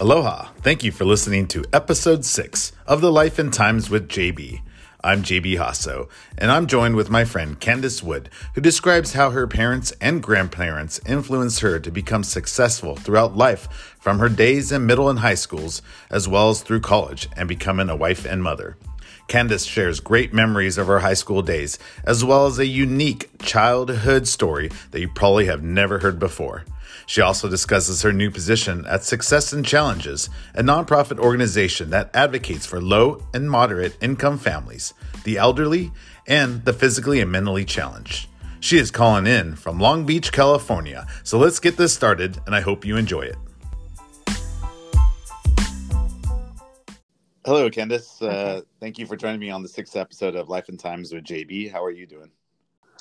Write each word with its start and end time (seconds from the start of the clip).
Aloha. 0.00 0.48
Thank 0.62 0.82
you 0.82 0.92
for 0.92 1.04
listening 1.04 1.46
to 1.48 1.62
episode 1.74 2.24
6 2.24 2.72
of 2.86 3.02
The 3.02 3.12
Life 3.12 3.38
and 3.38 3.52
Times 3.52 3.90
with 3.90 4.08
JB. 4.08 4.62
I'm 5.04 5.22
JB 5.22 5.58
Hasso, 5.58 6.08
and 6.38 6.50
I'm 6.50 6.66
joined 6.66 6.96
with 6.96 7.10
my 7.10 7.26
friend 7.26 7.60
Candace 7.60 8.02
Wood, 8.02 8.30
who 8.54 8.62
describes 8.62 9.12
how 9.12 9.32
her 9.32 9.46
parents 9.46 9.92
and 10.00 10.22
grandparents 10.22 11.02
influenced 11.04 11.60
her 11.60 11.78
to 11.80 11.90
become 11.90 12.24
successful 12.24 12.96
throughout 12.96 13.36
life 13.36 13.94
from 14.00 14.20
her 14.20 14.30
days 14.30 14.72
in 14.72 14.86
middle 14.86 15.10
and 15.10 15.18
high 15.18 15.34
schools, 15.34 15.82
as 16.08 16.26
well 16.26 16.48
as 16.48 16.62
through 16.62 16.80
college 16.80 17.28
and 17.36 17.46
becoming 17.46 17.90
a 17.90 17.96
wife 17.96 18.24
and 18.24 18.42
mother. 18.42 18.78
Candace 19.28 19.66
shares 19.66 20.00
great 20.00 20.32
memories 20.32 20.78
of 20.78 20.86
her 20.86 21.00
high 21.00 21.12
school 21.12 21.42
days, 21.42 21.78
as 22.04 22.24
well 22.24 22.46
as 22.46 22.58
a 22.58 22.66
unique 22.66 23.28
childhood 23.40 24.26
story 24.26 24.70
that 24.92 25.00
you 25.00 25.10
probably 25.10 25.44
have 25.44 25.62
never 25.62 25.98
heard 25.98 26.18
before. 26.18 26.64
She 27.10 27.20
also 27.20 27.48
discusses 27.48 28.02
her 28.02 28.12
new 28.12 28.30
position 28.30 28.86
at 28.86 29.02
Success 29.02 29.52
and 29.52 29.66
Challenges, 29.66 30.30
a 30.54 30.62
nonprofit 30.62 31.18
organization 31.18 31.90
that 31.90 32.08
advocates 32.14 32.66
for 32.66 32.80
low 32.80 33.26
and 33.34 33.50
moderate 33.50 33.96
income 34.00 34.38
families, 34.38 34.94
the 35.24 35.36
elderly, 35.36 35.90
and 36.28 36.64
the 36.64 36.72
physically 36.72 37.20
and 37.20 37.32
mentally 37.32 37.64
challenged. 37.64 38.28
She 38.60 38.78
is 38.78 38.92
calling 38.92 39.26
in 39.26 39.56
from 39.56 39.80
Long 39.80 40.06
Beach, 40.06 40.30
California. 40.30 41.04
So 41.24 41.36
let's 41.36 41.58
get 41.58 41.76
this 41.76 41.92
started, 41.92 42.38
and 42.46 42.54
I 42.54 42.60
hope 42.60 42.84
you 42.84 42.96
enjoy 42.96 43.22
it. 43.22 43.36
Hello, 47.44 47.68
Candace. 47.70 48.22
Uh, 48.22 48.60
thank 48.78 49.00
you 49.00 49.06
for 49.06 49.16
joining 49.16 49.40
me 49.40 49.50
on 49.50 49.64
the 49.64 49.68
sixth 49.68 49.96
episode 49.96 50.36
of 50.36 50.48
Life 50.48 50.68
and 50.68 50.78
Times 50.78 51.12
with 51.12 51.24
JB. 51.24 51.72
How 51.72 51.82
are 51.82 51.90
you 51.90 52.06
doing? 52.06 52.30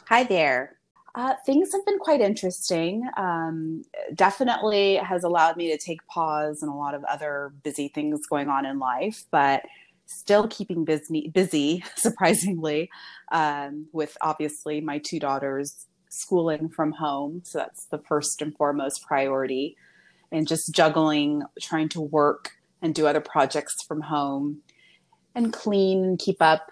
Hi 0.07 0.23
there. 0.23 0.78
Uh, 1.15 1.33
things 1.45 1.71
have 1.73 1.85
been 1.85 1.99
quite 1.99 2.21
interesting. 2.21 3.07
Um, 3.17 3.83
definitely 4.13 4.95
has 4.95 5.23
allowed 5.23 5.57
me 5.57 5.71
to 5.71 5.77
take 5.77 6.05
pause 6.07 6.61
and 6.61 6.71
a 6.71 6.75
lot 6.75 6.93
of 6.93 7.03
other 7.05 7.53
busy 7.63 7.87
things 7.87 8.27
going 8.27 8.49
on 8.49 8.65
in 8.65 8.79
life, 8.79 9.23
but 9.31 9.63
still 10.05 10.47
keeping 10.47 10.85
busy, 10.85 11.29
busy 11.33 11.83
surprisingly, 11.95 12.89
um, 13.31 13.87
with 13.91 14.17
obviously 14.21 14.81
my 14.81 14.99
two 14.99 15.19
daughters 15.19 15.85
schooling 16.09 16.69
from 16.69 16.91
home. 16.91 17.41
So 17.43 17.59
that's 17.59 17.85
the 17.85 17.99
first 17.99 18.41
and 18.41 18.55
foremost 18.55 19.03
priority. 19.05 19.77
And 20.31 20.47
just 20.47 20.73
juggling, 20.73 21.43
trying 21.59 21.89
to 21.89 22.01
work 22.01 22.51
and 22.81 22.93
do 22.93 23.07
other 23.07 23.21
projects 23.21 23.75
from 23.87 24.01
home 24.01 24.61
and 25.33 25.51
clean 25.51 26.03
and 26.03 26.19
keep 26.19 26.41
up 26.41 26.69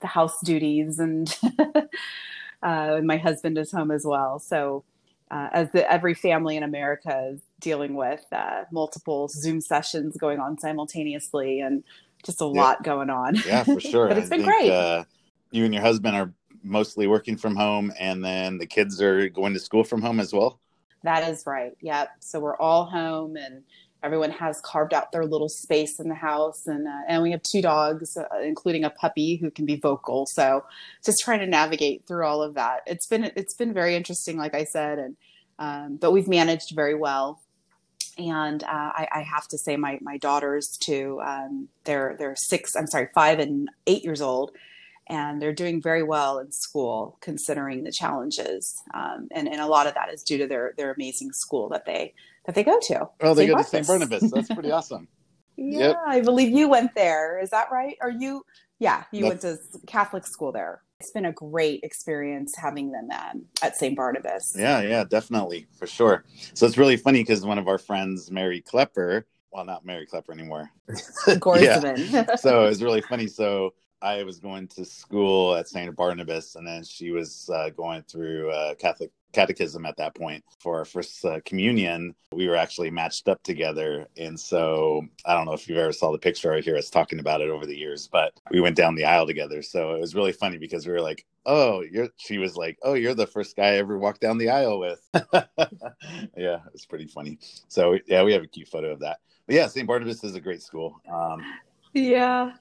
the 0.00 0.06
house 0.06 0.36
duties 0.44 0.98
and 0.98 1.36
uh, 2.62 2.96
and 2.96 3.06
my 3.06 3.16
husband 3.16 3.58
is 3.58 3.72
home 3.72 3.90
as 3.90 4.04
well. 4.04 4.38
So, 4.38 4.84
uh, 5.30 5.48
as 5.52 5.70
the, 5.70 5.90
every 5.90 6.14
family 6.14 6.56
in 6.56 6.62
America 6.62 7.30
is 7.32 7.40
dealing 7.60 7.94
with 7.94 8.24
uh, 8.32 8.64
multiple 8.72 9.28
Zoom 9.28 9.60
sessions 9.60 10.16
going 10.16 10.40
on 10.40 10.58
simultaneously, 10.58 11.60
and 11.60 11.84
just 12.24 12.40
a 12.40 12.44
yeah. 12.44 12.60
lot 12.60 12.82
going 12.82 13.10
on. 13.10 13.36
Yeah, 13.46 13.64
for 13.64 13.80
sure. 13.80 14.08
but 14.08 14.18
it's 14.18 14.28
been 14.28 14.42
think, 14.42 14.52
great. 14.52 14.70
Uh, 14.70 15.04
you 15.50 15.64
and 15.64 15.72
your 15.72 15.82
husband 15.82 16.16
are 16.16 16.32
mostly 16.62 17.06
working 17.06 17.36
from 17.36 17.56
home, 17.56 17.92
and 17.98 18.24
then 18.24 18.58
the 18.58 18.66
kids 18.66 19.00
are 19.00 19.28
going 19.28 19.54
to 19.54 19.60
school 19.60 19.84
from 19.84 20.02
home 20.02 20.20
as 20.20 20.32
well. 20.32 20.58
That 21.02 21.28
is 21.28 21.44
right. 21.46 21.72
Yep. 21.80 22.10
So 22.20 22.40
we're 22.40 22.56
all 22.56 22.84
home 22.84 23.36
and 23.36 23.62
everyone 24.02 24.30
has 24.30 24.60
carved 24.62 24.94
out 24.94 25.12
their 25.12 25.26
little 25.26 25.48
space 25.48 26.00
in 26.00 26.08
the 26.08 26.14
house. 26.14 26.66
And 26.66 26.86
uh, 26.86 27.00
and 27.08 27.22
we 27.22 27.30
have 27.32 27.42
two 27.42 27.62
dogs 27.62 28.16
uh, 28.16 28.24
including 28.42 28.84
a 28.84 28.90
puppy 28.90 29.36
who 29.36 29.50
can 29.50 29.66
be 29.66 29.76
vocal. 29.76 30.26
So 30.26 30.64
just 31.04 31.20
trying 31.24 31.40
to 31.40 31.46
navigate 31.46 32.06
through 32.06 32.24
all 32.24 32.42
of 32.42 32.54
that. 32.54 32.80
It's 32.86 33.06
been 33.06 33.30
it's 33.36 33.54
been 33.54 33.72
very 33.72 33.94
interesting 33.96 34.36
like 34.36 34.54
i 34.54 34.64
said 34.64 34.98
and 34.98 35.16
um, 35.58 35.96
but 35.96 36.12
we've 36.12 36.28
managed 36.28 36.74
very 36.74 36.94
well. 36.94 37.42
And 38.16 38.62
uh, 38.64 38.66
I, 38.70 39.08
I, 39.12 39.22
have 39.22 39.46
to 39.48 39.58
say 39.58 39.76
my 39.76 39.98
my 40.02 40.16
daughters 40.18 40.76
too 40.78 41.20
um, 41.24 41.68
they're 41.84 42.16
they're 42.18 42.34
six 42.36 42.74
i'm 42.74 42.86
sorry 42.86 43.08
five 43.14 43.38
and 43.38 43.68
eight 43.86 44.04
years 44.04 44.20
old 44.20 44.50
and 45.10 45.42
they're 45.42 45.52
doing 45.52 45.82
very 45.82 46.02
well 46.02 46.38
in 46.38 46.52
school 46.52 47.18
considering 47.20 47.84
the 47.84 47.92
challenges 47.92 48.82
um, 48.94 49.28
and, 49.32 49.48
and 49.48 49.60
a 49.60 49.66
lot 49.66 49.86
of 49.86 49.94
that 49.94 50.12
is 50.12 50.22
due 50.22 50.38
to 50.38 50.46
their 50.46 50.72
their 50.76 50.92
amazing 50.92 51.32
school 51.32 51.68
that 51.68 51.84
they 51.84 52.14
that 52.46 52.54
they 52.54 52.64
go 52.64 52.78
to. 52.80 53.08
Oh, 53.20 53.34
they 53.34 53.46
St. 53.46 53.56
go 53.56 53.62
to 53.62 53.68
St. 53.68 53.86
Barnabas. 53.86 54.30
That's 54.30 54.48
pretty 54.48 54.70
awesome. 54.72 55.08
yeah, 55.56 55.88
yep. 55.88 55.96
I 56.06 56.20
believe 56.20 56.56
you 56.56 56.68
went 56.68 56.94
there. 56.94 57.38
Is 57.38 57.50
that 57.50 57.70
right? 57.70 57.96
Are 58.00 58.10
you? 58.10 58.44
Yeah, 58.78 59.04
you 59.12 59.28
That's... 59.28 59.44
went 59.44 59.60
to 59.60 59.86
Catholic 59.86 60.26
school 60.26 60.52
there. 60.52 60.82
It's 61.00 61.10
been 61.10 61.26
a 61.26 61.32
great 61.32 61.80
experience 61.82 62.54
having 62.56 62.92
them 62.92 63.08
um, 63.10 63.44
at 63.62 63.76
St. 63.76 63.96
Barnabas. 63.96 64.54
Yeah, 64.58 64.82
yeah, 64.82 65.04
definitely, 65.04 65.66
for 65.78 65.86
sure. 65.86 66.24
So 66.52 66.66
it's 66.66 66.76
really 66.76 66.98
funny 66.98 67.22
because 67.22 67.44
one 67.44 67.58
of 67.58 67.68
our 67.68 67.78
friends, 67.78 68.30
Mary 68.30 68.60
Klepper, 68.60 69.26
well, 69.50 69.64
not 69.64 69.86
Mary 69.86 70.04
Klepper 70.04 70.32
anymore. 70.32 70.70
yeah. 71.26 72.36
so 72.36 72.64
it 72.64 72.68
was 72.68 72.82
really 72.82 73.00
funny. 73.00 73.28
So 73.28 73.72
I 74.02 74.22
was 74.22 74.38
going 74.38 74.68
to 74.68 74.84
school 74.84 75.54
at 75.54 75.68
St. 75.68 75.94
Barnabas, 75.94 76.56
and 76.56 76.66
then 76.66 76.84
she 76.84 77.10
was 77.10 77.50
uh, 77.52 77.70
going 77.70 78.02
through 78.02 78.50
uh, 78.50 78.74
Catholic 78.74 79.10
catechism 79.32 79.86
at 79.86 79.96
that 79.96 80.14
point 80.14 80.44
for 80.60 80.78
our 80.78 80.84
first 80.84 81.24
uh, 81.24 81.40
communion. 81.44 82.14
We 82.32 82.48
were 82.48 82.56
actually 82.56 82.90
matched 82.90 83.28
up 83.28 83.42
together 83.42 84.06
and 84.16 84.38
so 84.38 85.02
i 85.24 85.34
don't 85.34 85.46
know 85.46 85.52
if 85.52 85.68
you've 85.68 85.78
ever 85.78 85.92
saw 85.92 86.12
the 86.12 86.18
picture 86.18 86.52
i 86.52 86.60
hear 86.60 86.76
us 86.76 86.90
talking 86.90 87.18
about 87.18 87.40
it 87.40 87.48
over 87.48 87.66
the 87.66 87.76
years 87.76 88.08
but 88.10 88.32
we 88.50 88.60
went 88.60 88.76
down 88.76 88.94
the 88.94 89.04
aisle 89.04 89.26
together. 89.26 89.62
So 89.62 89.94
it 89.94 90.00
was 90.00 90.14
really 90.14 90.32
funny 90.32 90.58
because 90.58 90.86
we 90.86 90.92
were 90.92 91.00
like 91.00 91.26
oh 91.46 91.82
you're 91.82 92.08
she 92.16 92.38
was 92.38 92.56
like 92.56 92.78
oh 92.82 92.94
you're 92.94 93.14
the 93.14 93.26
first 93.26 93.56
guy 93.56 93.68
i 93.68 93.76
ever 93.76 93.98
walked 93.98 94.20
down 94.20 94.38
the 94.38 94.50
aisle 94.50 94.78
with. 94.78 95.00
Yeah 96.36 96.58
it's 96.74 96.86
pretty 96.86 97.06
funny. 97.06 97.38
So 97.68 97.98
yeah 98.06 98.22
we 98.22 98.32
have 98.32 98.42
a 98.42 98.46
cute 98.46 98.68
photo 98.68 98.90
of 98.90 99.00
that. 99.00 99.18
But 99.46 99.56
yeah 99.56 99.66
st 99.66 99.86
barnabas 99.86 100.24
is 100.24 100.34
a 100.34 100.40
great 100.40 100.62
school. 100.62 101.00
Um, 101.12 101.42
yeah 101.92 102.52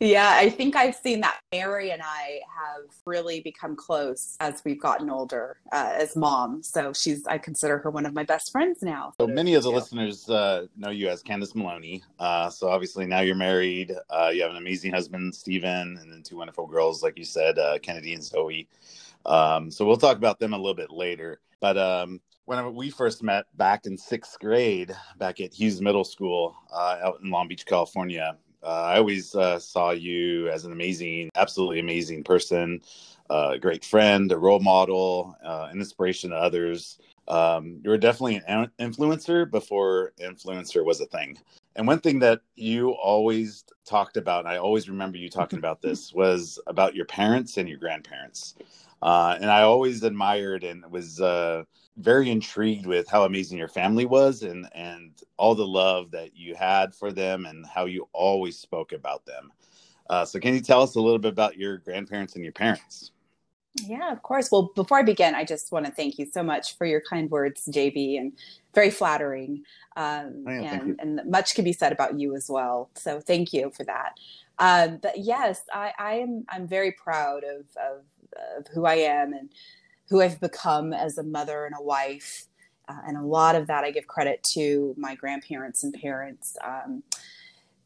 yeah, 0.00 0.32
I 0.34 0.50
think 0.50 0.76
I've 0.76 0.94
seen 0.94 1.20
that. 1.20 1.40
Mary 1.52 1.90
and 1.90 2.02
I 2.02 2.40
have 2.56 2.84
really 3.04 3.40
become 3.40 3.76
close 3.76 4.36
as 4.40 4.62
we've 4.64 4.80
gotten 4.80 5.10
older 5.10 5.56
uh, 5.72 5.92
as 5.94 6.16
mom. 6.16 6.62
So 6.62 6.92
she's, 6.92 7.26
I 7.26 7.38
consider 7.38 7.78
her 7.78 7.90
one 7.90 8.06
of 8.06 8.14
my 8.14 8.24
best 8.24 8.52
friends 8.52 8.82
now. 8.82 9.12
So 9.20 9.26
many 9.26 9.54
of 9.54 9.62
the 9.62 9.70
listeners 9.70 10.28
uh, 10.28 10.66
know 10.76 10.90
you 10.90 11.08
as 11.08 11.22
Candace 11.22 11.54
Maloney. 11.54 12.02
Uh, 12.18 12.50
so 12.50 12.68
obviously 12.68 13.06
now 13.06 13.20
you're 13.20 13.36
married. 13.36 13.94
Uh, 14.10 14.30
you 14.32 14.42
have 14.42 14.50
an 14.50 14.56
amazing 14.56 14.92
husband, 14.92 15.34
Stephen, 15.34 15.98
and 16.00 16.12
then 16.12 16.22
two 16.22 16.36
wonderful 16.36 16.66
girls, 16.66 17.02
like 17.02 17.18
you 17.18 17.24
said, 17.24 17.58
uh, 17.58 17.78
Kennedy 17.78 18.14
and 18.14 18.22
Zoe. 18.22 18.68
Um, 19.24 19.70
so 19.70 19.84
we'll 19.84 19.96
talk 19.96 20.16
about 20.16 20.38
them 20.38 20.52
a 20.52 20.56
little 20.56 20.74
bit 20.74 20.90
later. 20.90 21.40
But 21.60 21.78
um, 21.78 22.20
when 22.44 22.74
we 22.74 22.90
first 22.90 23.22
met 23.22 23.46
back 23.56 23.86
in 23.86 23.98
sixth 23.98 24.38
grade, 24.38 24.94
back 25.18 25.40
at 25.40 25.52
Hughes 25.52 25.80
Middle 25.80 26.04
School 26.04 26.56
uh, 26.72 26.98
out 27.02 27.20
in 27.22 27.30
Long 27.30 27.48
Beach, 27.48 27.66
California, 27.66 28.36
uh, 28.66 28.82
I 28.94 28.98
always 28.98 29.34
uh, 29.34 29.60
saw 29.60 29.92
you 29.92 30.48
as 30.48 30.64
an 30.64 30.72
amazing, 30.72 31.30
absolutely 31.36 31.78
amazing 31.78 32.24
person, 32.24 32.80
uh, 33.30 33.52
a 33.54 33.58
great 33.58 33.84
friend, 33.84 34.32
a 34.32 34.38
role 34.38 34.58
model, 34.58 35.36
uh, 35.44 35.68
an 35.70 35.78
inspiration 35.78 36.30
to 36.30 36.36
others. 36.36 36.98
Um, 37.28 37.80
you 37.84 37.90
were 37.90 37.98
definitely 37.98 38.42
an 38.48 38.70
influencer 38.80 39.48
before 39.48 40.12
influencer 40.20 40.84
was 40.84 41.00
a 41.00 41.06
thing. 41.06 41.38
And 41.76 41.86
one 41.86 42.00
thing 42.00 42.18
that 42.20 42.40
you 42.56 42.90
always 42.90 43.64
talked 43.84 44.16
about, 44.16 44.40
and 44.40 44.48
I 44.48 44.56
always 44.56 44.88
remember 44.88 45.18
you 45.18 45.28
talking 45.28 45.60
about 45.60 45.80
this, 45.80 46.12
was 46.14 46.58
about 46.66 46.96
your 46.96 47.06
parents 47.06 47.58
and 47.58 47.68
your 47.68 47.78
grandparents. 47.78 48.56
Uh, 49.00 49.36
and 49.40 49.48
I 49.48 49.62
always 49.62 50.02
admired 50.02 50.64
and 50.64 50.84
was 50.90 51.20
uh, 51.20 51.62
very 51.96 52.30
intrigued 52.30 52.86
with 52.86 53.08
how 53.08 53.24
amazing 53.24 53.58
your 53.58 53.68
family 53.68 54.04
was 54.04 54.42
and 54.42 54.68
and 54.74 55.12
all 55.38 55.54
the 55.54 55.66
love 55.66 56.10
that 56.10 56.36
you 56.36 56.54
had 56.54 56.94
for 56.94 57.12
them 57.12 57.46
and 57.46 57.66
how 57.66 57.86
you 57.86 58.08
always 58.12 58.58
spoke 58.58 58.92
about 58.92 59.24
them. 59.26 59.52
Uh, 60.08 60.24
so, 60.24 60.38
can 60.38 60.54
you 60.54 60.60
tell 60.60 60.82
us 60.82 60.94
a 60.94 61.00
little 61.00 61.18
bit 61.18 61.32
about 61.32 61.56
your 61.56 61.78
grandparents 61.78 62.34
and 62.34 62.44
your 62.44 62.52
parents? 62.52 63.10
Yeah, 63.82 64.10
of 64.10 64.22
course. 64.22 64.50
Well, 64.50 64.70
before 64.74 64.98
I 64.98 65.02
begin, 65.02 65.34
I 65.34 65.44
just 65.44 65.72
want 65.72 65.84
to 65.84 65.92
thank 65.92 66.18
you 66.18 66.26
so 66.26 66.42
much 66.42 66.78
for 66.78 66.86
your 66.86 67.00
kind 67.00 67.30
words, 67.30 67.68
JB, 67.70 68.18
and 68.18 68.32
very 68.74 68.90
flattering. 68.90 69.64
Um, 69.96 70.44
oh, 70.46 70.50
yeah, 70.50 70.74
and, 70.80 71.00
and 71.00 71.20
much 71.30 71.54
can 71.54 71.64
be 71.64 71.72
said 71.72 71.92
about 71.92 72.18
you 72.18 72.36
as 72.36 72.48
well. 72.48 72.90
So, 72.94 73.20
thank 73.20 73.52
you 73.52 73.70
for 73.70 73.84
that. 73.84 74.12
Um, 74.58 74.98
but 75.02 75.18
yes, 75.18 75.62
I, 75.72 75.92
I 75.98 76.14
am. 76.16 76.44
I'm 76.48 76.68
very 76.68 76.92
proud 76.92 77.42
of, 77.44 77.66
of 77.76 78.04
of 78.58 78.66
who 78.68 78.84
I 78.84 78.96
am 78.96 79.32
and 79.32 79.50
who 80.08 80.20
I've 80.20 80.40
become 80.40 80.92
as 80.92 81.18
a 81.18 81.22
mother 81.22 81.64
and 81.64 81.74
a 81.78 81.82
wife. 81.82 82.46
Uh, 82.88 82.98
and 83.06 83.16
a 83.16 83.22
lot 83.22 83.56
of 83.56 83.66
that 83.66 83.84
I 83.84 83.90
give 83.90 84.06
credit 84.06 84.44
to 84.54 84.94
my 84.96 85.16
grandparents 85.16 85.82
and 85.82 85.92
parents. 85.92 86.56
Um, 86.64 87.02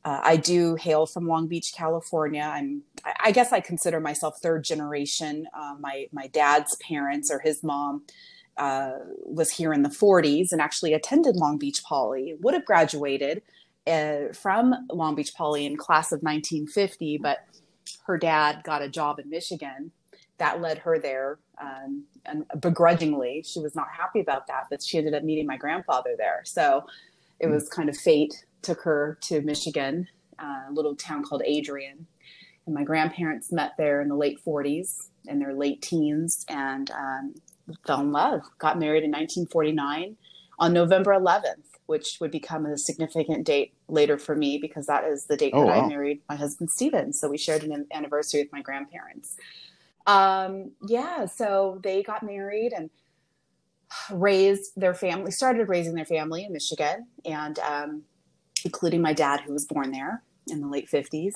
uh, 0.04 0.20
I 0.22 0.36
do 0.36 0.76
hail 0.76 1.06
from 1.06 1.26
Long 1.26 1.46
Beach, 1.46 1.72
California. 1.76 2.42
I'm, 2.42 2.82
I 3.22 3.32
guess 3.32 3.52
I 3.52 3.60
consider 3.60 4.00
myself 4.00 4.38
third 4.42 4.64
generation. 4.64 5.46
Uh, 5.54 5.74
my 5.78 6.06
my 6.12 6.26
dad's 6.28 6.76
parents 6.76 7.30
or 7.30 7.38
his 7.38 7.62
mom 7.62 8.02
uh, 8.56 8.92
was 9.24 9.50
here 9.50 9.72
in 9.72 9.82
the 9.82 9.90
40s 9.90 10.52
and 10.52 10.60
actually 10.60 10.94
attended 10.94 11.36
Long 11.36 11.58
Beach 11.58 11.82
Poly. 11.84 12.34
Would 12.40 12.54
have 12.54 12.64
graduated 12.64 13.42
uh, 13.86 14.32
from 14.32 14.74
Long 14.90 15.14
Beach 15.14 15.34
Poly 15.34 15.66
in 15.66 15.76
class 15.76 16.12
of 16.12 16.22
1950, 16.22 17.18
but 17.18 17.38
her 18.06 18.16
dad 18.16 18.62
got 18.64 18.82
a 18.82 18.88
job 18.88 19.18
in 19.18 19.28
Michigan 19.28 19.92
that 20.40 20.60
led 20.60 20.78
her 20.78 20.98
there. 20.98 21.38
Um, 21.60 22.04
and 22.26 22.44
begrudgingly, 22.60 23.44
she 23.46 23.60
was 23.60 23.76
not 23.76 23.86
happy 23.96 24.20
about 24.20 24.48
that, 24.48 24.64
but 24.70 24.82
she 24.82 24.98
ended 24.98 25.14
up 25.14 25.22
meeting 25.22 25.46
my 25.46 25.56
grandfather 25.56 26.14
there. 26.18 26.40
So 26.44 26.84
it 27.38 27.46
was 27.46 27.68
kind 27.68 27.88
of 27.88 27.96
fate 27.96 28.44
took 28.62 28.82
her 28.82 29.18
to 29.22 29.40
Michigan, 29.42 30.08
uh, 30.38 30.64
a 30.68 30.72
little 30.72 30.94
town 30.94 31.24
called 31.24 31.42
Adrian. 31.44 32.06
And 32.66 32.74
my 32.74 32.84
grandparents 32.84 33.52
met 33.52 33.72
there 33.78 34.00
in 34.00 34.08
the 34.08 34.16
late 34.16 34.38
40s, 34.44 35.08
in 35.26 35.38
their 35.38 35.54
late 35.54 35.82
teens, 35.82 36.44
and 36.48 36.90
um, 36.90 37.34
fell 37.86 38.00
in 38.00 38.12
love. 38.12 38.42
Got 38.58 38.78
married 38.78 39.04
in 39.04 39.10
1949 39.10 40.16
on 40.58 40.72
November 40.72 41.12
11th, 41.12 41.64
which 41.86 42.18
would 42.20 42.30
become 42.30 42.66
a 42.66 42.76
significant 42.76 43.46
date 43.46 43.72
later 43.88 44.18
for 44.18 44.36
me 44.36 44.58
because 44.58 44.86
that 44.86 45.04
is 45.04 45.24
the 45.24 45.36
date 45.36 45.52
oh, 45.54 45.66
that 45.66 45.76
wow. 45.76 45.84
I 45.84 45.88
married 45.88 46.20
my 46.28 46.36
husband 46.36 46.70
Stephen. 46.70 47.12
So 47.12 47.28
we 47.28 47.38
shared 47.38 47.62
an 47.62 47.86
anniversary 47.92 48.42
with 48.42 48.52
my 48.52 48.62
grandparents. 48.62 49.36
Um, 50.06 50.72
yeah, 50.86 51.26
so 51.26 51.80
they 51.82 52.02
got 52.02 52.22
married 52.22 52.72
and 52.72 52.90
raised 54.10 54.72
their 54.76 54.94
family, 54.94 55.30
started 55.30 55.68
raising 55.68 55.94
their 55.94 56.04
family 56.04 56.44
in 56.44 56.52
Michigan, 56.52 57.06
and 57.24 57.58
um, 57.58 58.02
including 58.64 59.02
my 59.02 59.12
dad, 59.12 59.40
who 59.40 59.52
was 59.52 59.64
born 59.64 59.90
there 59.90 60.22
in 60.48 60.60
the 60.60 60.68
late 60.68 60.88
50s. 60.90 61.34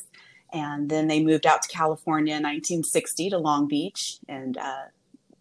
And 0.53 0.89
then 0.89 1.09
they 1.09 1.23
moved 1.23 1.47
out 1.47 1.63
to 1.63 1.69
California 1.69 2.35
in 2.35 2.43
1960 2.43 3.31
to 3.31 3.39
Long 3.39 3.67
Beach 3.67 4.19
and 4.29 4.57
uh, 4.57 4.85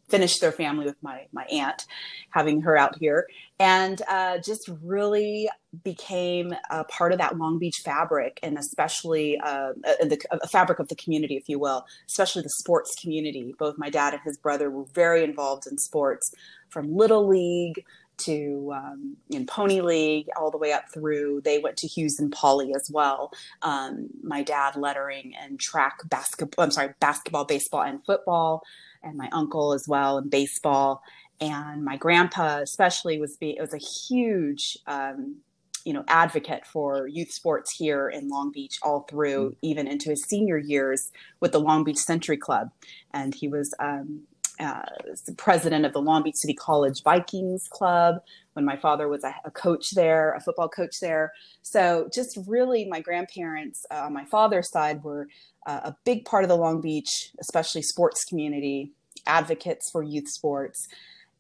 finished 0.10 0.42
their 0.42 0.52
family 0.52 0.86
with 0.86 1.02
my 1.02 1.28
my 1.32 1.46
aunt, 1.46 1.86
having 2.30 2.62
her 2.62 2.78
out 2.78 2.98
here, 2.98 3.28
and 3.60 4.02
uh, 4.10 4.38
just 4.40 4.70
really 4.82 5.50
became 5.84 6.54
a 6.70 6.84
part 6.84 7.12
of 7.12 7.18
that 7.18 7.38
Long 7.38 7.58
Beach 7.60 7.82
fabric, 7.84 8.40
and 8.44 8.58
especially 8.58 9.40
uh, 9.40 9.74
the 9.84 10.20
a 10.32 10.48
fabric 10.48 10.80
of 10.80 10.88
the 10.88 10.96
community, 10.96 11.36
if 11.36 11.50
you 11.50 11.60
will, 11.60 11.86
especially 12.08 12.42
the 12.42 12.50
sports 12.50 12.94
community. 13.02 13.54
Both 13.58 13.78
my 13.78 13.90
dad 13.90 14.14
and 14.14 14.22
his 14.24 14.38
brother 14.38 14.70
were 14.70 14.86
very 14.94 15.24
involved 15.24 15.66
in 15.68 15.78
sports, 15.78 16.32
from 16.70 16.96
little 16.96 17.28
league 17.28 17.84
to 18.16 18.72
um, 18.76 19.18
in 19.30 19.46
Pony 19.46 19.82
League 19.82 20.28
all 20.38 20.52
the 20.52 20.58
way 20.58 20.72
up 20.72 20.86
through. 20.94 21.42
They 21.44 21.60
went 21.60 21.78
to 21.78 21.88
Hughes 21.88 22.20
and 22.20 22.32
Poly 22.32 22.74
as 22.76 22.90
well. 22.92 23.32
Um, 23.62 24.10
my 24.22 24.44
dad 24.44 24.76
lettering 24.76 25.34
and 25.40 25.60
track 25.60 25.98
basketball. 26.06 26.66
I'm 26.66 26.72
sorry, 26.72 26.94
basketball, 27.00 27.46
baseball, 27.46 27.82
and 27.82 28.06
football 28.06 28.64
and 29.04 29.18
my 29.18 29.30
uncle 29.32 29.74
as 29.74 29.88
well 29.88 30.18
in 30.18 30.30
baseball. 30.30 31.02
And 31.42 31.84
my 31.84 31.98
grandpa, 31.98 32.60
especially, 32.60 33.20
was 33.20 33.38
be, 33.38 33.58
was 33.60 33.74
a 33.74 33.78
huge, 33.78 34.78
um, 34.88 35.38
you 35.84 35.94
know, 35.94 36.04
advocate 36.08 36.66
for 36.66 37.08
youth 37.08 37.32
sports 37.32 37.76
here 37.76 38.08
in 38.10 38.30
Long 38.30 38.52
Beach 38.52 38.80
all 38.82 39.02
through, 39.10 39.50
mm. 39.50 39.56
even 39.62 39.88
into 39.88 40.10
his 40.10 40.24
senior 40.24 40.58
years 40.58 41.12
with 41.40 41.52
the 41.52 41.60
Long 41.60 41.84
Beach 41.84 41.98
Century 41.98 42.38
Club. 42.38 42.70
And 43.14 43.36
he 43.36 43.48
was 43.48 43.74
um, 43.80 44.22
uh, 44.60 44.84
the 45.26 45.34
president 45.34 45.86
of 45.86 45.94
the 45.94 46.02
Long 46.02 46.24
Beach 46.24 46.36
City 46.36 46.54
College 46.54 47.04
Vikings 47.04 47.68
Club 47.68 48.22
when 48.54 48.66
my 48.66 48.78
father 48.78 49.08
was 49.08 49.24
a, 49.24 49.36
a 49.46 49.52
coach 49.52 49.92
there, 49.92 50.34
a 50.34 50.42
football 50.42 50.70
coach 50.70 51.00
there. 51.02 51.34
So 51.62 52.10
just 52.14 52.38
really, 52.48 52.86
my 52.86 53.02
grandparents 53.02 53.86
uh, 53.92 54.04
on 54.06 54.14
my 54.14 54.26
father's 54.26 54.70
side 54.70 55.04
were 55.04 55.28
uh, 55.66 55.82
a 55.84 55.96
big 56.06 56.26
part 56.26 56.44
of 56.44 56.50
the 56.50 56.58
Long 56.58 56.82
Beach, 56.82 57.32
especially 57.40 57.82
sports 57.82 58.24
community, 58.26 58.92
advocates 59.26 59.90
for 59.92 60.04
youth 60.04 60.28
sports, 60.28 60.88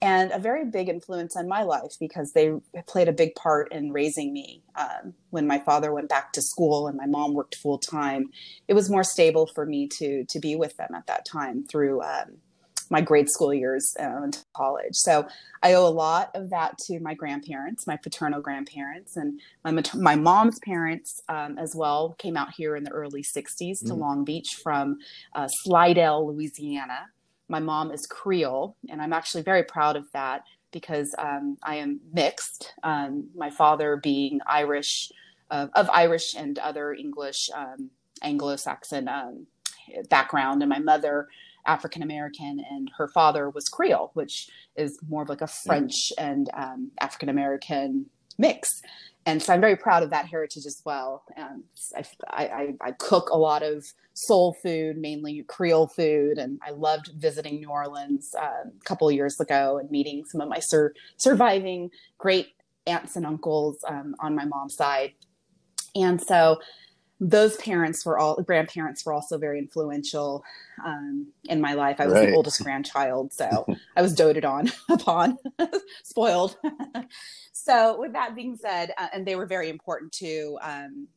and 0.01 0.31
a 0.31 0.39
very 0.39 0.65
big 0.65 0.89
influence 0.89 1.37
on 1.37 1.47
my 1.47 1.63
life 1.63 1.93
because 1.97 2.33
they 2.33 2.51
played 2.87 3.07
a 3.07 3.13
big 3.13 3.35
part 3.35 3.71
in 3.71 3.93
raising 3.93 4.33
me. 4.33 4.61
Um, 4.75 5.13
when 5.29 5.47
my 5.47 5.59
father 5.59 5.93
went 5.93 6.09
back 6.09 6.33
to 6.33 6.41
school 6.41 6.87
and 6.87 6.97
my 6.97 7.05
mom 7.05 7.33
worked 7.33 7.55
full 7.55 7.77
time, 7.77 8.29
it 8.67 8.73
was 8.73 8.89
more 8.89 9.05
stable 9.05 9.47
for 9.47 9.65
me 9.65 9.87
to 9.99 10.25
to 10.25 10.39
be 10.39 10.55
with 10.55 10.75
them 10.75 10.89
at 10.95 11.07
that 11.07 11.25
time 11.25 11.63
through. 11.63 12.01
Um, 12.01 12.37
my 12.89 13.01
grade 13.01 13.29
school 13.29 13.53
years 13.53 13.95
uh, 13.99 14.23
into 14.23 14.39
college. 14.55 14.93
So 14.93 15.27
I 15.61 15.73
owe 15.73 15.87
a 15.87 15.89
lot 15.89 16.31
of 16.35 16.49
that 16.49 16.77
to 16.87 16.99
my 16.99 17.13
grandparents, 17.13 17.87
my 17.87 17.97
paternal 17.97 18.41
grandparents, 18.41 19.17
and 19.17 19.39
my 19.63 19.71
mater- 19.71 19.97
my 19.97 20.15
mom's 20.15 20.59
parents 20.59 21.21
um, 21.29 21.57
as 21.57 21.73
well 21.75 22.15
came 22.17 22.37
out 22.37 22.53
here 22.55 22.75
in 22.75 22.83
the 22.83 22.91
early 22.91 23.23
'60s 23.23 23.79
to 23.79 23.93
mm. 23.93 23.97
Long 23.97 24.23
Beach 24.23 24.59
from 24.61 24.97
uh, 25.33 25.47
Slidell, 25.47 26.27
Louisiana. 26.27 27.09
My 27.49 27.59
mom 27.59 27.91
is 27.91 28.05
Creole, 28.05 28.75
and 28.89 29.01
I'm 29.01 29.13
actually 29.13 29.43
very 29.43 29.63
proud 29.63 29.95
of 29.95 30.05
that 30.13 30.43
because 30.71 31.13
um, 31.17 31.57
I 31.63 31.75
am 31.75 32.01
mixed. 32.11 32.73
Um, 32.83 33.29
my 33.35 33.49
father 33.49 33.97
being 33.97 34.39
Irish, 34.47 35.11
uh, 35.51 35.67
of 35.75 35.89
Irish 35.91 36.33
and 36.35 36.57
other 36.59 36.93
English, 36.93 37.49
um, 37.55 37.91
Anglo-Saxon 38.21 39.07
um, 39.07 39.45
background, 40.09 40.61
and 40.63 40.69
my 40.69 40.79
mother 40.79 41.27
African 41.65 42.03
American, 42.03 42.63
and 42.69 42.89
her 42.97 43.07
father 43.07 43.49
was 43.49 43.69
Creole, 43.69 44.11
which 44.13 44.49
is 44.75 44.97
more 45.07 45.23
of 45.23 45.29
like 45.29 45.41
a 45.41 45.47
French 45.47 46.11
yeah. 46.17 46.29
and 46.29 46.49
um, 46.53 46.91
African 46.99 47.29
American 47.29 48.07
mix. 48.37 48.69
And 49.25 49.41
so 49.41 49.53
I'm 49.53 49.61
very 49.61 49.77
proud 49.77 50.03
of 50.03 50.09
that 50.09 50.25
heritage 50.25 50.65
as 50.65 50.81
well. 50.85 51.23
Um, 51.37 51.63
I, 51.95 52.03
I, 52.29 52.73
I, 52.81 52.91
cook 52.91 53.29
a 53.29 53.37
lot 53.37 53.63
of 53.63 53.85
soul 54.13 54.57
food, 54.61 54.97
mainly 54.97 55.43
Creole 55.47 55.87
food, 55.87 56.37
and 56.37 56.59
I 56.65 56.71
loved 56.71 57.11
visiting 57.15 57.55
New 57.55 57.69
Orleans 57.69 58.35
uh, 58.37 58.67
a 58.67 58.83
couple 58.83 59.09
years 59.11 59.39
ago 59.39 59.77
and 59.77 59.89
meeting 59.89 60.25
some 60.25 60.41
of 60.41 60.49
my 60.49 60.59
sur- 60.59 60.93
surviving 61.15 61.89
great 62.17 62.49
aunts 62.85 63.15
and 63.15 63.25
uncles 63.25 63.77
um, 63.87 64.13
on 64.19 64.35
my 64.35 64.43
mom's 64.43 64.75
side. 64.75 65.13
And 65.95 66.21
so 66.21 66.59
those 67.23 67.55
parents 67.57 68.05
were 68.05 68.19
all 68.19 68.35
grandparents 68.41 69.05
were 69.05 69.13
also 69.13 69.37
very 69.37 69.57
influential 69.57 70.43
um, 70.85 71.27
in 71.45 71.61
my 71.61 71.73
life. 71.73 71.99
I 71.99 72.05
was 72.05 72.15
right. 72.15 72.29
the 72.29 72.35
oldest 72.35 72.61
grandchild, 72.61 73.31
so 73.31 73.65
I 73.95 74.01
was 74.01 74.13
doted 74.13 74.43
on 74.43 74.71
upon, 74.89 75.37
spoiled. 76.03 76.57
so, 77.53 77.99
with 77.99 78.13
that 78.13 78.35
being 78.35 78.57
said, 78.57 78.91
uh, 78.97 79.07
and 79.13 79.25
they 79.25 79.35
were 79.35 79.45
very 79.45 79.69
important 79.69 80.11
too, 80.11 80.57
um, 80.61 81.07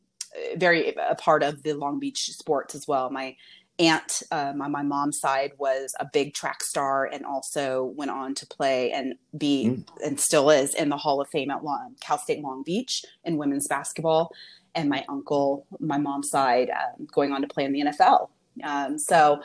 very 0.55 0.95
a 0.95 1.15
part 1.15 1.43
of 1.43 1.61
the 1.63 1.73
Long 1.73 1.99
Beach 1.99 2.29
sports 2.31 2.73
as 2.73 2.87
well. 2.87 3.09
My 3.09 3.35
aunt 3.79 4.23
um, 4.31 4.61
on 4.61 4.71
my 4.71 4.81
mom's 4.81 5.19
side 5.19 5.51
was 5.59 5.93
a 5.99 6.09
big 6.11 6.33
track 6.33 6.63
star 6.63 7.05
and 7.05 7.23
also 7.23 7.93
went 7.95 8.09
on 8.09 8.33
to 8.33 8.47
play 8.47 8.91
and 8.91 9.13
be 9.37 9.65
mm. 9.65 9.85
and 10.03 10.19
still 10.19 10.49
is 10.49 10.73
in 10.73 10.89
the 10.89 10.97
Hall 10.97 11.21
of 11.21 11.29
Fame 11.29 11.51
at 11.51 11.63
Long, 11.63 11.95
Cal 11.99 12.17
State 12.17 12.41
Long 12.41 12.63
Beach 12.63 13.03
in 13.23 13.37
women's 13.37 13.67
basketball 13.67 14.31
and 14.77 14.89
my 14.89 15.03
uncle, 15.09 15.65
my 15.79 15.97
mom's 15.97 16.29
side, 16.29 16.69
um, 16.69 17.07
going 17.11 17.31
on 17.31 17.41
to 17.41 17.47
play 17.47 17.65
in 17.65 17.73
the 17.73 17.81
NFL. 17.81 18.29
Um, 18.63 18.99
so, 18.99 19.41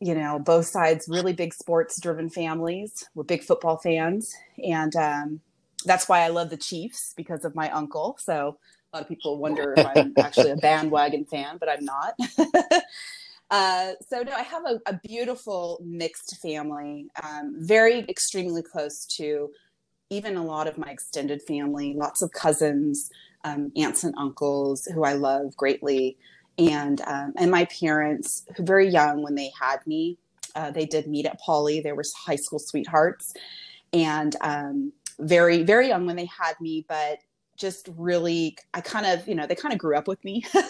you 0.00 0.14
know, 0.14 0.38
both 0.38 0.64
sides 0.64 1.08
really 1.08 1.34
big 1.34 1.52
sports 1.52 2.00
driven 2.00 2.30
families. 2.30 3.04
We're 3.14 3.24
big 3.24 3.44
football 3.44 3.76
fans. 3.76 4.34
And 4.64 4.96
um, 4.96 5.40
that's 5.84 6.08
why 6.08 6.20
I 6.20 6.28
love 6.28 6.48
the 6.48 6.56
Chiefs 6.56 7.12
because 7.16 7.44
of 7.44 7.54
my 7.54 7.70
uncle. 7.70 8.16
So 8.18 8.56
a 8.92 8.96
lot 8.96 9.02
of 9.02 9.08
people 9.08 9.38
wonder 9.38 9.74
if 9.76 9.86
I'm 9.94 10.14
actually 10.18 10.50
a 10.50 10.56
bandwagon 10.56 11.26
fan, 11.26 11.58
but 11.58 11.68
I'm 11.68 11.84
not. 11.84 12.14
uh, 13.50 13.92
so 14.08 14.22
no, 14.22 14.32
I 14.32 14.42
have 14.42 14.64
a, 14.64 14.80
a 14.86 14.98
beautiful 15.04 15.82
mixed 15.84 16.38
family, 16.40 17.08
um, 17.22 17.56
very 17.58 18.06
extremely 18.08 18.62
close 18.62 19.04
to 19.18 19.50
even 20.08 20.36
a 20.36 20.44
lot 20.44 20.66
of 20.66 20.78
my 20.78 20.88
extended 20.90 21.42
family, 21.42 21.92
lots 21.94 22.22
of 22.22 22.30
cousins, 22.32 23.10
um, 23.46 23.72
aunts 23.76 24.02
and 24.02 24.14
uncles 24.18 24.86
who 24.86 25.04
I 25.04 25.12
love 25.12 25.56
greatly, 25.56 26.16
and 26.58 27.00
um, 27.02 27.32
and 27.36 27.50
my 27.50 27.66
parents, 27.66 28.44
who 28.56 28.64
very 28.64 28.88
young 28.88 29.22
when 29.22 29.36
they 29.36 29.52
had 29.58 29.86
me, 29.86 30.18
uh, 30.54 30.70
they 30.70 30.84
did 30.84 31.06
meet 31.06 31.26
at 31.26 31.40
Poly. 31.40 31.80
They 31.80 31.92
were 31.92 32.04
high 32.16 32.36
school 32.36 32.58
sweethearts, 32.58 33.34
and 33.92 34.34
um, 34.40 34.92
very 35.20 35.62
very 35.62 35.88
young 35.88 36.06
when 36.06 36.16
they 36.16 36.26
had 36.26 36.60
me, 36.60 36.84
but 36.88 37.20
just 37.56 37.88
really, 37.96 38.56
I 38.74 38.80
kind 38.80 39.06
of 39.06 39.26
you 39.28 39.34
know 39.34 39.46
they 39.46 39.54
kind 39.54 39.72
of 39.72 39.78
grew 39.78 39.96
up 39.96 40.08
with 40.08 40.22
me, 40.24 40.44
uh, 40.54 40.64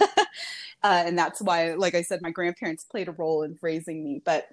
and 0.82 1.18
that's 1.18 1.40
why, 1.40 1.72
like 1.74 1.94
I 1.94 2.02
said, 2.02 2.20
my 2.20 2.30
grandparents 2.30 2.84
played 2.84 3.08
a 3.08 3.12
role 3.12 3.42
in 3.42 3.58
raising 3.62 4.04
me, 4.04 4.20
but 4.24 4.48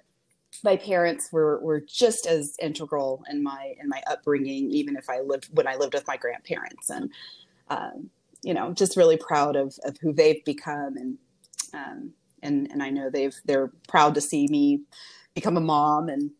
my 0.62 0.76
parents 0.76 1.30
were 1.30 1.60
were 1.60 1.80
just 1.80 2.26
as 2.26 2.56
integral 2.62 3.22
in 3.28 3.42
my 3.42 3.74
in 3.80 3.88
my 3.88 4.00
upbringing 4.06 4.70
even 4.70 4.94
if 4.94 5.10
i 5.10 5.18
lived 5.18 5.48
when 5.50 5.66
i 5.66 5.74
lived 5.74 5.94
with 5.94 6.06
my 6.06 6.16
grandparents. 6.16 6.90
And 6.90 7.10
um, 7.68 8.10
you 8.42 8.52
know, 8.52 8.72
just 8.72 8.96
really 8.96 9.16
proud 9.16 9.56
of, 9.56 9.74
of 9.84 9.96
who 10.00 10.12
they've 10.12 10.44
become. 10.44 10.96
And, 10.96 11.18
um, 11.72 12.12
and, 12.42 12.70
and 12.70 12.82
I 12.82 12.90
know 12.90 13.08
they've, 13.10 13.34
they're 13.44 13.72
proud 13.88 14.14
to 14.16 14.20
see 14.20 14.46
me 14.48 14.82
become 15.34 15.56
a 15.56 15.60
mom 15.60 16.08
and, 16.08 16.30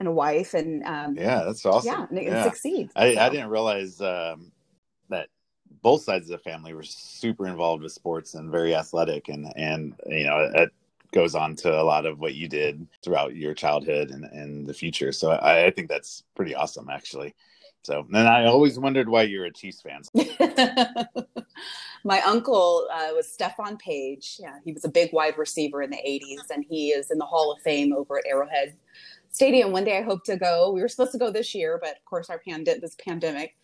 and 0.00 0.08
a 0.08 0.12
wife. 0.12 0.54
And, 0.54 0.82
um, 0.84 1.16
yeah, 1.16 1.44
that's 1.44 1.64
awesome. 1.64 1.92
Yeah. 1.92 2.06
And, 2.10 2.26
yeah. 2.26 2.44
succeed. 2.44 2.90
I, 2.96 3.14
so. 3.14 3.20
I 3.20 3.28
didn't 3.28 3.50
realize, 3.50 4.00
um, 4.00 4.50
that 5.08 5.28
both 5.82 6.02
sides 6.02 6.30
of 6.30 6.38
the 6.38 6.50
family 6.50 6.74
were 6.74 6.82
super 6.82 7.46
involved 7.46 7.82
with 7.82 7.92
sports 7.92 8.34
and 8.34 8.50
very 8.50 8.74
athletic 8.74 9.28
and, 9.28 9.52
and, 9.56 9.94
you 10.06 10.24
know, 10.24 10.50
it 10.54 10.70
goes 11.12 11.34
on 11.34 11.54
to 11.54 11.70
a 11.70 11.84
lot 11.84 12.06
of 12.06 12.18
what 12.18 12.34
you 12.34 12.48
did 12.48 12.86
throughout 13.04 13.36
your 13.36 13.54
childhood 13.54 14.10
and, 14.10 14.24
and 14.24 14.66
the 14.66 14.74
future. 14.74 15.12
So 15.12 15.30
I, 15.30 15.66
I 15.66 15.70
think 15.70 15.88
that's 15.88 16.24
pretty 16.34 16.54
awesome 16.54 16.88
actually. 16.90 17.34
So, 17.84 18.06
and 18.12 18.28
I 18.28 18.44
always 18.44 18.78
wondered 18.78 19.08
why 19.08 19.24
you're 19.24 19.44
a 19.44 19.52
Chiefs 19.52 19.82
fan. 19.82 20.02
My 22.04 22.20
uncle 22.22 22.88
uh, 22.92 23.10
was 23.14 23.32
Stephone 23.32 23.76
Paige. 23.76 24.36
Yeah, 24.40 24.56
he 24.64 24.72
was 24.72 24.84
a 24.84 24.88
big 24.88 25.12
wide 25.12 25.38
receiver 25.38 25.82
in 25.82 25.90
the 25.90 25.96
80s, 25.96 26.50
and 26.52 26.64
he 26.68 26.88
is 26.88 27.10
in 27.10 27.18
the 27.18 27.24
Hall 27.24 27.52
of 27.52 27.62
Fame 27.62 27.92
over 27.92 28.18
at 28.18 28.26
Arrowhead 28.26 28.74
Stadium. 29.30 29.70
One 29.70 29.84
day 29.84 29.98
I 29.98 30.02
hope 30.02 30.24
to 30.24 30.36
go. 30.36 30.72
We 30.72 30.80
were 30.80 30.88
supposed 30.88 31.12
to 31.12 31.18
go 31.18 31.30
this 31.30 31.54
year, 31.54 31.78
but 31.80 31.90
of 31.90 32.04
course, 32.04 32.28
our 32.28 32.40
pandemic, 32.40 32.82
this 32.82 32.96
pandemic 32.96 33.54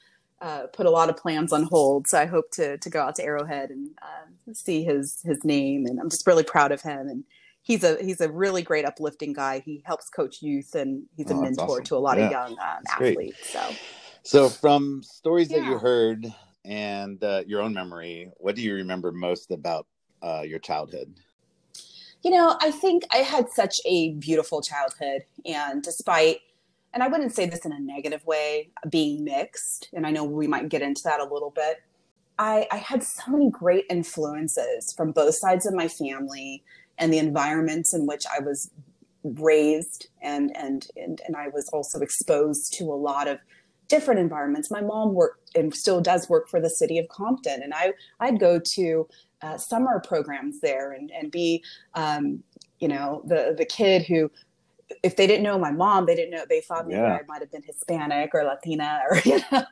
uh, 0.41 0.67
put 0.73 0.87
a 0.87 0.91
lot 0.91 1.11
of 1.11 1.17
plans 1.17 1.53
on 1.53 1.65
hold. 1.65 2.07
So 2.07 2.21
I 2.21 2.27
hope 2.27 2.51
to 2.53 2.79
to 2.79 2.91
go 2.91 3.03
out 3.03 3.17
to 3.17 3.25
Arrowhead 3.25 3.71
and 3.71 3.91
uh, 4.01 4.53
see 4.53 4.85
his 4.85 5.21
his 5.25 5.45
name, 5.45 5.87
and 5.87 5.99
I'm 5.99 6.11
just 6.11 6.27
really 6.27 6.45
proud 6.45 6.71
of 6.71 6.81
him. 6.81 7.09
And 7.09 7.25
he's 7.63 7.83
a 7.83 8.03
he's 8.03 8.21
a 8.21 8.31
really 8.31 8.63
great 8.63 8.85
uplifting 8.85 9.33
guy. 9.33 9.61
He 9.65 9.83
helps 9.85 10.09
coach 10.09 10.43
youth, 10.43 10.75
and 10.75 11.05
he's 11.17 11.31
a 11.31 11.35
oh, 11.35 11.43
mentor 11.43 11.65
awesome. 11.65 11.85
to 11.85 11.97
a 11.97 11.99
lot 11.99 12.19
yeah. 12.19 12.27
of 12.27 12.31
young 12.31 12.53
um, 12.53 12.83
athletes. 12.89 12.97
Great. 12.97 13.35
So, 13.37 13.75
so 14.23 14.49
from 14.49 15.03
stories 15.03 15.51
yeah. 15.51 15.59
that 15.59 15.67
you 15.67 15.79
heard 15.79 16.33
and 16.69 17.23
uh, 17.25 17.43
your 17.47 17.63
own 17.63 17.73
memory, 17.73 18.31
what 18.37 18.55
do 18.55 18.63
you 18.63 18.75
remember 18.75 19.11
most 19.11 19.51
about 19.51 19.87
uh, 20.23 20.43
your 20.45 20.59
childhood? 20.59 21.15
You 22.23 22.31
know, 22.33 22.57
I 22.61 22.71
think 22.71 23.05
I 23.11 23.19
had 23.19 23.49
such 23.51 23.77
a 23.87 24.13
beautiful 24.15 24.61
childhood, 24.61 25.23
and 25.47 25.83
despite 25.83 26.41
and 26.95 27.03
I 27.03 27.09
wouldn't 27.09 27.35
say 27.35 27.47
this 27.47 27.67
in 27.67 27.73
a 27.73 27.79
negative 27.79 28.25
way, 28.25 28.71
being 28.89 29.25
mixed, 29.25 29.89
and 29.93 30.07
I 30.07 30.11
know 30.11 30.25
we 30.25 30.47
might 30.47 30.69
get 30.69 30.83
into 30.83 31.03
that 31.05 31.21
a 31.21 31.25
little 31.25 31.51
bit. 31.51 31.83
I, 32.39 32.67
I 32.71 32.77
had 32.77 33.03
so 33.03 33.31
many 33.31 33.51
great 33.51 33.85
influences 33.91 34.93
from 34.97 35.13
both 35.13 35.35
sides 35.35 35.67
of 35.67 35.75
my 35.75 35.89
family 35.89 36.63
and 36.97 37.13
the 37.13 37.19
environments 37.19 37.95
in 37.95 38.07
which 38.07 38.25
I 38.27 38.41
was 38.41 38.71
raised 39.25 40.09
and 40.23 40.57
and 40.57 40.87
and, 40.97 41.21
and 41.27 41.37
I 41.37 41.49
was 41.49 41.69
also 41.71 42.01
exposed 42.01 42.73
to 42.75 42.85
a 42.85 42.95
lot 42.95 43.29
of 43.29 43.39
different 43.89 44.21
environments. 44.21 44.71
My 44.71 44.81
mom 44.81 45.15
worked 45.15 45.38
and 45.55 45.75
still 45.75 46.01
does 46.01 46.29
work 46.29 46.49
for 46.49 46.61
the 46.61 46.71
city 46.71 46.99
of 46.99 47.09
Compton, 47.09 47.63
and 47.63 47.73
I 47.75 47.93
I'd 48.21 48.41
go 48.41 48.61
to 48.75 49.09
uh, 49.43 49.57
summer 49.59 50.03
programs 50.07 50.61
there 50.61 50.93
and 50.93 51.11
and 51.11 51.31
be 51.31 51.63
um, 51.95 52.43
you 52.79 52.89
know 52.89 53.23
the 53.27 53.55
the 53.57 53.67
kid 53.67 54.05
who 54.07 54.31
if 55.03 55.17
they 55.17 55.27
didn't 55.27 55.43
know 55.43 55.59
my 55.59 55.71
mom, 55.71 56.07
they 56.07 56.15
didn't 56.15 56.31
know 56.31 56.45
they 56.49 56.63
thought 56.63 56.87
maybe 56.89 57.01
yeah. 57.01 57.19
I 57.19 57.21
might 57.29 57.41
have 57.41 57.53
been 57.53 57.63
Hispanic 57.63 58.31
or 58.33 58.45
Latina 58.45 59.01
or 59.11 59.19
you 59.25 59.41
know 59.53 59.65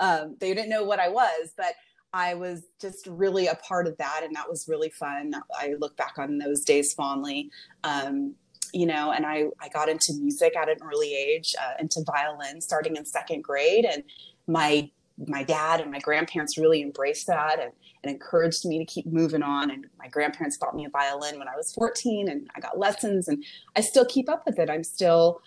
um, 0.00 0.36
they 0.40 0.54
didn't 0.54 0.70
know 0.70 0.84
what 0.84 1.00
I 1.00 1.08
was, 1.08 1.52
but 1.56 1.74
I 2.12 2.34
was 2.34 2.62
just 2.80 3.06
really 3.06 3.46
a 3.46 3.54
part 3.56 3.86
of 3.86 3.96
that, 3.98 4.22
and 4.24 4.34
that 4.34 4.48
was 4.48 4.66
really 4.68 4.90
fun. 4.90 5.32
I 5.54 5.74
look 5.78 5.96
back 5.96 6.14
on 6.18 6.38
those 6.38 6.64
days 6.64 6.92
fondly. 6.92 7.50
Um, 7.84 8.34
you 8.72 8.86
know, 8.86 9.10
and 9.10 9.26
I, 9.26 9.46
I 9.60 9.68
got 9.68 9.88
into 9.88 10.12
music 10.14 10.56
at 10.56 10.68
an 10.68 10.78
early 10.82 11.14
age, 11.14 11.54
uh, 11.60 11.72
into 11.80 12.04
violin 12.06 12.60
starting 12.60 12.96
in 12.96 13.04
second 13.04 13.42
grade. 13.42 13.84
And 13.84 14.04
my 14.46 14.90
my 15.26 15.42
dad 15.42 15.80
and 15.80 15.90
my 15.90 15.98
grandparents 15.98 16.56
really 16.56 16.82
embraced 16.82 17.26
that 17.26 17.60
and, 17.60 17.72
and 18.02 18.12
encouraged 18.12 18.64
me 18.64 18.78
to 18.78 18.84
keep 18.84 19.06
moving 19.06 19.42
on. 19.42 19.70
And 19.70 19.86
my 19.98 20.08
grandparents 20.08 20.56
bought 20.56 20.74
me 20.74 20.86
a 20.86 20.90
violin 20.90 21.38
when 21.38 21.48
I 21.48 21.56
was 21.56 21.72
14 21.72 22.28
and 22.28 22.50
I 22.56 22.60
got 22.60 22.78
lessons 22.78 23.28
and 23.28 23.44
I 23.76 23.80
still 23.80 24.04
keep 24.04 24.28
up 24.28 24.44
with 24.46 24.58
it. 24.58 24.70
I'm 24.70 24.84
still, 24.84 25.42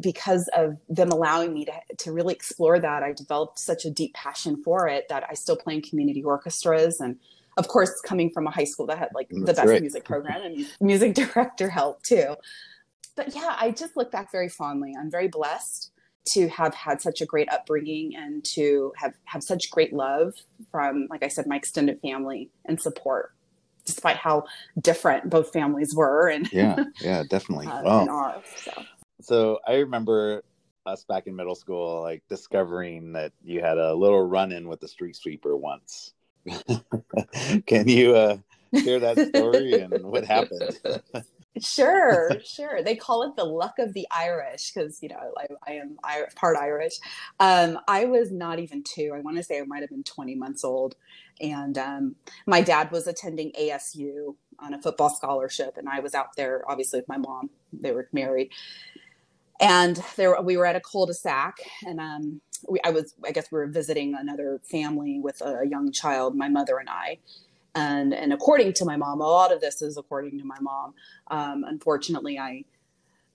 because 0.00 0.48
of 0.56 0.76
them 0.88 1.10
allowing 1.10 1.54
me 1.54 1.66
to, 1.66 1.72
to 1.98 2.12
really 2.12 2.34
explore 2.34 2.78
that, 2.80 3.02
I 3.02 3.12
developed 3.12 3.58
such 3.58 3.84
a 3.84 3.90
deep 3.90 4.14
passion 4.14 4.62
for 4.62 4.88
it 4.88 5.08
that 5.08 5.24
I 5.28 5.34
still 5.34 5.56
play 5.56 5.74
in 5.74 5.82
community 5.82 6.22
orchestras. 6.22 7.00
And 7.00 7.16
of 7.56 7.68
course, 7.68 8.00
coming 8.00 8.30
from 8.30 8.46
a 8.46 8.50
high 8.50 8.64
school 8.64 8.86
that 8.86 8.98
had 8.98 9.10
like 9.14 9.28
That's 9.30 9.40
the 9.40 9.52
best 9.52 9.66
great. 9.66 9.82
music 9.82 10.04
program 10.04 10.42
and 10.42 10.66
music 10.80 11.14
director 11.14 11.68
help 11.68 12.02
too. 12.02 12.36
But 13.16 13.34
yeah, 13.34 13.56
I 13.58 13.70
just 13.70 13.96
look 13.96 14.10
back 14.10 14.32
very 14.32 14.48
fondly. 14.48 14.94
I'm 14.98 15.10
very 15.10 15.28
blessed 15.28 15.90
to 16.28 16.48
have 16.48 16.74
had 16.74 17.00
such 17.00 17.20
a 17.20 17.26
great 17.26 17.50
upbringing 17.50 18.14
and 18.14 18.44
to 18.44 18.92
have 18.96 19.14
have 19.24 19.42
such 19.42 19.70
great 19.70 19.92
love 19.92 20.34
from 20.70 21.06
like 21.10 21.22
i 21.22 21.28
said 21.28 21.46
my 21.46 21.56
extended 21.56 21.98
family 22.00 22.50
and 22.66 22.80
support 22.80 23.32
despite 23.84 24.16
how 24.16 24.44
different 24.80 25.28
both 25.30 25.52
families 25.52 25.94
were 25.94 26.28
and 26.28 26.52
yeah 26.52 26.84
yeah 27.00 27.22
definitely 27.28 27.66
uh, 27.66 27.82
wow. 27.82 28.06
Are, 28.08 28.42
so. 28.56 28.72
so 29.20 29.60
i 29.66 29.74
remember 29.76 30.42
us 30.86 31.04
back 31.04 31.26
in 31.26 31.34
middle 31.36 31.54
school 31.54 32.02
like 32.02 32.22
discovering 32.28 33.12
that 33.12 33.32
you 33.42 33.60
had 33.60 33.78
a 33.78 33.94
little 33.94 34.22
run-in 34.22 34.68
with 34.68 34.80
the 34.80 34.88
street 34.88 35.16
sweeper 35.16 35.56
once 35.56 36.12
can 37.66 37.88
you 37.88 38.14
uh 38.14 38.36
share 38.76 39.00
that 39.00 39.18
story 39.18 39.80
and 39.80 39.92
what 40.04 40.24
happened 40.24 40.78
sure, 41.58 42.32
sure. 42.44 42.82
They 42.82 42.96
call 42.96 43.22
it 43.22 43.36
the 43.36 43.44
luck 43.44 43.78
of 43.78 43.92
the 43.94 44.06
Irish 44.10 44.72
because 44.72 45.02
you 45.02 45.08
know 45.08 45.32
I, 45.38 45.46
I 45.66 45.72
am 45.74 45.96
part 46.36 46.56
Irish. 46.56 46.94
Um, 47.38 47.78
I 47.88 48.04
was 48.04 48.30
not 48.30 48.58
even 48.58 48.82
two. 48.82 49.12
I 49.14 49.20
want 49.20 49.36
to 49.36 49.42
say 49.42 49.60
I 49.60 49.64
might 49.64 49.80
have 49.80 49.90
been 49.90 50.04
20 50.04 50.34
months 50.34 50.64
old, 50.64 50.96
and 51.40 51.76
um, 51.78 52.16
my 52.46 52.60
dad 52.60 52.90
was 52.90 53.06
attending 53.06 53.52
ASU 53.52 54.36
on 54.58 54.74
a 54.74 54.80
football 54.82 55.10
scholarship, 55.10 55.76
and 55.76 55.88
I 55.88 56.00
was 56.00 56.14
out 56.14 56.36
there 56.36 56.62
obviously 56.68 57.00
with 57.00 57.08
my 57.08 57.18
mom. 57.18 57.50
They 57.72 57.92
were 57.92 58.08
married, 58.12 58.50
and 59.60 60.02
there 60.16 60.40
we 60.40 60.56
were 60.56 60.66
at 60.66 60.76
a 60.76 60.80
cul-de-sac, 60.80 61.58
and 61.86 62.00
um, 62.00 62.40
we, 62.68 62.80
I 62.84 62.90
was 62.90 63.14
I 63.26 63.32
guess 63.32 63.50
we 63.50 63.58
were 63.58 63.66
visiting 63.66 64.14
another 64.14 64.60
family 64.70 65.20
with 65.20 65.40
a 65.40 65.66
young 65.68 65.92
child, 65.92 66.36
my 66.36 66.48
mother 66.48 66.78
and 66.78 66.88
I 66.88 67.18
and 67.74 68.12
and 68.12 68.32
according 68.32 68.72
to 68.72 68.84
my 68.84 68.96
mom 68.96 69.20
a 69.20 69.24
lot 69.24 69.52
of 69.52 69.60
this 69.60 69.82
is 69.82 69.96
according 69.96 70.38
to 70.38 70.44
my 70.44 70.58
mom 70.60 70.94
um, 71.28 71.64
unfortunately 71.66 72.38
i 72.38 72.64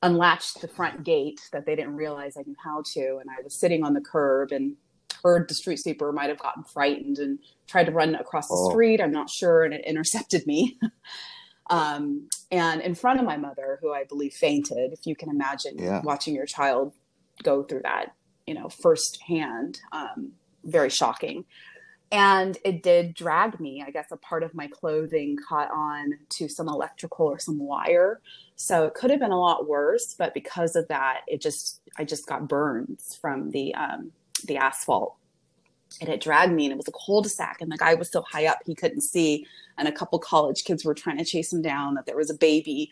unlatched 0.03 0.61
the 0.61 0.67
front 0.67 1.03
gate 1.03 1.39
that 1.51 1.65
they 1.65 1.75
didn't 1.75 1.95
realize 1.95 2.35
i 2.37 2.43
knew 2.45 2.55
how 2.63 2.83
to 2.85 3.17
and 3.21 3.29
i 3.29 3.41
was 3.43 3.59
sitting 3.59 3.83
on 3.83 3.93
the 3.93 4.01
curb 4.01 4.51
and 4.51 4.75
heard 5.23 5.47
the 5.47 5.55
street 5.55 5.77
sweeper 5.77 6.11
might 6.11 6.29
have 6.29 6.39
gotten 6.39 6.63
frightened 6.63 7.17
and 7.17 7.39
tried 7.67 7.85
to 7.85 7.91
run 7.91 8.15
across 8.15 8.47
the 8.47 8.55
oh. 8.55 8.69
street 8.69 9.01
i'm 9.01 9.11
not 9.11 9.29
sure 9.29 9.63
and 9.63 9.73
it 9.73 9.83
intercepted 9.85 10.45
me 10.45 10.77
um, 11.69 12.27
and 12.51 12.81
in 12.81 12.93
front 12.93 13.19
of 13.19 13.25
my 13.25 13.37
mother 13.37 13.79
who 13.81 13.93
i 13.93 14.03
believe 14.03 14.33
fainted 14.33 14.91
if 14.91 15.05
you 15.05 15.15
can 15.15 15.29
imagine 15.29 15.77
yeah. 15.77 16.01
watching 16.03 16.35
your 16.35 16.45
child 16.45 16.93
go 17.43 17.63
through 17.63 17.81
that 17.81 18.13
you 18.45 18.53
know 18.53 18.69
firsthand 18.69 19.79
um, 19.91 20.33
very 20.65 20.89
shocking 20.89 21.45
and 22.15 22.57
it 22.63 22.81
did 22.81 23.13
drag 23.13 23.59
me. 23.59 23.83
I 23.85 23.91
guess 23.91 24.07
a 24.09 24.15
part 24.15 24.41
of 24.41 24.55
my 24.55 24.67
clothing 24.67 25.37
caught 25.47 25.69
on 25.69 26.13
to 26.29 26.47
some 26.47 26.69
electrical 26.69 27.25
or 27.25 27.39
some 27.39 27.59
wire. 27.59 28.21
So 28.55 28.85
it 28.85 28.93
could 28.93 29.11
have 29.11 29.19
been 29.19 29.31
a 29.31 29.39
lot 29.39 29.67
worse 29.67 30.15
but 30.17 30.33
because 30.33 30.77
of 30.77 30.87
that 30.87 31.21
it 31.27 31.41
just 31.41 31.81
i 31.97 32.05
just 32.05 32.25
got 32.25 32.47
burns 32.47 33.17
from 33.19 33.51
the 33.51 33.75
um, 33.75 34.11
the 34.45 34.57
asphalt. 34.57 35.15
And 35.99 36.09
it 36.09 36.21
dragged 36.21 36.53
me 36.53 36.65
and 36.65 36.73
it 36.73 36.77
was 36.77 36.87
a 36.87 37.05
cul-de-sac 37.05 37.57
and 37.61 37.71
the 37.71 37.77
guy 37.77 37.93
was 37.93 38.11
so 38.11 38.21
high 38.21 38.47
up 38.47 38.59
he 38.65 38.75
couldn't 38.75 39.01
see. 39.01 39.45
And 39.77 39.87
a 39.87 39.91
couple 39.91 40.17
college 40.19 40.63
kids 40.63 40.85
were 40.85 40.93
trying 40.93 41.17
to 41.17 41.25
chase 41.25 41.51
him 41.51 41.61
down 41.61 41.95
that 41.95 42.05
there 42.05 42.17
was 42.17 42.29
a 42.29 42.37
baby 42.37 42.91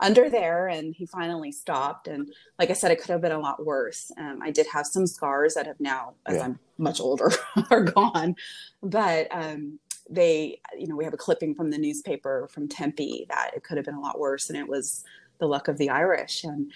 under 0.00 0.28
there 0.28 0.68
and 0.68 0.94
he 0.94 1.06
finally 1.06 1.52
stopped. 1.52 2.08
And 2.08 2.32
like 2.58 2.70
i 2.70 2.72
said 2.72 2.90
it 2.90 3.00
could 3.00 3.10
have 3.10 3.20
been 3.20 3.32
a 3.32 3.38
lot 3.38 3.64
worse. 3.64 4.10
Um, 4.18 4.40
i 4.42 4.50
did 4.50 4.66
have 4.72 4.86
some 4.86 5.06
scars 5.06 5.54
that 5.54 5.66
have 5.66 5.80
now 5.80 6.14
as 6.26 6.36
yeah. 6.36 6.44
i'm 6.44 6.58
much 6.78 7.00
older 7.00 7.30
are 7.70 7.82
gone. 7.82 8.36
But 8.82 9.28
um, 9.30 9.78
they 10.10 10.60
you 10.78 10.86
know 10.86 10.96
we 10.96 11.04
have 11.04 11.14
a 11.14 11.18
clipping 11.18 11.54
from 11.54 11.70
the 11.70 11.78
newspaper 11.78 12.48
from 12.50 12.68
tempe 12.68 13.26
that 13.30 13.52
it 13.56 13.62
could 13.62 13.76
have 13.76 13.86
been 13.86 13.94
a 13.94 14.00
lot 14.00 14.18
worse 14.18 14.50
and 14.50 14.58
it 14.58 14.68
was 14.68 15.04
the 15.38 15.46
luck 15.46 15.68
of 15.68 15.78
the 15.78 15.90
irish. 15.90 16.44
And 16.44 16.70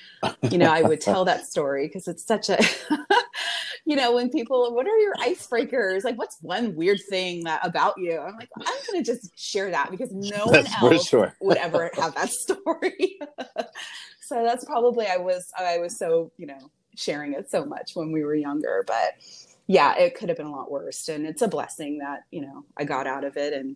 you 0.50 0.58
know 0.58 0.70
i 0.70 0.82
would 0.82 1.00
tell 1.00 1.24
that 1.24 1.46
story 1.46 1.86
because 1.86 2.08
it's 2.08 2.24
such 2.24 2.48
a 2.48 2.58
you 3.88 3.96
know, 3.96 4.12
when 4.12 4.28
people, 4.28 4.74
what 4.74 4.86
are 4.86 4.98
your 4.98 5.14
icebreakers? 5.14 6.04
Like, 6.04 6.18
what's 6.18 6.36
one 6.42 6.76
weird 6.76 7.00
thing 7.08 7.44
that 7.44 7.66
about 7.66 7.94
you? 7.96 8.18
I'm 8.18 8.36
like, 8.36 8.50
I'm 8.54 8.76
going 8.86 9.02
to 9.02 9.12
just 9.12 9.30
share 9.34 9.70
that 9.70 9.90
because 9.90 10.12
no 10.12 10.44
one 10.44 10.66
else 10.66 11.08
sure. 11.08 11.34
would 11.40 11.56
ever 11.56 11.90
have 11.94 12.14
that 12.14 12.28
story. 12.28 13.18
so 14.20 14.44
that's 14.44 14.66
probably 14.66 15.06
I 15.06 15.16
was 15.16 15.50
I 15.58 15.78
was 15.78 15.96
so 15.96 16.30
you 16.36 16.46
know 16.46 16.70
sharing 16.96 17.32
it 17.32 17.50
so 17.50 17.64
much 17.64 17.92
when 17.96 18.12
we 18.12 18.24
were 18.24 18.34
younger, 18.34 18.84
but 18.86 19.14
yeah, 19.68 19.96
it 19.96 20.14
could 20.14 20.28
have 20.28 20.36
been 20.36 20.46
a 20.46 20.54
lot 20.54 20.70
worse. 20.70 21.08
And 21.08 21.24
it's 21.24 21.40
a 21.40 21.48
blessing 21.48 21.96
that 22.00 22.24
you 22.30 22.42
know 22.42 22.66
I 22.76 22.84
got 22.84 23.06
out 23.06 23.24
of 23.24 23.38
it 23.38 23.54
and 23.54 23.74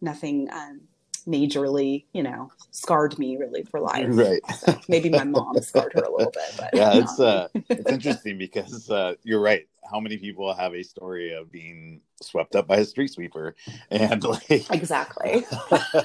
nothing 0.00 0.50
um, 0.52 0.82
majorly, 1.26 2.04
you 2.12 2.22
know, 2.22 2.50
scarred 2.70 3.18
me 3.18 3.36
really 3.36 3.62
for 3.62 3.80
life. 3.80 4.08
Right. 4.22 4.40
So 4.58 4.78
maybe 4.88 5.08
my 5.08 5.24
mom 5.24 5.56
scarred 5.62 5.92
her 5.94 6.02
a 6.02 6.10
little 6.10 6.30
bit, 6.32 6.54
but 6.56 6.70
yeah, 6.74 6.92
it's 6.94 7.18
uh, 7.18 7.48
it's 7.54 7.90
interesting 7.90 8.38
because 8.38 8.90
uh, 8.90 9.14
you're 9.22 9.40
right. 9.40 9.66
How 9.90 10.00
many 10.00 10.16
people 10.16 10.52
have 10.54 10.74
a 10.74 10.82
story 10.82 11.32
of 11.32 11.50
being 11.50 12.00
swept 12.20 12.54
up 12.54 12.66
by 12.66 12.76
a 12.76 12.84
street 12.84 13.10
sweeper, 13.10 13.56
and 13.90 14.22
like 14.50 14.70
exactly. 14.70 15.44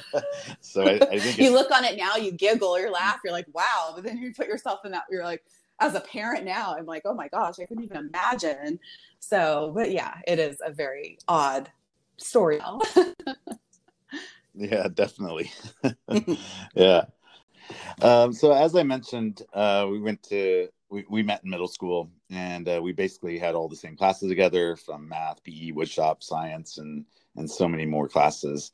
so 0.62 0.83
I, 0.83 1.00
I 1.12 1.19
think 1.19 1.38
you 1.38 1.51
look 1.51 1.69
on 1.71 1.83
it 1.83 1.97
now, 1.97 2.15
you 2.15 2.31
giggle, 2.31 2.79
you 2.79 2.91
laugh, 2.91 3.19
you're 3.24 3.33
like, 3.33 3.47
wow, 3.53 3.91
but 3.93 4.03
then 4.03 4.17
you 4.17 4.33
put 4.33 4.47
yourself 4.47 4.79
in 4.86 4.91
that, 4.91 5.03
you're 5.09 5.24
like. 5.24 5.43
As 5.79 5.93
a 5.93 6.00
parent 6.00 6.43
now, 6.43 6.75
I'm 6.75 6.88
like, 6.88 7.03
oh 7.05 7.13
my 7.13 7.27
gosh, 7.27 7.59
I 7.59 7.65
couldn't 7.65 7.83
even 7.83 7.97
imagine. 7.97 8.79
So, 9.19 9.71
but 9.75 9.91
yeah, 9.91 10.15
it 10.25 10.39
is 10.39 10.57
a 10.65 10.71
very 10.71 11.19
odd 11.27 11.69
story 12.17 12.59
yeah 14.57 14.87
definitely 14.93 15.51
yeah 16.75 17.03
um, 18.01 18.33
so 18.33 18.51
as 18.51 18.75
i 18.75 18.83
mentioned 18.83 19.41
uh, 19.53 19.87
we 19.89 19.99
went 19.99 20.21
to 20.23 20.67
we, 20.89 21.05
we 21.09 21.21
met 21.21 21.43
in 21.43 21.49
middle 21.49 21.67
school 21.67 22.09
and 22.29 22.67
uh, 22.67 22.79
we 22.81 22.91
basically 22.91 23.37
had 23.37 23.55
all 23.55 23.67
the 23.67 23.75
same 23.75 23.95
classes 23.95 24.29
together 24.29 24.75
from 24.75 25.07
math 25.07 25.43
pe 25.43 25.71
woodshop 25.71 26.23
science 26.23 26.77
and 26.77 27.05
and 27.35 27.49
so 27.49 27.67
many 27.67 27.85
more 27.85 28.07
classes 28.07 28.71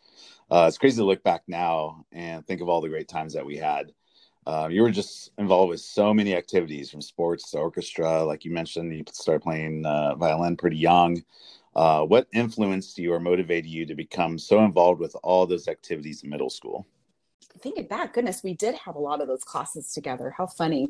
uh, 0.51 0.65
it's 0.67 0.77
crazy 0.77 0.97
to 0.97 1.05
look 1.05 1.23
back 1.23 1.43
now 1.47 2.05
and 2.11 2.45
think 2.45 2.61
of 2.61 2.69
all 2.69 2.81
the 2.81 2.89
great 2.89 3.07
times 3.07 3.33
that 3.33 3.45
we 3.45 3.57
had 3.57 3.91
uh, 4.45 4.67
you 4.69 4.81
were 4.81 4.91
just 4.91 5.31
involved 5.37 5.69
with 5.69 5.79
so 5.79 6.13
many 6.13 6.35
activities 6.35 6.91
from 6.91 7.01
sports 7.01 7.51
to 7.51 7.57
orchestra. 7.57 8.23
Like 8.23 8.43
you 8.43 8.51
mentioned, 8.51 8.93
you 8.93 9.03
started 9.11 9.41
playing 9.41 9.85
uh, 9.85 10.15
violin 10.15 10.57
pretty 10.57 10.77
young. 10.77 11.23
Uh, 11.75 12.03
what 12.03 12.27
influenced 12.33 12.97
you 12.97 13.13
or 13.13 13.19
motivated 13.19 13.69
you 13.69 13.85
to 13.85 13.95
become 13.95 14.37
so 14.37 14.63
involved 14.63 14.99
with 14.99 15.15
all 15.23 15.45
those 15.45 15.67
activities 15.67 16.23
in 16.23 16.29
middle 16.29 16.49
school? 16.49 16.85
Thinking 17.59 17.87
back, 17.87 18.13
goodness, 18.13 18.43
we 18.43 18.53
did 18.53 18.75
have 18.75 18.95
a 18.95 18.99
lot 18.99 19.21
of 19.21 19.27
those 19.27 19.43
classes 19.43 19.91
together. 19.91 20.33
How 20.35 20.47
funny. 20.47 20.89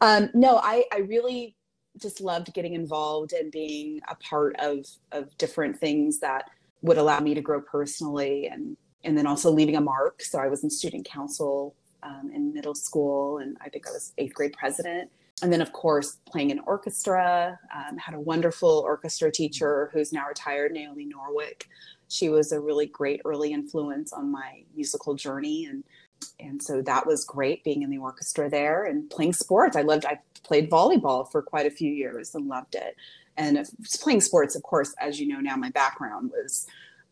Um, 0.00 0.30
no, 0.34 0.58
I, 0.58 0.84
I 0.92 0.98
really 0.98 1.56
just 2.00 2.20
loved 2.20 2.52
getting 2.54 2.74
involved 2.74 3.32
and 3.32 3.50
being 3.50 4.00
a 4.08 4.14
part 4.16 4.56
of, 4.58 4.86
of 5.12 5.36
different 5.36 5.78
things 5.78 6.20
that 6.20 6.50
would 6.80 6.98
allow 6.98 7.20
me 7.20 7.34
to 7.34 7.40
grow 7.40 7.60
personally 7.60 8.48
and, 8.48 8.76
and 9.04 9.16
then 9.16 9.26
also 9.26 9.50
leaving 9.50 9.76
a 9.76 9.80
mark. 9.80 10.22
So 10.22 10.38
I 10.38 10.48
was 10.48 10.64
in 10.64 10.70
student 10.70 11.04
council 11.04 11.74
um, 12.02 12.30
in 12.34 12.52
middle 12.52 12.74
school, 12.74 13.38
and 13.38 13.56
I 13.60 13.68
think 13.68 13.86
I 13.86 13.90
was 13.90 14.12
eighth 14.18 14.34
grade 14.34 14.54
president. 14.58 15.10
And 15.42 15.52
then, 15.52 15.60
of 15.60 15.72
course, 15.72 16.18
playing 16.26 16.50
in 16.50 16.60
orchestra. 16.60 17.58
Um, 17.74 17.98
had 17.98 18.14
a 18.14 18.20
wonderful 18.20 18.82
orchestra 18.86 19.30
teacher 19.30 19.90
who's 19.92 20.12
now 20.12 20.26
retired, 20.28 20.72
Naomi 20.72 21.06
Norwick. 21.06 21.68
She 22.08 22.28
was 22.28 22.52
a 22.52 22.60
really 22.60 22.86
great 22.86 23.20
early 23.24 23.52
influence 23.52 24.12
on 24.12 24.30
my 24.30 24.62
musical 24.74 25.14
journey, 25.14 25.66
and 25.66 25.82
and 26.38 26.62
so 26.62 26.80
that 26.82 27.06
was 27.06 27.24
great 27.24 27.64
being 27.64 27.82
in 27.82 27.90
the 27.90 27.98
orchestra 27.98 28.48
there 28.48 28.84
and 28.84 29.10
playing 29.10 29.32
sports. 29.32 29.76
I 29.76 29.82
loved. 29.82 30.06
I 30.06 30.20
played 30.44 30.70
volleyball 30.70 31.30
for 31.30 31.42
quite 31.42 31.66
a 31.66 31.70
few 31.70 31.90
years 31.90 32.34
and 32.34 32.46
loved 32.46 32.76
it. 32.76 32.96
And 33.36 33.66
playing 34.00 34.20
sports, 34.20 34.54
of 34.54 34.62
course, 34.62 34.94
as 35.00 35.18
you 35.18 35.26
know 35.26 35.40
now, 35.40 35.56
my 35.56 35.70
background 35.70 36.30
was 36.30 36.66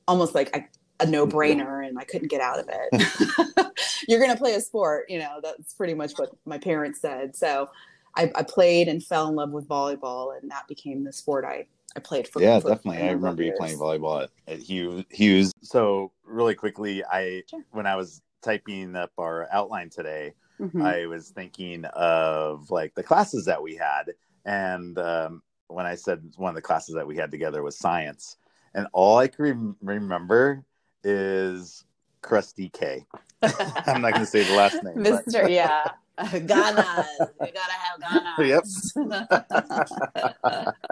almost 0.07 0.35
like 0.35 0.55
I, 0.55 0.69
a 1.01 1.07
no 1.07 1.27
brainer 1.27 1.87
and 1.87 1.99
I 1.99 2.05
couldn't 2.05 2.29
get 2.29 2.41
out 2.41 2.59
of 2.59 2.69
it. 2.69 3.73
You're 4.09 4.19
going 4.19 4.33
to 4.33 4.37
play 4.37 4.55
a 4.55 4.61
sport, 4.61 5.07
you 5.09 5.19
know, 5.19 5.41
that's 5.43 5.73
pretty 5.75 5.95
much 5.95 6.13
what 6.17 6.31
my 6.45 6.59
parents 6.59 7.01
said. 7.01 7.35
So 7.37 7.71
I, 8.17 8.31
I, 8.35 8.43
played 8.43 8.89
and 8.89 9.03
fell 9.03 9.29
in 9.29 9.35
love 9.35 9.51
with 9.51 9.69
volleyball 9.69 10.37
and 10.41 10.51
that 10.51 10.67
became 10.69 11.05
the 11.05 11.13
sport 11.13 11.45
I, 11.45 11.67
I 11.97 12.01
played 12.01 12.29
for. 12.29 12.43
Yeah, 12.43 12.61
for, 12.61 12.69
definitely. 12.69 13.03
I 13.03 13.13
remember 13.13 13.43
you 13.43 13.53
playing 13.57 13.79
volleyball 13.79 14.25
at, 14.25 14.31
at 14.47 14.59
Hughes, 14.59 15.05
Hughes. 15.11 15.53
So 15.63 16.13
really 16.25 16.55
quickly, 16.55 17.05
I, 17.05 17.43
sure. 17.49 17.65
when 17.71 17.87
I 17.87 17.97
was 17.97 18.23
typing 18.43 18.97
up 18.97 19.13
our 19.19 19.49
outline 19.53 19.91
today, 19.91 20.35
mm-hmm. 20.61 20.83
I 20.83 21.07
was 21.07 21.31
thinking 21.31 21.85
of 21.87 22.71
like 22.71 22.95
the 22.95 23.03
classes 23.03 23.45
that 23.47 23.63
we 23.63 23.77
had. 23.77 24.15
And 24.45 24.99
um, 24.99 25.43
when 25.69 25.87
I 25.87 25.95
said 25.95 26.23
one 26.37 26.51
of 26.51 26.57
the 26.57 26.63
classes 26.63 26.95
that 26.95 27.07
we 27.07 27.17
had 27.17 27.31
together 27.31 27.63
was 27.63 27.79
science, 27.79 28.37
and 28.75 28.87
all 28.93 29.19
I 29.19 29.29
can 29.29 29.45
re- 29.45 29.97
remember 29.97 30.65
is 31.03 31.85
Krusty 32.23 32.73
K. 32.73 33.05
I'm 33.43 34.03
not 34.03 34.13
going 34.13 34.25
to 34.25 34.27
say 34.27 34.45
the 34.45 34.57
last 34.57 34.83
name. 34.83 35.03
Mister, 35.03 35.43
but. 35.43 35.51
yeah. 35.51 35.93
Ghana. 36.33 37.07
We 37.41 37.51
gotta 37.51 37.73
have 37.73 37.99
Ghana. 38.01 38.35
Yep. 38.47 38.65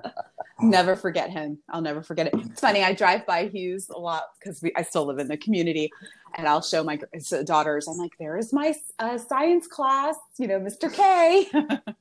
never 0.60 0.96
forget 0.96 1.30
him. 1.30 1.58
I'll 1.68 1.82
never 1.82 2.02
forget 2.02 2.28
it. 2.28 2.34
It's 2.34 2.60
funny. 2.60 2.82
I 2.82 2.94
drive 2.94 3.26
by 3.26 3.48
Hughes 3.48 3.90
a 3.90 3.98
lot 3.98 4.22
because 4.38 4.64
I 4.74 4.82
still 4.82 5.04
live 5.06 5.18
in 5.18 5.28
the 5.28 5.36
community, 5.36 5.90
and 6.36 6.48
I'll 6.48 6.62
show 6.62 6.82
my 6.82 6.98
daughters. 7.44 7.86
I'm 7.88 7.98
like, 7.98 8.12
"There 8.18 8.38
is 8.38 8.52
my 8.52 8.74
uh, 8.98 9.18
science 9.18 9.66
class. 9.66 10.16
You 10.38 10.48
know, 10.48 10.60
Mr. 10.60 10.90
K." 10.92 11.48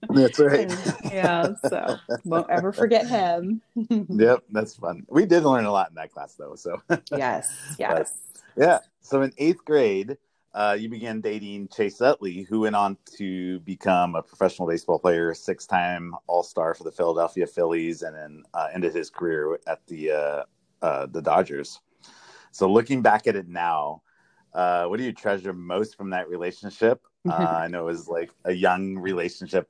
That's 0.09 0.39
right. 0.39 0.71
and, 0.71 0.95
yeah. 1.11 1.49
So 1.69 1.97
won't 2.23 2.49
ever 2.49 2.71
forget 2.71 3.07
him. 3.07 3.61
yep, 3.75 4.43
that's 4.51 4.75
fun. 4.75 5.05
We 5.09 5.25
did 5.25 5.43
learn 5.43 5.65
a 5.65 5.71
lot 5.71 5.89
in 5.89 5.95
that 5.95 6.11
class, 6.11 6.35
though. 6.35 6.55
So 6.55 6.81
yes, 7.11 7.75
yes, 7.77 8.13
but, 8.55 8.63
yeah. 8.63 8.79
So 9.07 9.21
in 9.21 9.31
eighth 9.37 9.63
grade, 9.63 10.17
uh, 10.53 10.75
you 10.77 10.89
began 10.89 11.21
dating 11.21 11.69
Chase 11.69 12.01
Utley, 12.01 12.41
who 12.41 12.59
went 12.61 12.75
on 12.75 12.97
to 13.15 13.61
become 13.61 14.15
a 14.15 14.21
professional 14.21 14.67
baseball 14.67 14.99
player, 14.99 15.33
six 15.33 15.65
time 15.65 16.13
All 16.27 16.43
Star 16.43 16.73
for 16.73 16.83
the 16.83 16.91
Philadelphia 16.91 17.47
Phillies, 17.47 18.01
and 18.01 18.13
then 18.13 18.43
uh, 18.53 18.67
ended 18.73 18.93
his 18.93 19.09
career 19.09 19.59
at 19.65 19.79
the 19.87 20.11
uh, 20.11 20.43
uh 20.81 21.05
the 21.05 21.21
Dodgers. 21.21 21.79
So, 22.51 22.69
looking 22.69 23.01
back 23.01 23.27
at 23.27 23.37
it 23.37 23.47
now, 23.47 24.01
uh, 24.53 24.87
what 24.87 24.97
do 24.97 25.05
you 25.05 25.13
treasure 25.13 25.53
most 25.53 25.95
from 25.95 26.09
that 26.09 26.27
relationship? 26.27 27.01
Uh, 27.27 27.63
I 27.63 27.67
know 27.67 27.81
it 27.81 27.91
was 27.91 28.07
like 28.07 28.31
a 28.45 28.53
young 28.53 28.97
relationship, 28.97 29.67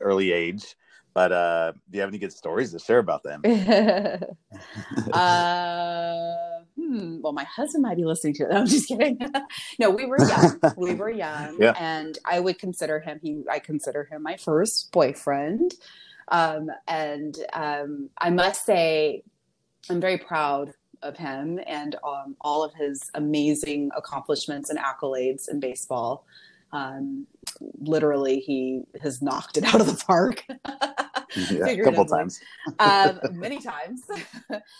early 0.00 0.32
age, 0.32 0.74
but 1.14 1.28
do 1.28 1.96
you 1.96 2.00
have 2.00 2.10
any 2.10 2.18
good 2.18 2.32
stories 2.32 2.72
to 2.72 2.80
share 2.80 2.98
about 2.98 3.22
them? 3.22 3.42
hmm, 6.78 7.20
well, 7.20 7.32
my 7.32 7.44
husband 7.44 7.82
might 7.82 7.96
be 7.96 8.04
listening 8.04 8.34
to 8.34 8.44
it. 8.44 8.52
I'm 8.52 8.66
just 8.66 8.88
kidding. 8.88 9.18
no, 9.78 9.90
we 9.90 10.06
were 10.06 10.20
young. 10.20 10.60
we 10.76 10.94
were 10.94 11.10
young, 11.10 11.56
yeah. 11.60 11.74
and 11.78 12.18
I 12.24 12.40
would 12.40 12.58
consider 12.58 13.00
him. 13.00 13.18
He, 13.22 13.42
I 13.50 13.58
consider 13.58 14.04
him 14.04 14.22
my 14.22 14.36
first 14.36 14.92
boyfriend, 14.92 15.74
um, 16.28 16.70
and 16.86 17.36
um, 17.52 18.10
I 18.18 18.30
must 18.30 18.64
say, 18.64 19.22
I'm 19.90 20.00
very 20.00 20.18
proud 20.18 20.72
of 21.02 21.16
him 21.16 21.60
and 21.66 21.94
um, 22.04 22.36
all 22.40 22.64
of 22.64 22.74
his 22.74 23.08
amazing 23.14 23.90
accomplishments 23.96 24.68
and 24.68 24.78
accolades 24.78 25.48
in 25.48 25.60
baseball. 25.60 26.26
Um, 26.72 27.26
literally, 27.60 28.40
he 28.40 28.82
has 29.00 29.22
knocked 29.22 29.56
it 29.56 29.64
out 29.64 29.80
of 29.80 29.86
the 29.86 30.04
park. 30.04 30.44
Yeah, 31.36 31.66
a 31.66 31.82
couple 31.84 32.04
times. 32.04 32.40
Um, 32.78 33.20
many 33.32 33.60
times. 33.60 34.02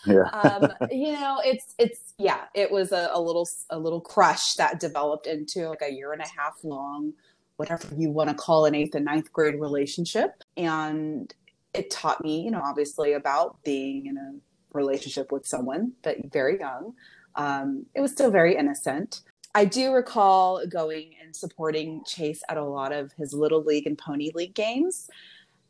Yeah. 0.05 0.23
Um, 0.39 0.71
you 0.89 1.13
know 1.13 1.41
it's 1.43 1.75
it's 1.77 2.13
yeah 2.17 2.45
it 2.53 2.71
was 2.71 2.91
a, 2.91 3.09
a, 3.11 3.19
little 3.19 3.47
a 3.69 3.77
little 3.77 3.99
crush 3.99 4.53
that 4.53 4.79
developed 4.79 5.27
into 5.27 5.67
like 5.67 5.81
a 5.81 5.91
year 5.91 6.13
and 6.13 6.21
a 6.21 6.27
half 6.27 6.63
long 6.63 7.13
whatever 7.57 7.87
you 7.97 8.09
want 8.09 8.29
to 8.29 8.35
call 8.35 8.65
an 8.65 8.73
eighth 8.73 8.95
and 8.95 9.05
ninth 9.05 9.33
grade 9.33 9.59
relationship. 9.59 10.43
And 10.55 11.33
it 11.73 11.89
taught 11.91 12.23
me 12.23 12.41
you 12.41 12.51
know 12.51 12.61
obviously 12.63 13.13
about 13.13 13.61
being 13.63 14.05
in 14.05 14.17
a 14.17 14.33
relationship 14.73 15.31
with 15.31 15.45
someone 15.45 15.93
but 16.03 16.17
very 16.31 16.59
young. 16.59 16.93
Um, 17.35 17.85
it 17.95 18.01
was 18.01 18.11
still 18.11 18.31
very 18.31 18.55
innocent. 18.55 19.21
I 19.55 19.65
do 19.65 19.91
recall 19.91 20.65
going 20.67 21.15
and 21.21 21.35
supporting 21.35 22.03
Chase 22.05 22.43
at 22.49 22.57
a 22.57 22.63
lot 22.63 22.91
of 22.91 23.11
his 23.13 23.33
little 23.33 23.63
league 23.63 23.87
and 23.87 23.97
pony 23.97 24.31
league 24.33 24.53
games. 24.53 25.09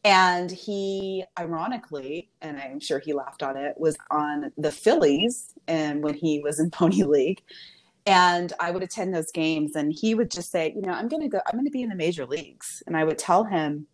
And 0.03 0.49
he, 0.49 1.25
ironically, 1.37 2.29
and 2.41 2.57
I'm 2.57 2.79
sure 2.79 2.99
he 2.99 3.13
laughed 3.13 3.43
on 3.43 3.57
it, 3.57 3.75
was 3.77 3.97
on 4.09 4.51
the 4.57 4.71
Phillies 4.71 5.53
and 5.67 6.01
when 6.01 6.13
he 6.13 6.39
was 6.39 6.59
in 6.59 6.71
Pony 6.71 7.03
League. 7.03 7.41
And 8.05 8.53
I 8.59 8.71
would 8.71 8.81
attend 8.81 9.13
those 9.13 9.31
games 9.31 9.75
and 9.75 9.93
he 9.93 10.15
would 10.15 10.31
just 10.31 10.51
say, 10.51 10.73
you 10.75 10.81
know, 10.81 10.93
I'm 10.93 11.09
gonna 11.09 11.27
go, 11.27 11.41
I'm 11.45 11.59
gonna 11.59 11.69
be 11.69 11.83
in 11.83 11.89
the 11.89 11.95
major 11.95 12.25
leagues. 12.25 12.81
And 12.87 12.95
I 12.97 13.03
would 13.03 13.17
tell 13.17 13.43
him, 13.43 13.87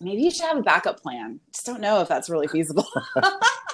maybe 0.00 0.22
you 0.22 0.30
should 0.30 0.44
have 0.44 0.58
a 0.58 0.62
backup 0.62 1.00
plan. 1.00 1.40
Just 1.52 1.64
don't 1.66 1.80
know 1.80 2.00
if 2.00 2.08
that's 2.08 2.28
really 2.28 2.48
feasible. 2.48 2.86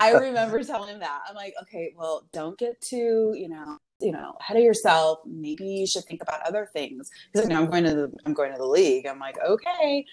I 0.00 0.12
remember 0.12 0.62
telling 0.62 0.94
him 0.94 1.00
that. 1.00 1.22
I'm 1.28 1.34
like, 1.34 1.54
okay, 1.62 1.94
well, 1.96 2.24
don't 2.32 2.58
get 2.58 2.80
too, 2.80 3.34
you 3.36 3.48
know, 3.48 3.78
you 4.00 4.12
know, 4.12 4.34
ahead 4.40 4.56
of 4.56 4.62
yourself. 4.62 5.20
Maybe 5.26 5.64
you 5.64 5.86
should 5.86 6.04
think 6.04 6.22
about 6.22 6.46
other 6.46 6.68
things. 6.72 7.10
He's 7.32 7.42
like, 7.42 7.50
no, 7.50 7.62
I'm 7.62 7.70
going 7.70 7.84
to 7.84 7.94
the 7.94 8.12
I'm 8.24 8.34
going 8.34 8.52
to 8.52 8.58
the 8.58 8.66
league. 8.66 9.06
I'm 9.06 9.18
like, 9.18 9.38
okay. 9.44 10.04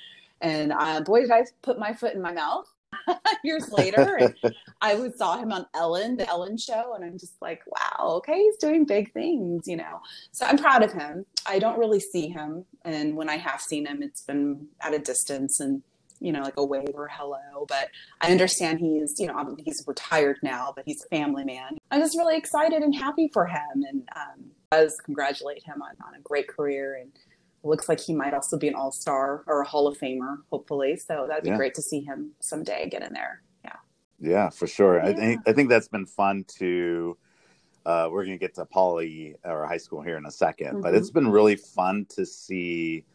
And 0.41 0.73
uh, 0.73 1.01
boy, 1.01 1.21
did 1.21 1.31
I 1.31 1.43
put 1.61 1.79
my 1.79 1.93
foot 1.93 2.13
in 2.13 2.21
my 2.21 2.31
mouth 2.31 2.67
years 3.43 3.71
later. 3.71 4.33
I 4.81 4.95
would 4.95 5.17
saw 5.17 5.37
him 5.37 5.51
on 5.51 5.65
Ellen, 5.75 6.17
the 6.17 6.27
Ellen 6.27 6.57
show, 6.57 6.93
and 6.95 7.03
I'm 7.03 7.17
just 7.17 7.35
like, 7.41 7.61
wow, 7.67 8.15
okay, 8.17 8.37
he's 8.37 8.57
doing 8.57 8.85
big 8.85 9.11
things, 9.13 9.67
you 9.67 9.77
know. 9.77 10.01
So 10.31 10.45
I'm 10.45 10.57
proud 10.57 10.83
of 10.83 10.93
him. 10.93 11.25
I 11.45 11.59
don't 11.59 11.79
really 11.79 11.99
see 11.99 12.29
him, 12.29 12.65
and 12.85 13.15
when 13.15 13.29
I 13.29 13.37
have 13.37 13.61
seen 13.61 13.85
him, 13.85 14.01
it's 14.01 14.21
been 14.21 14.67
at 14.81 14.93
a 14.93 14.99
distance 14.99 15.59
and 15.59 15.83
you 16.19 16.31
know, 16.31 16.41
like 16.41 16.57
a 16.57 16.65
wave 16.65 16.91
or 16.93 17.09
hello. 17.11 17.65
But 17.67 17.89
I 18.21 18.31
understand 18.31 18.79
he's, 18.79 19.19
you 19.19 19.27
know, 19.27 19.55
he's 19.59 19.83
retired 19.87 20.37
now, 20.43 20.73
but 20.75 20.85
he's 20.85 21.03
a 21.03 21.07
family 21.07 21.43
man. 21.43 21.77
I'm 21.91 22.01
just 22.01 22.17
really 22.17 22.37
excited 22.37 22.81
and 22.81 22.93
happy 22.93 23.29
for 23.33 23.45
him, 23.45 23.83
and 23.87 24.09
um, 24.15 24.51
does 24.71 24.97
congratulate 25.03 25.63
him 25.63 25.81
on, 25.81 25.95
on 26.05 26.15
a 26.15 26.21
great 26.21 26.47
career. 26.47 26.97
And 27.01 27.11
it 27.13 27.67
looks 27.67 27.89
like 27.89 27.99
he 27.99 28.13
might 28.13 28.33
also 28.33 28.57
be 28.57 28.67
an 28.67 28.75
All 28.75 28.91
Star 28.91 29.43
or 29.47 29.61
a 29.61 29.67
Hall 29.67 29.87
of 29.87 29.97
Famer, 29.97 30.37
hopefully. 30.51 30.97
So 30.97 31.25
that'd 31.27 31.43
be 31.43 31.49
yeah. 31.49 31.57
great 31.57 31.73
to 31.75 31.81
see 31.81 32.01
him 32.01 32.31
someday 32.39 32.87
get 32.89 33.03
in 33.03 33.13
there. 33.13 33.41
Yeah. 33.63 33.75
Yeah, 34.19 34.49
for 34.49 34.67
sure. 34.67 34.97
Yeah. 34.97 35.09
I 35.09 35.13
think 35.13 35.41
I 35.47 35.53
think 35.53 35.69
that's 35.69 35.87
been 35.87 36.05
fun 36.05 36.45
to. 36.59 37.17
Uh, 37.85 38.09
we're 38.11 38.25
going 38.25 38.37
to 38.37 38.39
get 38.39 38.53
to 38.53 38.65
poly 38.65 39.35
or 39.43 39.65
high 39.65 39.77
school 39.77 40.01
here 40.01 40.17
in 40.17 40.25
a 40.25 40.29
2nd 40.29 40.57
mm-hmm. 40.59 40.81
but 40.81 40.93
it's 40.93 41.09
been 41.09 41.29
really 41.29 41.55
fun 41.55 42.05
to 42.09 42.25
see 42.25 43.05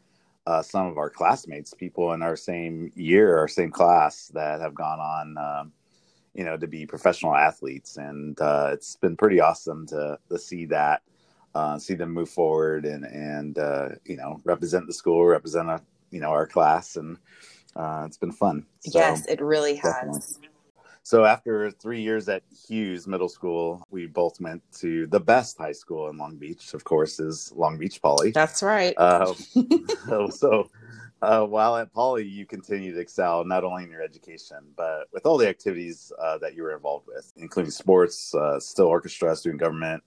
uh, 0.47 0.63
some 0.63 0.87
of 0.87 0.99
our 0.99 1.11
classmates, 1.11 1.73
people 1.75 2.13
in 2.13 2.23
our 2.23 2.37
same 2.37 2.93
year, 2.95 3.39
our 3.39 3.49
same 3.49 3.71
class, 3.71 4.29
that 4.35 4.61
have 4.61 4.75
gone 4.75 5.01
on, 5.01 5.39
um, 5.39 5.73
you 6.35 6.45
know, 6.45 6.57
to 6.57 6.67
be 6.67 6.87
professional 6.87 7.35
athletes, 7.35 7.97
and 7.97 8.39
uh, 8.41 8.71
it's 8.73 8.97
been 8.97 9.17
pretty 9.17 9.41
awesome 9.41 9.87
to 9.87 10.19
to 10.29 10.39
see 10.39 10.67
that, 10.67 11.03
uh, 11.55 11.79
see 11.79 11.95
them 11.95 12.11
move 12.11 12.29
forward, 12.29 12.85
and 12.85 13.05
and 13.05 13.59
uh, 13.59 13.89
you 14.05 14.17
know, 14.17 14.41
represent 14.45 14.87
the 14.87 14.93
school, 14.93 15.25
represent 15.25 15.69
a, 15.71 15.81
you 16.11 16.21
know 16.21 16.31
our 16.31 16.47
class, 16.47 16.97
and 16.97 17.17
uh, 17.77 18.05
it's 18.07 18.19
been 18.19 18.33
fun. 18.33 18.67
So, 18.81 18.99
yes, 18.99 19.27
it 19.27 19.41
really 19.41 19.77
has. 19.77 19.95
Definitely. 19.95 20.49
So 21.05 21.27
after 21.27 21.71
three 21.71 22.01
years 22.01 22.31
at 22.31 22.43
Hughes 22.67 23.07
Middle 23.07 23.29
School, 23.29 23.85
we 23.91 24.07
both 24.07 24.41
went 24.41 24.63
to 24.79 25.07
the 25.09 25.21
best 25.21 25.59
high 25.59 25.73
school 25.73 26.09
in 26.09 26.17
Long 26.17 26.37
Beach. 26.37 26.73
Of 26.73 26.85
course, 26.85 27.21
is 27.21 27.53
Long 27.55 27.77
Beach 27.77 28.01
Poly. 28.01 28.31
That's 28.31 28.63
right. 28.63 28.95
Uh, 28.97 29.35
so, 30.31 30.71
uh, 31.21 31.45
while 31.45 31.77
at 31.77 31.93
Poly, 31.93 32.27
you 32.27 32.47
continued 32.47 32.95
to 32.95 33.01
excel 33.01 33.45
not 33.45 33.65
only 33.65 33.85
in 33.85 33.91
your 33.91 34.01
education, 34.01 34.57
but 34.79 35.07
with 35.13 35.27
all 35.27 35.37
the 35.37 35.47
activities 35.47 36.11
uh, 36.19 36.39
that 36.39 36.55
you 36.55 36.63
were 36.63 36.75
involved 36.75 37.07
with, 37.07 37.31
including 37.37 37.71
sports, 37.71 38.35
uh, 38.35 38.59
still 38.59 38.87
orchestra, 38.87 39.37
student 39.37 39.61
government, 39.61 40.03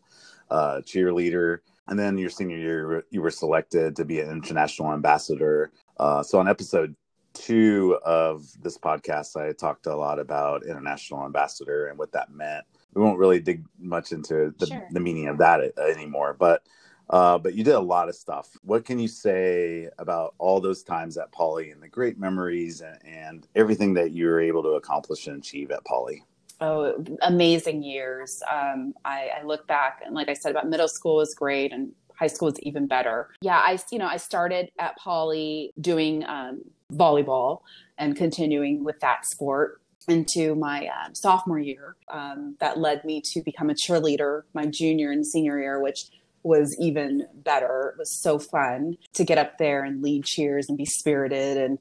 uh, 0.49 0.81
cheerleader. 0.83 1.59
And 1.87 1.97
then 1.97 2.17
your 2.17 2.31
senior 2.31 2.57
year, 2.57 3.05
you 3.11 3.21
were 3.21 3.31
selected 3.31 3.95
to 3.97 4.03
be 4.03 4.19
an 4.19 4.31
international 4.31 4.91
ambassador. 4.91 5.71
Uh, 5.99 6.23
so 6.23 6.39
on 6.39 6.47
episode 6.47 6.95
two 7.37 7.99
of 8.03 8.45
this 8.61 8.77
podcast, 8.77 9.35
I 9.39 9.53
talked 9.53 9.85
a 9.85 9.95
lot 9.95 10.19
about 10.19 10.65
international 10.65 11.25
ambassador 11.25 11.87
and 11.87 11.97
what 11.97 12.11
that 12.13 12.31
meant. 12.31 12.65
We 12.93 13.01
won't 13.01 13.19
really 13.19 13.39
dig 13.39 13.63
much 13.79 14.11
into 14.11 14.53
the, 14.57 14.67
sure. 14.67 14.87
the 14.91 14.99
meaning 14.99 15.27
of 15.27 15.37
that 15.37 15.59
uh, 15.77 15.81
anymore, 15.81 16.35
but 16.37 16.63
uh, 17.09 17.37
but 17.37 17.53
you 17.53 17.63
did 17.63 17.75
a 17.75 17.79
lot 17.79 18.09
of 18.09 18.15
stuff. 18.15 18.49
What 18.63 18.83
can 18.83 18.99
you 18.99 19.07
say 19.07 19.87
about 19.97 20.35
all 20.39 20.59
those 20.59 20.83
times 20.83 21.17
at 21.17 21.31
Poly 21.31 21.71
and 21.71 21.81
the 21.81 21.87
great 21.87 22.19
memories 22.19 22.81
and, 22.81 22.97
and 23.05 23.47
everything 23.55 23.93
that 23.93 24.11
you 24.11 24.25
were 24.25 24.41
able 24.41 24.61
to 24.63 24.71
accomplish 24.71 25.27
and 25.27 25.37
achieve 25.37 25.71
at 25.71 25.85
Poly? 25.85 26.23
Oh, 26.59 27.01
amazing 27.21 27.83
years. 27.83 28.43
Um, 28.51 28.93
I, 29.05 29.29
I 29.39 29.43
look 29.43 29.67
back 29.67 30.01
and, 30.05 30.13
like 30.15 30.27
I 30.27 30.33
said, 30.33 30.51
about 30.51 30.67
middle 30.67 30.89
school 30.89 31.17
was 31.17 31.33
great 31.33 31.71
and 31.71 31.93
high 32.17 32.27
school 32.27 32.47
was 32.47 32.59
even 32.61 32.87
better. 32.87 33.29
Yeah, 33.41 33.57
I 33.57 33.79
you 33.91 33.99
know 33.99 34.07
I 34.07 34.17
started 34.17 34.71
at 34.79 34.97
Poly 34.97 35.73
doing 35.79 36.25
um, 36.25 36.61
volleyball 36.91 37.61
and 37.97 38.15
continuing 38.15 38.83
with 38.83 38.99
that 38.99 39.25
sport 39.25 39.81
into 40.07 40.55
my 40.55 40.87
uh, 40.87 41.09
sophomore 41.13 41.59
year. 41.59 41.95
Um, 42.09 42.55
that 42.59 42.79
led 42.79 43.03
me 43.03 43.21
to 43.21 43.41
become 43.41 43.69
a 43.69 43.73
cheerleader 43.73 44.43
my 44.53 44.65
junior 44.65 45.11
and 45.11 45.25
senior 45.25 45.59
year, 45.59 45.81
which 45.81 46.05
was 46.43 46.75
even 46.79 47.27
better. 47.33 47.93
It 47.93 47.99
was 47.99 48.11
so 48.11 48.39
fun 48.39 48.97
to 49.13 49.23
get 49.23 49.37
up 49.37 49.57
there 49.57 49.83
and 49.83 50.01
lead 50.01 50.23
cheers 50.23 50.69
and 50.69 50.77
be 50.77 50.85
spirited 50.85 51.57
and 51.57 51.77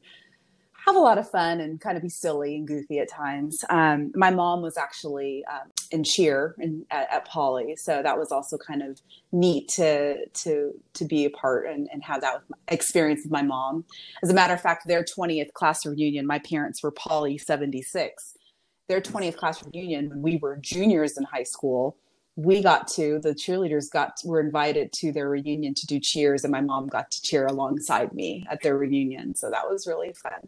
have 0.86 0.96
a 0.96 1.00
lot 1.00 1.18
of 1.18 1.28
fun 1.28 1.60
and 1.60 1.80
kind 1.80 1.96
of 1.96 2.02
be 2.02 2.08
silly 2.08 2.54
and 2.54 2.66
goofy 2.66 3.00
at 3.00 3.10
times. 3.10 3.64
Um, 3.70 4.12
my 4.14 4.30
mom 4.30 4.62
was 4.62 4.76
actually 4.76 5.44
um, 5.46 5.70
in 5.90 6.04
cheer 6.04 6.54
in, 6.58 6.86
at, 6.90 7.12
at 7.12 7.26
Poly, 7.26 7.74
so 7.76 8.02
that 8.02 8.16
was 8.16 8.30
also 8.30 8.56
kind 8.56 8.82
of 8.82 9.00
neat 9.32 9.68
to 9.76 10.26
to 10.26 10.72
to 10.94 11.04
be 11.04 11.24
a 11.24 11.30
part 11.30 11.66
and, 11.66 11.88
and 11.92 12.04
have 12.04 12.20
that 12.20 12.42
experience 12.68 13.22
with 13.24 13.32
my 13.32 13.42
mom. 13.42 13.84
As 14.22 14.30
a 14.30 14.34
matter 14.34 14.54
of 14.54 14.60
fact, 14.60 14.86
their 14.86 15.04
20th 15.04 15.52
class 15.54 15.84
reunion, 15.84 16.26
my 16.26 16.38
parents 16.38 16.82
were 16.82 16.92
Poly 16.92 17.36
76. 17.36 18.36
Their 18.88 19.00
20th 19.00 19.36
class 19.36 19.64
reunion 19.64 20.10
when 20.10 20.22
we 20.22 20.36
were 20.36 20.56
juniors 20.56 21.18
in 21.18 21.24
high 21.24 21.42
school 21.42 21.96
we 22.36 22.62
got 22.62 22.86
to 22.86 23.18
the 23.20 23.30
cheerleaders 23.30 23.90
got 23.90 24.12
were 24.24 24.40
invited 24.40 24.92
to 24.92 25.10
their 25.10 25.28
reunion 25.28 25.72
to 25.74 25.86
do 25.86 25.98
cheers 25.98 26.44
and 26.44 26.52
my 26.52 26.60
mom 26.60 26.86
got 26.86 27.10
to 27.10 27.22
cheer 27.22 27.46
alongside 27.46 28.12
me 28.12 28.46
at 28.50 28.62
their 28.62 28.76
reunion 28.76 29.34
so 29.34 29.50
that 29.50 29.68
was 29.68 29.86
really 29.86 30.12
fun 30.12 30.46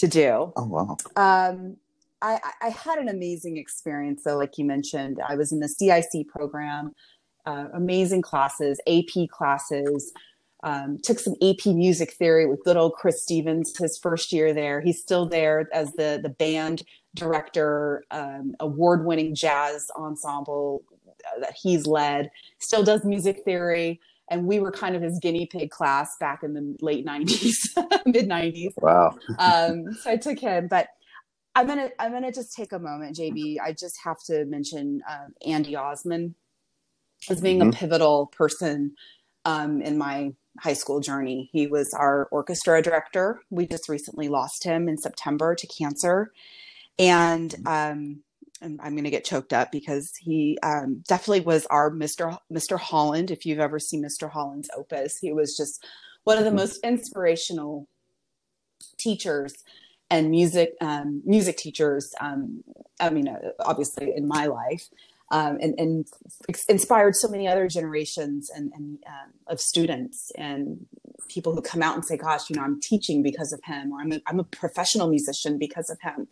to 0.00 0.08
do. 0.08 0.52
Oh 0.56 0.66
wow. 0.66 0.96
Um, 1.16 1.76
I, 2.22 2.38
I 2.60 2.68
had 2.68 2.98
an 2.98 3.08
amazing 3.08 3.56
experience 3.56 4.24
though 4.24 4.36
like 4.36 4.58
you 4.58 4.64
mentioned. 4.64 5.18
I 5.26 5.36
was 5.36 5.52
in 5.52 5.60
the 5.60 5.68
cic 5.68 6.28
program 6.28 6.92
uh, 7.46 7.66
amazing 7.74 8.22
classes 8.22 8.80
ap 8.86 9.28
classes. 9.30 10.12
Um, 10.62 10.98
took 11.02 11.18
some 11.18 11.36
ap 11.42 11.64
music 11.64 12.12
theory 12.12 12.44
with 12.44 12.62
good 12.64 12.76
old 12.76 12.92
chris 12.92 13.22
stevens 13.22 13.74
his 13.78 13.96
first 13.96 14.30
year 14.30 14.52
there. 14.52 14.82
He's 14.82 15.00
still 15.00 15.26
there 15.26 15.68
as 15.72 15.92
the 15.92 16.20
the 16.22 16.28
band 16.28 16.82
director 17.14 18.04
um, 18.10 18.54
award-winning 18.60 19.34
jazz 19.34 19.90
ensemble 19.96 20.82
that 21.40 21.54
he's 21.60 21.86
led, 21.86 22.30
still 22.58 22.82
does 22.82 23.04
music 23.04 23.42
theory. 23.44 24.00
And 24.30 24.46
we 24.46 24.60
were 24.60 24.70
kind 24.70 24.94
of 24.94 25.02
his 25.02 25.18
guinea 25.18 25.46
pig 25.46 25.70
class 25.70 26.16
back 26.18 26.42
in 26.42 26.54
the 26.54 26.76
late 26.80 27.04
90s, 27.04 27.76
mid 28.06 28.28
90s. 28.28 28.72
Wow. 28.76 29.18
um, 29.38 29.92
so 29.94 30.10
I 30.10 30.16
took 30.16 30.38
him. 30.38 30.68
But 30.68 30.88
I'm 31.54 31.66
gonna 31.66 31.90
I'm 31.98 32.12
gonna 32.12 32.32
just 32.32 32.54
take 32.54 32.72
a 32.72 32.78
moment, 32.78 33.16
JB. 33.16 33.56
I 33.62 33.72
just 33.72 33.98
have 34.04 34.22
to 34.26 34.44
mention 34.44 35.02
um, 35.08 35.34
Andy 35.44 35.74
Osman 35.76 36.34
as 37.28 37.40
being 37.40 37.58
mm-hmm. 37.58 37.70
a 37.70 37.72
pivotal 37.72 38.26
person 38.26 38.94
um, 39.44 39.82
in 39.82 39.98
my 39.98 40.32
high 40.60 40.74
school 40.74 41.00
journey. 41.00 41.50
He 41.52 41.66
was 41.66 41.92
our 41.92 42.26
orchestra 42.30 42.82
director. 42.82 43.40
We 43.50 43.66
just 43.66 43.88
recently 43.88 44.28
lost 44.28 44.64
him 44.64 44.88
in 44.88 44.96
September 44.96 45.54
to 45.56 45.66
cancer, 45.66 46.32
and 46.98 47.54
um, 47.66 48.22
and 48.60 48.80
I'm 48.82 48.92
going 48.92 49.04
to 49.04 49.10
get 49.10 49.24
choked 49.24 49.52
up 49.52 49.72
because 49.72 50.12
he 50.20 50.58
um, 50.62 51.02
definitely 51.08 51.40
was 51.40 51.66
our 51.66 51.90
Mr. 51.90 52.36
Mr. 52.52 52.78
Holland. 52.78 53.30
If 53.30 53.46
you've 53.46 53.58
ever 53.58 53.78
seen 53.78 54.02
Mr. 54.04 54.30
Holland's 54.30 54.70
opus, 54.76 55.18
he 55.18 55.32
was 55.32 55.56
just 55.56 55.84
one 56.24 56.38
of 56.38 56.44
the 56.44 56.50
mm-hmm. 56.50 56.58
most 56.58 56.84
inspirational 56.84 57.88
teachers 58.98 59.54
and 60.10 60.30
music 60.30 60.74
um, 60.80 61.22
music 61.24 61.56
teachers. 61.56 62.12
Um, 62.20 62.62
I 62.98 63.10
mean, 63.10 63.28
uh, 63.28 63.38
obviously 63.60 64.12
in 64.14 64.26
my 64.28 64.46
life, 64.46 64.88
um, 65.30 65.58
and, 65.60 65.74
and, 65.78 66.06
inspired 66.68 67.14
so 67.14 67.28
many 67.28 67.46
other 67.46 67.68
generations 67.68 68.50
and, 68.50 68.72
and 68.74 68.98
um, 69.06 69.32
of 69.46 69.60
students 69.60 70.32
and 70.36 70.86
people 71.28 71.54
who 71.54 71.62
come 71.62 71.82
out 71.82 71.94
and 71.94 72.04
say, 72.04 72.16
"Gosh, 72.16 72.50
you 72.50 72.56
know, 72.56 72.62
I'm 72.62 72.80
teaching 72.80 73.22
because 73.22 73.52
of 73.52 73.60
him," 73.64 73.92
or 73.92 74.00
"I'm 74.00 74.12
a, 74.12 74.20
I'm 74.26 74.40
a 74.40 74.44
professional 74.44 75.08
musician 75.08 75.58
because 75.58 75.88
of 75.88 75.98
him." 76.02 76.28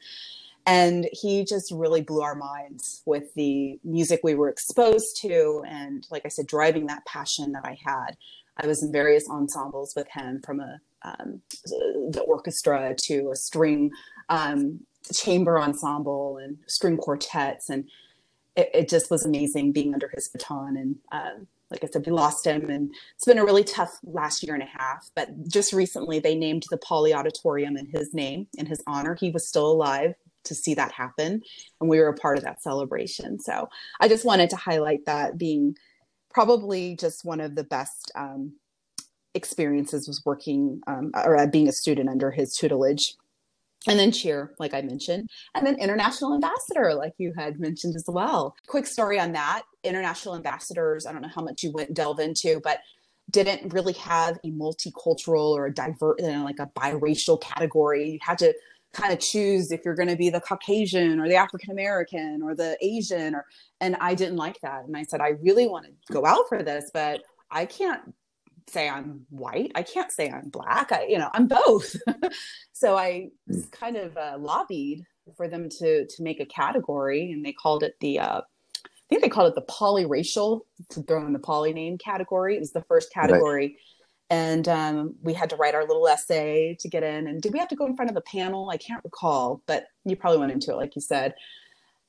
And 0.69 1.09
he 1.13 1.45
just 1.45 1.73
really 1.73 2.03
blew 2.03 2.21
our 2.21 2.35
minds 2.35 3.03
with 3.07 3.33
the 3.35 3.81
music 3.83 4.21
we 4.23 4.35
were 4.35 4.51
exposed 4.51 5.17
to 5.21 5.63
and 5.67 6.07
like 6.11 6.23
i 6.25 6.29
said 6.29 6.47
driving 6.47 6.87
that 6.87 7.05
passion 7.07 7.53
that 7.53 7.65
i 7.65 7.77
had 7.85 8.17
i 8.59 8.67
was 8.67 8.83
in 8.83 8.93
various 8.93 9.29
ensembles 9.31 9.95
with 9.97 10.07
him 10.13 10.41
from 10.45 10.61
a 10.61 10.79
um, 11.03 11.41
the 12.11 12.25
orchestra 12.27 12.95
to 12.99 13.31
a 13.31 13.37
string 13.37 13.91
um, 14.29 14.81
chamber 15.13 15.59
ensemble 15.59 16.39
and 16.39 16.59
string 16.67 16.97
quartets 16.97 17.71
and 17.71 17.89
it, 18.57 18.69
it, 18.75 18.89
just 18.89 19.09
was 19.11 19.25
amazing 19.25 19.71
being 19.71 19.95
under 19.95 20.11
his 20.15 20.29
baton 20.29 20.77
and 20.77 20.97
um, 21.13 21.47
like 21.71 21.85
I 21.85 21.87
said, 21.89 22.07
we 22.07 22.13
lost 22.13 22.47
him, 22.47 22.71
and 22.71 22.91
it's 23.15 23.27
been 23.27 23.37
a 23.37 23.45
really 23.45 23.63
tough 23.63 23.91
last 24.03 24.43
year 24.43 24.55
and 24.55 24.63
a 24.63 24.67
half. 24.67 25.11
But 25.15 25.49
just 25.49 25.75
recently, 25.75 26.19
they 26.19 26.35
named 26.35 26.65
the 26.71 26.79
Poly 26.79 27.13
Auditorium 27.13 27.77
in 27.77 27.85
his 27.85 28.15
name, 28.15 28.47
in 28.57 28.65
his 28.65 28.83
honor. 28.87 29.15
He 29.21 29.31
was 29.31 29.47
still 29.47 29.71
alive 29.71 30.15
to 30.49 30.55
see 30.55 30.75
that 30.75 30.93
happen. 30.93 31.43
And 31.81 31.89
we 31.89 31.99
were 31.99 32.09
a 32.09 32.15
part 32.15 32.39
of 32.39 32.45
that 32.45 32.63
celebration. 32.63 33.39
So 33.39 33.69
i 34.01 34.09
just 34.09 34.25
wanted 34.25 34.51
to 34.51 34.57
highlight 34.57 35.07
that 35.07 35.39
being 35.39 35.77
probably 36.31 36.97
just 36.97 37.25
one 37.25 37.41
of 37.41 37.55
the 37.55 37.65
best 37.65 38.13
um, 38.15 38.53
experiences 39.35 40.07
was 40.07 40.25
working 40.25 40.81
um, 40.87 41.11
or 41.15 41.37
uh, 41.37 41.47
being 41.47 41.69
a 41.69 41.73
student 41.73 42.09
under 42.09 42.31
his 42.31 42.55
tutelage. 42.55 43.15
And 43.87 43.99
then 43.99 44.11
cheer 44.11 44.55
like 44.59 44.75
i 44.75 44.83
mentioned 44.83 45.31
and 45.55 45.65
then 45.65 45.79
international 45.79 46.35
ambassador 46.35 46.95
like 46.95 47.13
you 47.17 47.33
had 47.37 47.61
mentioned 47.61 47.95
as 47.95 48.05
well. 48.09 48.57
Quick 48.67 48.87
story 48.87 49.21
on 49.21 49.33
that. 49.33 49.63
International 49.85 50.35
ambassadors 50.35 51.07
i 51.07 51.13
don't 51.13 51.23
know 51.23 51.29
how 51.29 51.43
much 51.43 51.63
you 51.63 51.71
went 51.71 51.95
delve 51.95 52.19
into 52.19 52.61
but 52.65 52.81
didn't 53.31 53.73
really 53.73 53.93
have 53.95 54.39
a 54.45 54.51
multicultural 54.51 55.51
or 55.51 55.67
a 55.67 55.75
divert 55.75 56.21
you 56.21 56.29
know, 56.29 56.45
like 56.45 56.59
a 56.59 56.71
biracial 56.79 57.41
category. 57.41 58.13
You 58.13 58.19
had 58.23 58.39
to 58.39 58.55
kind 58.93 59.13
of 59.13 59.21
choose 59.21 59.71
if 59.71 59.85
you're 59.85 59.95
going 59.95 60.09
to 60.09 60.17
be 60.17 60.31
the 60.31 60.41
Caucasian 60.41 61.21
or 61.21 61.29
the 61.29 61.37
African 61.37 61.71
American 61.71 62.41
or 62.43 62.55
the 62.55 62.77
Asian 62.81 63.35
or 63.35 63.45
and 63.81 63.97
I 64.01 64.15
didn't 64.15 64.37
like 64.37 64.61
that. 64.63 64.85
And 64.85 64.97
I 64.97 65.05
said 65.05 65.21
I 65.21 65.35
really 65.43 65.67
want 65.67 65.87
to 65.87 66.13
go 66.13 66.25
out 66.25 66.49
for 66.49 66.63
this 66.63 66.91
but 66.93 67.23
I 67.51 67.67
can't 67.67 68.15
say 68.69 68.89
I'm 68.89 69.27
white. 69.31 69.73
I 69.75 69.83
can't 69.83 70.13
say 70.13 70.31
I'm 70.31 70.49
black. 70.49 70.93
I 70.93 71.07
you 71.07 71.19
know 71.19 71.31
I'm 71.33 71.49
both. 71.49 71.97
So 72.73 72.97
I 72.97 73.31
hmm. 73.51 73.63
kind 73.73 73.97
of 73.97 74.17
uh, 74.17 74.37
lobbied 74.39 75.05
for 75.37 75.49
them 75.49 75.69
to 75.69 76.07
to 76.07 76.23
make 76.23 76.39
a 76.39 76.47
category 76.47 77.33
and 77.33 77.45
they 77.45 77.53
called 77.53 77.83
it 77.83 77.97
the 78.01 78.21
uh, 78.21 78.41
I 78.41 79.09
think 79.09 79.23
they 79.23 79.29
called 79.29 79.49
it 79.49 79.55
the 79.57 79.73
polyracial 79.73 80.61
to 80.91 81.03
throw 81.03 81.27
in 81.27 81.33
the 81.33 81.41
poly 81.41 81.73
name 81.73 81.99
category. 81.99 82.55
It 82.55 82.61
was 82.61 82.73
the 82.73 82.83
first 82.83 83.13
category 83.13 83.67
right 83.67 83.77
and 84.31 84.69
um, 84.69 85.15
we 85.23 85.33
had 85.33 85.51
to 85.51 85.57
write 85.57 85.75
our 85.75 85.87
little 85.87 86.07
essay 86.07 86.77
to 86.81 86.89
get 86.89 87.03
in 87.03 87.27
and 87.27 87.41
did 87.41 87.53
we 87.53 87.59
have 87.59 87.69
to 87.69 87.77
go 87.77 87.87
in 87.87 87.97
front 87.97 88.11
of 88.11 88.17
a 88.17 88.21
panel? 88.21 88.71
I 88.71 88.77
can't 88.77 89.03
recall 89.05 89.63
but 89.67 89.87
you 90.05 90.17
probably 90.17 90.39
went 90.39 90.53
into 90.53 90.73
it 90.73 90.77
like 90.77 90.95
you 90.95 91.03
said. 91.03 91.35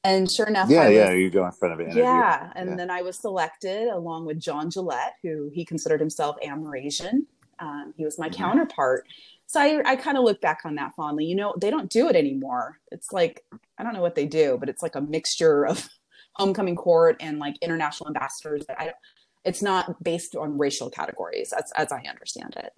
And 0.04 0.32
sure 0.32 0.48
enough 0.48 0.70
yeah 0.70 0.86
was, 0.86 0.96
yeah 0.96 1.12
you 1.12 1.30
go 1.30 1.46
in 1.46 1.52
front 1.52 1.74
of 1.74 1.82
it 1.82 1.94
yeah 1.94 2.54
and 2.56 2.70
yeah. 2.70 2.76
then 2.78 2.90
i 2.90 3.02
was 3.02 3.20
selected 3.20 3.90
along 3.90 4.26
with 4.26 4.40
john 4.40 4.72
gillette 4.72 5.16
who 5.22 5.50
he 5.54 5.66
considered 5.66 6.00
himself 6.00 6.38
amerasian 6.42 7.26
um, 7.60 7.94
he 7.98 8.06
was 8.06 8.18
my 8.18 8.30
mm-hmm. 8.30 8.42
counterpart. 8.42 9.06
So 9.46 9.60
i, 9.60 9.82
I 9.86 9.96
kind 9.98 10.18
of 10.18 10.24
look 10.24 10.40
back 10.40 10.62
on 10.64 10.76
that 10.76 10.96
fondly. 10.96 11.26
You 11.26 11.36
know 11.36 11.54
they 11.60 11.70
don't 11.70 11.90
do 11.90 12.08
it 12.08 12.16
anymore. 12.16 12.80
It's 12.92 13.12
like 13.12 13.44
i 13.80 13.84
don't 13.84 13.94
know 13.94 14.02
what 14.02 14.16
they 14.16 14.26
do 14.26 14.58
but 14.60 14.70
it's 14.70 14.84
like 14.84 14.96
a 14.96 15.02
mixture 15.02 15.66
of 15.66 15.90
homecoming 16.36 16.76
court 16.76 17.18
and 17.20 17.40
like 17.40 17.58
international 17.62 18.08
ambassadors 18.08 18.64
i 18.78 18.86
don't 18.86 18.96
it's 19.50 19.64
not 19.64 20.02
based 20.04 20.36
on 20.36 20.60
racial 20.60 20.92
categories 20.92 21.54
as, 21.54 21.72
as 21.76 21.92
I 21.92 22.04
understand 22.08 22.54
it. 22.56 22.72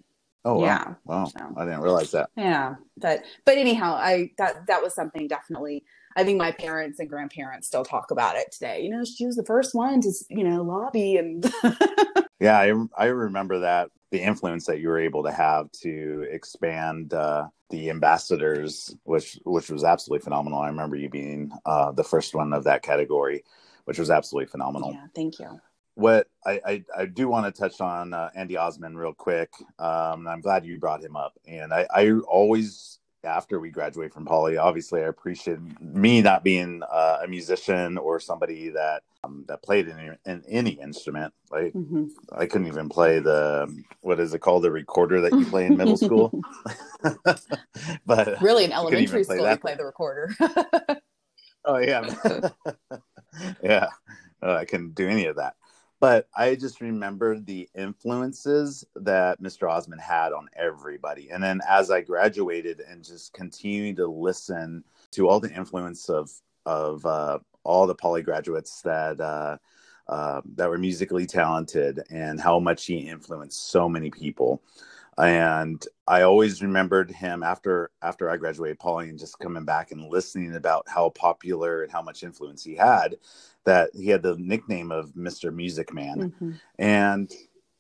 Oh 0.46 0.56
wow. 0.56 0.66
yeah, 0.66 0.94
wow! 1.04 1.26
So, 1.26 1.54
I 1.58 1.66
didn't 1.66 1.82
realize 1.82 2.12
that. 2.12 2.30
Yeah, 2.36 2.76
but 2.98 3.24
but 3.46 3.58
anyhow, 3.58 3.94
I 3.94 4.32
that 4.38 4.66
that 4.68 4.82
was 4.82 4.96
something 4.96 5.28
definitely. 5.28 5.84
I 6.16 6.24
think 6.24 6.40
my 6.40 6.52
parents 6.52 7.00
and 7.00 7.08
grandparents 7.10 7.68
still 7.68 7.86
talk 7.86 8.10
about 8.10 8.38
it 8.38 8.52
today. 8.52 8.82
You 8.82 8.90
know, 8.90 9.04
she 9.06 9.26
was 9.26 9.36
the 9.36 9.46
first 9.46 9.76
one 9.76 10.02
to 10.02 10.12
you 10.30 10.44
know 10.44 10.64
lobby 10.64 11.18
and. 11.18 11.46
yeah, 12.40 12.58
I 12.58 12.74
I 12.98 13.06
remember 13.08 13.60
that 13.60 13.90
the 14.10 14.22
influence 14.22 14.66
that 14.66 14.80
you 14.80 14.88
were 14.88 15.00
able 15.00 15.24
to 15.24 15.32
have 15.32 15.72
to 15.84 16.26
expand 16.32 17.14
uh, 17.14 17.48
the 17.70 17.90
ambassadors, 17.92 18.96
which 19.04 19.38
which 19.44 19.70
was 19.70 19.84
absolutely 19.84 20.24
phenomenal. 20.24 20.60
I 20.60 20.70
remember 20.70 20.96
you 20.96 21.10
being 21.10 21.52
uh, 21.66 21.92
the 21.92 22.04
first 22.04 22.34
one 22.34 22.52
of 22.54 22.64
that 22.64 22.82
category, 22.82 23.44
which 23.84 24.00
was 24.00 24.10
absolutely 24.10 24.48
phenomenal. 24.48 24.94
Yeah, 24.94 25.08
thank 25.14 25.38
you 25.38 25.60
what 25.96 26.28
I, 26.46 26.62
I, 26.66 26.84
I, 26.98 27.06
do 27.06 27.28
want 27.28 27.54
to 27.54 27.60
touch 27.60 27.82
on 27.82 28.14
uh, 28.14 28.30
Andy 28.36 28.58
Osmond 28.58 28.98
real 28.98 29.14
quick. 29.14 29.52
Um, 29.78 30.28
I'm 30.28 30.42
glad 30.42 30.66
you 30.66 30.80
brought 30.80 31.04
him 31.04 31.16
up. 31.16 31.34
And 31.46 31.74
I, 31.74 31.86
I 31.94 32.12
always, 32.28 33.00
after 33.24 33.60
we 33.60 33.70
graduate 33.70 34.14
from 34.14 34.26
Poly, 34.26 34.58
obviously 34.58 35.02
I 35.02 35.08
appreciate 35.08 35.60
me 35.82 36.22
not 36.22 36.44
being 36.44 36.82
uh, 36.90 37.20
a 37.24 37.28
musician 37.28 37.98
or 37.98 38.20
somebody 38.20 38.70
that 38.70 39.04
um, 39.24 39.46
that 39.48 39.62
played 39.62 39.88
in, 39.88 40.18
in 40.26 40.44
any 40.48 40.72
instrument. 40.72 41.34
Like 41.52 41.74
mm-hmm. 41.74 42.06
I 42.32 42.46
couldn't 42.48 42.68
even 42.68 42.90
play 42.90 43.20
the 43.20 43.84
what 44.02 44.20
is 44.20 44.34
it 44.34 44.40
called 44.40 44.64
the 44.64 44.72
recorder 44.72 45.22
that 45.22 45.34
you 45.34 45.46
play 45.46 45.66
in 45.66 45.78
middle 45.78 45.98
school. 45.98 46.32
but 48.06 48.42
really 48.42 48.64
in 48.64 48.72
elementary 48.72 49.24
school, 49.24 49.50
you 49.50 49.58
play 49.58 49.76
the 49.76 49.86
recorder. 49.86 50.36
oh 51.66 51.78
yeah, 51.78 52.14
yeah. 53.64 53.88
Uh, 54.44 54.56
I 54.56 54.66
couldn't 54.66 54.96
do 54.96 55.08
any 55.08 55.26
of 55.26 55.36
that 55.36 55.54
but 56.02 56.28
I 56.36 56.56
just 56.56 56.82
remember 56.82 57.40
the 57.40 57.70
influences 57.76 58.84
that 58.96 59.40
Mr. 59.40 59.70
Osmond 59.70 60.02
had 60.02 60.34
on 60.34 60.50
everybody. 60.56 61.30
And 61.30 61.44
then 61.44 61.62
as 61.70 61.92
I 61.92 62.02
graduated 62.02 62.82
and 62.82 63.04
just 63.04 63.34
continued 63.34 63.98
to 63.98 64.08
listen 64.08 64.84
to 65.12 65.30
all 65.30 65.40
the 65.40 65.54
influence 65.54 66.10
of 66.10 66.32
of 66.66 67.06
uh, 67.06 67.40
all 67.64 67.86
the 67.86 67.96
poly 67.96 68.24
graduates 68.24 68.82
that 68.82 69.22
uh, 69.22 69.58
uh, 70.08 70.42
that 70.56 70.70
were 70.70 70.80
musically 70.80 71.28
talented 71.28 72.02
and 72.10 72.42
how 72.42 72.60
much 72.60 72.86
he 72.86 72.96
influenced 73.08 73.70
so 73.70 73.88
many 73.88 74.10
people. 74.10 74.64
And 75.20 75.86
I 76.08 76.24
always 76.24 76.64
remembered 76.64 77.12
him 77.12 77.44
after 77.44 77.92
after 78.02 78.28
I 78.28 78.38
graduated 78.38 78.80
poly 78.80 79.10
and 79.10 79.20
just 79.20 79.38
coming 79.38 79.66
back 79.66 79.92
and 79.92 80.10
listening 80.10 80.56
about 80.56 80.86
how 80.88 81.10
popular 81.10 81.84
and 81.84 81.92
how 81.92 82.02
much 82.02 82.24
influence 82.24 82.64
he 82.64 82.76
had 82.76 83.18
that 83.66 83.92
he 83.94 84.08
had 84.08 84.24
the 84.24 84.38
nickname 84.38 84.92
of 84.92 85.12
Mr. 85.14 85.54
Music 85.54 85.94
Man. 85.94 86.18
Mm-hmm. 86.32 86.52
And 86.80 87.32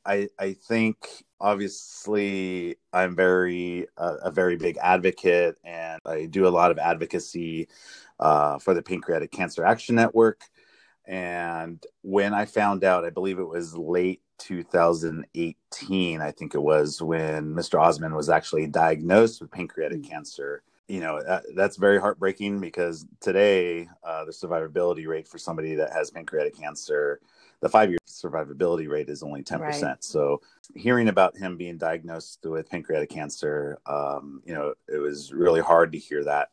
I 0.05 0.29
I 0.39 0.53
think 0.53 0.97
obviously 1.39 2.75
I'm 2.93 3.15
very 3.15 3.87
uh, 3.97 4.17
a 4.23 4.31
very 4.31 4.55
big 4.57 4.77
advocate 4.81 5.57
and 5.63 5.99
I 6.05 6.25
do 6.25 6.47
a 6.47 6.49
lot 6.49 6.71
of 6.71 6.77
advocacy 6.77 7.67
uh, 8.19 8.59
for 8.59 8.73
the 8.73 8.81
Pancreatic 8.81 9.31
Cancer 9.31 9.65
Action 9.65 9.95
Network. 9.95 10.41
And 11.05 11.83
when 12.03 12.33
I 12.33 12.45
found 12.45 12.83
out, 12.83 13.05
I 13.05 13.09
believe 13.09 13.39
it 13.39 13.43
was 13.43 13.75
late 13.75 14.21
2018, 14.37 16.21
I 16.21 16.31
think 16.31 16.55
it 16.55 16.61
was, 16.61 17.01
when 17.01 17.53
Mr. 17.53 17.81
Osmond 17.81 18.15
was 18.15 18.29
actually 18.29 18.67
diagnosed 18.67 19.41
with 19.41 19.51
pancreatic 19.51 20.01
mm-hmm. 20.01 20.11
cancer 20.11 20.63
you 20.91 20.99
know 20.99 21.21
that, 21.23 21.43
that's 21.55 21.77
very 21.77 21.99
heartbreaking 21.99 22.59
because 22.59 23.05
today 23.21 23.87
uh, 24.03 24.25
the 24.25 24.31
survivability 24.31 25.07
rate 25.07 25.27
for 25.27 25.37
somebody 25.37 25.73
that 25.75 25.93
has 25.93 26.11
pancreatic 26.11 26.57
cancer 26.57 27.21
the 27.61 27.69
five 27.69 27.89
year 27.89 27.99
survivability 28.05 28.89
rate 28.89 29.07
is 29.07 29.23
only 29.23 29.41
10% 29.41 29.61
right. 29.61 30.03
so 30.03 30.41
hearing 30.75 31.07
about 31.07 31.37
him 31.37 31.55
being 31.55 31.77
diagnosed 31.77 32.39
with 32.43 32.69
pancreatic 32.69 33.09
cancer 33.09 33.79
um, 33.85 34.41
you 34.45 34.53
know 34.53 34.73
it 34.93 34.97
was 34.97 35.31
really 35.31 35.61
hard 35.61 35.93
to 35.93 35.97
hear 35.97 36.23
that. 36.25 36.49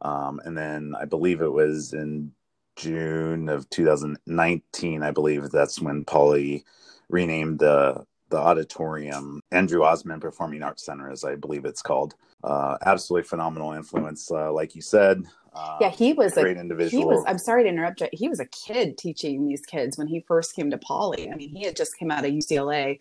Um, 0.00 0.40
and 0.44 0.56
then 0.56 0.94
i 1.00 1.04
believe 1.04 1.40
it 1.40 1.52
was 1.52 1.92
in 1.92 2.32
june 2.76 3.48
of 3.48 3.68
2019 3.70 5.02
i 5.02 5.10
believe 5.10 5.50
that's 5.50 5.80
when 5.80 6.04
Poly 6.04 6.64
renamed 7.08 7.58
the 7.58 8.04
the 8.30 8.38
auditorium 8.38 9.40
andrew 9.50 9.82
osmond 9.82 10.22
performing 10.22 10.62
arts 10.62 10.84
center 10.84 11.10
as 11.10 11.22
i 11.24 11.34
believe 11.34 11.64
it's 11.64 11.82
called 11.82 12.14
uh, 12.44 12.76
absolutely 12.84 13.26
phenomenal 13.28 13.72
influence, 13.72 14.30
uh, 14.30 14.52
like 14.52 14.74
you 14.74 14.82
said. 14.82 15.24
Uh, 15.54 15.76
yeah, 15.80 15.90
he 15.90 16.12
was 16.12 16.36
a 16.36 16.42
great 16.42 16.56
individual. 16.56 17.02
He 17.02 17.06
was. 17.06 17.24
I'm 17.26 17.38
sorry 17.38 17.62
to 17.64 17.68
interrupt 17.68 18.00
you. 18.00 18.08
He 18.12 18.28
was 18.28 18.40
a 18.40 18.46
kid 18.46 18.96
teaching 18.96 19.46
these 19.46 19.62
kids 19.62 19.98
when 19.98 20.06
he 20.06 20.20
first 20.20 20.56
came 20.56 20.70
to 20.70 20.78
Poly. 20.78 21.30
I 21.30 21.34
mean, 21.34 21.50
he 21.50 21.64
had 21.64 21.76
just 21.76 21.98
come 21.98 22.10
out 22.10 22.24
of 22.24 22.32
UCLA 22.32 23.00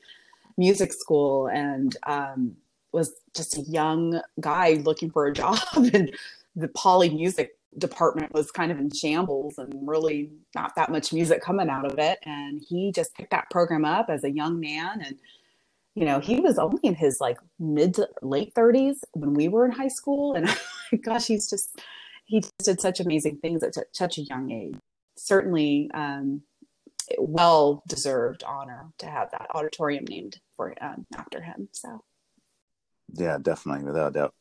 music 0.58 0.92
school 0.92 1.48
and 1.48 1.96
um, 2.04 2.56
was 2.92 3.14
just 3.34 3.58
a 3.58 3.62
young 3.62 4.22
guy 4.40 4.74
looking 4.84 5.10
for 5.10 5.28
a 5.28 5.34
job, 5.42 5.60
and 5.76 6.12
the 6.56 6.68
Poly 6.70 7.10
music 7.10 7.58
department 7.78 8.34
was 8.34 8.52
kind 8.52 8.72
of 8.72 8.80
in 8.80 8.90
shambles 8.92 9.58
and 9.58 9.74
really 9.88 10.30
not 10.54 10.76
that 10.76 10.92
much 10.92 11.14
music 11.14 11.42
coming 11.42 11.70
out 11.70 11.86
of 11.86 11.98
it. 11.98 12.20
And 12.26 12.62
he 12.68 12.92
just 12.92 13.16
picked 13.16 13.32
that 13.32 13.50
program 13.50 13.86
up 13.86 14.10
as 14.10 14.26
a 14.26 14.32
young 14.32 14.60
man 14.60 15.02
and 15.02 15.16
you 15.96 16.06
know, 16.06 16.20
he 16.20 16.40
was 16.40 16.58
only 16.58 16.80
in 16.84 16.96
his 16.96 17.20
like 17.20 17.38
mid 17.60 17.96
to 17.96 18.10
late 18.22 18.54
30s 18.54 19.00
when 19.14 19.34
we 19.34 19.48
were 19.48 19.66
in 19.66 19.72
high 19.72 19.90
school. 19.90 20.34
And 20.34 20.50
gosh, 21.04 21.28
he's 21.28 21.50
just, 21.50 21.82
he 22.26 22.40
just 22.40 22.58
did 22.64 22.82
such 22.82 23.00
amazing 23.00 23.38
things 23.38 23.64
at 23.64 23.74
t- 23.74 23.82
such 23.92 24.18
a 24.18 24.22
young 24.22 24.52
age. 24.52 24.76
Certainly, 25.18 25.92
um, 25.94 26.42
well 27.18 27.84
deserved 27.88 28.44
honor 28.44 28.88
to 29.00 29.06
have 29.06 29.32
that 29.32 29.48
auditorium 29.54 30.06
named 30.06 30.40
for 30.56 30.74
um, 30.82 31.06
after 31.16 31.42
him. 31.42 31.68
So, 31.72 32.04
yeah, 33.14 33.38
definitely, 33.42 33.84
without 33.84 34.14
doubt. 34.14 34.34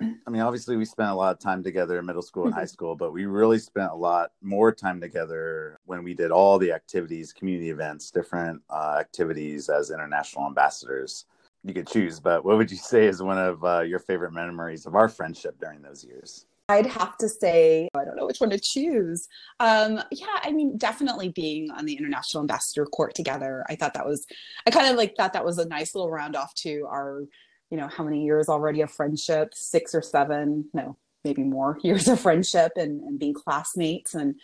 I 0.00 0.30
mean, 0.30 0.42
obviously, 0.42 0.76
we 0.76 0.84
spent 0.84 1.10
a 1.10 1.14
lot 1.14 1.34
of 1.34 1.40
time 1.40 1.62
together 1.64 1.98
in 1.98 2.06
middle 2.06 2.22
school 2.22 2.44
and 2.44 2.54
high 2.54 2.60
mm-hmm. 2.60 2.68
school, 2.68 2.94
but 2.94 3.12
we 3.12 3.26
really 3.26 3.58
spent 3.58 3.90
a 3.90 3.94
lot 3.94 4.30
more 4.40 4.72
time 4.72 5.00
together 5.00 5.80
when 5.86 6.04
we 6.04 6.14
did 6.14 6.30
all 6.30 6.58
the 6.58 6.72
activities, 6.72 7.32
community 7.32 7.70
events, 7.70 8.10
different 8.10 8.62
uh, 8.70 8.96
activities 9.00 9.68
as 9.68 9.90
international 9.90 10.46
ambassadors. 10.46 11.24
You 11.64 11.74
could 11.74 11.88
choose, 11.88 12.20
but 12.20 12.44
what 12.44 12.56
would 12.56 12.70
you 12.70 12.76
say 12.76 13.06
is 13.06 13.20
one 13.20 13.38
of 13.38 13.64
uh, 13.64 13.80
your 13.80 13.98
favorite 13.98 14.32
memories 14.32 14.86
of 14.86 14.94
our 14.94 15.08
friendship 15.08 15.58
during 15.58 15.82
those 15.82 16.04
years? 16.04 16.46
I'd 16.68 16.86
have 16.86 17.16
to 17.18 17.28
say, 17.28 17.88
I 17.94 18.04
don't 18.04 18.16
know 18.16 18.26
which 18.26 18.40
one 18.40 18.50
to 18.50 18.60
choose. 18.60 19.26
Um, 19.58 20.02
yeah, 20.12 20.26
I 20.42 20.52
mean, 20.52 20.76
definitely 20.76 21.30
being 21.30 21.70
on 21.70 21.86
the 21.86 21.94
international 21.94 22.42
ambassador 22.42 22.84
court 22.84 23.14
together. 23.14 23.64
I 23.68 23.74
thought 23.74 23.94
that 23.94 24.06
was, 24.06 24.26
I 24.66 24.70
kind 24.70 24.86
of 24.86 24.96
like 24.96 25.16
thought 25.16 25.32
that 25.32 25.44
was 25.44 25.58
a 25.58 25.66
nice 25.66 25.94
little 25.94 26.10
round 26.10 26.36
off 26.36 26.54
to 26.56 26.86
our 26.88 27.24
you 27.70 27.76
know 27.76 27.88
how 27.88 28.04
many 28.04 28.24
years 28.24 28.48
already 28.48 28.80
of 28.80 28.90
friendship? 28.90 29.54
Six 29.54 29.94
or 29.94 30.02
seven 30.02 30.68
no 30.72 30.96
maybe 31.24 31.42
more 31.42 31.78
years 31.82 32.08
of 32.08 32.20
friendship 32.20 32.72
and, 32.76 33.02
and 33.02 33.18
being 33.18 33.34
classmates 33.34 34.14
and 34.14 34.36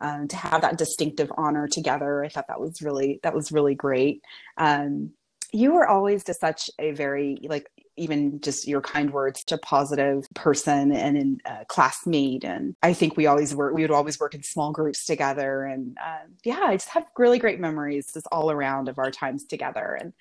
um, 0.00 0.28
to 0.28 0.36
have 0.36 0.60
that 0.62 0.76
distinctive 0.76 1.30
honor 1.36 1.68
together. 1.68 2.24
I 2.24 2.28
thought 2.28 2.48
that 2.48 2.60
was 2.60 2.82
really 2.82 3.20
that 3.22 3.34
was 3.34 3.52
really 3.52 3.74
great. 3.74 4.22
Um, 4.56 5.12
you 5.52 5.72
were 5.72 5.86
always 5.86 6.24
just 6.24 6.40
such 6.40 6.68
a 6.78 6.90
very 6.92 7.38
like 7.48 7.70
even 7.96 8.40
just 8.40 8.66
your 8.66 8.80
kind 8.80 9.12
words 9.12 9.44
to 9.44 9.56
positive 9.56 10.26
person 10.34 10.90
and 10.90 11.40
uh, 11.46 11.62
classmate. 11.68 12.44
And 12.44 12.74
i 12.82 12.92
think 12.92 13.16
we 13.16 13.26
always 13.26 13.54
work 13.54 13.72
we 13.72 13.82
would 13.82 13.92
always 13.92 14.18
work 14.18 14.34
in 14.34 14.42
small 14.42 14.72
groups 14.72 15.04
together. 15.04 15.64
And 15.64 15.96
uh, 16.04 16.26
yeah 16.44 16.64
i 16.64 16.74
just 16.74 16.88
have 16.88 17.06
really 17.16 17.38
great 17.38 17.60
memories 17.60 18.12
just 18.12 18.26
all 18.32 18.50
around 18.50 18.88
of 18.88 18.98
our 18.98 19.12
times 19.12 19.44
together. 19.44 19.96
And 20.00 20.12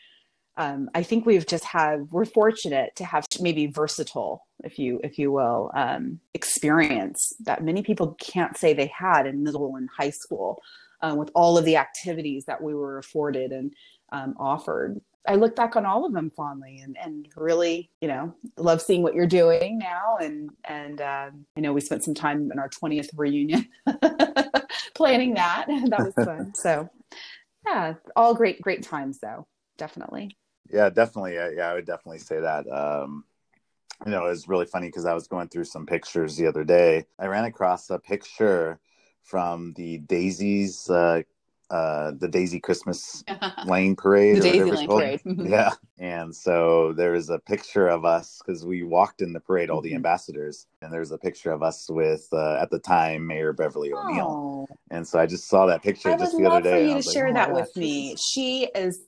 um, 0.57 0.89
I 0.93 1.01
think 1.01 1.25
we've 1.25 1.47
just 1.47 1.63
had 1.63 2.11
we're 2.11 2.25
fortunate 2.25 2.95
to 2.97 3.05
have 3.05 3.25
maybe 3.39 3.65
versatile, 3.67 4.45
if 4.63 4.77
you 4.77 4.99
if 5.03 5.17
you 5.17 5.31
will, 5.31 5.71
um, 5.75 6.19
experience 6.33 7.33
that 7.45 7.63
many 7.63 7.81
people 7.81 8.15
can't 8.19 8.55
say 8.55 8.73
they 8.73 8.91
had 8.95 9.25
in 9.25 9.43
middle 9.43 9.75
and 9.75 9.89
high 9.97 10.11
school, 10.11 10.61
uh, 11.01 11.15
with 11.17 11.31
all 11.33 11.57
of 11.57 11.65
the 11.65 11.77
activities 11.77 12.45
that 12.45 12.61
we 12.61 12.75
were 12.75 12.99
afforded 12.99 13.51
and 13.51 13.73
um, 14.11 14.35
offered. 14.39 15.01
I 15.27 15.35
look 15.35 15.55
back 15.55 15.75
on 15.75 15.85
all 15.85 16.05
of 16.05 16.11
them 16.11 16.31
fondly 16.35 16.81
and, 16.83 16.97
and 17.01 17.29
really, 17.37 17.89
you 18.01 18.09
know, 18.09 18.35
love 18.57 18.81
seeing 18.81 19.03
what 19.03 19.15
you're 19.15 19.25
doing 19.25 19.77
now. 19.77 20.17
And, 20.19 20.49
and, 20.65 20.99
um, 20.99 21.45
you 21.55 21.61
know, 21.61 21.71
we 21.71 21.79
spent 21.79 22.03
some 22.03 22.13
time 22.13 22.51
in 22.51 22.59
our 22.59 22.67
20th 22.67 23.07
reunion 23.15 23.69
planning 24.93 25.33
that. 25.35 25.67
That 25.87 25.99
was 25.99 26.13
fun. 26.13 26.53
so 26.55 26.89
yeah, 27.65 27.93
all 28.17 28.35
great, 28.35 28.61
great 28.61 28.83
times 28.83 29.19
though. 29.19 29.47
Definitely 29.77 30.35
yeah, 30.73 30.89
definitely. 30.89 31.36
Yeah, 31.36 31.69
I 31.69 31.75
would 31.75 31.86
definitely 31.86 32.19
say 32.19 32.39
that. 32.39 32.67
Um, 32.67 33.23
you 34.05 34.12
know, 34.12 34.25
it 34.25 34.29
was 34.29 34.47
really 34.47 34.65
funny 34.65 34.88
because 34.88 35.05
I 35.05 35.13
was 35.13 35.27
going 35.27 35.47
through 35.47 35.65
some 35.65 35.86
pictures 35.86 36.36
the 36.36 36.47
other 36.47 36.63
day. 36.63 37.05
I 37.19 37.27
ran 37.27 37.45
across 37.45 37.89
a 37.89 37.99
picture 37.99 38.79
from 39.21 39.73
the 39.73 39.99
Daisies, 39.99 40.89
uh, 40.89 41.21
uh, 41.69 42.12
the 42.17 42.27
Daisy 42.27 42.59
Christmas 42.59 43.23
Lane 43.65 43.95
Parade. 43.95 44.38
the 44.38 44.41
Daisy 44.41 44.63
Lane 44.63 44.88
Parade. 44.88 45.21
yeah. 45.25 45.71
And 45.99 46.36
so 46.36 46.91
there 46.93 47.13
is 47.13 47.29
a 47.29 47.39
picture 47.39 47.88
of 47.88 48.03
us 48.03 48.41
because 48.43 48.65
we 48.65 48.83
walked 48.83 49.21
in 49.21 49.31
the 49.31 49.39
parade, 49.39 49.69
all 49.69 49.79
the 49.79 49.89
mm-hmm. 49.89 49.97
ambassadors, 49.97 50.67
and 50.81 50.91
there's 50.91 51.12
a 51.12 51.17
picture 51.17 51.51
of 51.51 51.63
us 51.63 51.89
with, 51.89 52.27
uh, 52.33 52.57
at 52.59 52.69
the 52.71 52.79
time, 52.79 53.25
Mayor 53.25 53.53
Beverly 53.53 53.93
O'Neill. 53.93 54.67
Oh. 54.69 54.75
And 54.91 55.07
so 55.07 55.19
I 55.19 55.27
just 55.27 55.47
saw 55.47 55.67
that 55.67 55.83
picture 55.83 56.09
I 56.09 56.17
just 56.17 56.36
the 56.36 56.45
other 56.45 56.62
day. 56.62 56.69
I 56.69 56.77
would 56.79 56.88
love 56.88 56.93
for 56.93 56.97
you 56.97 57.03
to 57.03 57.09
share 57.12 57.31
like, 57.31 57.49
oh, 57.49 57.53
that 57.53 57.53
with 57.53 57.77
me. 57.77 58.15
She 58.17 58.67
is 58.75 58.99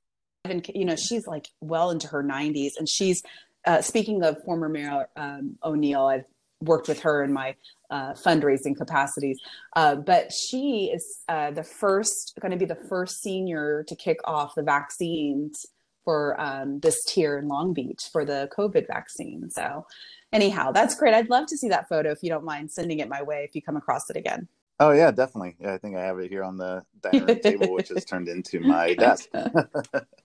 and 0.45 0.69
you 0.73 0.85
know 0.85 0.95
she's 0.95 1.27
like 1.27 1.47
well 1.61 1.91
into 1.91 2.07
her 2.07 2.23
90s 2.23 2.71
and 2.77 2.87
she's 2.87 3.21
uh, 3.65 3.81
speaking 3.81 4.23
of 4.23 4.41
former 4.43 4.69
mayor 4.69 5.09
um, 5.15 5.57
o'neill 5.63 6.05
i've 6.05 6.25
worked 6.61 6.87
with 6.87 7.01
her 7.01 7.23
in 7.23 7.33
my 7.33 7.53
uh, 7.89 8.13
fundraising 8.13 8.75
capacities 8.75 9.39
uh, 9.75 9.95
but 9.95 10.31
she 10.31 10.91
is 10.93 11.19
uh, 11.27 11.51
the 11.51 11.63
first 11.63 12.37
going 12.41 12.51
to 12.51 12.57
be 12.57 12.65
the 12.65 12.79
first 12.89 13.21
senior 13.21 13.83
to 13.87 13.95
kick 13.95 14.17
off 14.25 14.55
the 14.55 14.63
vaccines 14.63 15.65
for 16.03 16.39
um, 16.39 16.79
this 16.79 17.03
tier 17.05 17.37
in 17.37 17.47
long 17.47 17.73
beach 17.73 18.09
for 18.11 18.23
the 18.23 18.49
covid 18.57 18.87
vaccine 18.87 19.49
so 19.49 19.85
anyhow 20.31 20.71
that's 20.71 20.95
great 20.95 21.13
i'd 21.13 21.29
love 21.29 21.45
to 21.45 21.57
see 21.57 21.67
that 21.67 21.87
photo 21.89 22.11
if 22.11 22.19
you 22.21 22.29
don't 22.29 22.45
mind 22.45 22.71
sending 22.71 22.99
it 22.99 23.09
my 23.09 23.21
way 23.21 23.43
if 23.47 23.53
you 23.53 23.61
come 23.61 23.77
across 23.77 24.09
it 24.09 24.15
again 24.15 24.47
Oh 24.79 24.91
yeah, 24.91 25.11
definitely. 25.11 25.55
Yeah, 25.59 25.73
I 25.73 25.77
think 25.77 25.95
I 25.95 26.03
have 26.03 26.19
it 26.19 26.29
here 26.29 26.43
on 26.43 26.57
the 26.57 26.83
dining 27.01 27.25
room 27.25 27.39
table, 27.39 27.73
which 27.73 27.89
has 27.89 28.03
turned 28.05 28.27
into 28.27 28.59
my 28.59 28.93
desk. 28.93 29.29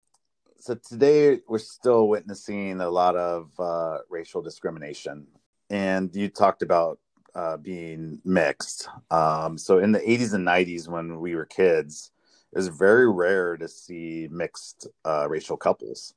so 0.60 0.76
today 0.76 1.40
we're 1.48 1.58
still 1.58 2.08
witnessing 2.08 2.82
a 2.82 2.90
lot 2.90 3.16
of 3.16 3.52
uh, 3.60 4.00
racial 4.10 4.42
discrimination, 4.42 5.26
and 5.70 6.14
you 6.16 6.28
talked 6.28 6.62
about 6.62 7.00
uh, 7.34 7.58
being 7.58 8.20
mixed. 8.26 8.90
Um, 9.10 9.58
so 9.58 9.80
in 9.80 9.92
the 9.92 10.00
80s 10.00 10.34
and 10.34 10.46
90s, 10.46 10.88
when 10.88 11.20
we 11.20 11.36
were 11.36 11.46
kids, 11.46 12.12
it 12.52 12.58
was 12.58 12.68
very 12.68 13.10
rare 13.10 13.56
to 13.58 13.68
see 13.68 14.28
mixed 14.32 14.88
uh, 15.06 15.28
racial 15.30 15.56
couples. 15.56 16.14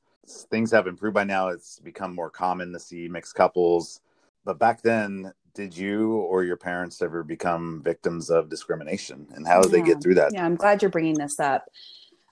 Things 0.49 0.71
have 0.71 0.87
improved 0.87 1.13
by 1.13 1.23
now. 1.23 1.49
It's 1.49 1.79
become 1.79 2.13
more 2.13 2.29
common 2.29 2.73
to 2.73 2.79
see 2.79 3.07
mixed 3.07 3.35
couples, 3.35 4.01
but 4.43 4.59
back 4.59 4.81
then 4.81 5.33
did 5.53 5.77
you 5.77 6.13
or 6.15 6.43
your 6.43 6.57
parents 6.57 7.01
ever 7.01 7.23
become 7.23 7.81
victims 7.83 8.29
of 8.29 8.49
discrimination 8.49 9.27
and 9.35 9.47
how 9.47 9.61
did 9.61 9.71
yeah. 9.71 9.79
they 9.79 9.85
get 9.85 10.01
through 10.01 10.15
that 10.15 10.33
yeah 10.33 10.43
i'm 10.43 10.55
glad 10.55 10.81
you're 10.81 10.89
bringing 10.89 11.13
this 11.13 11.39
up 11.39 11.65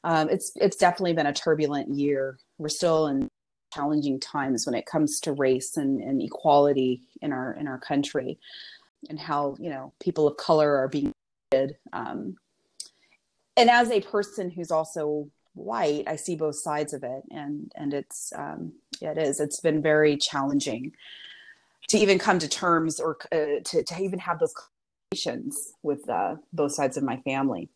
um, 0.03 0.29
it's 0.29 0.51
it's 0.55 0.77
definitely 0.77 1.13
been 1.13 1.27
a 1.27 1.33
turbulent 1.33 1.89
year. 1.89 2.37
We're 2.57 2.69
still 2.69 3.07
in 3.07 3.27
challenging 3.73 4.19
times 4.19 4.65
when 4.65 4.75
it 4.75 4.85
comes 4.85 5.19
to 5.21 5.33
race 5.33 5.77
and, 5.77 6.01
and 6.01 6.21
equality 6.21 7.01
in 7.21 7.31
our 7.31 7.53
in 7.53 7.67
our 7.67 7.79
country 7.79 8.37
and 9.09 9.19
how 9.19 9.55
you 9.59 9.69
know 9.69 9.93
people 10.01 10.27
of 10.27 10.37
color 10.37 10.75
are 10.77 10.87
being 10.87 11.11
treated. 11.51 11.77
Um, 11.93 12.35
and 13.57 13.69
as 13.69 13.91
a 13.91 14.01
person 14.01 14.49
who's 14.49 14.71
also 14.71 15.29
white 15.53 16.05
i 16.07 16.15
see 16.15 16.35
both 16.35 16.55
sides 16.55 16.93
of 16.93 17.03
it. 17.03 17.23
And 17.31 17.71
and 17.75 17.93
it's 17.93 18.33
um, 18.35 18.73
yeah, 18.99 19.11
it 19.11 19.17
is. 19.17 19.39
It's 19.39 19.59
been 19.59 19.81
very 19.81 20.17
challenging 20.17 20.93
to 21.89 21.97
even 21.97 22.19
come 22.19 22.39
to 22.39 22.47
terms 22.47 22.99
or 22.99 23.17
uh, 23.31 23.59
to, 23.65 23.83
to 23.83 24.01
even 24.01 24.19
have 24.19 24.39
those 24.39 24.53
conversations 24.53 25.73
with 25.83 26.07
uh, 26.09 26.35
both 26.53 26.73
sides 26.73 26.97
of 26.97 27.03
my 27.03 27.17
family. 27.17 27.69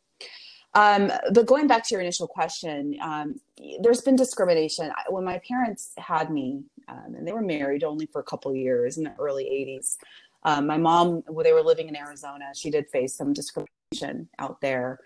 Um, 0.76 1.12
but 1.32 1.46
going 1.46 1.68
back 1.68 1.84
to 1.86 1.96
your 1.96 2.02
initial 2.02 2.28
question, 2.28 2.98
um, 3.02 3.40
there's 3.82 4.02
been 4.02 4.16
discrimination. 4.16 4.92
When 5.10 5.24
my 5.24 5.40
parents 5.48 5.94
had 5.98 6.30
me, 6.30 6.64
um, 6.90 7.16
and 7.18 7.28
they 7.28 7.32
were 7.32 7.42
married 7.42 7.84
only 7.84 8.06
for 8.08 8.20
a 8.20 8.24
couple 8.24 8.54
years 8.54 8.98
in 8.98 9.06
the 9.06 9.14
early 9.18 9.46
80s, 9.46 9.98
um, 10.44 10.68
my 10.68 10.78
mom, 10.78 11.24
when 11.28 11.46
they 11.46 11.54
were 11.54 11.64
living 11.64 11.88
in 11.88 11.96
Arizona, 11.96 12.52
she 12.54 12.70
did 12.70 12.90
face 12.90 13.16
some 13.16 13.34
discrimination 13.34 14.28
out 14.38 14.60
there. 14.62 15.00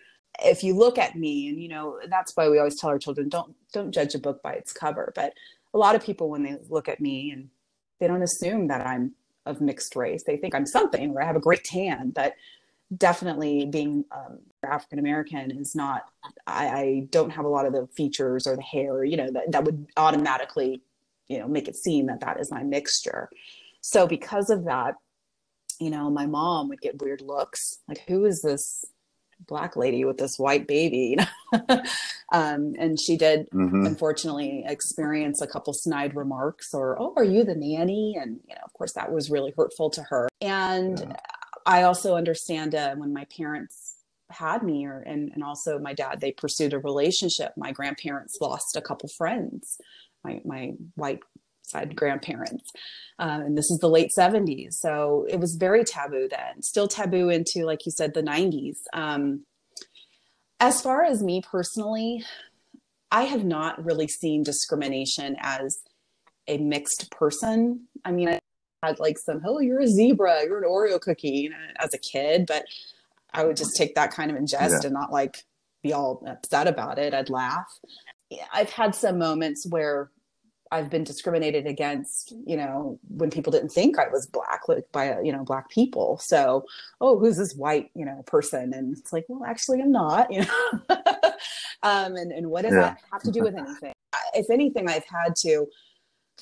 If 0.44 0.64
you 0.64 0.74
look 0.74 0.98
at 0.98 1.16
me, 1.16 1.50
and 1.50 1.62
you 1.62 1.70
know, 1.70 2.00
that's 2.10 2.36
why 2.36 2.50
we 2.50 2.58
always 2.58 2.80
tell 2.80 2.90
our 2.90 3.00
children, 3.00 3.30
don't 3.30 3.56
don't 3.72 3.92
judge 3.92 4.16
a 4.16 4.20
book 4.20 4.42
by 4.42 4.54
its 4.54 4.74
cover. 4.74 5.14
But 5.16 5.34
a 5.74 5.78
lot 5.78 5.96
of 5.96 6.04
people, 6.04 6.30
when 6.30 6.44
they 6.44 6.58
look 6.70 6.90
at 6.90 7.00
me 7.00 7.32
and 7.32 7.50
they 8.00 8.08
don't 8.08 8.24
assume 8.24 8.68
that 8.68 8.86
I'm 8.86 9.14
of 9.46 9.62
mixed 9.62 9.96
race. 9.96 10.24
They 10.24 10.38
think 10.38 10.56
I'm 10.56 10.66
something 10.66 11.12
or 11.12 11.22
I 11.22 11.26
have 11.26 11.36
a 11.36 11.42
great 11.42 11.64
tan, 11.64 12.12
but 12.12 12.36
definitely 12.96 13.66
being 13.66 14.06
um, 14.12 14.40
African 14.64 15.00
American 15.00 15.52
is 15.52 15.76
not. 15.76 16.04
I, 16.48 16.68
I, 16.68 17.08
don't 17.12 17.30
have 17.32 17.46
a 17.46 17.50
lot 17.50 17.66
of 17.66 17.74
the 17.74 17.88
features 17.96 18.48
or 18.48 18.56
the 18.56 18.62
hair, 18.62 19.04
you 19.04 19.18
know, 19.18 19.32
that 19.32 19.52
that 19.52 19.64
would 19.64 19.88
automatically, 19.96 20.82
you 21.28 21.40
know, 21.40 21.48
make 21.48 21.68
it 21.68 21.76
seem 21.76 22.08
that 22.08 22.22
that 22.22 22.40
is 22.40 22.52
my 22.52 22.64
mixture. 22.64 23.30
So 23.82 24.08
because 24.08 24.50
of 24.50 24.66
that, 24.66 24.96
you 25.80 25.90
know, 25.90 26.10
my 26.10 26.26
mom 26.26 26.70
would 26.70 26.82
get 26.82 27.02
weird 27.02 27.22
looks, 27.22 27.78
like, 27.88 28.04
"Who 28.08 28.26
is 28.26 28.42
this 28.42 28.86
black 29.48 29.76
lady 29.76 30.04
with 30.04 30.18
this 30.18 30.38
white 30.38 30.68
baby 30.68 31.18
um, 32.34 32.76
and 32.78 33.00
she 33.00 33.16
did 33.16 33.50
mm-hmm. 33.52 33.86
unfortunately 33.86 34.64
experience 34.68 35.42
a 35.42 35.48
couple 35.48 35.74
snide 35.74 36.16
remarks 36.16 36.74
or 36.74 37.00
oh 37.00 37.14
are 37.16 37.24
you 37.24 37.44
the 37.44 37.56
nanny 37.56 38.18
and 38.20 38.40
you 38.48 38.56
know 38.56 38.62
of 38.66 38.74
course 38.74 38.94
that 38.94 39.12
was 39.12 39.32
really 39.32 39.54
hurtful 39.58 39.90
to 39.90 40.04
her 40.04 40.28
and 40.42 41.00
yeah. 41.00 41.16
I 41.66 41.84
also 41.84 42.16
understand 42.16 42.76
uh, 42.76 42.96
when 42.96 43.14
my 43.14 43.26
parents 43.36 43.96
had 44.30 44.62
me 44.62 44.86
or 44.86 45.00
and, 45.00 45.32
and 45.34 45.44
also 45.44 45.80
my 45.80 45.94
dad 45.94 46.20
they 46.22 46.32
pursued 46.32 46.74
a 46.74 46.80
relationship 46.80 47.52
my 47.58 47.72
grandparents 47.72 48.38
lost 48.42 48.76
a 48.76 48.82
couple 48.82 49.10
friends 49.18 49.78
my 50.24 50.42
my 50.46 50.74
white 50.96 51.20
side 51.70 51.96
grandparents. 51.96 52.72
Um, 53.20 53.42
and 53.42 53.58
this 53.58 53.70
is 53.72 53.80
the 53.80 53.90
late 53.90 54.12
70s. 54.18 54.74
So 54.74 55.26
it 55.30 55.40
was 55.40 55.56
very 55.56 55.84
taboo 55.84 56.28
then, 56.30 56.62
still 56.62 56.88
taboo 56.88 57.30
into, 57.30 57.66
like 57.66 57.86
you 57.86 57.92
said, 57.92 58.14
the 58.14 58.24
90s. 58.24 58.78
Um, 58.94 59.46
as 60.60 60.82
far 60.82 61.04
as 61.04 61.24
me 61.24 61.42
personally, 61.42 62.24
I 63.12 63.24
have 63.24 63.46
not 63.46 63.84
really 63.84 64.08
seen 64.08 64.44
discrimination 64.44 65.36
as 65.40 65.80
a 66.48 66.58
mixed 66.58 67.12
person. 67.12 67.88
I 68.04 68.12
mean, 68.12 68.40
had 68.84 69.00
like 69.00 69.18
some, 69.18 69.42
oh, 69.46 69.60
you're 69.60 69.82
a 69.82 69.88
zebra, 69.88 70.44
you're 70.44 70.60
an 70.60 70.70
Oreo 70.70 71.00
cookie 71.00 71.30
you 71.30 71.50
know, 71.50 71.58
as 71.80 71.94
a 71.94 71.98
kid, 71.98 72.46
but 72.48 72.66
I 73.34 73.46
would 73.46 73.58
just 73.58 73.76
take 73.76 73.96
that 73.96 74.12
kind 74.12 74.32
of 74.32 74.38
ingest 74.38 74.70
yeah. 74.70 74.80
and 74.86 74.94
not 74.94 75.12
like 75.12 75.44
be 75.84 75.94
all 75.94 76.24
upset 76.28 76.68
about 76.68 76.98
it. 76.98 77.14
I'd 77.14 77.30
laugh. 77.30 77.72
I've 78.54 78.70
had 78.70 78.96
some 78.96 79.18
moments 79.18 79.66
where 79.68 80.12
I've 80.72 80.90
been 80.90 81.04
discriminated 81.04 81.66
against, 81.66 82.34
you 82.46 82.56
know, 82.56 83.00
when 83.10 83.32
people 83.32 83.52
didn't 83.52 83.70
think 83.70 83.98
I 83.98 84.08
was 84.08 84.28
black, 84.28 84.68
like 84.68 84.86
by, 84.92 85.20
you 85.22 85.32
know, 85.32 85.44
black 85.44 85.70
people. 85.70 86.20
So, 86.22 86.66
oh, 87.02 87.18
who's 87.18 87.38
this 87.38 87.56
white, 87.56 87.90
you 87.96 88.06
know, 88.06 88.22
person? 88.28 88.74
And 88.74 88.96
it's 88.96 89.12
like, 89.12 89.26
well, 89.28 89.50
actually, 89.50 89.82
I'm 89.82 89.92
not, 89.92 90.32
you 90.32 90.42
know. 90.42 90.80
um, 91.84 92.16
and, 92.16 92.32
and 92.32 92.50
what 92.52 92.64
does 92.64 92.74
yeah. 92.74 92.82
that 92.82 93.02
have 93.12 93.24
to 93.24 93.32
do 93.32 93.42
with 93.42 93.56
anything? 93.56 93.94
If 94.36 94.52
anything, 94.52 94.88
I've 94.88 95.06
had 95.06 95.36
to 95.38 95.68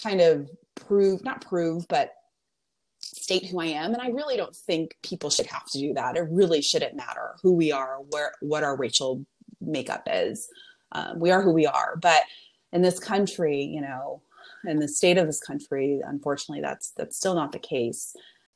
kind 0.02 0.20
of 0.20 0.50
prove, 0.76 1.24
not 1.24 1.42
prove, 1.42 1.88
but 1.88 2.12
state 3.28 3.46
who 3.48 3.60
I 3.60 3.66
am. 3.66 3.92
And 3.92 4.02
I 4.02 4.08
really 4.08 4.38
don't 4.38 4.56
think 4.56 4.96
people 5.04 5.30
should 5.30 5.48
have 5.48 5.66
to 5.72 5.78
do 5.78 5.94
that. 5.96 6.16
It 6.16 6.28
really 6.32 6.62
shouldn't 6.62 6.96
matter 6.96 7.36
who 7.42 7.52
we 7.52 7.74
are, 7.74 7.98
where, 8.12 8.32
what 8.40 8.64
our 8.64 8.78
racial 8.78 9.26
makeup 9.60 10.04
is. 10.10 10.48
Um, 10.94 11.20
we 11.20 11.32
are 11.32 11.42
who 11.42 11.52
we 11.52 11.66
are. 11.66 11.98
But 12.02 12.22
in 12.72 12.82
this 12.84 13.00
country, 13.00 13.64
you 13.64 13.82
know, 13.82 14.22
in 14.66 14.80
the 14.80 14.88
state 14.88 15.18
of 15.18 15.28
this 15.28 15.42
country, 15.42 16.00
unfortunately, 16.06 16.62
that's 16.62 16.92
that's 16.96 17.18
still 17.18 17.36
not 17.36 17.52
the 17.52 17.60
case. 17.60 18.16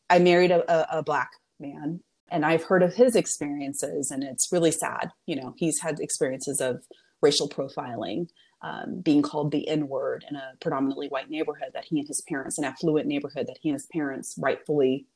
I 0.09 0.19
married 0.19 0.51
a, 0.51 0.61
a, 0.71 0.99
a 0.99 1.03
black 1.03 1.31
man, 1.59 1.99
and 2.29 2.45
I've 2.45 2.63
heard 2.63 2.81
of 2.81 2.93
his 2.93 3.17
experiences, 3.17 4.09
and 4.09 4.23
it's 4.23 4.53
really 4.53 4.71
sad. 4.71 5.11
You 5.25 5.35
know, 5.35 5.53
he's 5.57 5.81
had 5.81 5.99
experiences 5.99 6.61
of 6.61 6.85
racial 7.21 7.49
profiling, 7.49 8.29
um, 8.61 9.01
being 9.01 9.21
called 9.21 9.51
the 9.51 9.67
N 9.67 9.87
word 9.87 10.23
in 10.29 10.35
a 10.35 10.53
predominantly 10.59 11.07
white 11.07 11.29
neighborhood 11.29 11.71
that 11.73 11.85
he 11.85 11.99
and 11.99 12.07
his 12.07 12.21
parents, 12.21 12.57
an 12.57 12.63
affluent 12.63 13.07
neighborhood 13.07 13.47
that 13.47 13.57
he 13.61 13.69
and 13.69 13.75
his 13.75 13.87
parents 13.87 14.35
rightfully, 14.37 15.07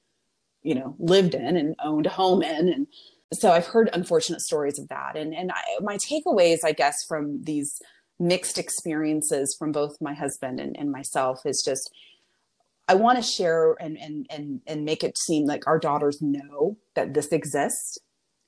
you 0.63 0.73
know, 0.73 0.95
lived 0.97 1.35
in 1.35 1.55
and 1.55 1.75
owned 1.83 2.07
a 2.07 2.09
home 2.09 2.41
in, 2.41 2.69
and 2.69 2.87
so 3.33 3.51
I've 3.51 3.67
heard 3.67 3.89
unfortunate 3.93 4.41
stories 4.41 4.79
of 4.79 4.87
that. 4.89 5.15
And 5.15 5.33
and 5.33 5.51
I, 5.51 5.61
my 5.81 5.97
takeaways, 5.97 6.59
I 6.63 6.71
guess, 6.71 7.03
from 7.03 7.43
these 7.43 7.81
mixed 8.19 8.57
experiences 8.57 9.55
from 9.57 9.71
both 9.71 9.97
my 9.99 10.13
husband 10.13 10.59
and, 10.59 10.77
and 10.77 10.91
myself 10.91 11.45
is 11.45 11.61
just 11.63 11.91
I 12.87 12.95
want 12.95 13.17
to 13.17 13.23
share 13.23 13.73
and, 13.73 13.97
and 13.97 14.25
and 14.29 14.61
and 14.65 14.85
make 14.85 15.03
it 15.03 15.17
seem 15.17 15.45
like 15.45 15.67
our 15.67 15.79
daughters 15.79 16.21
know 16.21 16.77
that 16.95 17.13
this 17.13 17.31
exists. 17.31 17.97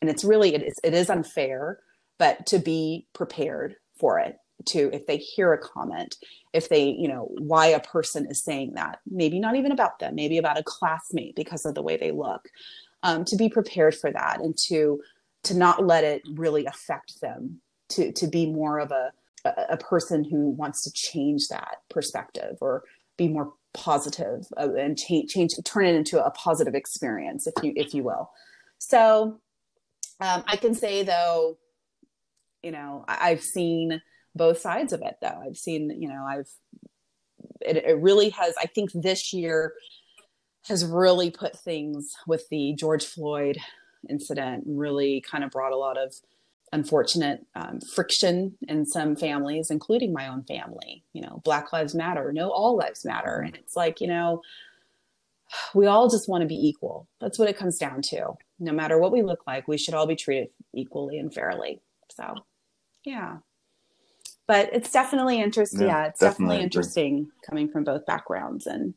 And 0.02 0.10
it's 0.10 0.24
really 0.24 0.54
it 0.54 0.64
is 0.64 0.80
it 0.84 0.94
is 0.94 1.10
unfair, 1.10 1.80
but 2.18 2.46
to 2.48 2.60
be 2.60 3.08
prepared 3.14 3.76
for 4.00 4.20
it 4.20 4.38
to 4.66 4.90
if 4.94 5.06
they 5.06 5.18
hear 5.18 5.54
a 5.54 5.58
comment 5.58 6.16
if 6.54 6.70
they 6.70 6.86
you 6.86 7.08
know 7.08 7.30
why 7.38 7.68
a 7.68 7.80
person 7.80 8.26
is 8.30 8.44
saying 8.44 8.74
that 8.74 9.00
maybe 9.10 9.40
not 9.40 9.56
even 9.56 9.72
about 9.72 10.00
them 10.00 10.16
maybe 10.16 10.38
about 10.38 10.58
a 10.58 10.64
classmate 10.64 11.36
because 11.36 11.66
of 11.66 11.76
the 11.76 11.82
way 11.82 11.98
they 11.98 12.12
look 12.12 12.50
um, 13.04 13.24
to 13.24 13.36
be 13.36 13.50
prepared 13.50 13.96
for 13.96 14.12
that 14.12 14.40
and 14.42 14.58
to 14.58 15.02
to 15.44 15.56
not 15.56 15.86
let 15.86 16.04
it 16.04 16.22
really 16.34 16.66
affect 16.66 17.22
them 17.22 17.62
to 17.90 18.12
to 18.12 18.28
be 18.28 18.46
more 18.46 18.80
of 18.80 18.92
a 18.92 19.12
a, 19.70 19.78
person 19.78 20.26
who 20.26 20.50
wants 20.50 20.84
to 20.84 20.92
change 20.92 21.48
that 21.48 21.78
perspective 21.90 22.58
or 22.60 22.84
be 23.16 23.30
more 23.30 23.54
uh, 23.86 24.74
and 24.76 24.98
change, 24.98 25.32
change 25.32 25.54
turn 25.64 25.86
it 25.86 25.96
into 25.96 26.22
a 26.22 26.32
positive 26.32 26.76
experience 26.76 27.48
if 27.48 27.54
you 27.64 27.72
if 27.76 27.94
you 27.94 28.04
will. 28.04 28.30
So 28.80 29.40
um, 30.20 30.44
i 30.48 30.56
can 30.56 30.74
say 30.74 31.04
though 31.04 31.58
you 32.64 32.72
know 32.72 33.06
I, 33.08 33.30
have 33.30 33.44
seen 33.44 34.02
both 34.38 34.60
sides 34.60 34.94
of 34.94 35.02
it 35.02 35.16
though 35.22 35.42
i've 35.46 35.58
seen 35.58 35.90
you 36.00 36.08
know 36.08 36.26
i've 36.28 36.50
it, 37.62 37.78
it 37.78 38.02
really 38.02 38.30
has 38.30 38.54
i 38.62 38.66
think 38.66 38.92
this 38.94 39.34
year 39.34 39.74
has 40.68 40.86
really 40.86 41.32
put 41.32 41.58
things 41.58 42.14
with 42.28 42.48
the 42.50 42.74
george 42.78 43.06
floyd 43.06 43.58
incident 44.10 44.64
really 44.68 45.24
kind 45.30 45.44
of 45.44 45.52
brought 45.52 45.72
a 45.72 45.78
lot 45.78 45.98
of 45.98 46.14
unfortunate 46.72 47.46
um, 47.56 47.80
friction 47.80 48.58
in 48.68 48.86
some 48.86 49.16
families, 49.16 49.72
including 49.72 50.14
my 50.14 50.28
own 50.28 50.44
family. 50.44 51.04
You 51.14 51.22
know, 51.22 51.42
Black 51.44 51.72
Lives 51.72 51.96
Matter, 51.96 52.32
no, 52.34 52.50
all 52.50 52.76
lives 52.76 53.06
matter. 53.06 53.40
And 53.40 53.56
it's 53.56 53.76
like, 53.76 54.02
you 54.02 54.08
know, 54.08 54.42
we 55.74 55.88
all 55.88 56.10
just 56.10 56.28
want 56.28 56.42
to 56.42 56.48
be 56.48 56.68
equal. 56.68 57.08
That's 57.22 57.40
what 57.40 57.50
it 57.50 57.58
comes 57.58 57.78
down 57.78 58.02
to. 58.10 58.34
No 58.60 58.74
matter 58.74 59.00
what 59.00 59.14
we 59.14 59.22
look 59.22 59.48
like, 59.48 59.68
we 59.68 59.78
should 59.78 59.94
all 59.94 60.08
be 60.08 60.16
treated 60.16 60.50
equally 60.74 61.18
and 61.18 61.34
fairly. 61.34 61.82
So, 62.12 62.36
yeah. 63.06 63.38
But 64.48 64.70
it's 64.72 64.92
definitely 64.92 65.42
interesting. 65.42 65.82
Yeah, 65.82 65.88
yeah, 65.88 66.06
it's 66.06 66.20
definitely, 66.20 66.56
definitely 66.56 66.64
interesting 66.64 67.32
coming 67.46 67.70
from 67.70 67.84
both 67.84 68.06
backgrounds. 68.06 68.66
And 68.66 68.94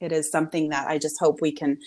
it 0.00 0.10
is 0.12 0.30
something 0.30 0.70
that 0.70 0.88
I 0.88 0.98
just 0.98 1.20
hope 1.20 1.40
we 1.40 1.52
can 1.52 1.78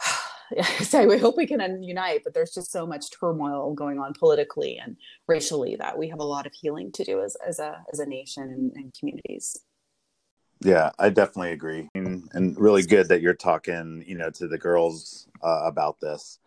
say 0.80 1.06
we 1.06 1.18
hope 1.18 1.36
we 1.36 1.46
can 1.46 1.82
unite, 1.82 2.22
but 2.24 2.34
there's 2.34 2.54
just 2.54 2.70
so 2.72 2.86
much 2.86 3.10
turmoil 3.10 3.74
going 3.74 3.98
on 3.98 4.14
politically 4.18 4.78
and 4.82 4.96
racially 5.26 5.76
that 5.76 5.98
we 5.98 6.08
have 6.08 6.20
a 6.20 6.24
lot 6.24 6.46
of 6.46 6.52
healing 6.54 6.92
to 6.92 7.04
do 7.04 7.22
as, 7.22 7.36
as 7.46 7.58
a 7.58 7.84
as 7.92 7.98
a 7.98 8.06
nation 8.06 8.44
and, 8.44 8.72
and 8.74 8.94
communities. 8.98 9.58
Yeah, 10.62 10.90
I 10.98 11.10
definitely 11.10 11.52
agree, 11.52 11.90
and, 11.94 12.30
and, 12.32 12.58
really 12.58 12.82
good 12.82 13.08
that 13.08 13.20
you're 13.20 13.34
talking, 13.34 14.02
you 14.06 14.16
know, 14.16 14.30
to 14.30 14.48
the 14.48 14.56
girls 14.56 15.28
uh, 15.42 15.60
about 15.64 16.00
this, 16.00 16.38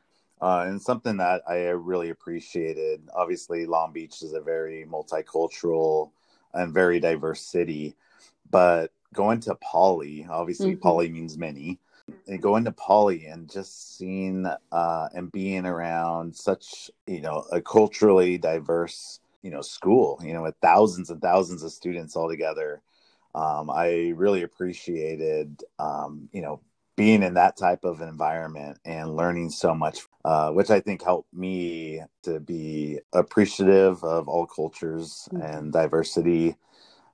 uh, 0.42 0.66
and 0.68 0.82
something 0.82 1.18
that 1.18 1.42
I 1.48 1.70
really 1.70 2.10
appreciated. 2.10 3.02
Obviously, 3.14 3.66
Long 3.66 3.92
Beach 3.92 4.22
is 4.22 4.34
a 4.34 4.42
very 4.42 4.86
multicultural 4.90 6.12
and 6.54 6.74
very 6.74 7.00
diverse 7.00 7.42
city, 7.42 7.96
but 8.50 8.92
going 9.14 9.40
to 9.42 9.56
Poly, 9.56 10.28
obviously, 10.30 10.72
mm-hmm. 10.72 10.82
Poly 10.82 11.10
means 11.10 11.38
many 11.38 11.80
and 12.28 12.42
going 12.42 12.64
to 12.66 12.72
Poly 12.72 13.26
and 13.26 13.50
just 13.50 13.98
seeing 13.98 14.48
uh, 14.72 15.10
and 15.14 15.32
being 15.32 15.66
around 15.66 16.36
such 16.36 16.90
you 17.08 17.22
know 17.22 17.46
a 17.52 17.62
culturally 17.62 18.38
diverse 18.38 19.20
you 19.42 19.52
know 19.52 19.62
school 19.62 20.20
you 20.24 20.34
know 20.34 20.44
with 20.44 20.56
thousands 20.62 21.10
and 21.10 21.22
thousands 21.22 21.64
of 21.64 21.72
students 21.72 22.16
all 22.16 22.30
together 22.30 22.82
um, 23.36 23.70
i 23.70 24.12
really 24.16 24.44
appreciated 24.44 25.64
um, 25.80 26.30
you 26.32 26.42
know 26.42 26.62
being 26.96 27.24
in 27.24 27.36
that 27.36 27.56
type 27.56 27.86
of 27.86 28.02
environment 28.02 28.78
and 28.84 29.16
learning 29.16 29.50
so 29.50 29.74
much 29.74 30.02
uh, 30.26 30.52
which 30.52 30.70
i 30.70 30.80
think 30.80 31.04
helped 31.04 31.34
me 31.34 32.02
to 32.24 32.40
be 32.40 33.00
appreciative 33.14 34.04
of 34.04 34.28
all 34.28 34.46
cultures 34.46 35.28
mm-hmm. 35.32 35.42
and 35.42 35.74
diversity 35.74 36.56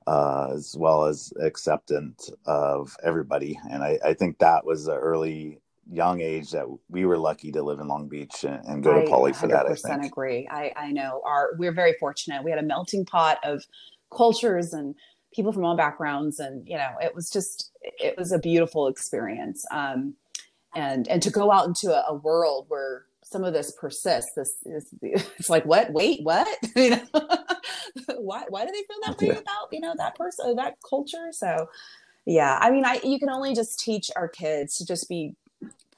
uh, 0.08 0.50
as 0.54 0.76
well 0.78 1.06
as 1.06 1.34
acceptance 1.42 2.30
of 2.46 2.96
everybody. 3.04 3.60
And 3.70 3.84
I, 3.84 4.00
I 4.04 4.14
think 4.14 4.38
that 4.40 4.66
was 4.66 4.88
an 4.88 4.96
early 4.96 5.60
young 5.92 6.22
age 6.22 6.52
that 6.52 6.66
we 6.90 7.06
were 7.06 7.18
lucky 7.18 7.52
to 7.52 7.64
live 7.64 7.80
in 7.80 7.88
Long 7.88 8.08
Beach 8.08 8.44
and, 8.44 8.64
and 8.66 8.84
go 8.84 9.00
to 9.00 9.08
Poly 9.08 9.34
for 9.34 9.48
that. 9.48 9.66
I 9.66 9.76
think. 9.76 10.06
agree. 10.06 10.48
I, 10.50 10.72
I 10.76 10.92
know 10.92 11.22
our 11.26 11.52
we're 11.58 11.74
very 11.74 11.96
fortunate. 12.00 12.44
We 12.44 12.52
had 12.52 12.60
a 12.60 12.64
melting 12.64 13.06
pot 13.06 13.40
of 13.44 13.64
cultures 14.16 14.74
and 14.74 14.96
people 15.34 15.52
from 15.52 15.66
all 15.66 15.76
backgrounds, 15.76 16.40
and 16.40 16.68
you 16.68 16.78
know, 16.78 16.92
it 17.02 17.14
was 17.14 17.30
just 17.30 17.72
it 17.82 18.18
was 18.18 18.32
a 18.32 18.40
beautiful 18.40 18.88
experience. 18.88 19.66
Um, 19.72 20.16
and 20.76 21.08
and 21.08 21.22
to 21.24 21.30
go 21.30 21.52
out 21.52 21.68
into 21.68 21.92
a, 21.92 22.04
a 22.10 22.14
world 22.14 22.66
where 22.68 23.06
some 23.26 23.44
of 23.44 23.54
this 23.54 23.72
persists. 23.72 24.34
This 24.34 24.56
is 24.66 24.88
it's 25.02 25.50
like 25.50 25.66
what? 25.66 25.92
Wait, 25.92 26.24
what? 26.24 26.48
you 26.76 26.92
know, 26.92 27.02
why? 28.18 28.44
Why 28.50 28.66
do 28.66 28.72
they 28.72 28.84
feel 28.84 28.98
that 29.06 29.20
way 29.20 29.30
about 29.30 29.70
you 29.72 29.80
know 29.80 29.94
that 29.98 30.16
person, 30.16 30.56
that 30.56 30.78
culture? 30.88 31.32
So, 31.32 31.70
yeah, 32.26 32.58
I 32.62 32.72
mean, 32.72 32.86
I 32.86 33.00
you 33.04 33.20
can 33.20 33.30
only 33.30 33.56
just 33.56 33.80
teach 33.80 34.12
our 34.16 34.28
kids 34.28 34.78
to 34.78 34.86
just 34.86 35.10
be 35.10 35.36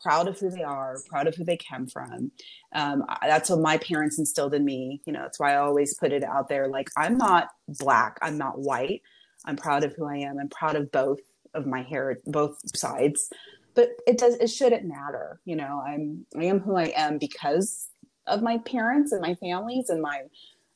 proud 0.01 0.27
of 0.27 0.39
who 0.39 0.49
they 0.49 0.63
are, 0.63 0.97
proud 1.09 1.27
of 1.27 1.35
who 1.35 1.43
they 1.43 1.57
come 1.57 1.87
from. 1.87 2.31
Um, 2.73 3.03
that's 3.21 3.49
what 3.49 3.59
my 3.59 3.77
parents 3.77 4.19
instilled 4.19 4.53
in 4.53 4.63
me. 4.63 5.01
You 5.05 5.11
know, 5.11 5.21
that's 5.21 5.39
why 5.39 5.53
I 5.53 5.57
always 5.57 5.95
put 5.95 6.13
it 6.13 6.23
out 6.23 6.47
there. 6.47 6.67
Like, 6.67 6.89
I'm 6.95 7.17
not 7.17 7.49
black. 7.67 8.17
I'm 8.21 8.37
not 8.37 8.59
white. 8.59 9.01
I'm 9.45 9.57
proud 9.57 9.83
of 9.83 9.95
who 9.95 10.05
I 10.05 10.17
am. 10.17 10.37
I'm 10.39 10.49
proud 10.49 10.75
of 10.75 10.91
both 10.91 11.19
of 11.53 11.65
my 11.65 11.81
hair, 11.81 12.19
both 12.25 12.59
sides 12.75 13.31
but 13.77 13.91
it 14.07 14.17
does 14.17 14.33
it 14.35 14.49
shouldn't 14.49 14.85
matter 14.85 15.39
you 15.45 15.55
know? 15.55 15.81
I'm 15.85 16.25
i 16.35 16.43
am 16.43 16.59
who 16.59 16.75
i 16.75 16.91
am 16.95 17.17
because 17.17 17.87
of 18.25 18.41
my 18.41 18.57
parents 18.57 19.13
and 19.13 19.21
my 19.21 19.35
families 19.35 19.89
and 19.89 20.01
my 20.01 20.23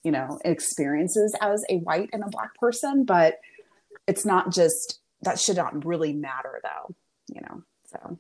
you 0.04 0.12
know 0.12 0.40
experiences 0.46 1.36
as 1.42 1.66
a 1.70 1.78
white 1.78 2.10
and 2.14 2.24
a 2.24 2.30
black 2.30 2.56
person 2.56 3.04
but 3.04 3.40
it's 4.08 4.26
not 4.26 4.54
just 4.54 5.00
that 5.24 5.40
should 5.40 5.58
not 5.58 5.84
really 5.86 6.14
matter 6.14 6.62
though 6.64 6.96
you 7.28 7.42
know 7.42 7.64
so. 7.92 8.18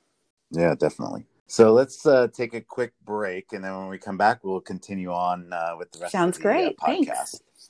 Yeah 0.51 0.75
definitely. 0.75 1.25
So 1.47 1.73
let's 1.73 2.05
uh, 2.05 2.29
take 2.33 2.53
a 2.53 2.61
quick 2.61 2.93
break 3.03 3.51
and 3.51 3.63
then 3.63 3.77
when 3.77 3.87
we 3.87 3.97
come 3.97 4.17
back 4.17 4.43
we'll 4.43 4.61
continue 4.61 5.11
on 5.11 5.51
uh, 5.51 5.75
with 5.77 5.91
the 5.91 5.99
rest 5.99 6.11
sounds 6.11 6.37
of 6.37 6.43
the, 6.43 6.49
great. 6.49 6.75
Uh, 6.81 6.87
podcast. 6.87 7.05
Thanks. 7.05 7.69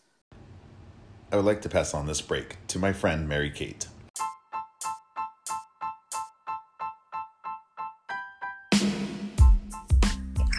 i 1.32 1.36
would 1.36 1.45
like 1.45 1.62
to 1.62 1.70
pass 1.70 1.93
on 1.93 2.05
this 2.07 2.22
break 2.22 2.57
to 2.68 2.80
my 2.80 2.93
friend 2.93 3.28
mary 3.28 3.49
kate 3.49 3.88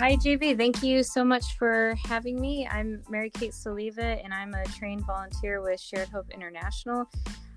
Hi, 0.02 0.16
JB. 0.16 0.56
Thank 0.56 0.82
you 0.82 1.04
so 1.04 1.24
much 1.24 1.56
for 1.56 1.94
having 2.06 2.40
me. 2.40 2.66
I'm 2.68 3.04
Mary 3.08 3.30
Kate 3.30 3.52
Soliva, 3.52 4.20
and 4.24 4.34
I'm 4.34 4.52
a 4.52 4.64
trained 4.64 5.06
volunteer 5.06 5.62
with 5.62 5.80
Shared 5.80 6.08
Hope 6.08 6.28
International. 6.32 7.08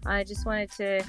I 0.05 0.23
just 0.23 0.45
wanted 0.45 0.69
to 0.73 1.03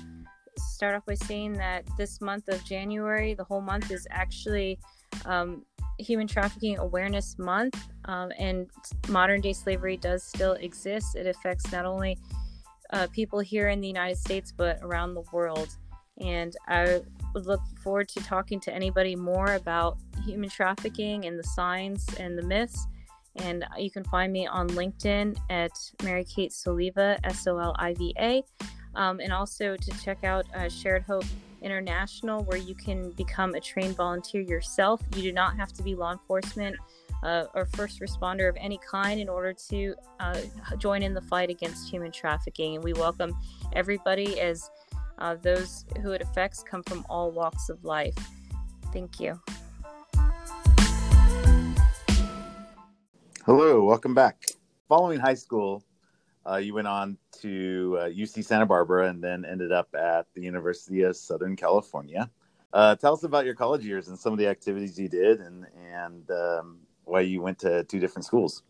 start 0.56 0.94
off 0.94 1.04
by 1.04 1.12
saying 1.12 1.52
that 1.58 1.84
this 1.98 2.22
month 2.22 2.48
of 2.48 2.64
January, 2.64 3.34
the 3.34 3.44
whole 3.44 3.60
month 3.60 3.90
is 3.90 4.08
actually 4.10 4.78
um, 5.26 5.62
Human 5.98 6.26
Trafficking 6.26 6.78
Awareness 6.78 7.38
Month, 7.38 7.86
um, 8.06 8.32
and 8.38 8.70
modern 9.10 9.42
day 9.42 9.52
slavery 9.52 9.98
does 9.98 10.24
still 10.24 10.54
exist. 10.54 11.16
It 11.16 11.26
affects 11.26 11.70
not 11.70 11.84
only 11.84 12.16
uh, 12.94 13.08
people 13.08 13.40
here 13.40 13.68
in 13.68 13.82
the 13.82 13.88
United 13.88 14.16
States, 14.16 14.54
but 14.56 14.78
around 14.80 15.12
the 15.12 15.24
world. 15.34 15.68
And 16.18 16.56
I 16.66 17.02
would 17.36 17.46
look 17.46 17.60
forward 17.84 18.08
to 18.08 18.20
talking 18.24 18.58
to 18.60 18.74
anybody 18.74 19.14
more 19.14 19.54
about 19.54 19.98
human 20.24 20.48
trafficking 20.48 21.26
and 21.26 21.38
the 21.38 21.44
signs 21.44 22.06
and 22.18 22.36
the 22.36 22.42
myths. 22.42 22.86
And 23.36 23.62
you 23.76 23.90
can 23.90 24.04
find 24.04 24.32
me 24.32 24.46
on 24.46 24.68
LinkedIn 24.70 25.36
at 25.50 25.72
Mary 26.02 26.24
Kate 26.24 26.50
Soliva, 26.50 27.18
S 27.24 27.46
O 27.46 27.58
L 27.58 27.76
I 27.78 27.92
V 27.92 28.14
A. 28.18 28.42
Um, 28.94 29.20
and 29.20 29.30
also 29.30 29.76
to 29.76 29.90
check 30.02 30.24
out 30.24 30.46
uh, 30.54 30.70
Shared 30.70 31.02
Hope 31.02 31.26
International, 31.60 32.42
where 32.44 32.56
you 32.56 32.74
can 32.74 33.10
become 33.10 33.54
a 33.54 33.60
trained 33.60 33.94
volunteer 33.94 34.40
yourself. 34.40 35.02
You 35.14 35.22
do 35.22 35.32
not 35.32 35.54
have 35.56 35.74
to 35.74 35.82
be 35.82 35.94
law 35.94 36.12
enforcement 36.12 36.76
uh, 37.22 37.44
or 37.54 37.66
first 37.66 38.00
responder 38.00 38.48
of 38.48 38.56
any 38.58 38.80
kind 38.90 39.20
in 39.20 39.28
order 39.28 39.52
to 39.68 39.94
uh, 40.18 40.40
join 40.78 41.02
in 41.02 41.12
the 41.12 41.20
fight 41.20 41.50
against 41.50 41.90
human 41.90 42.10
trafficking. 42.10 42.76
And 42.76 42.82
we 42.82 42.94
welcome 42.94 43.36
everybody 43.74 44.40
as 44.40 44.70
uh, 45.18 45.34
those 45.34 45.84
who 46.02 46.12
it 46.12 46.22
affects 46.22 46.62
come 46.62 46.82
from 46.82 47.04
all 47.08 47.30
walks 47.30 47.68
of 47.68 47.84
life. 47.84 48.16
Thank 48.92 49.20
you. 49.20 49.40
Hello, 53.44 53.84
welcome 53.84 54.14
back. 54.14 54.44
Following 54.88 55.20
high 55.20 55.34
school, 55.34 55.84
uh, 56.48 56.56
you 56.56 56.74
went 56.74 56.88
on 56.88 57.16
to 57.42 57.96
uh, 58.00 58.04
UC 58.06 58.44
Santa 58.44 58.66
Barbara 58.66 59.08
and 59.08 59.22
then 59.22 59.44
ended 59.44 59.72
up 59.72 59.88
at 59.94 60.26
the 60.34 60.42
University 60.42 61.02
of 61.02 61.16
Southern 61.16 61.56
California. 61.56 62.30
Uh, 62.72 62.94
tell 62.96 63.14
us 63.14 63.22
about 63.22 63.44
your 63.44 63.54
college 63.54 63.84
years 63.84 64.08
and 64.08 64.18
some 64.18 64.32
of 64.32 64.38
the 64.38 64.46
activities 64.46 64.98
you 64.98 65.08
did 65.08 65.40
and, 65.40 65.66
and 65.92 66.30
um, 66.30 66.78
why 67.04 67.20
you 67.20 67.40
went 67.40 67.58
to 67.58 67.84
two 67.84 67.98
different 67.98 68.24
schools. 68.24 68.62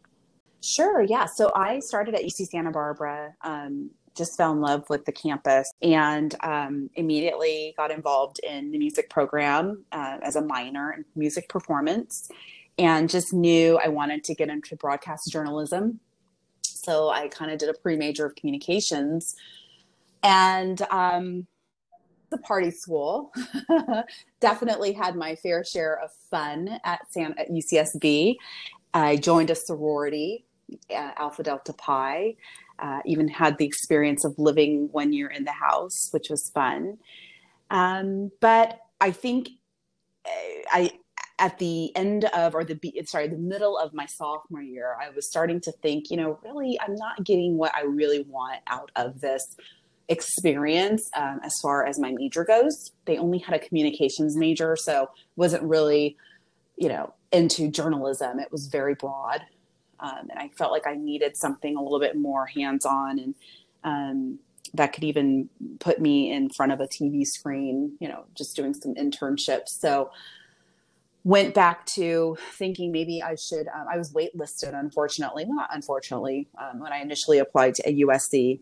Sure, 0.62 1.02
yeah. 1.02 1.26
So 1.26 1.52
I 1.54 1.78
started 1.80 2.14
at 2.14 2.22
UC 2.22 2.48
Santa 2.48 2.70
Barbara, 2.70 3.34
um, 3.42 3.90
just 4.16 4.36
fell 4.36 4.52
in 4.52 4.60
love 4.60 4.84
with 4.88 5.04
the 5.04 5.12
campus 5.12 5.70
and 5.82 6.34
um, 6.42 6.90
immediately 6.94 7.74
got 7.76 7.90
involved 7.90 8.40
in 8.40 8.70
the 8.70 8.78
music 8.78 9.10
program 9.10 9.84
uh, 9.92 10.18
as 10.22 10.36
a 10.36 10.42
minor 10.42 10.92
in 10.92 11.04
music 11.14 11.48
performance 11.48 12.28
and 12.78 13.08
just 13.08 13.32
knew 13.32 13.78
I 13.82 13.88
wanted 13.88 14.24
to 14.24 14.34
get 14.34 14.48
into 14.48 14.76
broadcast 14.76 15.30
journalism. 15.30 16.00
So 16.62 17.08
I 17.08 17.28
kind 17.28 17.50
of 17.50 17.58
did 17.58 17.68
a 17.68 17.74
pre 17.74 17.96
major 17.96 18.26
of 18.26 18.34
communications 18.36 19.34
and 20.22 20.80
um, 20.90 21.46
the 22.30 22.38
party 22.38 22.70
school. 22.70 23.32
Definitely 24.40 24.92
had 24.92 25.16
my 25.16 25.36
fair 25.36 25.64
share 25.64 25.98
of 26.02 26.10
fun 26.30 26.80
at, 26.84 27.00
San, 27.12 27.34
at 27.38 27.50
UCSB. 27.50 28.36
I 28.94 29.16
joined 29.16 29.50
a 29.50 29.54
sorority, 29.54 30.44
uh, 30.90 31.12
Alpha 31.16 31.42
Delta 31.42 31.72
Pi. 31.72 32.36
Uh, 32.78 33.00
even 33.04 33.28
had 33.28 33.58
the 33.58 33.64
experience 33.64 34.24
of 34.24 34.34
living 34.38 34.88
one 34.92 35.12
year 35.12 35.28
in 35.28 35.44
the 35.44 35.52
house, 35.52 36.08
which 36.10 36.28
was 36.28 36.50
fun. 36.50 36.98
Um, 37.70 38.30
but 38.40 38.80
I 39.00 39.10
think 39.10 39.48
uh, 40.26 40.30
I 40.70 40.90
at 41.38 41.58
the 41.58 41.94
end 41.94 42.24
of 42.26 42.54
or 42.54 42.64
the 42.64 42.78
sorry 43.04 43.28
the 43.28 43.36
middle 43.36 43.76
of 43.76 43.92
my 43.92 44.06
sophomore 44.06 44.62
year 44.62 44.96
i 45.02 45.10
was 45.10 45.28
starting 45.28 45.60
to 45.60 45.70
think 45.82 46.10
you 46.10 46.16
know 46.16 46.38
really 46.42 46.80
i'm 46.80 46.94
not 46.94 47.22
getting 47.24 47.58
what 47.58 47.74
i 47.74 47.82
really 47.82 48.22
want 48.22 48.58
out 48.68 48.90
of 48.96 49.20
this 49.20 49.54
experience 50.08 51.10
um, 51.16 51.40
as 51.42 51.52
far 51.60 51.84
as 51.84 51.98
my 51.98 52.12
major 52.12 52.44
goes. 52.44 52.92
They 53.06 53.18
only 53.18 53.38
had 53.38 53.54
a 53.54 53.58
communications 53.58 54.36
major 54.36 54.76
so 54.76 55.10
wasn't 55.36 55.64
really 55.64 56.16
you 56.76 56.88
know 56.88 57.14
into 57.32 57.70
journalism. 57.70 58.38
It 58.38 58.52
was 58.52 58.66
very 58.66 58.94
broad 58.94 59.42
um, 60.00 60.28
and 60.30 60.38
I 60.38 60.48
felt 60.48 60.72
like 60.72 60.86
I 60.86 60.94
needed 60.94 61.36
something 61.36 61.76
a 61.76 61.82
little 61.82 62.00
bit 62.00 62.16
more 62.16 62.46
hands-on 62.46 63.18
and 63.18 63.34
um, 63.84 64.38
that 64.74 64.92
could 64.92 65.04
even 65.04 65.48
put 65.78 66.00
me 66.00 66.32
in 66.32 66.50
front 66.50 66.72
of 66.72 66.80
a 66.80 66.86
TV 66.86 67.26
screen. 67.26 67.96
You 68.00 68.08
know, 68.08 68.24
just 68.34 68.56
doing 68.56 68.74
some 68.74 68.94
internships. 68.94 69.68
So 69.68 70.10
went 71.24 71.54
back 71.54 71.84
to 71.86 72.36
thinking 72.52 72.92
maybe 72.92 73.22
I 73.22 73.34
should. 73.34 73.66
Um, 73.68 73.86
I 73.90 73.96
was 73.96 74.12
waitlisted, 74.12 74.78
unfortunately, 74.78 75.44
not 75.44 75.68
unfortunately, 75.72 76.48
um, 76.56 76.80
when 76.80 76.92
I 76.92 76.98
initially 76.98 77.38
applied 77.38 77.74
to 77.76 77.88
a 77.88 78.00
USC. 78.02 78.60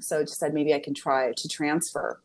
So 0.00 0.22
just 0.22 0.38
said 0.38 0.54
maybe 0.54 0.74
I 0.74 0.78
can 0.78 0.94
try 0.94 1.32
to 1.36 1.48
transfer. 1.48 2.20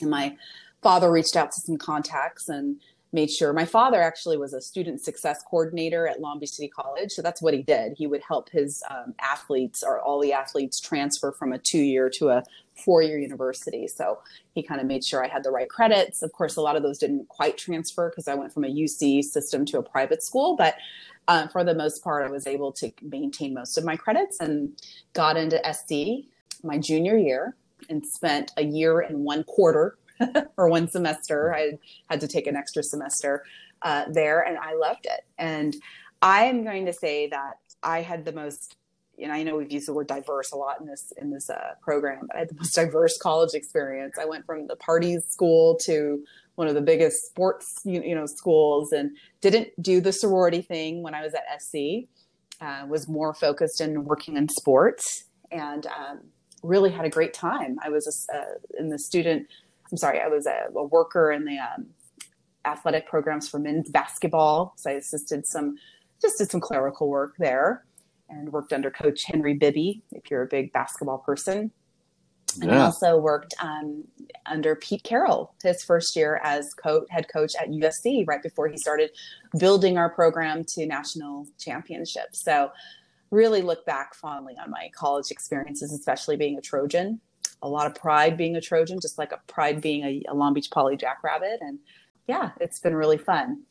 And 0.00 0.10
my 0.10 0.36
father 0.82 1.10
reached 1.10 1.36
out 1.36 1.52
to 1.52 1.60
some 1.60 1.78
contacts 1.78 2.48
and 2.48 2.76
made 3.14 3.30
sure 3.30 3.52
my 3.52 3.64
father 3.64 4.02
actually 4.02 4.36
was 4.36 4.52
a 4.52 4.60
student 4.60 5.00
success 5.00 5.40
coordinator 5.48 6.08
at 6.08 6.20
Long 6.20 6.40
Beach 6.40 6.50
City 6.50 6.68
College. 6.68 7.12
So 7.12 7.22
that's 7.22 7.40
what 7.40 7.54
he 7.54 7.62
did. 7.62 7.94
He 7.96 8.08
would 8.08 8.22
help 8.26 8.50
his 8.50 8.82
um, 8.90 9.14
athletes 9.20 9.84
or 9.84 10.00
all 10.00 10.20
the 10.20 10.32
athletes 10.32 10.80
transfer 10.80 11.30
from 11.30 11.52
a 11.52 11.58
two 11.58 11.78
year 11.78 12.10
to 12.16 12.30
a 12.30 12.42
four 12.84 13.02
year 13.02 13.16
university. 13.16 13.86
So 13.86 14.18
he 14.52 14.64
kind 14.64 14.80
of 14.80 14.88
made 14.88 15.04
sure 15.04 15.24
I 15.24 15.28
had 15.28 15.44
the 15.44 15.52
right 15.52 15.68
credits. 15.68 16.22
Of 16.22 16.32
course, 16.32 16.56
a 16.56 16.60
lot 16.60 16.74
of 16.74 16.82
those 16.82 16.98
didn't 16.98 17.28
quite 17.28 17.56
transfer 17.56 18.10
because 18.10 18.26
I 18.26 18.34
went 18.34 18.52
from 18.52 18.64
a 18.64 18.68
UC 18.68 19.22
system 19.22 19.64
to 19.66 19.78
a 19.78 19.82
private 19.82 20.24
school, 20.24 20.56
but 20.56 20.74
uh, 21.28 21.46
for 21.46 21.62
the 21.62 21.74
most 21.74 22.02
part, 22.02 22.26
I 22.26 22.30
was 22.30 22.48
able 22.48 22.72
to 22.72 22.92
maintain 23.00 23.54
most 23.54 23.78
of 23.78 23.84
my 23.84 23.96
credits 23.96 24.40
and 24.40 24.76
got 25.12 25.36
into 25.36 25.62
SC 25.72 26.26
my 26.64 26.78
junior 26.78 27.16
year 27.16 27.54
and 27.88 28.04
spent 28.04 28.50
a 28.56 28.64
year 28.64 29.00
and 29.00 29.24
one 29.24 29.44
quarter 29.44 29.98
or 30.56 30.68
one 30.68 30.88
semester. 30.88 31.54
I 31.54 31.72
had 32.08 32.20
to 32.20 32.28
take 32.28 32.46
an 32.46 32.56
extra 32.56 32.82
semester 32.82 33.44
uh, 33.82 34.04
there, 34.10 34.40
and 34.40 34.58
I 34.58 34.74
loved 34.74 35.06
it. 35.06 35.24
And 35.38 35.74
I 36.22 36.44
am 36.44 36.64
going 36.64 36.86
to 36.86 36.92
say 36.92 37.28
that 37.28 37.58
I 37.82 38.02
had 38.02 38.24
the 38.24 38.32
most. 38.32 38.76
And 39.22 39.30
I 39.30 39.44
know 39.44 39.56
we've 39.56 39.70
used 39.70 39.86
the 39.86 39.92
word 39.92 40.08
diverse 40.08 40.50
a 40.50 40.56
lot 40.56 40.80
in 40.80 40.86
this 40.86 41.12
in 41.18 41.30
this 41.30 41.48
uh, 41.48 41.74
program, 41.82 42.26
but 42.26 42.36
I 42.36 42.38
had 42.40 42.48
the 42.48 42.56
most 42.56 42.74
diverse 42.74 43.16
college 43.18 43.54
experience. 43.54 44.16
I 44.20 44.24
went 44.24 44.44
from 44.44 44.66
the 44.66 44.76
parties 44.76 45.24
school 45.28 45.78
to 45.86 46.24
one 46.56 46.66
of 46.66 46.74
the 46.74 46.80
biggest 46.80 47.26
sports 47.26 47.80
you, 47.84 48.02
you 48.02 48.14
know 48.14 48.26
schools, 48.26 48.90
and 48.90 49.16
didn't 49.40 49.70
do 49.80 50.00
the 50.00 50.12
sorority 50.12 50.62
thing 50.62 51.02
when 51.02 51.14
I 51.14 51.22
was 51.22 51.34
at 51.34 51.62
SC. 51.62 52.08
Uh, 52.60 52.86
was 52.88 53.08
more 53.08 53.34
focused 53.34 53.80
in 53.80 54.04
working 54.04 54.36
in 54.36 54.48
sports, 54.48 55.24
and 55.50 55.86
um, 55.86 56.20
really 56.62 56.90
had 56.90 57.04
a 57.04 57.10
great 57.10 57.34
time. 57.34 57.76
I 57.84 57.90
was 57.90 58.28
a, 58.32 58.36
uh, 58.36 58.44
in 58.78 58.88
the 58.88 58.98
student 58.98 59.46
I'm 59.94 59.98
sorry, 59.98 60.20
I 60.20 60.26
was 60.26 60.44
a, 60.44 60.64
a 60.74 60.84
worker 60.86 61.30
in 61.30 61.44
the 61.44 61.56
um, 61.56 61.86
athletic 62.64 63.06
programs 63.06 63.48
for 63.48 63.60
men's 63.60 63.88
basketball. 63.90 64.74
So 64.76 64.90
I 64.90 64.94
assisted 64.94 65.46
some, 65.46 65.76
just 66.20 66.38
did 66.38 66.50
some 66.50 66.60
clerical 66.60 67.08
work 67.08 67.36
there 67.38 67.84
and 68.28 68.52
worked 68.52 68.72
under 68.72 68.90
Coach 68.90 69.22
Henry 69.22 69.54
Bibby, 69.54 70.02
if 70.10 70.32
you're 70.32 70.42
a 70.42 70.48
big 70.48 70.72
basketball 70.72 71.18
person. 71.18 71.70
And 72.60 72.72
yeah. 72.72 72.82
I 72.82 72.84
also 72.86 73.18
worked 73.18 73.54
um, 73.62 74.02
under 74.46 74.74
Pete 74.74 75.04
Carroll, 75.04 75.54
his 75.62 75.84
first 75.84 76.16
year 76.16 76.40
as 76.42 76.74
co- 76.74 77.06
head 77.08 77.28
coach 77.32 77.52
at 77.60 77.68
USC, 77.68 78.26
right 78.26 78.42
before 78.42 78.66
he 78.66 78.76
started 78.76 79.10
building 79.60 79.96
our 79.96 80.10
program 80.10 80.64
to 80.70 80.86
national 80.86 81.46
championships. 81.56 82.42
So, 82.42 82.72
really 83.30 83.62
look 83.62 83.86
back 83.86 84.12
fondly 84.14 84.54
on 84.60 84.72
my 84.72 84.90
college 84.92 85.30
experiences, 85.30 85.92
especially 85.92 86.36
being 86.36 86.58
a 86.58 86.60
Trojan 86.60 87.20
a 87.64 87.68
lot 87.68 87.86
of 87.86 87.94
pride 87.94 88.36
being 88.36 88.54
a 88.54 88.60
Trojan, 88.60 89.00
just 89.00 89.18
like 89.18 89.32
a 89.32 89.40
pride 89.48 89.80
being 89.80 90.04
a, 90.04 90.22
a 90.28 90.34
Long 90.34 90.52
Beach 90.52 90.70
Poly 90.70 90.96
Jackrabbit. 90.96 91.58
And 91.60 91.78
yeah, 92.28 92.50
it's 92.60 92.78
been 92.78 92.94
really 92.94 93.18
fun. 93.18 93.62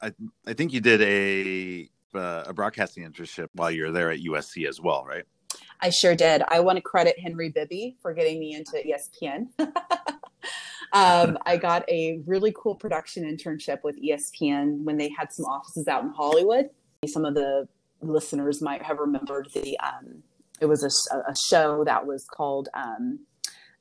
I, 0.00 0.12
I 0.46 0.52
think 0.54 0.72
you 0.72 0.80
did 0.80 1.02
a 1.02 1.90
uh, 2.14 2.44
a 2.46 2.54
broadcasting 2.54 3.04
internship 3.04 3.48
while 3.52 3.70
you 3.70 3.84
were 3.84 3.92
there 3.92 4.10
at 4.10 4.20
USC 4.20 4.66
as 4.66 4.80
well, 4.80 5.04
right? 5.04 5.24
I 5.80 5.90
sure 5.90 6.14
did. 6.14 6.42
I 6.48 6.60
want 6.60 6.76
to 6.76 6.82
credit 6.82 7.18
Henry 7.18 7.50
Bibby 7.50 7.96
for 8.00 8.14
getting 8.14 8.40
me 8.40 8.54
into 8.54 8.72
ESPN. 8.72 9.48
um, 10.92 11.38
I 11.44 11.56
got 11.56 11.88
a 11.88 12.20
really 12.26 12.52
cool 12.56 12.74
production 12.74 13.24
internship 13.24 13.82
with 13.82 14.00
ESPN 14.02 14.84
when 14.84 14.96
they 14.96 15.10
had 15.16 15.32
some 15.32 15.44
offices 15.44 15.86
out 15.86 16.02
in 16.02 16.10
Hollywood. 16.10 16.70
Some 17.06 17.24
of 17.24 17.34
the 17.34 17.68
listeners 18.00 18.62
might 18.62 18.82
have 18.82 18.98
remembered 18.98 19.48
the 19.54 19.78
um, 19.80 20.22
it 20.60 20.66
was 20.66 20.82
a, 20.82 21.16
a 21.16 21.34
show 21.48 21.84
that 21.84 22.06
was 22.06 22.24
called 22.24 22.68
um, 22.74 23.20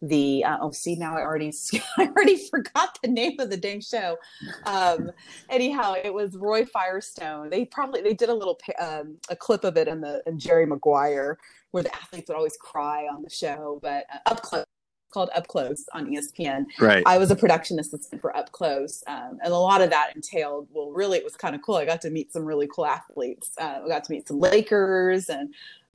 the 0.01 0.43
uh, 0.43 0.57
oh 0.61 0.71
see 0.71 0.95
now 0.95 1.17
I 1.17 1.21
already 1.21 1.51
I 1.97 2.07
already 2.07 2.37
forgot 2.49 2.97
the 3.01 3.09
name 3.09 3.39
of 3.39 3.49
the 3.49 3.57
dang 3.57 3.81
show. 3.81 4.17
Um, 4.65 5.11
anyhow, 5.49 5.95
it 6.01 6.13
was 6.13 6.35
Roy 6.35 6.65
Firestone. 6.65 7.49
They 7.49 7.65
probably 7.65 8.01
they 8.01 8.13
did 8.13 8.29
a 8.29 8.33
little 8.33 8.59
um, 8.79 9.17
a 9.29 9.35
clip 9.35 9.63
of 9.63 9.77
it 9.77 9.87
in 9.87 10.01
the 10.01 10.21
in 10.27 10.39
Jerry 10.39 10.65
Maguire 10.65 11.37
where 11.71 11.83
the 11.83 11.93
athletes 11.95 12.29
would 12.29 12.37
always 12.37 12.57
cry 12.57 13.07
on 13.11 13.21
the 13.23 13.29
show, 13.29 13.79
but 13.81 14.05
uh, 14.13 14.29
up 14.29 14.41
close 14.41 14.65
called 15.09 15.29
Up 15.35 15.47
Close 15.47 15.85
on 15.93 16.05
ESPN. 16.07 16.65
Right. 16.79 17.03
I 17.05 17.17
was 17.17 17.31
a 17.31 17.35
production 17.35 17.79
assistant 17.79 18.21
for 18.21 18.35
Up 18.35 18.51
Close, 18.51 19.03
um, 19.07 19.39
and 19.43 19.53
a 19.53 19.57
lot 19.57 19.81
of 19.81 19.89
that 19.89 20.11
entailed. 20.15 20.67
Well, 20.71 20.91
really, 20.91 21.17
it 21.17 21.23
was 21.23 21.35
kind 21.35 21.55
of 21.55 21.61
cool. 21.61 21.75
I 21.75 21.85
got 21.85 22.01
to 22.01 22.09
meet 22.09 22.33
some 22.33 22.45
really 22.45 22.67
cool 22.67 22.85
athletes. 22.85 23.51
Uh, 23.59 23.81
I 23.85 23.87
got 23.87 24.03
to 24.05 24.11
meet 24.11 24.27
some 24.27 24.39
Lakers 24.39 25.29
and 25.29 25.53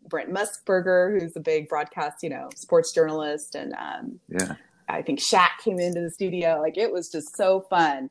Brent 0.09 0.30
Musburger, 0.30 1.18
who's 1.18 1.36
a 1.36 1.40
big 1.40 1.68
broadcast, 1.68 2.22
you 2.22 2.30
know, 2.30 2.48
sports 2.55 2.92
journalist, 2.92 3.55
and 3.55 3.74
um, 3.74 4.20
yeah, 4.28 4.55
I 4.88 5.03
think 5.03 5.20
Shaq 5.20 5.50
came 5.64 5.78
into 5.78 6.00
the 6.00 6.11
studio. 6.11 6.61
Like 6.61 6.76
it 6.76 6.92
was 6.92 7.11
just 7.11 7.36
so 7.36 7.61
fun, 7.70 8.11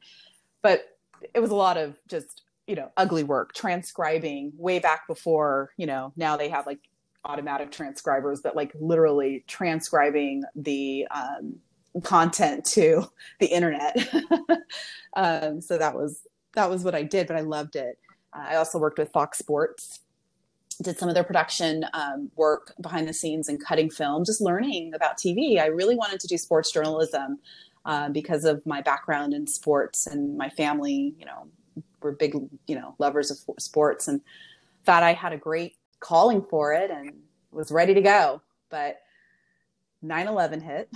but 0.62 0.98
it 1.34 1.40
was 1.40 1.52
a 1.52 1.56
lot 1.56 1.78
of 1.78 1.96
just 2.08 2.44
you 2.68 2.76
know 2.76 2.90
ugly 2.98 3.24
work 3.24 3.54
transcribing 3.54 4.52
way 4.58 4.80
back 4.80 5.08
before 5.08 5.72
you 5.78 5.86
know 5.86 6.14
now 6.16 6.38
they 6.38 6.50
have 6.50 6.66
like 6.66 6.80
automatic 7.26 7.72
transcribers 7.72 8.42
but 8.42 8.56
like 8.56 8.72
literally 8.80 9.44
transcribing 9.48 10.44
the 10.56 11.08
um, 11.12 11.56
content 12.04 12.66
to 12.66 13.06
the 13.40 13.48
internet. 13.48 13.98
Um, 15.14 15.60
so 15.60 15.78
that 15.78 15.94
was 15.94 16.22
that 16.54 16.70
was 16.70 16.86
what 16.86 16.96
i 16.96 17.04
did 17.04 17.28
but 17.28 17.36
i 17.36 17.42
loved 17.42 17.76
it. 17.76 18.00
Uh, 18.34 18.46
i 18.52 18.56
also 18.56 18.80
worked 18.80 18.98
with 18.98 19.12
fox 19.12 19.38
sports 19.38 20.00
did 20.82 20.98
some 20.98 21.10
of 21.10 21.16
their 21.16 21.24
production 21.24 21.86
um, 21.94 22.32
work 22.36 22.74
behind 22.82 23.08
the 23.08 23.14
scenes 23.14 23.48
and 23.50 23.64
cutting 23.64 23.90
film, 23.90 24.26
just 24.26 24.42
learning 24.42 24.94
about 24.94 25.18
TV. 25.18 25.60
I 25.60 25.68
really 25.68 25.96
wanted 25.96 26.20
to 26.22 26.28
do 26.28 26.38
sports 26.38 26.72
journalism 26.72 27.40
uh, 27.86 28.10
because 28.10 28.46
of 28.46 28.66
my 28.66 28.82
background 28.82 29.34
in 29.34 29.48
sports 29.48 30.08
and 30.08 30.38
my 30.38 30.50
family. 30.50 31.16
You 31.18 31.26
know, 31.26 31.48
were 32.02 32.12
big, 32.12 32.36
you 32.68 32.76
know, 32.76 32.96
lovers 33.00 33.32
of 33.32 33.38
sports, 33.60 34.08
and 34.08 34.22
thought 34.86 35.04
I 35.04 35.14
had 35.14 35.34
a 35.34 35.38
great 35.38 35.76
calling 36.00 36.44
for 36.50 36.74
it 36.74 36.90
and 36.92 37.14
was 37.52 37.72
ready 37.72 37.94
to 37.94 38.02
go. 38.02 38.42
But 38.70 39.02
9/11 40.04 40.62
hit, 40.62 40.90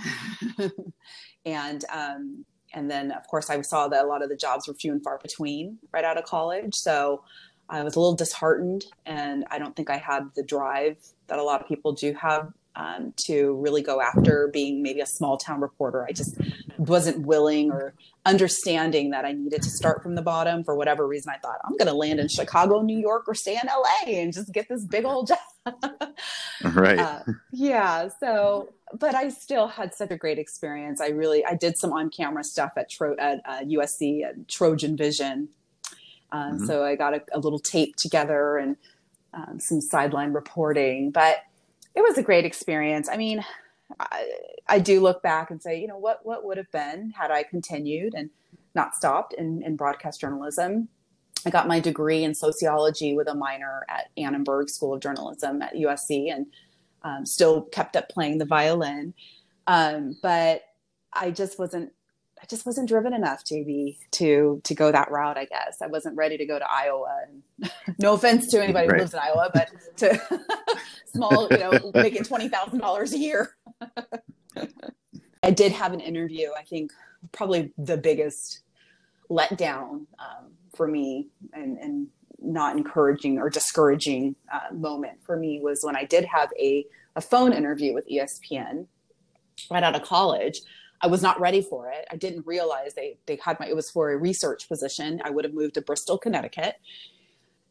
and 1.46 1.84
um, 1.92 2.44
and 2.74 2.90
then 2.90 3.10
of 3.12 3.26
course 3.28 3.50
I 3.50 3.60
saw 3.62 3.88
that 3.88 4.04
a 4.04 4.08
lot 4.08 4.22
of 4.22 4.28
the 4.28 4.36
jobs 4.36 4.68
were 4.68 4.74
few 4.74 4.92
and 4.92 5.02
far 5.02 5.18
between 5.18 5.78
right 5.92 6.04
out 6.04 6.18
of 6.18 6.24
college. 6.24 6.74
So 6.74 7.22
I 7.68 7.82
was 7.82 7.96
a 7.96 8.00
little 8.00 8.14
disheartened, 8.14 8.84
and 9.04 9.44
I 9.50 9.58
don't 9.58 9.74
think 9.74 9.90
I 9.90 9.96
had 9.96 10.30
the 10.34 10.42
drive 10.42 10.96
that 11.26 11.38
a 11.38 11.42
lot 11.42 11.60
of 11.60 11.68
people 11.68 11.92
do 11.92 12.14
have 12.14 12.52
um, 12.76 13.14
to 13.26 13.54
really 13.54 13.82
go 13.82 14.00
after 14.00 14.48
being 14.52 14.82
maybe 14.82 15.00
a 15.00 15.06
small 15.06 15.36
town 15.38 15.60
reporter. 15.60 16.04
I 16.04 16.12
just 16.12 16.38
wasn't 16.76 17.26
willing 17.26 17.70
or 17.70 17.94
understanding 18.26 19.10
that 19.10 19.24
I 19.24 19.32
needed 19.32 19.62
to 19.62 19.70
start 19.70 20.02
from 20.02 20.14
the 20.14 20.22
bottom 20.22 20.62
for 20.62 20.76
whatever 20.76 21.06
reason. 21.06 21.32
I 21.34 21.38
thought 21.38 21.56
I'm 21.64 21.76
going 21.76 21.88
to 21.88 21.94
land 21.94 22.20
in 22.20 22.28
Chicago, 22.28 22.82
New 22.82 22.98
York, 22.98 23.24
or 23.26 23.34
stay 23.34 23.54
in 23.54 23.66
LA 23.66 24.12
and 24.20 24.32
just 24.32 24.52
get 24.52 24.68
this 24.68 24.84
big 24.84 25.04
old 25.04 25.28
job. 25.28 25.38
right. 26.74 26.98
Uh, 26.98 27.20
yeah. 27.50 28.08
So, 28.20 28.72
but 28.92 29.14
I 29.14 29.30
still 29.30 29.68
had 29.68 29.94
such 29.94 30.10
a 30.10 30.16
great 30.16 30.38
experience. 30.38 31.00
I 31.00 31.08
really 31.08 31.44
I 31.44 31.54
did 31.54 31.78
some 31.78 31.92
on 31.92 32.10
camera 32.10 32.44
stuff 32.44 32.72
at 32.76 32.90
Tro- 32.90 33.16
at 33.18 33.40
uh, 33.46 33.60
USC 33.60 34.22
at 34.22 34.48
Trojan 34.48 34.96
Vision 34.96 35.48
uh, 36.32 36.50
mm-hmm. 36.50 36.66
So 36.66 36.84
I 36.84 36.96
got 36.96 37.14
a, 37.14 37.22
a, 37.32 37.38
little 37.38 37.58
tape 37.58 37.96
together 37.96 38.56
and 38.56 38.76
um, 39.32 39.60
some 39.60 39.80
sideline 39.80 40.32
reporting, 40.32 41.10
but 41.10 41.38
it 41.94 42.00
was 42.00 42.18
a 42.18 42.22
great 42.22 42.44
experience. 42.44 43.08
I 43.08 43.16
mean, 43.16 43.44
I, 44.00 44.30
I, 44.66 44.78
do 44.80 45.00
look 45.00 45.22
back 45.22 45.50
and 45.50 45.62
say, 45.62 45.80
you 45.80 45.86
know, 45.86 45.98
what 45.98 46.26
what 46.26 46.44
would 46.44 46.56
have 46.56 46.70
been 46.72 47.10
had 47.10 47.30
I 47.30 47.44
continued 47.44 48.14
and 48.14 48.30
not 48.74 48.94
stopped 48.94 49.34
in, 49.34 49.62
in 49.62 49.76
broadcast 49.76 50.20
journalism. 50.20 50.88
I 51.46 51.50
got 51.50 51.68
my 51.68 51.78
degree 51.78 52.24
in 52.24 52.34
sociology 52.34 53.14
with 53.14 53.28
a 53.28 53.34
minor 53.34 53.86
at 53.88 54.10
Annenberg 54.16 54.68
School 54.68 54.94
of 54.94 55.00
Journalism 55.00 55.62
at 55.62 55.74
USC, 55.74 56.32
and 56.32 56.46
um, 57.02 57.24
still 57.24 57.62
kept 57.62 57.94
up 57.94 58.08
playing 58.08 58.38
the 58.38 58.44
violin. 58.44 59.14
Um, 59.68 60.16
but 60.22 60.62
I 61.12 61.30
just 61.30 61.58
wasn't 61.58 61.92
I 62.40 62.46
just 62.46 62.66
wasn't 62.66 62.88
driven 62.88 63.14
enough 63.14 63.44
to 63.44 63.64
be 63.64 63.98
to 64.12 64.60
to 64.64 64.74
go 64.74 64.92
that 64.92 65.10
route. 65.10 65.38
I 65.38 65.46
guess 65.46 65.78
I 65.82 65.86
wasn't 65.86 66.16
ready 66.16 66.36
to 66.36 66.46
go 66.46 66.58
to 66.58 66.70
Iowa. 66.70 67.24
And 67.26 67.70
no 67.98 68.14
offense 68.14 68.50
to 68.50 68.62
anybody 68.62 68.88
right. 68.88 68.96
who 68.96 69.00
lives 69.00 69.14
in 69.14 69.20
Iowa, 69.20 69.50
but 69.52 69.70
to 69.98 70.20
small, 71.06 71.48
you 71.50 71.58
know, 71.58 71.90
making 71.94 72.24
twenty 72.24 72.48
thousand 72.48 72.80
dollars 72.80 73.12
a 73.12 73.18
year. 73.18 73.56
I 75.42 75.50
did 75.50 75.72
have 75.72 75.92
an 75.92 76.00
interview. 76.00 76.50
I 76.58 76.62
think 76.62 76.92
probably 77.32 77.72
the 77.78 77.96
biggest 77.96 78.60
letdown 79.30 80.06
um, 80.18 80.52
for 80.74 80.86
me, 80.86 81.28
and, 81.52 81.78
and 81.78 82.08
not 82.40 82.76
encouraging 82.76 83.38
or 83.38 83.50
discouraging 83.50 84.36
uh, 84.52 84.74
moment 84.74 85.18
for 85.24 85.36
me 85.36 85.60
was 85.60 85.80
when 85.82 85.96
I 85.96 86.04
did 86.04 86.24
have 86.24 86.50
a, 86.58 86.86
a 87.16 87.20
phone 87.20 87.52
interview 87.52 87.94
with 87.94 88.08
ESPN 88.08 88.86
right 89.70 89.82
out 89.82 89.94
of 89.94 90.02
college. 90.02 90.60
I 91.00 91.06
was 91.08 91.22
not 91.22 91.40
ready 91.40 91.62
for 91.62 91.90
it. 91.90 92.06
I 92.10 92.16
didn't 92.16 92.46
realize 92.46 92.94
they 92.94 93.18
they 93.26 93.38
had 93.42 93.58
my 93.60 93.66
it 93.66 93.76
was 93.76 93.90
for 93.90 94.10
a 94.10 94.16
research 94.16 94.68
position. 94.68 95.20
I 95.24 95.30
would 95.30 95.44
have 95.44 95.54
moved 95.54 95.74
to 95.74 95.82
Bristol, 95.82 96.18
Connecticut. 96.18 96.76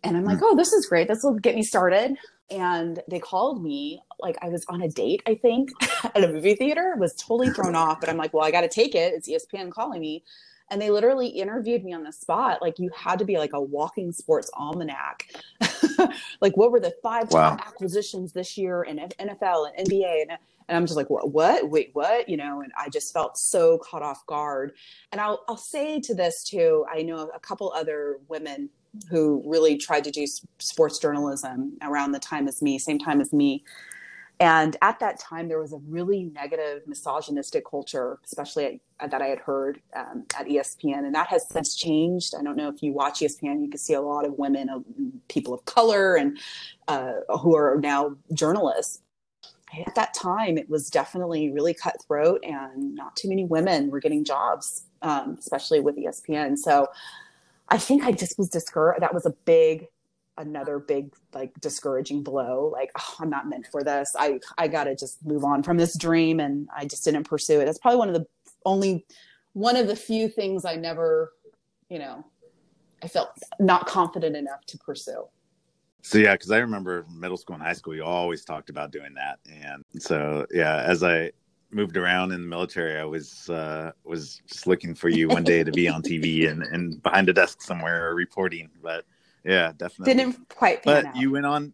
And 0.04 0.16
I'm 0.16 0.24
like, 0.24 0.38
hmm. 0.38 0.46
oh, 0.46 0.56
this 0.56 0.72
is 0.72 0.86
great. 0.86 1.08
This 1.08 1.24
will 1.24 1.34
get 1.34 1.56
me 1.56 1.64
started. 1.64 2.16
And 2.52 3.02
they 3.10 3.20
called 3.20 3.64
me 3.64 4.02
like 4.20 4.38
I 4.42 4.50
was 4.50 4.64
on 4.70 4.82
a 4.82 4.88
date, 4.88 5.24
I 5.26 5.36
think, 5.36 5.72
at 6.04 6.24
a 6.24 6.28
movie 6.28 6.56
theater. 6.56 6.96
Was 6.98 7.16
totally 7.16 7.50
thrown 7.50 7.76
off, 7.76 8.00
but 8.00 8.10
I'm 8.10 8.18
like, 8.18 8.34
well, 8.34 8.46
I 8.46 8.52
got 8.52 8.62
to 8.62 8.68
take 8.68 8.94
it. 8.94 9.14
It's 9.14 9.28
ESPN 9.28 9.72
calling 9.72 10.02
me 10.02 10.24
and 10.70 10.82
they 10.82 10.90
literally 10.90 11.28
interviewed 11.28 11.84
me 11.84 11.94
on 11.94 12.04
the 12.04 12.12
spot. 12.12 12.62
Like 12.62 12.80
you 12.80 12.90
had 12.96 13.20
to 13.20 13.26
be 13.26 13.38
like 13.38 13.54
a 13.54 13.62
walking 13.62 14.12
sports 14.12 14.50
almanac. 14.54 15.28
Like 16.42 16.58
what 16.58 16.72
were 16.72 16.80
the 16.80 16.94
five 17.02 17.32
wow. 17.32 17.54
acquisitions 17.54 18.34
this 18.34 18.58
year 18.58 18.84
in 18.84 18.98
nfl 18.98 19.70
and 19.76 19.88
nba 19.88 20.22
and, 20.22 20.32
and 20.68 20.78
i'm 20.78 20.86
just 20.86 20.98
like 20.98 21.10
what 21.10 21.32
what? 21.32 21.70
Wait 21.70 21.92
what? 21.94 22.28
You 22.28 22.38
know 22.38 22.62
and 22.62 22.72
i 22.78 22.90
just 22.90 23.14
felt 23.14 23.38
so 23.38 23.78
caught 23.80 24.02
off 24.02 24.26
guard. 24.26 24.74
And 25.12 25.22
i'll 25.22 25.44
i'll 25.48 25.58
say 25.58 26.00
to 26.02 26.14
this 26.14 26.44
too 26.44 26.86
i 26.94 27.02
know 27.02 27.30
a 27.34 27.40
couple 27.40 27.72
other 27.74 28.18
women 28.28 28.70
who 29.10 29.44
really 29.46 29.78
tried 29.78 30.04
to 30.06 30.12
do 30.12 30.26
sports 30.60 31.00
journalism 31.00 31.78
around 31.82 32.12
the 32.12 32.20
time 32.20 32.48
as 32.48 32.62
me 32.62 32.78
same 32.78 33.00
time 33.00 33.22
as 33.22 33.34
me 33.34 33.64
and 34.40 34.76
at 34.82 35.00
that 35.00 35.20
time, 35.20 35.48
there 35.48 35.60
was 35.60 35.72
a 35.72 35.78
really 35.88 36.24
negative, 36.24 36.82
misogynistic 36.88 37.64
culture, 37.70 38.20
especially 38.26 38.82
at, 39.00 39.12
that 39.12 39.22
I 39.22 39.28
had 39.28 39.40
heard 39.40 39.82
um, 39.96 40.26
at 40.38 40.48
ESPN, 40.48 41.06
and 41.06 41.16
that 41.16 41.28
has 41.28 41.48
since 41.48 41.76
changed. 41.76 42.34
I 42.38 42.44
don't 42.44 42.58
know 42.58 42.68
if 42.68 42.84
you 42.84 42.92
watch 42.92 43.22
ESPN, 43.22 43.62
you 43.62 43.70
can 43.70 43.78
see 43.78 43.94
a 43.94 44.02
lot 44.02 44.26
of 44.26 44.38
women, 44.38 44.70
uh, 44.70 44.80
people 45.30 45.54
of 45.54 45.64
color, 45.66 46.16
and 46.16 46.38
uh, 46.88 47.14
who 47.40 47.56
are 47.56 47.80
now 47.80 48.18
journalists. 48.34 49.02
At 49.86 49.96
that 49.96 50.14
time, 50.14 50.58
it 50.58 50.70
was 50.70 50.90
definitely 50.90 51.52
really 51.52 51.74
cutthroat, 51.74 52.44
and 52.44 52.94
not 52.94 53.16
too 53.16 53.30
many 53.30 53.46
women 53.46 53.90
were 53.90 54.00
getting 54.00 54.26
jobs, 54.26 54.84
um, 55.02 55.38
especially 55.40 55.80
with 55.80 55.98
ESPN. 55.98 56.58
So 56.58 56.88
I 57.70 57.78
think 57.78 58.04
I 58.04 58.12
just 58.12 58.38
was 58.38 58.50
discouraged. 58.50 59.02
That 59.02 59.14
was 59.14 59.26
a 59.26 59.34
big 59.46 59.88
another 60.38 60.80
big 60.80 61.14
like 61.34 61.54
discouraging 61.62 62.22
blow 62.22 62.70
like 62.74 62.92
oh, 62.98 63.16
i'm 63.20 63.30
not 63.30 63.48
meant 63.48 63.68
for 63.72 63.84
this. 63.84 64.14
I 64.18 64.40
i 64.58 64.68
gotta 64.68 64.96
just 64.96 65.26
move 65.26 65.44
on 65.44 65.64
from 65.64 65.78
this 65.78 65.98
dream 65.98 66.40
and 66.40 66.68
i 66.76 66.86
just 66.86 67.06
didn't 67.06 67.24
pursue 67.24 67.62
it. 67.62 67.66
That's 67.66 67.78
probably 67.78 68.00
one 68.00 68.10
of 68.10 68.16
the 68.16 68.28
only 68.66 69.06
one 69.54 69.76
of 69.76 69.88
the 69.88 69.96
few 69.96 70.28
things 70.28 70.66
i 70.66 70.76
never 70.76 71.32
you 71.90 72.00
know 72.00 72.26
i 73.04 73.08
felt 73.08 73.30
not 73.60 73.86
confident 73.88 74.36
enough 74.36 74.66
to 74.68 74.78
pursue. 74.78 75.26
So 76.02 76.18
yeah 76.18 76.34
because 76.34 76.52
i 76.52 76.58
remember 76.58 77.06
middle 77.10 77.38
school 77.38 77.56
and 77.56 77.64
high 77.64 77.74
school 77.74 77.92
we 77.92 78.02
always 78.02 78.44
talked 78.44 78.70
about 78.70 78.92
doing 78.92 79.14
that. 79.16 79.40
And 79.50 79.84
so 80.00 80.46
yeah 80.52 80.84
as 80.86 81.04
i 81.04 81.32
moved 81.72 81.98
around 81.98 82.32
in 82.32 82.42
the 82.42 82.48
military 82.48 82.98
i 82.98 83.04
was 83.04 83.50
uh 83.50 83.92
was 84.06 84.42
just 84.48 84.66
looking 84.66 84.96
for 84.96 85.10
you 85.10 85.28
one 85.28 85.44
day 85.44 85.62
to 85.64 85.72
be 85.72 85.90
on 85.90 86.02
tv 86.02 86.50
and 86.50 86.64
and 86.64 87.02
behind 87.04 87.28
a 87.28 87.34
desk 87.34 87.62
somewhere 87.62 88.14
reporting. 88.14 88.70
But 88.82 89.06
yeah, 89.46 89.72
definitely. 89.78 90.14
Didn't 90.14 90.50
quite 90.50 90.84
but 90.84 91.06
out. 91.06 91.16
you 91.16 91.32
went 91.32 91.46
on 91.46 91.74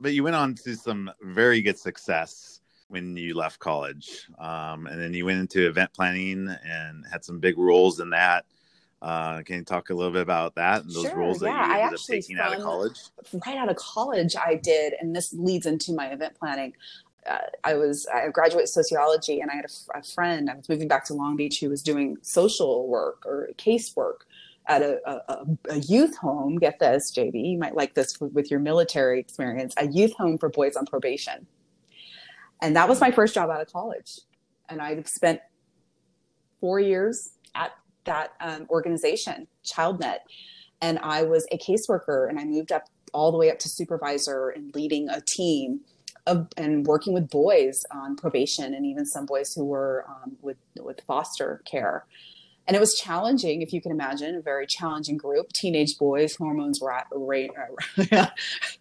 but 0.00 0.14
you 0.14 0.24
went 0.24 0.36
on 0.36 0.54
to 0.54 0.74
some 0.74 1.10
very 1.22 1.60
good 1.60 1.78
success 1.78 2.60
when 2.88 3.16
you 3.16 3.34
left 3.34 3.58
college. 3.58 4.26
Um, 4.38 4.86
and 4.86 5.00
then 5.00 5.14
you 5.14 5.24
went 5.24 5.38
into 5.38 5.68
event 5.68 5.92
planning 5.92 6.48
and 6.64 7.04
had 7.10 7.24
some 7.24 7.38
big 7.38 7.56
roles 7.58 8.00
in 8.00 8.10
that. 8.10 8.46
Uh, 9.00 9.42
can 9.42 9.56
you 9.56 9.64
talk 9.64 9.90
a 9.90 9.94
little 9.94 10.12
bit 10.12 10.22
about 10.22 10.54
that 10.56 10.82
and 10.82 10.90
those 10.92 11.04
sure, 11.04 11.16
roles 11.16 11.42
yeah. 11.42 11.52
that 11.52 11.68
you 11.68 11.82
ended 11.84 11.98
up 11.98 12.04
taking 12.04 12.38
out 12.38 12.54
of 12.54 12.62
college? 12.62 13.00
Right 13.46 13.56
out 13.56 13.70
of 13.70 13.76
college, 13.76 14.36
I 14.36 14.56
did, 14.56 14.94
and 15.00 15.16
this 15.16 15.32
leads 15.32 15.64
into 15.64 15.94
my 15.94 16.08
event 16.08 16.34
planning. 16.38 16.74
Uh, 17.26 17.38
I 17.64 17.74
was 17.74 18.06
I 18.12 18.28
graduate 18.28 18.68
sociology, 18.68 19.40
and 19.40 19.50
I 19.50 19.54
had 19.54 19.64
a, 19.64 19.98
a, 19.98 20.02
friend. 20.02 20.50
I 20.50 20.56
was 20.56 20.68
moving 20.68 20.88
back 20.88 21.06
to 21.06 21.14
Long 21.14 21.36
Beach 21.36 21.60
who 21.60 21.70
was 21.70 21.82
doing 21.82 22.18
social 22.20 22.88
work 22.88 23.24
or 23.24 23.48
case 23.56 23.94
work, 23.96 24.26
at 24.70 24.82
a, 24.82 25.00
a, 25.04 25.46
a, 25.68 25.78
youth 25.78 26.16
home. 26.16 26.56
Get 26.56 26.78
this, 26.78 27.12
JB, 27.14 27.52
you 27.52 27.58
might 27.58 27.74
like 27.74 27.94
this 27.94 28.20
with, 28.20 28.50
your 28.52 28.60
military 28.60 29.18
experience, 29.18 29.74
a 29.76 29.88
youth 29.88 30.12
home 30.12 30.38
for 30.38 30.48
boys 30.48 30.76
on 30.76 30.86
probation. 30.86 31.44
And 32.62 32.76
that 32.76 32.88
was 32.88 33.00
my 33.00 33.10
first 33.10 33.34
job 33.34 33.50
out 33.50 33.60
of 33.60 33.70
college. 33.70 34.20
And 34.68 34.80
I 34.80 35.02
spent 35.02 35.40
four 36.60 36.78
years 36.78 37.32
at 37.56 37.72
that 38.04 38.34
um, 38.40 38.68
organization, 38.70 39.48
ChildNet. 39.64 40.18
And 40.80 41.00
I 41.00 41.24
was 41.24 41.46
a 41.50 41.58
caseworker 41.58 42.28
and 42.28 42.38
I 42.38 42.44
moved 42.44 42.70
up 42.70 42.84
all 43.12 43.32
the 43.32 43.38
way 43.38 43.50
up 43.50 43.58
to 43.58 43.68
supervisor 43.68 44.50
and 44.50 44.72
leading 44.72 45.08
a 45.08 45.20
team 45.36 45.80
of, 46.28 46.46
and 46.56 46.86
working 46.86 47.12
with 47.12 47.28
boys 47.28 47.82
on 47.90 48.14
probation 48.14 48.72
and 48.72 48.86
even 48.86 49.04
some 49.04 49.26
boys 49.26 49.52
who 49.52 49.64
were 49.64 50.06
um, 50.08 50.36
with, 50.42 50.58
with 50.78 51.00
foster 51.08 51.60
care 51.68 52.06
and 52.70 52.76
it 52.76 52.80
was 52.80 52.94
challenging 52.94 53.62
if 53.62 53.72
you 53.72 53.82
can 53.82 53.90
imagine 53.90 54.36
a 54.36 54.40
very 54.40 54.64
challenging 54.64 55.16
group 55.16 55.52
teenage 55.52 55.98
boys 55.98 56.36
hormones 56.36 56.80
were 56.80 56.94
ra- 57.16 58.30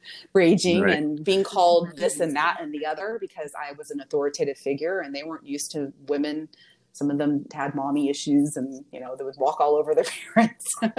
raging 0.33 0.81
right. 0.81 0.95
and 0.95 1.23
being 1.23 1.43
called 1.43 1.89
this 1.97 2.19
and 2.19 2.35
that 2.35 2.57
and 2.61 2.71
the 2.71 2.85
other 2.85 3.17
because 3.19 3.51
i 3.59 3.71
was 3.73 3.89
an 3.89 3.99
authoritative 3.99 4.59
figure 4.59 4.99
and 4.99 5.15
they 5.15 5.23
weren't 5.23 5.43
used 5.43 5.71
to 5.71 5.91
women 6.07 6.47
some 6.93 7.09
of 7.09 7.17
them 7.17 7.45
had 7.51 7.73
mommy 7.73 8.11
issues 8.11 8.55
and 8.55 8.85
you 8.91 8.99
know 8.99 9.15
they 9.15 9.23
would 9.23 9.33
walk 9.39 9.59
all 9.59 9.75
over 9.75 9.95
their 9.95 10.05
parents 10.35 10.67
um, 10.83 10.93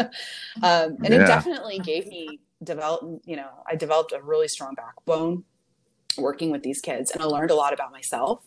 and 1.05 1.11
yeah. 1.11 1.23
it 1.23 1.27
definitely 1.27 1.79
gave 1.79 2.09
me 2.09 2.41
develop 2.65 3.23
you 3.25 3.37
know 3.37 3.51
i 3.69 3.77
developed 3.77 4.11
a 4.11 4.21
really 4.21 4.49
strong 4.49 4.75
backbone 4.75 5.45
working 6.19 6.51
with 6.51 6.65
these 6.65 6.81
kids 6.81 7.13
and 7.13 7.23
i 7.23 7.25
learned 7.25 7.53
a 7.53 7.55
lot 7.55 7.73
about 7.73 7.93
myself 7.93 8.43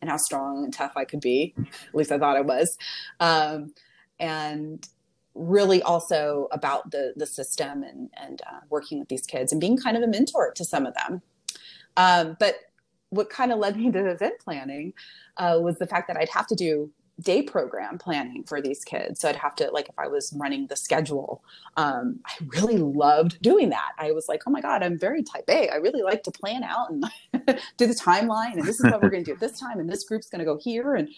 and 0.00 0.10
how 0.10 0.16
strong 0.16 0.64
and 0.64 0.72
tough 0.72 0.92
I 0.96 1.04
could 1.04 1.20
be. 1.20 1.54
At 1.58 1.94
least 1.94 2.12
I 2.12 2.18
thought 2.18 2.36
I 2.36 2.42
was. 2.42 2.76
Um, 3.20 3.74
and 4.20 4.88
really 5.34 5.82
also 5.82 6.48
about 6.50 6.90
the 6.90 7.12
the 7.16 7.26
system 7.26 7.82
and 7.82 8.10
and 8.14 8.42
uh, 8.50 8.60
working 8.70 8.98
with 8.98 9.08
these 9.08 9.22
kids 9.22 9.52
and 9.52 9.60
being 9.60 9.76
kind 9.76 9.96
of 9.96 10.02
a 10.02 10.06
mentor 10.06 10.52
to 10.54 10.64
some 10.64 10.86
of 10.86 10.94
them. 10.94 11.22
Um, 11.96 12.36
but 12.38 12.56
what 13.10 13.30
kind 13.30 13.52
of 13.52 13.58
led 13.58 13.76
me 13.76 13.90
to 13.90 14.10
event 14.10 14.34
planning 14.40 14.92
uh, 15.36 15.58
was 15.60 15.78
the 15.78 15.86
fact 15.86 16.08
that 16.08 16.16
I'd 16.16 16.28
have 16.28 16.46
to 16.48 16.54
do 16.54 16.90
day 17.20 17.42
program 17.42 17.98
planning 17.98 18.44
for 18.44 18.60
these 18.60 18.84
kids. 18.84 19.20
So 19.20 19.28
I'd 19.28 19.36
have 19.36 19.56
to 19.56 19.70
like 19.72 19.88
if 19.88 19.98
I 19.98 20.06
was 20.06 20.32
running 20.36 20.66
the 20.66 20.76
schedule, 20.76 21.42
um, 21.76 22.20
I 22.26 22.32
really 22.46 22.78
loved 22.78 23.40
doing 23.42 23.70
that. 23.70 23.92
I 23.98 24.12
was 24.12 24.28
like, 24.28 24.42
oh 24.46 24.50
my 24.50 24.60
god, 24.60 24.82
I'm 24.82 24.98
very 24.98 25.22
type 25.22 25.44
A. 25.48 25.68
I 25.68 25.76
really 25.76 26.02
like 26.02 26.22
to 26.24 26.30
plan 26.30 26.62
out 26.62 26.90
and 26.90 27.04
do 27.76 27.86
the 27.86 27.94
timeline, 27.94 28.54
and 28.54 28.64
this 28.64 28.78
is 28.78 28.84
what 28.84 29.02
we're 29.02 29.10
going 29.10 29.24
to 29.24 29.30
do 29.30 29.34
at 29.34 29.40
this 29.40 29.58
time, 29.58 29.80
and 29.80 29.88
this 29.88 30.04
group's 30.04 30.28
going 30.28 30.40
to 30.40 30.44
go 30.44 30.58
here, 30.58 30.94
and 30.94 31.08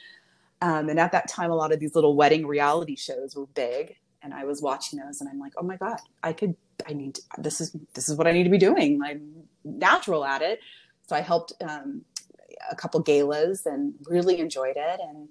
um, 0.60 0.88
and 0.88 1.00
at 1.00 1.12
that 1.12 1.28
time, 1.28 1.50
a 1.50 1.54
lot 1.54 1.72
of 1.72 1.80
these 1.80 1.94
little 1.94 2.14
wedding 2.16 2.46
reality 2.46 2.96
shows 2.96 3.34
were 3.36 3.46
big, 3.46 3.96
and 4.22 4.34
I 4.34 4.44
was 4.44 4.60
watching 4.62 4.98
those, 4.98 5.20
and 5.20 5.28
I'm 5.30 5.38
like, 5.38 5.52
oh 5.56 5.62
my 5.64 5.76
god, 5.76 5.98
I 6.22 6.32
could, 6.32 6.54
I 6.88 6.92
need, 6.92 7.16
to, 7.16 7.22
this 7.38 7.60
is 7.60 7.74
this 7.94 8.08
is 8.08 8.16
what 8.16 8.26
I 8.26 8.32
need 8.32 8.44
to 8.44 8.50
be 8.50 8.58
doing. 8.58 9.00
I'm 9.02 9.32
natural 9.64 10.24
at 10.24 10.42
it, 10.42 10.60
so 11.06 11.16
I 11.16 11.20
helped 11.20 11.52
um, 11.62 12.02
a 12.70 12.76
couple 12.76 13.00
galas 13.00 13.66
and 13.66 13.94
really 14.06 14.38
enjoyed 14.38 14.76
it, 14.76 15.00
and 15.00 15.28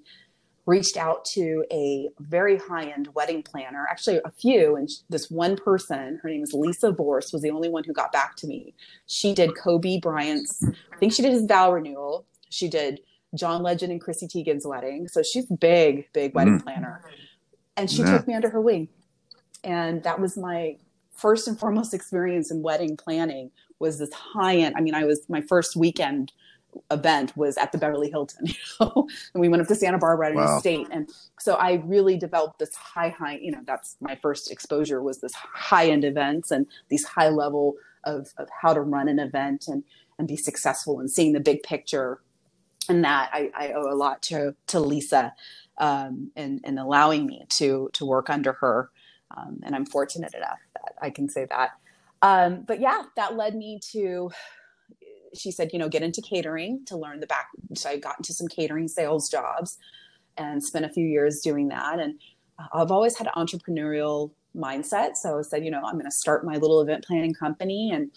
reached 0.66 0.98
out 0.98 1.26
to 1.26 1.66
a 1.72 2.10
very 2.20 2.56
high-end 2.58 3.08
wedding 3.16 3.42
planner, 3.42 3.88
actually 3.90 4.20
a 4.24 4.30
few, 4.30 4.76
and 4.76 4.88
this 5.10 5.32
one 5.32 5.56
person, 5.56 6.20
her 6.22 6.30
name 6.30 6.44
is 6.44 6.54
Lisa 6.54 6.92
Vorce, 6.92 7.34
was 7.34 7.42
the 7.42 7.50
only 7.50 7.70
one 7.70 7.84
who 7.84 7.92
got 7.92 8.12
back 8.12 8.36
to 8.36 8.46
me. 8.46 8.76
She 9.08 9.34
did 9.34 9.58
Kobe 9.58 10.00
Bryant's, 10.00 10.64
I 10.94 10.98
think 10.98 11.12
she 11.12 11.24
did 11.24 11.32
his 11.32 11.46
vow 11.46 11.72
renewal. 11.72 12.28
She 12.52 12.68
did 12.68 13.00
John 13.36 13.62
Legend 13.62 13.92
and 13.92 14.02
Chrissy 14.02 14.28
Teigen's 14.28 14.66
wedding. 14.66 15.08
So 15.08 15.22
she's 15.22 15.46
big, 15.46 16.12
big 16.14 16.34
wedding 16.34 16.60
mm. 16.60 16.64
planner. 16.64 17.02
And 17.78 17.90
she 17.90 18.02
yeah. 18.02 18.18
took 18.18 18.28
me 18.28 18.34
under 18.34 18.50
her 18.50 18.62
wing. 18.62 18.90
And 19.64 20.04
that 20.04 20.20
was 20.20 20.38
my 20.38 20.78
first 21.14 21.48
and 21.48 21.60
foremost 21.60 21.94
experience 21.94 22.50
in 22.50 22.62
wedding 22.62 22.98
planning 22.98 23.52
was 23.80 24.00
this 24.00 24.12
high 24.14 24.58
end. 24.58 24.76
I 24.78 24.82
mean, 24.82 24.96
I 24.96 25.06
was 25.06 25.22
my 25.30 25.42
first 25.42 25.76
weekend 25.76 26.32
event 26.92 27.36
was 27.36 27.58
at 27.58 27.72
the 27.72 27.78
Beverly 27.78 28.10
Hilton, 28.10 28.46
you 28.48 28.54
know, 28.80 29.08
and 29.34 29.42
we 29.42 29.50
went 29.50 29.62
up 29.62 29.68
to 29.68 29.76
Santa 29.76 29.98
Barbara 29.98 30.34
wow. 30.34 30.54
and 30.54 30.60
state. 30.60 30.88
And 30.92 31.10
so 31.40 31.56
I 31.56 31.82
really 31.86 32.18
developed 32.18 32.60
this 32.60 32.76
high, 32.76 33.10
high, 33.10 33.38
you 33.38 33.52
know, 33.52 33.62
that's 33.66 33.98
my 34.02 34.16
first 34.16 34.52
exposure 34.52 35.02
was 35.02 35.20
this 35.20 35.34
high 35.34 35.90
end 35.90 36.04
events 36.04 36.52
and 36.52 36.68
these 36.90 37.06
high 37.06 37.30
level 37.30 37.76
of, 38.04 38.30
of 38.38 38.48
how 38.62 38.74
to 38.74 38.82
run 38.82 39.08
an 39.08 39.20
event 39.20 39.66
and, 39.68 39.84
and 40.18 40.28
be 40.28 40.38
successful 40.38 41.00
and 41.00 41.10
seeing 41.10 41.34
the 41.34 41.40
big 41.40 41.64
picture 41.64 42.22
and 42.90 43.04
that 43.04 43.30
I, 43.34 43.52
I 43.56 43.72
owe 43.74 43.92
a 43.92 43.96
lot 43.96 44.22
to 44.24 44.56
to 44.68 44.80
Lisa 44.80 45.34
um, 45.78 46.32
and, 46.36 46.62
and 46.64 46.80
allowing 46.80 47.26
me 47.26 47.46
to 47.58 47.90
to 47.94 48.06
work 48.06 48.30
under 48.30 48.54
her. 48.54 48.90
Um, 49.36 49.60
and 49.64 49.76
I'm 49.76 49.86
fortunate 49.86 50.34
enough 50.34 50.60
that 50.74 50.96
I 51.02 51.10
can 51.12 51.30
say 51.30 51.46
that. 51.50 51.72
Um, 52.22 52.64
but 52.64 52.80
yeah, 52.80 53.04
that 53.16 53.36
led 53.36 53.56
me 53.56 53.80
to. 53.92 54.32
She 55.36 55.52
said, 55.52 55.70
you 55.72 55.80
know, 55.80 55.90
get 55.90 56.02
into 56.02 56.22
catering 56.22 56.84
to 56.88 56.98
learn 56.98 57.20
the 57.20 57.28
back. 57.28 57.50
So 57.76 57.90
I 57.90 57.98
got 57.98 58.18
into 58.18 58.34
some 58.34 58.48
catering 58.48 58.88
sales 58.88 59.30
jobs, 59.30 59.78
and 60.40 60.64
spent 60.64 60.86
a 60.86 60.90
few 60.90 61.06
years 61.06 61.42
doing 61.42 61.68
that. 61.68 62.00
And 62.00 62.20
I've 62.74 62.92
always 62.92 63.18
had 63.18 63.28
an 63.28 63.34
entrepreneurial 63.36 64.32
mindset. 64.56 65.16
So 65.16 65.38
I 65.38 65.42
said, 65.44 65.64
you 65.64 65.72
know, 65.72 65.82
I'm 65.86 65.94
going 65.94 66.06
to 66.06 66.12
start 66.12 66.46
my 66.46 66.56
little 66.58 66.82
event 66.82 67.06
planning 67.06 67.34
company. 67.34 67.92
And 67.92 68.12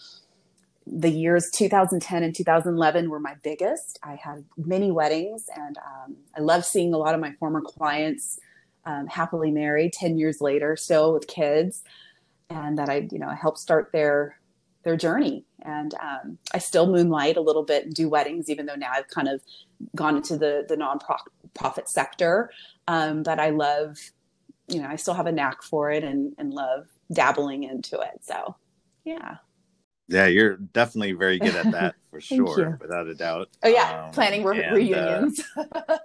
the 0.85 1.09
years 1.09 1.49
2010 1.53 2.23
and 2.23 2.35
2011 2.35 3.09
were 3.09 3.19
my 3.19 3.35
biggest. 3.43 3.99
I 4.03 4.15
had 4.15 4.45
many 4.57 4.91
weddings, 4.91 5.45
and 5.55 5.77
um, 5.77 6.15
I 6.37 6.41
love 6.41 6.65
seeing 6.65 6.93
a 6.93 6.97
lot 6.97 7.15
of 7.15 7.21
my 7.21 7.31
former 7.33 7.61
clients 7.61 8.39
um, 8.85 9.07
happily 9.07 9.51
married 9.51 9.93
10 9.93 10.17
years 10.17 10.41
later, 10.41 10.75
still 10.75 11.13
with 11.13 11.27
kids, 11.27 11.83
and 12.49 12.77
that 12.77 12.89
I, 12.89 13.07
you 13.11 13.19
know, 13.19 13.29
helped 13.29 13.59
start 13.59 13.91
their 13.93 14.37
their 14.83 14.97
journey. 14.97 15.45
And 15.61 15.93
um, 15.95 16.37
I 16.53 16.57
still 16.57 16.87
moonlight 16.87 17.37
a 17.37 17.41
little 17.41 17.63
bit 17.63 17.85
and 17.85 17.93
do 17.93 18.09
weddings, 18.09 18.49
even 18.49 18.65
though 18.65 18.75
now 18.75 18.91
I've 18.93 19.07
kind 19.07 19.29
of 19.29 19.41
gone 19.95 20.17
into 20.17 20.37
the 20.37 20.65
the 20.67 20.75
nonprofit 20.75 21.87
sector. 21.87 22.51
Um, 22.87 23.23
but 23.23 23.39
I 23.39 23.51
love, 23.51 23.97
you 24.67 24.81
know, 24.81 24.89
I 24.89 24.97
still 24.97 25.13
have 25.13 25.27
a 25.27 25.31
knack 25.31 25.63
for 25.63 25.89
it 25.89 26.03
and 26.03 26.33
and 26.37 26.53
love 26.53 26.87
dabbling 27.11 27.63
into 27.63 27.99
it. 28.01 28.19
So, 28.21 28.55
yeah. 29.05 29.37
Yeah, 30.07 30.27
you're 30.27 30.57
definitely 30.57 31.13
very 31.13 31.39
good 31.39 31.55
at 31.55 31.71
that 31.71 31.95
for 32.11 32.19
sure, 32.19 32.77
without 32.81 33.07
a 33.07 33.15
doubt. 33.15 33.49
Oh 33.63 33.69
yeah, 33.69 34.05
um, 34.05 34.11
planning 34.11 34.43
re- 34.43 34.61
and, 34.61 34.73
uh, 34.73 34.75
reunions. 34.75 35.41
Uh, 35.55 35.95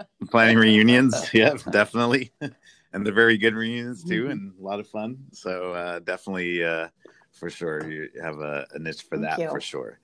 planning 0.30 0.58
reunions, 0.58 1.30
yeah, 1.32 1.54
definitely, 1.70 2.32
and 2.40 3.06
they're 3.06 3.12
very 3.12 3.38
good 3.38 3.54
reunions 3.54 4.02
too, 4.02 4.24
mm-hmm. 4.24 4.32
and 4.32 4.52
a 4.58 4.62
lot 4.62 4.80
of 4.80 4.88
fun. 4.88 5.18
So 5.32 5.72
uh, 5.72 6.00
definitely, 6.00 6.64
uh, 6.64 6.88
for 7.32 7.48
sure, 7.48 7.88
you 7.88 8.08
have 8.20 8.40
a, 8.40 8.66
a 8.72 8.78
niche 8.78 9.02
for 9.02 9.16
Thank 9.16 9.30
that 9.30 9.38
you. 9.38 9.50
for 9.50 9.60
sure. 9.60 10.00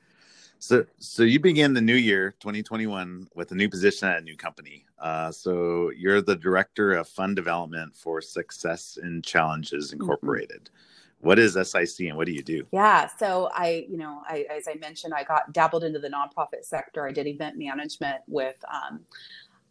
So, 0.62 0.84
so 0.98 1.22
you 1.22 1.40
begin 1.40 1.72
the 1.72 1.80
new 1.80 1.94
year, 1.94 2.34
2021, 2.40 3.28
with 3.34 3.50
a 3.50 3.54
new 3.54 3.70
position 3.70 4.08
at 4.08 4.18
a 4.18 4.20
new 4.20 4.36
company. 4.36 4.84
Uh, 4.98 5.32
so 5.32 5.90
you're 5.96 6.20
the 6.20 6.36
director 6.36 6.92
of 6.92 7.08
fund 7.08 7.34
development 7.34 7.96
for 7.96 8.20
Success 8.20 8.98
in 9.02 9.22
Challenges 9.22 9.86
mm-hmm. 9.86 10.02
Incorporated. 10.02 10.64
Mm-hmm 10.64 10.89
what 11.20 11.38
is 11.38 11.54
SIC 11.54 12.08
and 12.08 12.16
what 12.16 12.26
do 12.26 12.32
you 12.32 12.42
do? 12.42 12.66
Yeah, 12.72 13.08
so 13.18 13.50
I, 13.54 13.86
you 13.88 13.96
know, 13.96 14.22
I, 14.28 14.46
as 14.50 14.66
I 14.66 14.74
mentioned, 14.74 15.12
I 15.14 15.24
got 15.24 15.52
dabbled 15.52 15.84
into 15.84 15.98
the 15.98 16.08
nonprofit 16.08 16.64
sector. 16.64 17.06
I 17.06 17.12
did 17.12 17.26
event 17.26 17.58
management 17.58 18.22
with. 18.26 18.56
Um, 18.72 19.00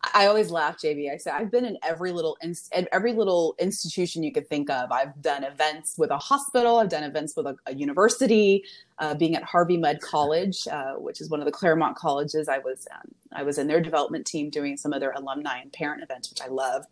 I 0.02 0.28
always 0.28 0.50
laugh, 0.50 0.78
JB. 0.78 1.12
I 1.12 1.18
say 1.18 1.30
I've 1.30 1.52
been 1.52 1.66
in 1.66 1.78
every 1.84 2.14
little 2.14 2.38
in, 2.42 2.56
every 2.92 3.12
little 3.12 3.56
institution 3.60 4.24
you 4.24 4.32
could 4.32 4.48
think 4.48 4.70
of. 4.70 4.92
I've 4.92 5.22
done 5.22 5.44
events 5.44 5.98
with 5.98 6.10
a 6.10 6.18
hospital. 6.18 6.78
I've 6.78 6.90
done 6.90 7.04
events 7.04 7.36
with 7.36 7.48
a, 7.48 7.58
a 7.66 7.76
university. 7.76 8.64
Uh, 8.98 9.14
being 9.14 9.36
at 9.36 9.44
Harvey 9.44 9.78
Mudd 9.78 10.02
College, 10.02 10.68
uh, 10.70 10.94
which 10.94 11.22
is 11.22 11.30
one 11.30 11.40
of 11.40 11.46
the 11.46 11.52
Claremont 11.52 11.96
colleges, 11.98 12.48
I 12.48 12.60
was 12.60 12.88
um, 12.94 13.12
I 13.34 13.44
was 13.44 13.58
in 13.58 13.68
their 13.68 13.82
development 13.82 14.26
team 14.26 14.50
doing 14.50 14.78
some 14.78 14.94
of 14.94 15.02
their 15.02 15.12
alumni 15.12 15.60
and 15.60 15.72
parent 15.72 16.02
events, 16.02 16.30
which 16.30 16.42
I 16.42 16.48
love. 16.48 16.86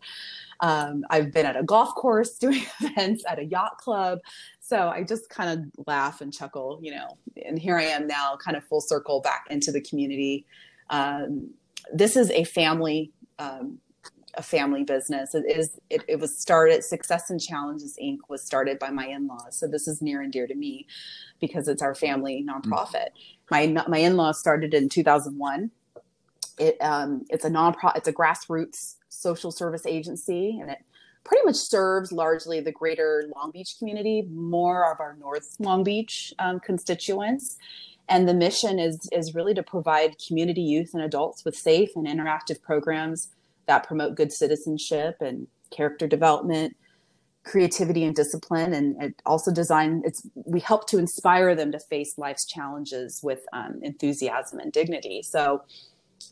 Um, 0.60 1.04
I've 1.08 1.32
been 1.32 1.46
at 1.46 1.56
a 1.56 1.62
golf 1.62 1.94
course 1.94 2.30
doing 2.38 2.62
events 2.80 3.24
at 3.26 3.38
a 3.38 3.44
yacht 3.44 3.78
club. 3.78 4.18
So 4.60 4.88
I 4.88 5.02
just 5.02 5.30
kind 5.30 5.58
of 5.58 5.86
laugh 5.86 6.20
and 6.20 6.32
chuckle, 6.32 6.78
you 6.82 6.90
know, 6.90 7.16
and 7.46 7.58
here 7.58 7.78
I 7.78 7.84
am 7.84 8.06
now, 8.06 8.36
kind 8.36 8.56
of 8.56 8.64
full 8.64 8.82
circle 8.82 9.20
back 9.20 9.46
into 9.48 9.72
the 9.72 9.80
community. 9.80 10.44
Um, 10.90 11.50
this 11.92 12.16
is 12.16 12.30
a 12.30 12.44
family, 12.44 13.12
um, 13.38 13.78
a 14.34 14.42
family 14.42 14.84
business. 14.84 15.34
It 15.34 15.44
is. 15.48 15.78
It, 15.90 16.04
it, 16.08 16.20
was 16.20 16.36
started. 16.36 16.84
Success 16.84 17.30
and 17.30 17.40
Challenges 17.40 17.98
Inc. 18.02 18.18
was 18.28 18.42
started 18.42 18.78
by 18.78 18.90
my 18.90 19.06
in-laws, 19.06 19.56
so 19.56 19.66
this 19.66 19.88
is 19.88 20.02
near 20.02 20.22
and 20.22 20.32
dear 20.32 20.46
to 20.46 20.54
me 20.54 20.86
because 21.40 21.68
it's 21.68 21.82
our 21.82 21.94
family 21.94 22.44
nonprofit. 22.48 23.10
Mm-hmm. 23.50 23.74
My 23.74 23.84
my 23.88 23.98
in-laws 23.98 24.38
started 24.38 24.74
in 24.74 24.88
2001. 24.88 25.70
It 26.58 26.76
um, 26.80 27.24
it's 27.30 27.44
a 27.44 27.50
nonprofit. 27.50 27.96
It's 27.96 28.08
a 28.08 28.12
grassroots 28.12 28.96
social 29.08 29.50
service 29.50 29.86
agency, 29.86 30.58
and 30.60 30.70
it 30.70 30.78
pretty 31.24 31.44
much 31.44 31.56
serves 31.56 32.10
largely 32.10 32.60
the 32.60 32.72
greater 32.72 33.24
Long 33.36 33.50
Beach 33.50 33.76
community, 33.78 34.26
more 34.30 34.90
of 34.90 35.00
our 35.00 35.16
North 35.20 35.56
Long 35.58 35.84
Beach 35.84 36.32
um, 36.38 36.60
constituents. 36.60 37.56
And 38.08 38.28
the 38.28 38.34
mission 38.34 38.78
is, 38.78 39.08
is 39.12 39.34
really 39.34 39.54
to 39.54 39.62
provide 39.62 40.16
community 40.26 40.62
youth 40.62 40.90
and 40.94 41.02
adults 41.02 41.44
with 41.44 41.56
safe 41.56 41.90
and 41.94 42.06
interactive 42.06 42.62
programs 42.62 43.28
that 43.66 43.86
promote 43.86 44.14
good 44.14 44.32
citizenship 44.32 45.16
and 45.20 45.46
character 45.70 46.06
development, 46.06 46.74
creativity 47.44 48.04
and 48.04 48.16
discipline. 48.16 48.72
And 48.72 49.00
it 49.02 49.22
also 49.26 49.52
design 49.52 50.02
it's 50.04 50.26
we 50.46 50.60
help 50.60 50.88
to 50.88 50.98
inspire 50.98 51.54
them 51.54 51.72
to 51.72 51.78
face 51.78 52.16
life's 52.18 52.46
challenges 52.46 53.20
with 53.22 53.40
um, 53.52 53.80
enthusiasm 53.82 54.58
and 54.58 54.72
dignity. 54.72 55.22
So 55.22 55.62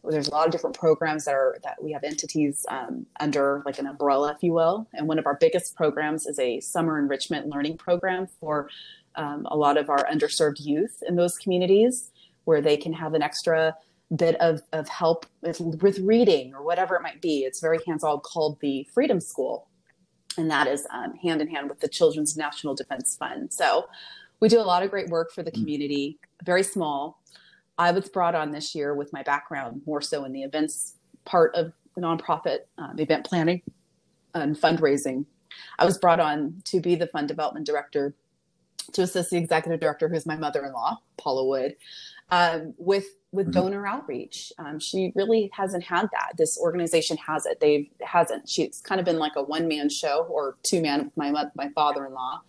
there's 0.05 0.29
a 0.29 0.31
lot 0.31 0.47
of 0.47 0.53
different 0.53 0.77
programs 0.77 1.25
that 1.25 1.35
are 1.35 1.59
that 1.63 1.83
we 1.83 1.93
have 1.93 2.05
entities 2.05 2.67
um, 2.69 3.07
under 3.21 3.63
like 3.65 3.79
an 3.79 3.87
umbrella 3.87 4.33
if 4.35 4.43
you 4.43 4.53
will 4.53 4.87
and 4.93 5.07
one 5.07 5.19
of 5.19 5.27
our 5.27 5.37
biggest 5.41 5.77
programs 5.77 6.27
is 6.27 6.39
a 6.39 6.61
summer 6.61 6.99
enrichment 6.99 7.47
learning 7.47 7.77
program 7.77 8.27
for 8.41 8.69
um, 9.17 9.47
a 9.51 9.57
lot 9.57 9.77
of 9.77 9.89
our 9.89 10.07
underserved 10.07 10.65
youth 10.65 11.03
in 11.07 11.17
those 11.17 11.37
communities 11.39 12.11
where 12.45 12.61
they 12.61 12.77
can 12.77 12.93
have 12.93 13.15
an 13.15 13.23
extra 13.23 13.75
bit 14.15 14.37
of, 14.37 14.63
of 14.73 14.89
help 14.89 15.27
with, 15.43 15.61
with 15.61 15.99
reading 15.99 16.55
or 16.55 16.63
whatever 16.63 16.95
it 16.95 17.03
might 17.03 17.21
be 17.21 17.41
it's 17.41 17.61
very 17.61 17.79
hands-on 17.87 18.21
called 18.21 18.59
the 18.61 18.87
freedom 18.95 19.21
school 19.21 19.69
and 20.39 20.51
that 20.51 20.69
is 20.69 20.87
um, 20.93 21.15
hand 21.15 21.41
in 21.41 21.49
hand 21.49 21.69
with 21.69 21.81
the 21.81 21.89
children's 21.89 22.37
national 22.37 22.75
defense 22.75 23.17
fund 23.17 23.53
so 23.53 23.89
we 24.39 24.49
do 24.49 24.61
a 24.61 24.63
lot 24.63 24.85
of 24.85 24.91
great 24.91 25.09
work 25.09 25.33
for 25.33 25.43
the 25.43 25.51
mm. 25.51 25.55
community 25.55 26.21
very 26.45 26.63
small 26.63 27.21
I 27.79 27.91
was 27.91 28.09
brought 28.09 28.35
on 28.35 28.53
this 28.53 28.75
year 28.75 28.95
with 28.95 29.13
my 29.13 29.23
background 29.23 29.83
more 29.87 30.01
so 30.01 30.25
in 30.25 30.33
the 30.33 30.43
events 30.43 30.95
part 31.25 31.55
of 31.55 31.73
the 31.95 32.01
nonprofit 32.01 32.61
um, 32.79 32.99
event 32.99 33.27
planning 33.27 33.63
and 34.35 34.57
fundraising. 34.57 35.27
I 35.79 35.85
was 35.85 35.99
brought 35.99 36.21
on 36.21 36.63
to 36.67 36.81
be 36.81 36.95
the 36.95 37.07
fund 37.07 37.29
development 37.29 37.67
director 37.67 38.15
to 38.93 39.03
assist 39.03 39.31
the 39.31 39.37
executive 39.37 39.81
director, 39.81 40.09
who's 40.09 40.27
my 40.27 40.37
mother-in-law, 40.37 40.99
Paula 41.17 41.47
Wood, 41.47 41.77
um, 42.31 42.75
with 42.79 43.07
with 43.33 43.47
mm-hmm. 43.47 43.61
donor 43.61 43.87
outreach. 43.87 44.53
Um, 44.59 44.79
she 44.79 45.13
really 45.15 45.51
hasn't 45.53 45.85
had 45.85 46.09
that. 46.13 46.33
This 46.37 46.59
organization 46.59 47.17
has 47.19 47.47
it. 47.47 47.61
They've 47.61 47.89
hasn't. 48.01 48.49
She's 48.49 48.81
kind 48.81 48.99
of 49.01 49.05
been 49.05 49.19
like 49.19 49.37
a 49.37 49.43
one-man 49.43 49.89
show 49.89 50.27
or 50.31 50.57
two-man 50.63 51.05
with 51.05 51.17
my 51.17 51.31
my 51.55 51.69
father-in-law. 51.71 52.43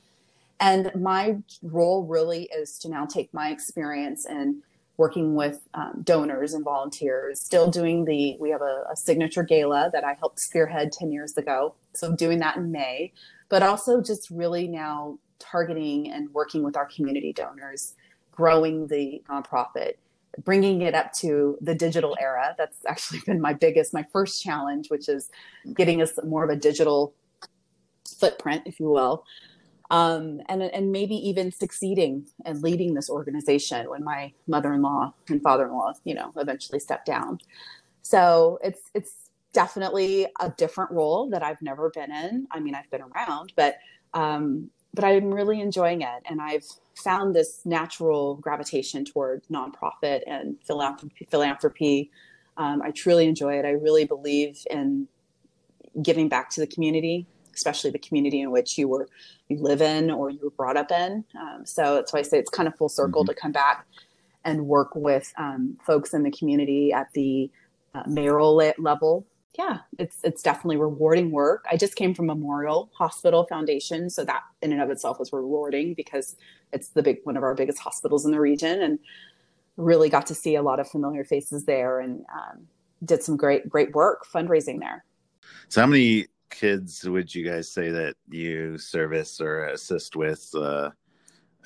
And 0.59 0.91
my 0.95 1.37
role 1.61 2.05
really 2.05 2.49
is 2.55 2.79
to 2.79 2.89
now 2.89 3.05
take 3.05 3.31
my 3.33 3.49
experience 3.49 4.25
and 4.25 4.63
working 4.97 5.35
with 5.35 5.61
um, 5.75 6.01
donors 6.03 6.53
and 6.53 6.63
volunteers, 6.63 7.39
still 7.39 7.69
doing 7.69 8.05
the, 8.05 8.35
we 8.39 8.49
have 8.49 8.61
a, 8.61 8.83
a, 8.91 8.95
signature 8.95 9.43
gala 9.43 9.91
that 9.93 10.03
I 10.03 10.13
helped 10.13 10.39
spearhead 10.39 10.91
10 10.91 11.11
years 11.11 11.37
ago. 11.37 11.75
So 11.93 12.07
i'm 12.07 12.15
doing 12.15 12.39
that 12.39 12.57
in 12.57 12.71
May, 12.71 13.13
but 13.47 13.61
also 13.61 14.01
just 14.01 14.29
really 14.31 14.67
now 14.67 15.19
targeting 15.39 16.11
and 16.11 16.33
working 16.33 16.63
with 16.63 16.77
our 16.77 16.85
community 16.85 17.33
donors, 17.33 17.95
growing 18.31 18.87
the 18.87 19.21
nonprofit, 19.29 19.93
bringing 20.43 20.81
it 20.81 20.93
up 20.93 21.13
to 21.13 21.57
the 21.61 21.75
digital 21.75 22.15
era. 22.19 22.55
That's 22.57 22.85
actually 22.85 23.19
been 23.25 23.41
my 23.41 23.53
biggest, 23.53 23.93
my 23.93 24.05
first 24.11 24.43
challenge, 24.43 24.89
which 24.89 25.09
is 25.09 25.29
getting 25.73 26.01
us 26.01 26.19
more 26.23 26.43
of 26.43 26.49
a 26.49 26.55
digital 26.55 27.13
footprint, 28.19 28.63
if 28.65 28.79
you 28.79 28.89
will 28.89 29.25
um, 29.89 30.41
and 30.49 30.61
and 30.61 30.91
maybe 30.91 31.15
even 31.15 31.51
succeeding 31.51 32.27
and 32.45 32.61
leading 32.61 32.93
this 32.93 33.09
organization 33.09 33.89
when 33.89 34.03
my 34.03 34.33
mother-in-law 34.47 35.13
and 35.29 35.41
father-in-law, 35.41 35.93
you 36.03 36.13
know, 36.13 36.31
eventually 36.35 36.79
stepped 36.79 37.05
down. 37.05 37.39
So 38.01 38.59
it's 38.63 38.81
it's 38.93 39.13
definitely 39.53 40.27
a 40.39 40.49
different 40.57 40.91
role 40.91 41.29
that 41.29 41.41
I've 41.41 41.61
never 41.61 41.89
been 41.89 42.11
in. 42.11 42.47
I 42.51 42.59
mean, 42.59 42.75
I've 42.75 42.89
been 42.91 43.01
around, 43.01 43.53
but 43.55 43.77
um, 44.13 44.69
but 44.97 45.05
I'm 45.05 45.33
really 45.33 45.61
enjoying 45.61 46.01
it, 46.01 46.23
and 46.29 46.41
I've 46.41 46.65
found 46.95 47.35
this 47.35 47.61
natural 47.63 48.35
gravitation 48.35 49.05
toward 49.05 49.43
nonprofit 49.51 50.21
and 50.27 50.57
philanthropy. 50.65 51.27
philanthropy. 51.29 52.11
Um, 52.57 52.81
I 52.81 52.91
truly 52.91 53.27
enjoy 53.27 53.59
it. 53.59 53.65
I 53.65 53.71
really 53.71 54.05
believe 54.05 54.65
in 54.71 55.07
giving 56.01 56.27
back 56.27 56.49
to 56.51 56.59
the 56.59 56.67
community 56.67 57.27
especially 57.57 57.89
the 57.89 57.99
community 57.99 58.39
in 58.39 58.51
which 58.51 58.77
you 58.77 58.87
were 58.87 59.09
you 59.49 59.57
live 59.57 59.81
in 59.81 60.11
or 60.11 60.29
you 60.29 60.39
were 60.43 60.51
brought 60.51 60.77
up 60.77 60.91
in. 60.91 61.25
Um, 61.39 61.65
so 61.65 61.95
that's 61.95 62.13
why 62.13 62.19
I 62.19 62.21
say 62.21 62.37
it's 62.37 62.49
kind 62.49 62.67
of 62.67 62.75
full 62.75 62.89
circle 62.89 63.23
mm-hmm. 63.23 63.33
to 63.33 63.41
come 63.41 63.51
back 63.51 63.85
and 64.45 64.67
work 64.67 64.95
with 64.95 65.33
um, 65.37 65.77
folks 65.85 66.13
in 66.13 66.23
the 66.23 66.31
community 66.31 66.93
at 66.93 67.11
the 67.13 67.49
uh, 67.93 68.03
mayoral 68.07 68.55
level. 68.77 69.25
Yeah, 69.57 69.79
it's 69.97 70.17
it's 70.23 70.43
definitely 70.43 70.77
rewarding 70.77 71.31
work. 71.31 71.65
I 71.69 71.77
just 71.77 71.95
came 71.95 72.13
from 72.13 72.27
Memorial 72.27 72.91
Hospital 72.93 73.45
Foundation, 73.45 74.09
so 74.09 74.23
that 74.23 74.43
in 74.61 74.71
and 74.71 74.81
of 74.81 74.91
itself 74.91 75.19
was 75.19 75.33
rewarding 75.33 75.95
because 75.95 76.35
it's 76.73 76.89
the 76.89 77.01
big 77.01 77.19
one 77.23 77.35
of 77.37 77.43
our 77.43 77.55
biggest 77.55 77.79
hospitals 77.79 78.23
in 78.23 78.31
the 78.31 78.39
region, 78.39 78.83
and 78.83 78.99
really 79.75 80.09
got 80.09 80.27
to 80.27 80.35
see 80.35 80.55
a 80.55 80.61
lot 80.61 80.79
of 80.79 80.87
familiar 80.87 81.23
faces 81.23 81.65
there, 81.65 81.99
and 81.99 82.23
um, 82.31 82.67
did 83.03 83.23
some 83.23 83.35
great 83.35 83.67
great 83.67 83.93
work 83.95 84.27
fundraising 84.31 84.79
there. 84.79 85.03
So, 85.69 85.81
how 85.81 85.87
many 85.87 86.27
kids 86.51 87.09
would 87.09 87.33
you 87.33 87.43
guys 87.43 87.71
say 87.71 87.89
that 87.89 88.15
you 88.29 88.77
service 88.77 89.41
or 89.41 89.65
assist 89.65 90.15
with 90.15 90.51
uh, 90.55 90.91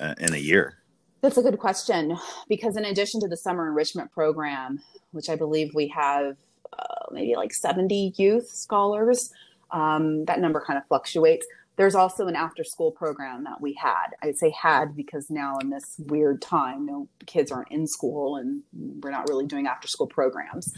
uh, 0.00 0.14
in 0.18 0.32
a 0.32 0.38
year? 0.38 0.78
That's 1.20 1.36
a 1.36 1.42
good 1.42 1.58
question 1.58 2.16
because 2.48 2.78
in 2.78 2.86
addition 2.86 3.20
to 3.20 3.28
the 3.28 3.36
summer 3.36 3.68
enrichment 3.68 4.10
program, 4.12 4.82
which 5.10 5.28
I 5.28 5.36
believe 5.36 5.74
we 5.74 5.88
have 5.88 6.36
uh, 6.78 7.06
maybe 7.10 7.34
like 7.36 7.52
70 7.52 8.14
youth 8.16 8.48
scholars, 8.48 9.32
um, 9.70 10.24
that 10.26 10.40
number 10.40 10.62
kind 10.64 10.78
of 10.78 10.86
fluctuates. 10.86 11.46
there's 11.76 11.94
also 11.94 12.26
an 12.26 12.36
after 12.36 12.64
school 12.64 12.90
program 12.90 13.44
that 13.44 13.60
we 13.60 13.72
had. 13.74 14.08
I'd 14.22 14.36
say 14.36 14.50
had 14.50 14.94
because 14.94 15.30
now 15.30 15.58
in 15.58 15.70
this 15.70 15.96
weird 16.06 16.42
time, 16.42 16.84
no 16.84 17.08
kids 17.26 17.50
aren't 17.50 17.72
in 17.72 17.86
school 17.86 18.36
and 18.36 18.62
we're 18.72 19.10
not 19.10 19.28
really 19.28 19.46
doing 19.46 19.66
after 19.66 19.88
school 19.88 20.06
programs. 20.06 20.72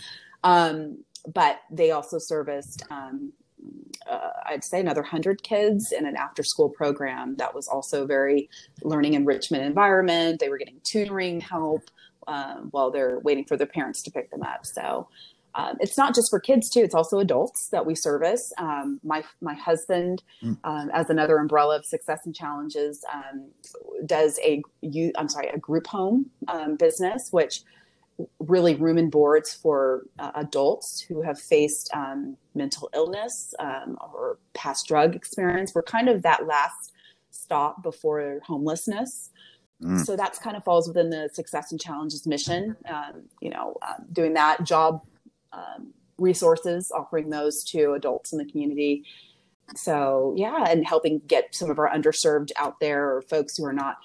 Um, 0.45 1.05
but 1.33 1.61
they 1.71 1.91
also 1.91 2.19
serviced, 2.19 2.85
um, 2.91 3.33
uh, 4.09 4.31
I'd 4.47 4.63
say, 4.63 4.81
another 4.81 5.01
100 5.01 5.43
kids 5.43 5.91
in 5.91 6.07
an 6.07 6.17
after 6.17 6.43
school 6.43 6.69
program 6.69 7.37
that 7.37 7.55
was 7.55 7.67
also 7.67 8.07
very 8.07 8.49
learning 8.83 9.15
enrichment 9.15 9.65
environment. 9.65 10.39
They 10.39 10.49
were 10.49 10.59
getting 10.59 10.81
tutoring 10.85 11.41
help 11.41 11.91
um, 12.27 12.69
while 12.71 12.91
they're 12.91 13.19
waiting 13.21 13.45
for 13.45 13.57
their 13.57 13.67
parents 13.67 14.03
to 14.03 14.11
pick 14.11 14.31
them 14.31 14.43
up. 14.43 14.67
So 14.67 15.09
um, 15.55 15.77
it's 15.81 15.97
not 15.97 16.15
just 16.15 16.31
for 16.31 16.41
kids 16.41 16.69
too; 16.69 16.81
it's 16.81 16.95
also 16.95 17.19
adults 17.19 17.69
that 17.69 17.87
we 17.87 17.95
service. 17.95 18.53
Um, 18.59 19.01
my 19.05 19.25
my 19.41 19.55
husband, 19.55 20.23
mm. 20.43 20.59
um, 20.65 20.91
as 20.93 21.11
another 21.11 21.39
umbrella 21.39 21.77
of 21.77 21.85
success 21.85 22.21
and 22.25 22.35
challenges, 22.35 23.05
um, 23.13 23.49
does 24.07 24.39
a 24.43 24.63
you 24.81 25.13
I'm 25.17 25.29
sorry 25.29 25.49
a 25.49 25.59
group 25.59 25.87
home 25.87 26.31
um, 26.49 26.77
business, 26.77 27.29
which 27.31 27.63
really 28.39 28.75
room 28.77 28.99
and 28.99 29.11
boards 29.11 29.53
for 29.53 30.05
uh, 30.19 30.31
adults 30.37 31.01
who 31.01 31.23
have 31.23 31.39
faced 31.39 31.91
um, 31.95 32.37
mental 32.55 32.89
illness 32.95 33.53
or 33.59 34.39
past 34.55 34.87
drug 34.87 35.17
experience. 35.17 35.73
We're 35.75 35.83
kind 35.83 36.09
of 36.09 36.23
that 36.23 36.47
last 36.47 36.93
stop 37.31 37.83
before 37.83 38.41
homelessness. 38.45 39.31
Mm. 39.83 40.05
So 40.05 40.17
that's 40.17 40.39
kind 40.39 40.57
of 40.57 40.63
falls 40.65 40.87
within 40.87 41.11
the 41.11 41.29
success 41.33 41.73
and 41.73 41.81
challenges 41.81 42.27
mission. 42.27 42.77
Um, 42.89 43.25
you 43.41 43.51
know, 43.51 43.77
um, 43.83 44.07
doing 44.13 44.35
that 44.35 44.65
job 44.65 45.03
um, 45.55 45.93
resources, 46.19 46.91
offering 46.91 47.31
those 47.31 47.65
to 47.65 47.93
adults 47.93 48.33
in 48.33 48.39
the 48.39 48.45
community. 48.45 49.05
So 49.77 50.35
yeah, 50.37 50.65
and 50.69 50.87
helping 50.87 51.21
get 51.27 51.55
some 51.55 51.71
of 51.71 51.79
our 51.79 51.91
underserved 51.91 52.51
out 52.57 52.81
there 52.81 53.17
or 53.17 53.23
folks 53.23 53.57
who 53.57 53.65
are 53.65 53.73
not 53.73 53.97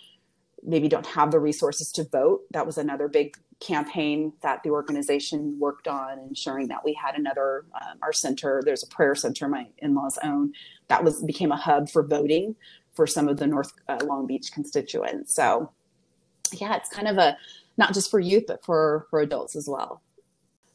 maybe 0.64 0.88
don't 0.88 1.06
have 1.06 1.32
the 1.32 1.40
resources 1.40 1.92
to 1.94 2.04
vote. 2.04 2.42
That 2.52 2.66
was 2.66 2.78
another 2.78 3.08
big 3.08 3.36
campaign 3.60 4.34
that 4.42 4.64
the 4.64 4.70
organization 4.70 5.58
worked 5.60 5.88
on, 5.88 6.20
ensuring 6.20 6.70
that 6.70 6.84
we 6.84 6.94
had 6.94 7.16
another 7.16 7.66
um, 7.76 7.98
our 8.02 8.14
center. 8.14 8.62
There's 8.64 8.84
a 8.84 8.88
prayer 8.88 9.16
center 9.16 9.48
my 9.48 9.68
in-laws 9.80 10.18
own 10.24 10.54
that 10.88 11.04
was 11.04 11.24
became 11.24 11.52
a 11.52 11.58
hub 11.58 11.90
for 11.90 12.04
voting 12.04 12.56
for 12.94 13.06
some 13.06 13.28
of 13.28 13.38
the 13.38 13.48
North 13.48 13.74
uh, 13.88 14.00
Long 14.04 14.28
Beach 14.28 14.52
constituents. 14.52 15.34
So 15.36 15.72
yeah, 16.54 16.76
it's 16.76 16.90
kind 16.90 17.08
of 17.08 17.18
a 17.18 17.38
not 17.78 17.94
just 17.94 18.10
for 18.12 18.20
youth 18.20 18.46
but 18.48 18.64
for 18.66 19.08
for 19.10 19.22
adults 19.22 19.56
as 19.56 19.68
well 19.68 20.02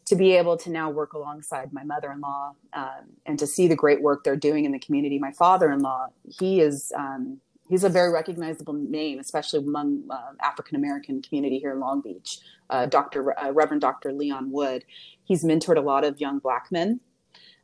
to 0.07 0.16
be 0.16 0.32
able 0.32 0.57
to 0.59 0.70
now 0.70 0.90
work 0.90 1.12
alongside 1.14 1.72
my 1.72 1.82
mother-in-law 1.82 2.52
um, 2.74 3.05
and 3.26 3.38
to 3.38 3.46
see 3.46 3.66
the 3.66 3.76
great 3.76 4.02
work 4.02 4.24
they're 4.24 4.36
doing 4.36 4.64
in 4.64 4.72
the 4.72 4.78
community. 4.78 5.18
My 5.18 5.32
father-in-law 5.32 6.09
he 6.38 6.61
is 6.61 6.92
um, 6.96 7.40
he's 7.68 7.84
a 7.84 7.88
very 7.88 8.12
recognizable 8.12 8.74
name 8.74 9.18
especially 9.18 9.61
among 9.61 10.05
uh, 10.11 10.32
african 10.42 10.76
american 10.76 11.22
community 11.22 11.59
here 11.59 11.72
in 11.72 11.80
long 11.80 12.00
beach. 12.00 12.38
Uh, 12.70 12.86
dr 12.86 13.38
uh, 13.38 13.50
reverend 13.52 13.80
dr 13.80 14.12
leon 14.12 14.50
wood 14.50 14.84
he's 15.24 15.44
mentored 15.44 15.76
a 15.76 15.80
lot 15.80 16.05
of 16.05 16.20
young 16.20 16.38
black 16.38 16.66
men. 16.70 17.00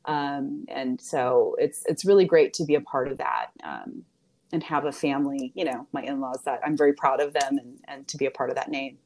Um, 0.06 0.64
and 0.68 0.98
so 0.98 1.56
it's 1.58 1.84
it's 1.86 2.06
really 2.06 2.24
great 2.24 2.54
to 2.54 2.64
be 2.64 2.74
a 2.74 2.80
part 2.80 3.08
of 3.08 3.18
that 3.18 3.48
um, 3.62 4.02
and 4.50 4.62
have 4.62 4.86
a 4.86 4.92
family 4.92 5.52
you 5.54 5.64
know 5.64 5.86
my 5.92 6.02
in-laws 6.02 6.40
that 6.46 6.60
i'm 6.64 6.76
very 6.76 6.94
proud 6.94 7.20
of 7.20 7.34
them 7.34 7.58
and, 7.58 7.78
and 7.86 8.08
to 8.08 8.16
be 8.16 8.24
a 8.24 8.30
part 8.30 8.48
of 8.48 8.56
that 8.56 8.70
name. 8.70 8.96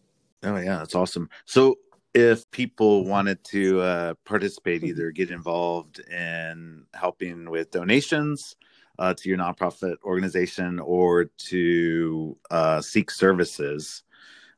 Oh 0.44 0.56
yeah, 0.56 0.78
that's 0.78 0.94
awesome. 0.94 1.30
So 1.46 1.78
if 2.14 2.50
people 2.50 3.04
wanted 3.04 3.42
to 3.44 3.80
uh, 3.80 4.14
participate, 4.24 4.80
mm-hmm. 4.80 4.90
either 4.90 5.10
get 5.10 5.30
involved 5.30 5.98
in 5.98 6.84
helping 6.94 7.50
with 7.50 7.70
donations 7.70 8.56
uh, 8.98 9.12
to 9.14 9.28
your 9.28 9.38
nonprofit 9.38 9.96
organization 10.04 10.78
or 10.78 11.24
to 11.36 12.36
uh, 12.50 12.80
seek 12.80 13.10
services 13.10 14.04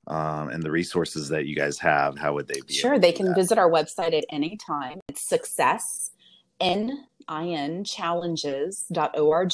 um, 0.07 0.51
and 0.51 0.63
the 0.63 0.71
resources 0.71 1.29
that 1.31 1.47
you 1.47 1.57
guys 1.57 1.79
have, 1.79 2.19
how 2.19 2.35
would 2.35 2.47
they 2.47 2.61
be? 2.67 2.75
Sure, 2.75 2.99
they 2.99 3.13
can 3.13 3.27
that? 3.27 3.37
visit 3.37 3.59
our 3.59 3.71
website 3.71 4.17
at 4.17 4.25
any 4.31 4.57
time. 4.57 5.01
It's 5.09 5.23
success 5.23 6.13
in 6.61 7.05
in 7.29 7.83
challenges.org, 7.83 9.53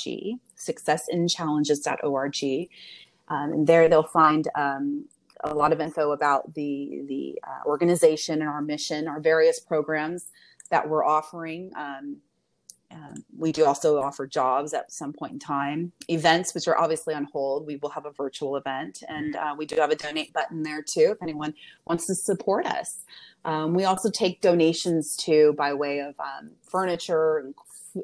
successinchallenges.org. 0.59 2.69
Um, 3.29 3.53
and 3.53 3.67
there 3.67 3.89
they'll 3.89 4.03
find 4.03 4.47
um, 4.55 5.07
a 5.45 5.55
lot 5.55 5.73
of 5.73 5.81
info 5.81 6.13
about 6.13 6.55
the 6.55 7.03
the 7.07 7.39
uh, 7.47 7.67
organization 7.67 8.41
and 8.41 8.49
our 8.49 8.63
mission, 8.63 9.09
our 9.09 9.21
various 9.21 9.61
programs 9.61 10.27
that 10.71 10.89
we're 10.89 11.05
offering. 11.05 11.73
Um, 11.77 12.17
um, 12.91 13.25
we 13.39 13.53
do 13.53 13.65
also 13.65 14.03
offer 14.03 14.27
jobs 14.27 14.75
at 14.75 14.93
some 14.93 15.15
point 15.15 15.33
in 15.33 15.39
time, 15.39 15.93
events 16.09 16.55
which 16.55 16.69
are 16.69 16.79
obviously 16.79 17.15
on 17.15 17.25
hold. 17.33 17.67
We 17.67 17.77
will 17.77 17.89
have 17.89 18.05
a 18.05 18.11
virtual 18.11 18.57
event, 18.57 19.03
and 19.09 19.35
uh, 19.35 19.55
we 19.57 19.65
do 19.65 19.77
have 19.77 19.91
a 19.91 19.97
donate 19.97 20.33
button 20.33 20.63
there 20.63 20.83
too 20.83 21.13
if 21.13 21.23
anyone 21.23 21.55
wants 21.87 22.07
to 22.09 22.15
support 22.15 22.67
us. 22.67 22.99
Um, 23.45 23.75
we 23.75 23.85
also 23.85 24.11
take 24.11 24.41
donations 24.41 25.17
too 25.17 25.55
by 25.57 25.73
way 25.75 26.01
of 26.01 26.15
um, 26.21 26.51
furniture 26.63 27.39
and 27.39 27.55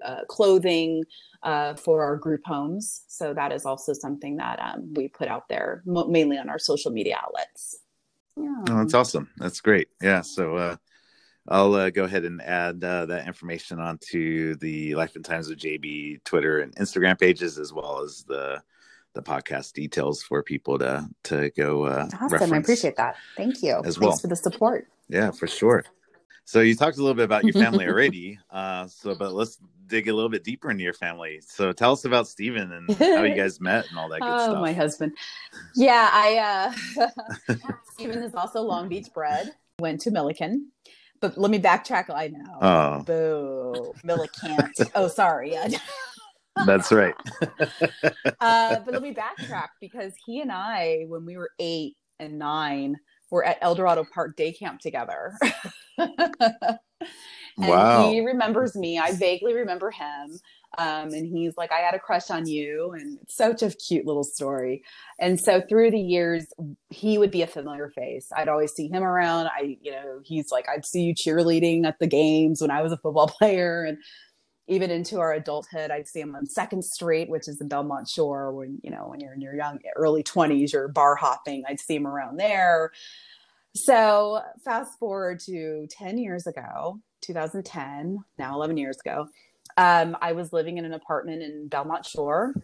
uh, 0.04 0.24
clothing, 0.28 1.04
uh, 1.42 1.74
for 1.74 2.02
our 2.04 2.16
group 2.16 2.42
homes. 2.44 3.04
So 3.06 3.32
that 3.34 3.52
is 3.52 3.64
also 3.64 3.92
something 3.92 4.36
that 4.36 4.58
um, 4.60 4.92
we 4.94 5.08
put 5.08 5.28
out 5.28 5.48
there 5.48 5.82
mo- 5.86 6.08
mainly 6.08 6.38
on 6.38 6.48
our 6.48 6.58
social 6.58 6.90
media 6.90 7.18
outlets. 7.22 7.78
Yeah. 8.36 8.62
Oh, 8.68 8.78
that's 8.78 8.94
awesome. 8.94 9.28
That's 9.36 9.60
great. 9.60 9.88
Yeah. 10.02 10.22
So 10.22 10.56
uh, 10.56 10.76
I'll 11.48 11.74
uh, 11.74 11.90
go 11.90 12.04
ahead 12.04 12.24
and 12.24 12.40
add 12.42 12.82
uh, 12.84 13.06
that 13.06 13.26
information 13.26 13.80
onto 13.80 14.54
the 14.56 14.94
Life 14.94 15.16
and 15.16 15.24
Times 15.24 15.50
of 15.50 15.58
JB 15.58 16.22
Twitter 16.24 16.60
and 16.60 16.74
Instagram 16.76 17.18
pages, 17.18 17.58
as 17.58 17.72
well 17.72 18.02
as 18.02 18.24
the 18.24 18.62
the 19.14 19.22
podcast 19.22 19.72
details 19.72 20.22
for 20.22 20.42
people 20.42 20.78
to 20.78 21.08
to 21.24 21.50
go. 21.56 21.84
Uh, 21.84 22.08
awesome. 22.20 22.52
I 22.52 22.58
appreciate 22.58 22.96
that. 22.96 23.16
Thank 23.36 23.62
you. 23.62 23.76
As 23.76 23.96
Thanks 23.96 23.98
well. 23.98 24.16
for 24.16 24.26
the 24.26 24.36
support. 24.36 24.86
Yeah, 25.08 25.30
for 25.30 25.46
sure. 25.46 25.84
So 26.48 26.60
you 26.60 26.74
talked 26.74 26.96
a 26.96 27.02
little 27.02 27.14
bit 27.14 27.26
about 27.26 27.44
your 27.44 27.52
family 27.52 27.86
already. 27.88 28.38
Uh, 28.50 28.86
so, 28.86 29.14
but 29.14 29.34
let's 29.34 29.58
dig 29.86 30.08
a 30.08 30.14
little 30.14 30.30
bit 30.30 30.44
deeper 30.44 30.70
into 30.70 30.82
your 30.82 30.94
family. 30.94 31.42
So 31.46 31.72
tell 31.74 31.92
us 31.92 32.06
about 32.06 32.26
Stephen 32.26 32.72
and 32.72 32.90
how 32.98 33.22
you 33.22 33.34
guys 33.34 33.60
met 33.60 33.86
and 33.90 33.98
all 33.98 34.08
that 34.08 34.22
good 34.22 34.30
oh, 34.30 34.44
stuff. 34.44 34.60
my 34.62 34.72
husband. 34.72 35.12
Yeah, 35.76 36.08
I 36.10 36.72
uh 37.50 37.56
Stephen 37.92 38.22
is 38.22 38.34
also 38.34 38.62
Long 38.62 38.88
Beach 38.88 39.08
bred. 39.12 39.52
Went 39.78 40.00
to 40.00 40.10
Millikan. 40.10 40.60
But 41.20 41.36
let 41.36 41.50
me 41.50 41.58
backtrack. 41.58 42.08
I 42.08 42.28
know. 42.28 42.58
Oh. 42.62 43.02
Boo. 43.02 43.92
Millikan. 44.02 44.90
oh, 44.94 45.08
sorry. 45.08 45.54
That's 46.64 46.90
right. 46.90 47.14
uh, 48.40 48.78
but 48.86 48.94
let 48.94 49.02
me 49.02 49.12
backtrack 49.12 49.68
because 49.82 50.14
he 50.24 50.40
and 50.40 50.50
I, 50.50 51.04
when 51.08 51.26
we 51.26 51.36
were 51.36 51.50
eight 51.58 51.98
and 52.18 52.38
nine, 52.38 52.96
were 53.30 53.44
at 53.44 53.58
Eldorado 53.60 54.06
Park 54.14 54.36
Day 54.36 54.52
Camp 54.52 54.80
together. 54.80 55.36
And 57.58 57.68
wow. 57.68 58.10
he 58.10 58.24
remembers 58.24 58.76
me. 58.76 58.98
I 58.98 59.12
vaguely 59.12 59.52
remember 59.52 59.90
him. 59.90 60.38
Um, 60.76 61.12
and 61.12 61.26
he's 61.26 61.56
like, 61.56 61.72
I 61.72 61.78
had 61.78 61.94
a 61.94 61.98
crush 61.98 62.30
on 62.30 62.46
you. 62.46 62.92
And 62.92 63.18
it's 63.22 63.36
such 63.36 63.62
a 63.62 63.70
cute 63.70 64.06
little 64.06 64.22
story. 64.22 64.84
And 65.18 65.40
so 65.40 65.60
through 65.60 65.90
the 65.90 66.00
years, 66.00 66.46
he 66.90 67.18
would 67.18 67.30
be 67.30 67.42
a 67.42 67.46
familiar 67.48 67.88
face. 67.88 68.28
I'd 68.36 68.48
always 68.48 68.72
see 68.72 68.88
him 68.88 69.02
around. 69.02 69.48
I, 69.48 69.78
you 69.80 69.90
know, 69.90 70.20
he's 70.24 70.52
like, 70.52 70.68
I'd 70.68 70.86
see 70.86 71.02
you 71.02 71.14
cheerleading 71.14 71.84
at 71.84 71.98
the 71.98 72.06
games 72.06 72.60
when 72.60 72.70
I 72.70 72.82
was 72.82 72.92
a 72.92 72.96
football 72.98 73.26
player. 73.38 73.84
And 73.84 73.98
even 74.68 74.90
into 74.90 75.18
our 75.18 75.32
adulthood, 75.32 75.90
I'd 75.90 76.06
see 76.06 76.20
him 76.20 76.36
on 76.36 76.46
Second 76.46 76.84
Street, 76.84 77.28
which 77.28 77.48
is 77.48 77.58
the 77.58 77.64
Belmont 77.64 78.06
Shore. 78.06 78.52
When 78.52 78.78
you 78.84 78.90
know, 78.90 79.08
when 79.08 79.18
you're 79.18 79.32
in 79.32 79.40
your 79.40 79.56
young 79.56 79.80
early 79.96 80.22
20s, 80.22 80.72
you're 80.72 80.88
bar 80.88 81.16
hopping. 81.16 81.64
I'd 81.66 81.80
see 81.80 81.96
him 81.96 82.06
around 82.06 82.38
there. 82.38 82.92
So 83.84 84.42
fast 84.64 84.98
forward 84.98 85.40
to 85.40 85.86
10 85.90 86.18
years 86.18 86.46
ago, 86.46 87.00
2010, 87.22 88.18
now 88.36 88.54
11 88.54 88.76
years 88.76 88.98
ago, 89.04 89.28
um, 89.76 90.16
I 90.20 90.32
was 90.32 90.52
living 90.52 90.78
in 90.78 90.84
an 90.84 90.92
apartment 90.92 91.42
in 91.42 91.68
Belmont 91.68 92.04
Shore 92.04 92.54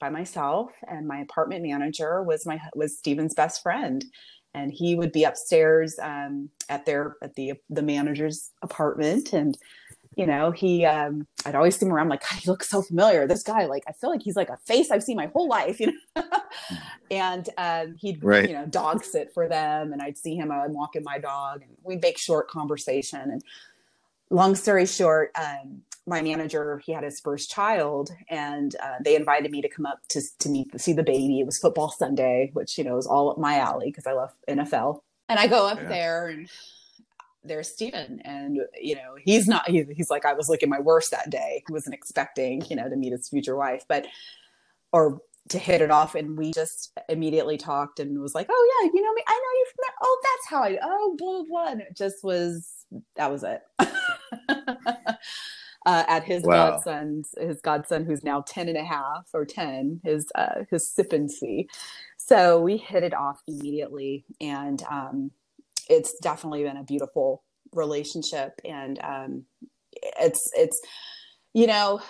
by 0.00 0.10
myself, 0.10 0.70
and 0.86 1.08
my 1.08 1.20
apartment 1.20 1.62
manager 1.62 2.22
was 2.22 2.44
my 2.44 2.60
was 2.74 2.98
Steven's 2.98 3.34
best 3.34 3.62
friend, 3.62 4.04
and 4.52 4.70
he 4.72 4.94
would 4.94 5.12
be 5.12 5.24
upstairs 5.24 5.98
um, 6.02 6.50
at 6.68 6.84
their 6.84 7.16
at 7.22 7.34
the 7.36 7.54
the 7.70 7.82
manager's 7.82 8.50
apartment, 8.62 9.32
and 9.32 9.56
you 10.16 10.26
know 10.26 10.50
he 10.50 10.84
um, 10.84 11.26
I'd 11.44 11.54
always 11.54 11.76
see 11.76 11.86
him 11.86 11.92
around 11.92 12.08
like 12.08 12.22
God, 12.28 12.40
he 12.40 12.50
looks 12.50 12.68
so 12.68 12.82
familiar. 12.82 13.26
This 13.26 13.42
guy, 13.42 13.66
like 13.66 13.84
I 13.88 13.92
feel 13.92 14.10
like 14.10 14.22
he's 14.22 14.36
like 14.36 14.50
a 14.50 14.56
face 14.58 14.90
I've 14.90 15.02
seen 15.02 15.16
my 15.16 15.26
whole 15.26 15.48
life, 15.48 15.80
you 15.80 15.92
know. 16.16 16.22
and 17.10 17.48
um, 17.58 17.96
he'd 17.98 18.22
right. 18.22 18.48
you 18.48 18.54
know 18.54 18.66
dog 18.66 19.04
sit 19.04 19.32
for 19.32 19.48
them, 19.48 19.92
and 19.92 20.02
I'd 20.02 20.18
see 20.18 20.36
him. 20.36 20.50
I'd 20.50 20.70
walk 20.70 20.96
in 20.96 21.04
my 21.04 21.18
dog, 21.18 21.62
and 21.62 21.70
we'd 21.82 22.02
make 22.02 22.18
short 22.18 22.48
conversation 22.48 23.20
and 23.20 23.42
long 24.30 24.54
story 24.54 24.86
short, 24.86 25.32
um, 25.34 25.82
my 26.06 26.22
manager 26.22 26.80
he 26.84 26.92
had 26.92 27.04
his 27.04 27.20
first 27.20 27.50
child, 27.50 28.10
and 28.28 28.74
uh, 28.82 28.96
they 29.04 29.14
invited 29.14 29.50
me 29.50 29.60
to 29.62 29.68
come 29.68 29.86
up 29.86 30.00
to 30.08 30.22
to 30.38 30.48
meet 30.48 30.68
see 30.80 30.92
the 30.92 31.02
baby. 31.02 31.40
It 31.40 31.46
was 31.46 31.58
football 31.58 31.90
Sunday, 31.90 32.50
which 32.54 32.78
you 32.78 32.84
know 32.84 32.96
is 32.96 33.06
all 33.06 33.30
up 33.30 33.38
my 33.38 33.58
alley 33.58 33.86
because 33.86 34.06
I 34.06 34.12
love 34.12 34.32
NFL. 34.48 35.00
And 35.28 35.38
I 35.38 35.46
go 35.46 35.68
up 35.68 35.80
yeah. 35.82 35.88
there 35.88 36.28
and 36.28 36.48
there's 37.44 37.68
Stephen. 37.68 38.20
And, 38.24 38.60
you 38.80 38.94
know, 38.94 39.16
he's 39.24 39.48
not, 39.48 39.68
he, 39.68 39.84
he's 39.96 40.10
like, 40.10 40.24
I 40.24 40.34
was 40.34 40.48
looking 40.48 40.68
my 40.68 40.80
worst 40.80 41.10
that 41.10 41.30
day. 41.30 41.62
He 41.66 41.72
wasn't 41.72 41.94
expecting, 41.94 42.62
you 42.68 42.76
know, 42.76 42.88
to 42.88 42.96
meet 42.96 43.12
his 43.12 43.28
future 43.28 43.56
wife, 43.56 43.84
but, 43.88 44.06
or 44.92 45.20
to 45.48 45.58
hit 45.58 45.80
it 45.80 45.90
off. 45.90 46.14
And 46.14 46.36
we 46.36 46.52
just 46.52 46.92
immediately 47.08 47.56
talked 47.56 48.00
and 48.00 48.20
was 48.20 48.34
like, 48.34 48.46
oh, 48.50 48.80
yeah, 48.82 48.90
you 48.92 49.02
know 49.02 49.12
me. 49.12 49.22
I 49.26 49.32
know 49.32 49.58
you 49.58 49.66
from 49.66 49.76
there. 49.82 49.94
Oh, 50.02 50.20
that's 50.22 50.48
how 50.50 50.62
I, 50.62 50.78
oh, 50.82 51.14
blah, 51.18 51.32
blah, 51.32 51.44
blah. 51.48 51.72
And 51.72 51.80
it 51.80 51.96
just 51.96 52.22
was, 52.22 52.86
that 53.16 53.30
was 53.30 53.42
it. 53.42 53.62
uh, 55.86 56.04
at 56.08 56.24
his 56.24 56.42
wow. 56.42 56.72
godson's, 56.72 57.34
his 57.40 57.60
godson, 57.60 58.04
who's 58.04 58.22
now 58.22 58.42
10 58.46 58.68
and 58.68 58.76
a 58.76 58.84
half 58.84 59.28
or 59.32 59.44
10, 59.44 60.02
his, 60.04 60.30
uh, 60.34 60.64
his 60.70 60.92
sippancy. 60.94 61.68
So 62.18 62.60
we 62.60 62.76
hit 62.76 63.02
it 63.02 63.14
off 63.14 63.42
immediately. 63.48 64.24
And, 64.40 64.82
um, 64.90 65.30
it's 65.90 66.14
definitely 66.20 66.62
been 66.62 66.76
a 66.76 66.84
beautiful 66.84 67.42
relationship. 67.72 68.60
And 68.64 68.98
um, 69.02 69.44
it's 69.92 70.50
it's 70.54 70.80
you 71.52 71.66
know 71.66 72.00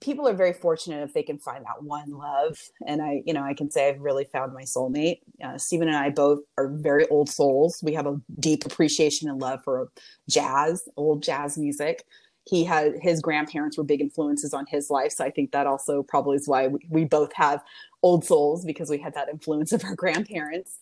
people 0.00 0.28
are 0.28 0.34
very 0.34 0.52
fortunate 0.52 1.02
if 1.02 1.12
they 1.12 1.22
can 1.22 1.38
find 1.38 1.64
that 1.64 1.82
one 1.82 2.10
love. 2.10 2.58
And 2.86 3.00
i 3.00 3.22
you 3.24 3.32
know 3.32 3.42
i 3.42 3.54
can 3.54 3.70
say 3.70 3.88
i've 3.88 4.00
really 4.00 4.24
found 4.24 4.52
my 4.52 4.62
soulmate. 4.62 5.20
Uh, 5.42 5.58
stephen 5.58 5.88
and 5.88 5.96
i 5.96 6.10
both 6.10 6.40
are 6.56 6.68
very 6.68 7.06
old 7.08 7.28
souls. 7.28 7.80
We 7.82 7.94
have 7.94 8.06
a 8.06 8.20
deep 8.38 8.66
appreciation 8.66 9.28
and 9.28 9.40
love 9.40 9.60
for 9.64 9.88
jazz 10.28 10.82
old 10.96 11.22
jazz 11.22 11.56
music. 11.56 12.04
He 12.48 12.64
had 12.64 12.94
his 13.00 13.20
grandparents 13.20 13.76
were 13.76 13.84
big 13.84 14.00
influences 14.00 14.54
on 14.54 14.66
his 14.68 14.90
life. 14.90 15.12
So 15.12 15.24
i 15.24 15.30
think 15.30 15.52
that 15.52 15.66
also 15.66 16.02
probably 16.02 16.36
is 16.36 16.48
why 16.48 16.68
we, 16.68 16.80
we 16.88 17.04
both 17.04 17.32
have 17.34 17.62
old 18.02 18.24
souls 18.24 18.64
because 18.64 18.90
we 18.90 18.98
had 18.98 19.14
that 19.14 19.28
influence 19.28 19.72
of 19.72 19.84
our 19.84 19.94
grandparents. 19.94 20.78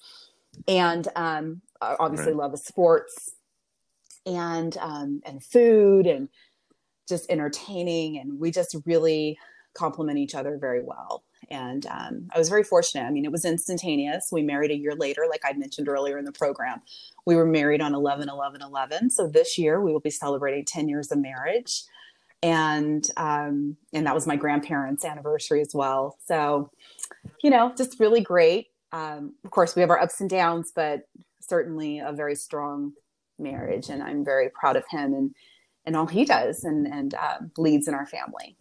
And 0.69 1.07
um, 1.17 1.61
obviously 1.81 2.33
right. 2.33 2.37
love 2.37 2.53
of 2.53 2.61
sports 2.61 3.31
and 4.27 4.77
um, 4.79 5.23
and 5.25 5.43
food 5.43 6.07
and 6.07 6.29
just 7.09 7.31
entertaining. 7.31 8.19
And 8.19 8.39
we 8.39 8.51
just 8.51 8.77
really 8.85 9.39
complement 9.75 10.19
each 10.19 10.35
other 10.35 10.59
very 10.59 10.83
well. 10.83 11.23
And 11.51 11.87
um, 11.87 12.29
i 12.35 12.39
was 12.39 12.49
very 12.49 12.65
fortunate. 12.65 13.05
I 13.05 13.11
mean 13.11 13.25
it 13.25 13.33
was 13.33 13.45
instantaneous. 13.45 14.29
We 14.33 14.43
married 14.43 14.71
a 14.71 14.77
year 14.77 14.95
later 14.95 15.27
like 15.31 15.43
i 15.45 15.53
mentioned 15.53 15.89
earlier 15.89 16.19
in 16.19 16.25
the 16.25 16.33
program. 16.33 16.83
We 17.25 17.37
were 17.37 17.47
married 17.47 17.81
on 17.81 17.95
11 17.95 18.29
11 18.29 18.63
11 18.63 19.11
so 19.11 19.29
this 19.29 19.57
year 19.57 19.81
we 19.81 19.93
will 19.93 20.01
be 20.01 20.11
celebrating 20.11 20.65
10 20.65 20.89
years 20.89 21.13
of 21.13 21.19
marriage. 21.19 21.85
And 22.43 23.09
um, 23.17 23.77
and 23.93 24.07
that 24.07 24.15
was 24.15 24.27
my 24.27 24.37
grandparents 24.37 25.05
anniversary 25.05 25.61
as 25.61 25.75
well. 25.75 26.19
So 26.27 26.71
you 27.43 27.51
know 27.51 27.73
just 27.77 28.01
really 28.01 28.21
great. 28.21 28.69
Um, 28.93 29.35
of 29.45 29.51
course, 29.51 29.77
we 29.77 29.81
have 29.81 29.91
our 29.91 30.01
ups 30.01 30.21
and 30.21 30.31
downs, 30.31 30.73
but 30.75 31.03
certainly 31.49 31.99
a 31.99 32.13
very 32.13 32.35
strong 32.35 32.93
marriage. 33.39 33.89
And 33.89 34.03
I'm 34.03 34.25
very 34.25 34.51
proud 34.51 34.77
of 34.77 34.85
him 34.91 35.15
and, 35.15 35.35
and 35.85 35.97
all 35.97 36.07
he 36.07 36.25
does 36.25 36.65
and, 36.65 36.87
and 36.87 37.15
uh, 37.15 37.39
leads 37.57 37.89
in 37.89 37.95
our 37.95 38.07
family. 38.07 38.57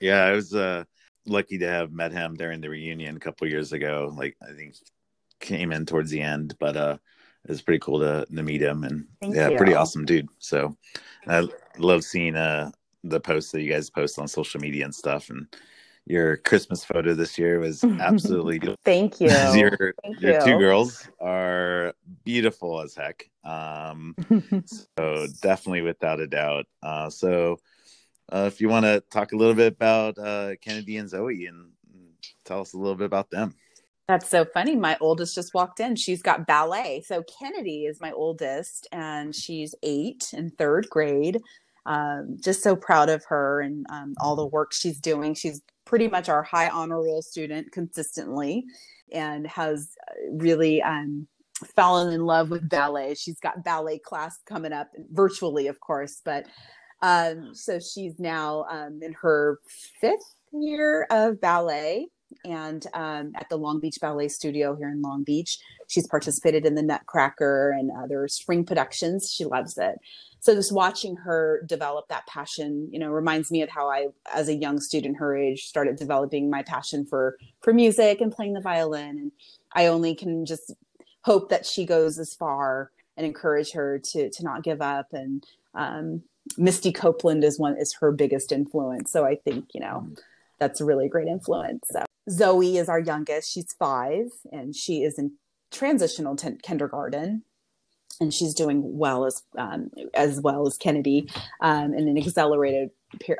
Yeah, 0.00 0.24
I 0.24 0.32
was 0.32 0.54
uh, 0.54 0.84
lucky 1.26 1.58
to 1.58 1.68
have 1.68 1.92
met 1.92 2.12
him 2.12 2.34
during 2.34 2.60
the 2.60 2.68
reunion 2.70 3.16
a 3.16 3.20
couple 3.20 3.48
years 3.48 3.72
ago. 3.72 4.12
Like, 4.16 4.36
I 4.42 4.54
think 4.54 4.74
came 5.40 5.72
in 5.72 5.86
towards 5.86 6.10
the 6.10 6.20
end, 6.20 6.54
but 6.58 6.76
uh, 6.76 6.98
it 7.44 7.50
was 7.50 7.62
pretty 7.62 7.80
cool 7.80 8.00
to, 8.00 8.26
to 8.26 8.42
meet 8.42 8.62
him 8.62 8.84
and 8.84 9.06
Thank 9.20 9.36
yeah, 9.36 9.48
you. 9.48 9.56
pretty 9.56 9.74
awesome 9.74 10.04
dude. 10.04 10.28
So 10.38 10.76
I 11.26 11.48
love 11.78 12.04
seeing 12.04 12.36
uh, 12.36 12.70
the 13.04 13.20
posts 13.20 13.52
that 13.52 13.62
you 13.62 13.70
guys 13.70 13.90
post 13.90 14.18
on 14.18 14.28
social 14.28 14.60
media 14.60 14.84
and 14.84 14.94
stuff. 14.94 15.30
And 15.30 15.46
your 16.06 16.36
Christmas 16.38 16.84
photo 16.84 17.14
this 17.14 17.36
year 17.36 17.58
was 17.58 17.82
absolutely 18.00 18.60
Thank 18.84 19.20
you. 19.20 19.28
your 19.54 19.94
Thank 20.02 20.20
your 20.20 20.34
you. 20.34 20.44
two 20.44 20.58
girls 20.58 21.08
are 21.20 21.94
beautiful 22.24 22.80
as 22.80 22.94
heck. 22.94 23.28
Um, 23.44 24.14
so 24.66 25.26
definitely 25.42 25.82
without 25.82 26.20
a 26.20 26.26
doubt. 26.26 26.66
Uh, 26.82 27.10
so 27.10 27.58
uh, 28.32 28.44
if 28.46 28.60
you 28.60 28.68
want 28.68 28.84
to 28.84 29.02
talk 29.10 29.32
a 29.32 29.36
little 29.36 29.54
bit 29.54 29.72
about 29.72 30.18
uh, 30.18 30.54
Kennedy 30.62 30.96
and 30.96 31.08
Zoe 31.08 31.46
and 31.46 31.70
tell 32.44 32.60
us 32.60 32.72
a 32.72 32.78
little 32.78 32.94
bit 32.94 33.06
about 33.06 33.30
them. 33.30 33.54
That's 34.08 34.28
so 34.28 34.44
funny. 34.44 34.76
My 34.76 34.96
oldest 35.00 35.34
just 35.34 35.52
walked 35.52 35.80
in. 35.80 35.96
She's 35.96 36.22
got 36.22 36.46
ballet. 36.46 37.02
So 37.04 37.24
Kennedy 37.24 37.86
is 37.86 38.00
my 38.00 38.12
oldest, 38.12 38.86
and 38.92 39.34
she's 39.34 39.74
eight 39.82 40.32
in 40.32 40.50
third 40.50 40.88
grade. 40.88 41.40
Um, 41.86 42.36
just 42.42 42.62
so 42.62 42.74
proud 42.74 43.08
of 43.08 43.24
her 43.28 43.60
and 43.60 43.86
um, 43.90 44.14
all 44.20 44.34
the 44.34 44.46
work 44.46 44.72
she's 44.72 44.98
doing. 44.98 45.34
She's 45.34 45.62
pretty 45.84 46.08
much 46.08 46.28
our 46.28 46.42
high 46.42 46.68
honor 46.68 47.00
roll 47.00 47.22
student 47.22 47.70
consistently 47.72 48.64
and 49.12 49.46
has 49.46 49.90
really 50.32 50.82
um, 50.82 51.28
fallen 51.76 52.12
in 52.12 52.26
love 52.26 52.50
with 52.50 52.68
ballet. 52.68 53.14
She's 53.14 53.38
got 53.38 53.64
ballet 53.64 53.98
class 53.98 54.38
coming 54.46 54.72
up 54.72 54.88
virtually, 55.12 55.68
of 55.68 55.80
course, 55.80 56.20
but 56.24 56.46
um, 57.02 57.54
so 57.54 57.78
she's 57.78 58.18
now 58.18 58.64
um, 58.70 59.00
in 59.02 59.14
her 59.22 59.60
fifth 60.00 60.34
year 60.52 61.06
of 61.10 61.40
ballet 61.40 62.08
and 62.44 62.84
um, 62.94 63.32
at 63.36 63.48
the 63.48 63.56
Long 63.56 63.80
Beach 63.80 63.98
Ballet 64.00 64.28
Studio 64.28 64.74
here 64.74 64.88
in 64.88 65.02
Long 65.02 65.22
Beach. 65.22 65.58
She's 65.88 66.06
participated 66.06 66.66
in 66.66 66.74
the 66.74 66.82
Nutcracker 66.82 67.70
and 67.70 67.90
other 67.96 68.26
spring 68.28 68.64
productions. 68.64 69.32
She 69.32 69.44
loves 69.44 69.78
it 69.78 69.96
so 70.46 70.54
just 70.54 70.70
watching 70.70 71.16
her 71.16 71.64
develop 71.66 72.06
that 72.06 72.24
passion 72.28 72.88
you 72.92 73.00
know 73.00 73.10
reminds 73.10 73.50
me 73.50 73.62
of 73.62 73.68
how 73.68 73.90
i 73.90 74.06
as 74.32 74.48
a 74.48 74.54
young 74.54 74.80
student 74.80 75.16
her 75.16 75.36
age 75.36 75.64
started 75.64 75.96
developing 75.96 76.48
my 76.48 76.62
passion 76.62 77.04
for 77.04 77.36
for 77.60 77.72
music 77.72 78.20
and 78.20 78.30
playing 78.30 78.52
the 78.52 78.60
violin. 78.60 79.18
And 79.18 79.32
i 79.74 79.86
only 79.86 80.14
can 80.14 80.46
just 80.46 80.72
hope 81.22 81.48
that 81.48 81.66
she 81.66 81.84
goes 81.84 82.16
as 82.20 82.32
far 82.32 82.92
and 83.16 83.26
encourage 83.26 83.72
her 83.72 83.98
to 83.98 84.30
to 84.30 84.44
not 84.44 84.62
give 84.62 84.80
up. 84.80 85.08
And 85.12 85.44
um, 85.74 86.22
misty 86.56 86.92
copeland 86.92 87.42
is 87.42 87.58
one 87.58 87.76
is 87.76 87.94
her 87.94 88.12
biggest 88.12 88.52
influence. 88.52 89.10
So 89.10 89.24
i 89.24 89.34
think 89.34 89.70
you 89.74 89.80
know 89.80 90.08
that's 90.60 90.80
a 90.80 90.84
really 90.84 91.08
great 91.08 91.26
influence. 91.26 91.88
So 91.90 92.04
zoe 92.30 92.76
is 92.76 92.88
our 92.88 93.00
youngest. 93.00 93.52
She's 93.52 93.74
five 93.76 94.26
and 94.52 94.76
she 94.76 95.02
is 95.02 95.18
in 95.18 95.32
transitional 95.72 96.36
t- 96.36 96.56
kindergarten 96.62 97.42
and 98.20 98.32
she's 98.32 98.54
doing 98.54 98.98
well 98.98 99.24
as 99.24 99.42
um, 99.58 99.90
as 100.14 100.40
well 100.40 100.66
as 100.66 100.76
Kennedy 100.76 101.28
um, 101.60 101.94
in 101.94 102.08
an 102.08 102.18
accelerated 102.18 102.90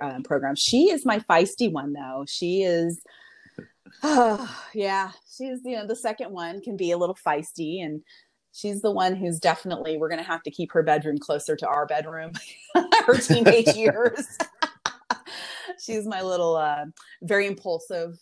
uh, 0.01 0.21
program. 0.25 0.55
She 0.57 0.91
is 0.91 1.05
my 1.05 1.21
feisty 1.21 1.71
one 1.71 1.93
though. 1.93 2.25
She 2.29 2.63
is, 2.63 3.01
oh, 4.03 4.65
yeah, 4.75 5.13
she's 5.29 5.61
you 5.65 5.77
know 5.77 5.87
the 5.87 5.97
second 5.97 6.33
one 6.33 6.61
can 6.61 6.77
be 6.77 6.91
a 6.91 6.99
little 6.99 7.17
feisty, 7.27 7.85
and 7.85 8.03
she's 8.53 8.81
the 8.81 8.91
one 8.91 9.15
who's 9.15 9.39
definitely 9.39 9.97
we're 9.97 10.09
going 10.09 10.23
to 10.23 10.29
have 10.29 10.43
to 10.45 10.51
keep 10.51 10.73
her 10.73 10.83
bedroom 10.83 11.19
closer 11.19 11.57
to 11.57 11.67
our 11.67 11.87
bedroom 11.87 12.33
her 12.75 13.19
teenage 13.19 13.69
years. 13.77 14.27
she's 15.83 16.07
my 16.07 16.23
little 16.23 16.57
uh, 16.57 16.87
very 17.23 17.47
impulsive. 17.47 18.19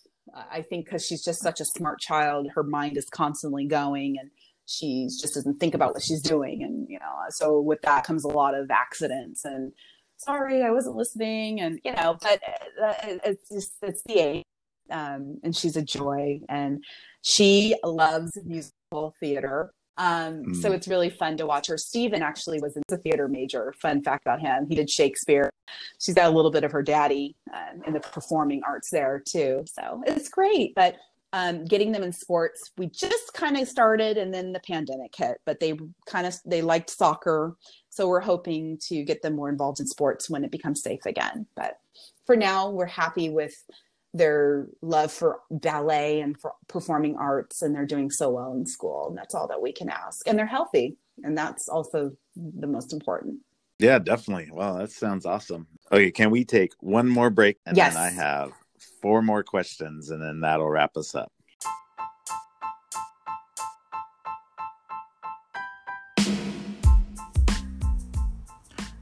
I 0.50 0.62
think 0.62 0.86
because 0.86 1.04
she's 1.04 1.22
just 1.22 1.42
such 1.42 1.60
a 1.60 1.64
smart 1.64 2.00
child, 2.00 2.48
her 2.54 2.62
mind 2.62 2.96
is 2.96 3.04
constantly 3.04 3.66
going 3.66 4.16
and 4.18 4.30
she 4.66 5.08
just 5.20 5.34
doesn't 5.34 5.58
think 5.58 5.74
about 5.74 5.92
what 5.94 6.02
she's 6.02 6.22
doing 6.22 6.62
and 6.62 6.86
you 6.88 6.98
know 6.98 7.14
so 7.30 7.60
with 7.60 7.80
that 7.82 8.04
comes 8.04 8.24
a 8.24 8.28
lot 8.28 8.54
of 8.54 8.70
accidents 8.70 9.44
and 9.44 9.72
sorry 10.16 10.62
i 10.62 10.70
wasn't 10.70 10.94
listening 10.96 11.60
and 11.60 11.80
you 11.84 11.92
know 11.92 12.16
but 12.22 12.40
uh, 12.82 12.94
it's 13.24 13.48
just 13.48 13.72
it's 13.82 14.02
the 14.06 14.18
age 14.18 14.44
um, 14.90 15.38
and 15.42 15.56
she's 15.56 15.76
a 15.76 15.82
joy 15.82 16.40
and 16.48 16.84
she 17.22 17.74
loves 17.84 18.38
musical 18.44 19.14
theater. 19.20 19.72
Um, 19.96 20.42
mm. 20.46 20.56
so 20.56 20.72
it's 20.72 20.88
really 20.88 21.10
fun 21.10 21.36
to 21.36 21.46
watch 21.46 21.68
her. 21.68 21.78
Stephen 21.78 22.20
actually 22.20 22.60
was 22.60 22.76
a 22.90 22.96
theater 22.96 23.28
major. 23.28 23.72
Fun 23.80 24.02
fact 24.02 24.26
about 24.26 24.40
him 24.40 24.66
he 24.68 24.74
did 24.74 24.90
shakespeare. 24.90 25.50
She's 26.00 26.14
got 26.14 26.30
a 26.30 26.34
little 26.34 26.50
bit 26.50 26.64
of 26.64 26.72
her 26.72 26.82
daddy 26.82 27.36
um, 27.52 27.82
in 27.86 27.94
the 27.94 28.00
performing 28.00 28.62
arts 28.66 28.90
there 28.90 29.22
too. 29.26 29.64
So 29.66 30.02
it's 30.06 30.28
great 30.28 30.74
but 30.74 30.96
um, 31.34 31.64
getting 31.64 31.90
them 31.90 32.04
in 32.04 32.12
sports. 32.12 32.70
We 32.78 32.86
just 32.86 33.34
kind 33.34 33.56
of 33.56 33.66
started, 33.66 34.16
and 34.16 34.32
then 34.32 34.52
the 34.52 34.60
pandemic 34.60 35.14
hit. 35.16 35.40
But 35.44 35.58
they 35.58 35.76
kind 36.06 36.28
of 36.28 36.36
they 36.46 36.62
liked 36.62 36.90
soccer, 36.90 37.56
so 37.90 38.06
we're 38.06 38.20
hoping 38.20 38.78
to 38.86 39.02
get 39.02 39.20
them 39.20 39.34
more 39.34 39.48
involved 39.48 39.80
in 39.80 39.86
sports 39.88 40.30
when 40.30 40.44
it 40.44 40.52
becomes 40.52 40.80
safe 40.80 41.04
again. 41.04 41.46
But 41.56 41.78
for 42.24 42.36
now, 42.36 42.70
we're 42.70 42.86
happy 42.86 43.30
with 43.30 43.52
their 44.14 44.68
love 44.80 45.10
for 45.10 45.40
ballet 45.50 46.20
and 46.20 46.40
for 46.40 46.52
performing 46.68 47.16
arts, 47.16 47.62
and 47.62 47.74
they're 47.74 47.84
doing 47.84 48.12
so 48.12 48.30
well 48.30 48.52
in 48.52 48.64
school. 48.64 49.08
And 49.08 49.18
that's 49.18 49.34
all 49.34 49.48
that 49.48 49.60
we 49.60 49.72
can 49.72 49.88
ask. 49.88 50.28
And 50.28 50.38
they're 50.38 50.46
healthy, 50.46 50.96
and 51.24 51.36
that's 51.36 51.68
also 51.68 52.12
the 52.36 52.68
most 52.68 52.92
important. 52.92 53.40
Yeah, 53.80 53.98
definitely. 53.98 54.50
Wow, 54.52 54.78
that 54.78 54.92
sounds 54.92 55.26
awesome. 55.26 55.66
Okay, 55.90 56.12
can 56.12 56.30
we 56.30 56.44
take 56.44 56.74
one 56.78 57.08
more 57.08 57.28
break? 57.28 57.58
And 57.66 57.76
yes. 57.76 57.94
then 57.94 58.02
I 58.04 58.10
have 58.10 58.52
four 59.04 59.20
more 59.20 59.42
questions, 59.44 60.08
and 60.08 60.22
then 60.22 60.40
that'll 60.40 60.66
wrap 60.66 60.96
us 60.96 61.14
up. 61.14 61.30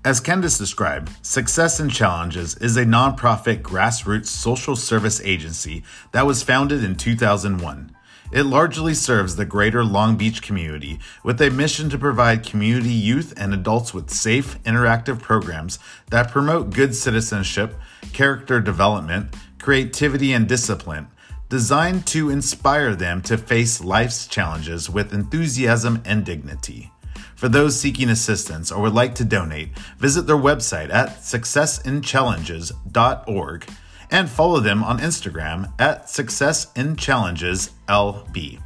As 0.04 0.18
Candace 0.18 0.58
described, 0.58 1.12
Success 1.24 1.78
in 1.78 1.88
Challenges 1.88 2.56
is 2.56 2.76
a 2.76 2.84
nonprofit 2.84 3.62
grassroots 3.62 4.26
social 4.26 4.74
service 4.74 5.20
agency 5.20 5.84
that 6.10 6.26
was 6.26 6.42
founded 6.42 6.82
in 6.82 6.96
2001. 6.96 7.94
It 8.32 8.44
largely 8.44 8.94
serves 8.94 9.36
the 9.36 9.44
greater 9.44 9.84
Long 9.84 10.16
Beach 10.16 10.42
community 10.42 10.98
with 11.22 11.40
a 11.40 11.50
mission 11.50 11.90
to 11.90 11.98
provide 11.98 12.44
community 12.44 12.90
youth 12.90 13.34
and 13.36 13.54
adults 13.54 13.94
with 13.94 14.10
safe, 14.10 14.60
interactive 14.64 15.20
programs 15.20 15.78
that 16.10 16.30
promote 16.30 16.70
good 16.70 16.96
citizenship, 16.96 17.76
character 18.12 18.58
development, 18.58 19.36
creativity, 19.62 20.34
and 20.34 20.46
discipline, 20.46 21.08
designed 21.48 22.06
to 22.08 22.28
inspire 22.28 22.94
them 22.94 23.22
to 23.22 23.38
face 23.38 23.82
life's 23.82 24.26
challenges 24.26 24.90
with 24.90 25.14
enthusiasm 25.14 26.02
and 26.04 26.26
dignity. 26.26 26.90
For 27.36 27.48
those 27.48 27.80
seeking 27.80 28.10
assistance 28.10 28.70
or 28.70 28.82
would 28.82 28.92
like 28.94 29.14
to 29.16 29.24
donate, 29.24 29.70
visit 29.98 30.26
their 30.26 30.36
website 30.36 30.92
at 30.92 31.20
successinchallenges.org 31.20 33.70
and 34.10 34.28
follow 34.28 34.60
them 34.60 34.84
on 34.84 34.98
Instagram 34.98 35.72
at 35.80 36.04
successinchallengeslb. 36.04 38.62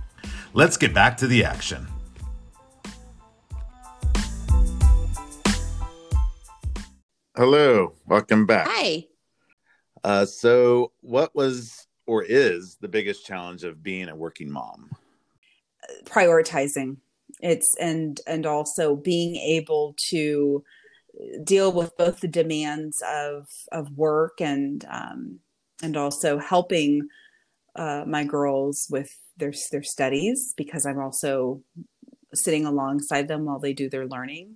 Let's 0.53 0.77
get 0.77 0.93
back 0.93 1.17
to 1.19 1.27
the 1.27 1.45
action. 1.45 1.87
Hello, 7.37 7.93
welcome 8.07 8.47
back. 8.47 8.67
Hi. 8.69 9.07
Uh, 10.07 10.25
so, 10.25 10.93
what 11.01 11.35
was 11.35 11.89
or 12.07 12.23
is 12.23 12.77
the 12.81 12.87
biggest 12.87 13.27
challenge 13.27 13.65
of 13.65 13.83
being 13.83 14.09
a 14.09 14.15
working 14.15 14.49
mom? 14.49 14.89
Prioritizing. 16.05 16.99
It's 17.41 17.75
and 17.81 18.21
and 18.25 18.47
also 18.47 18.95
being 18.95 19.35
able 19.35 19.97
to 20.11 20.63
deal 21.43 21.73
with 21.73 21.97
both 21.97 22.21
the 22.21 22.29
demands 22.29 23.03
of 23.05 23.49
of 23.73 23.91
work 23.99 24.41
and 24.41 24.85
um, 24.89 25.41
and 25.83 25.97
also 25.97 26.39
helping 26.39 27.09
uh, 27.75 28.05
my 28.07 28.23
girls 28.23 28.87
with 28.89 29.11
their 29.37 29.53
their 29.73 29.83
studies 29.83 30.55
because 30.57 30.87
I'm 30.87 31.01
also 31.01 31.63
sitting 32.33 32.65
alongside 32.65 33.27
them 33.27 33.45
while 33.45 33.59
they 33.59 33.73
do 33.73 33.91
their 33.91 34.07
learning 34.07 34.55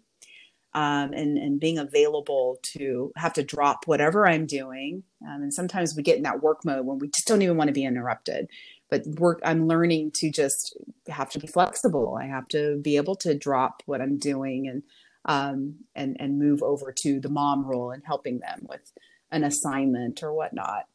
um, 0.73 1.13
and 1.13 1.37
and 1.37 1.59
being 1.59 1.79
available 1.79 2.59
to 2.63 3.13
have 3.17 3.33
to 3.35 3.43
drop 3.43 3.87
whatever 3.87 4.27
I'm 4.27 4.47
doing. 4.47 5.03
Um, 5.27 5.43
and 5.43 5.55
sometimes 5.55 5.95
we 5.97 6.03
get 6.03 6.17
in 6.17 6.23
that 6.23 6.43
work 6.43 6.65
mode 6.65 6.87
when 6.87 6.99
we 6.99 7.09
just 7.09 7.27
don't 7.27 7.43
even 7.43 7.57
want 7.57 7.69
to 7.69 7.75
be 7.75 7.85
interrupted. 7.85 8.49
But 8.89 9.07
work, 9.07 9.41
I'm 9.45 9.69
learning 9.69 10.13
to 10.17 10.31
just 10.31 10.77
have 11.09 11.31
to 11.31 11.39
be 11.39 11.47
flexible. 11.47 12.19
I 12.21 12.27
have 12.27 12.49
to 12.49 12.79
be 12.79 12.97
able 12.97 13.17
to 13.17 13.35
drop 13.35 13.83
what 13.87 14.01
I'm 14.01 14.19
doing 14.19 14.69
and 14.69 14.83
um, 15.25 15.77
and 15.95 16.17
and 16.21 16.39
move 16.39 16.63
over 16.63 16.93
to 16.93 17.21
the 17.21 17.29
mom 17.29 17.65
role 17.65 17.91
and 17.91 18.03
helping 18.05 18.39
them 18.39 18.67
with 18.69 18.93
an 19.31 19.45
assignment 19.45 20.23
or 20.23 20.33
whatnot. 20.33 20.87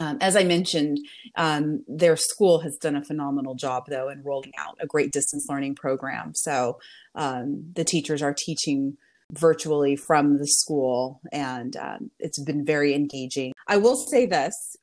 Um, 0.00 0.16
as 0.22 0.34
I 0.34 0.44
mentioned, 0.44 0.98
um, 1.36 1.84
their 1.86 2.16
school 2.16 2.60
has 2.60 2.76
done 2.78 2.96
a 2.96 3.04
phenomenal 3.04 3.54
job, 3.54 3.84
though, 3.88 4.08
in 4.08 4.22
rolling 4.22 4.52
out 4.58 4.78
a 4.80 4.86
great 4.86 5.12
distance 5.12 5.46
learning 5.48 5.74
program. 5.74 6.32
So 6.34 6.80
um, 7.14 7.70
the 7.74 7.84
teachers 7.84 8.22
are 8.22 8.34
teaching 8.36 8.96
virtually 9.30 9.96
from 9.96 10.38
the 10.38 10.46
school, 10.46 11.20
and 11.30 11.76
um, 11.76 12.10
it's 12.18 12.42
been 12.42 12.64
very 12.64 12.94
engaging. 12.94 13.52
I 13.68 13.76
will 13.76 13.96
say 13.96 14.26
this 14.26 14.76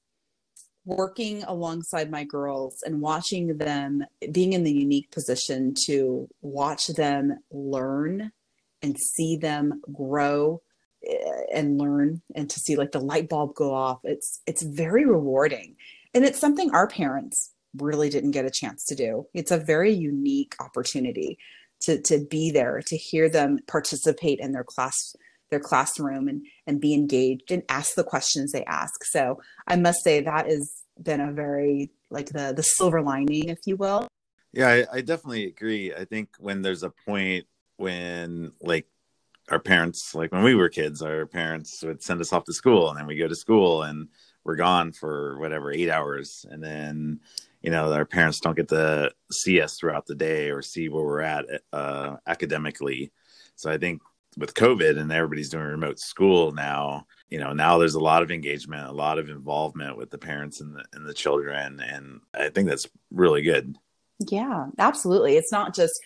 working 0.86 1.43
alongside 1.43 2.09
my 2.09 2.24
girls 2.24 2.82
and 2.86 3.01
watching 3.01 3.57
them 3.57 4.05
being 4.32 4.53
in 4.53 4.63
the 4.63 4.72
unique 4.72 5.11
position 5.11 5.74
to 5.86 6.30
watch 6.41 6.88
them 6.88 7.38
learn 7.51 8.32
and 8.82 8.97
see 8.97 9.36
them 9.36 9.82
grow 9.91 10.61
and 11.53 11.77
learn 11.77 12.21
and 12.35 12.49
to 12.49 12.59
see 12.59 12.75
like 12.75 12.91
the 12.91 12.99
light 12.99 13.29
bulb 13.29 13.53
go 13.55 13.73
off 13.73 13.99
it's 14.03 14.41
it's 14.45 14.63
very 14.63 15.05
rewarding. 15.05 15.75
And 16.13 16.25
it's 16.25 16.39
something 16.39 16.71
our 16.71 16.87
parents 16.87 17.51
really 17.77 18.09
didn't 18.09 18.31
get 18.31 18.45
a 18.45 18.51
chance 18.51 18.85
to 18.85 18.95
do. 18.95 19.27
It's 19.33 19.51
a 19.51 19.57
very 19.57 19.93
unique 19.93 20.55
opportunity 20.59 21.37
to 21.81 22.01
to 22.01 22.25
be 22.25 22.51
there 22.51 22.81
to 22.87 22.97
hear 22.97 23.29
them 23.29 23.59
participate 23.67 24.39
in 24.39 24.51
their 24.51 24.63
class 24.63 25.15
their 25.49 25.59
classroom 25.59 26.27
and 26.27 26.45
and 26.65 26.81
be 26.81 26.93
engaged 26.93 27.51
and 27.51 27.63
ask 27.69 27.95
the 27.95 28.03
questions 28.03 28.51
they 28.51 28.65
ask. 28.65 29.03
So 29.05 29.39
i 29.67 29.75
must 29.75 30.03
say 30.03 30.21
that 30.21 30.47
has 30.47 30.83
been 31.01 31.21
a 31.21 31.31
very 31.31 31.91
like 32.09 32.27
the 32.27 32.53
the 32.55 32.63
silver 32.63 33.01
lining 33.01 33.49
if 33.49 33.59
you 33.65 33.75
will. 33.75 34.07
Yeah 34.53 34.69
I, 34.69 34.97
I 34.97 35.01
definitely 35.01 35.45
agree. 35.45 35.93
I 35.93 36.05
think 36.05 36.29
when 36.39 36.61
there's 36.61 36.83
a 36.83 36.89
point 36.89 37.45
when 37.77 38.53
like 38.61 38.87
our 39.49 39.59
parents 39.59 40.13
like 40.13 40.31
when 40.31 40.43
we 40.43 40.55
were 40.55 40.69
kids 40.69 41.01
our 41.01 41.25
parents 41.25 41.81
would 41.83 42.03
send 42.03 42.19
us 42.19 42.33
off 42.33 42.43
to 42.43 42.53
school 42.53 42.89
and 42.89 42.99
then 42.99 43.07
we 43.07 43.15
go 43.15 43.27
to 43.27 43.35
school 43.35 43.83
and 43.83 44.07
we're 44.47 44.55
gone 44.55 44.93
for 44.93 45.37
whatever 45.39 45.71
eight 45.71 45.89
hours. 45.89 46.45
And 46.49 46.63
then 46.63 47.19
you 47.61 47.69
know 47.69 47.91
our 47.91 48.05
parents 48.05 48.39
don't 48.39 48.55
get 48.55 48.69
to 48.69 49.11
see 49.29 49.61
us 49.61 49.77
throughout 49.77 50.07
the 50.07 50.15
day 50.15 50.49
or 50.49 50.61
see 50.61 50.87
where 50.89 51.03
we're 51.03 51.21
at 51.21 51.45
uh, 51.73 52.15
academically. 52.25 53.11
So 53.55 53.69
i 53.69 53.77
think 53.77 54.01
with 54.37 54.53
covid 54.53 54.99
and 54.99 55.11
everybody's 55.11 55.49
doing 55.49 55.65
remote 55.65 55.99
school 55.99 56.51
now 56.51 57.07
you 57.27 57.39
know 57.39 57.53
now 57.53 57.79
there's 57.79 57.95
a 57.95 57.99
lot 57.99 58.21
of 58.21 58.29
engagement 58.29 58.87
a 58.87 58.91
lot 58.91 59.17
of 59.17 59.29
involvement 59.29 59.97
with 59.97 60.11
the 60.11 60.17
parents 60.19 60.61
and 60.61 60.75
the, 60.75 60.83
and 60.93 61.07
the 61.07 61.13
children 61.13 61.79
and 61.79 62.21
i 62.35 62.47
think 62.49 62.69
that's 62.69 62.87
really 63.11 63.41
good. 63.41 63.75
Yeah 64.19 64.67
absolutely. 64.77 65.37
It's 65.37 65.51
not 65.51 65.73
just 65.73 65.99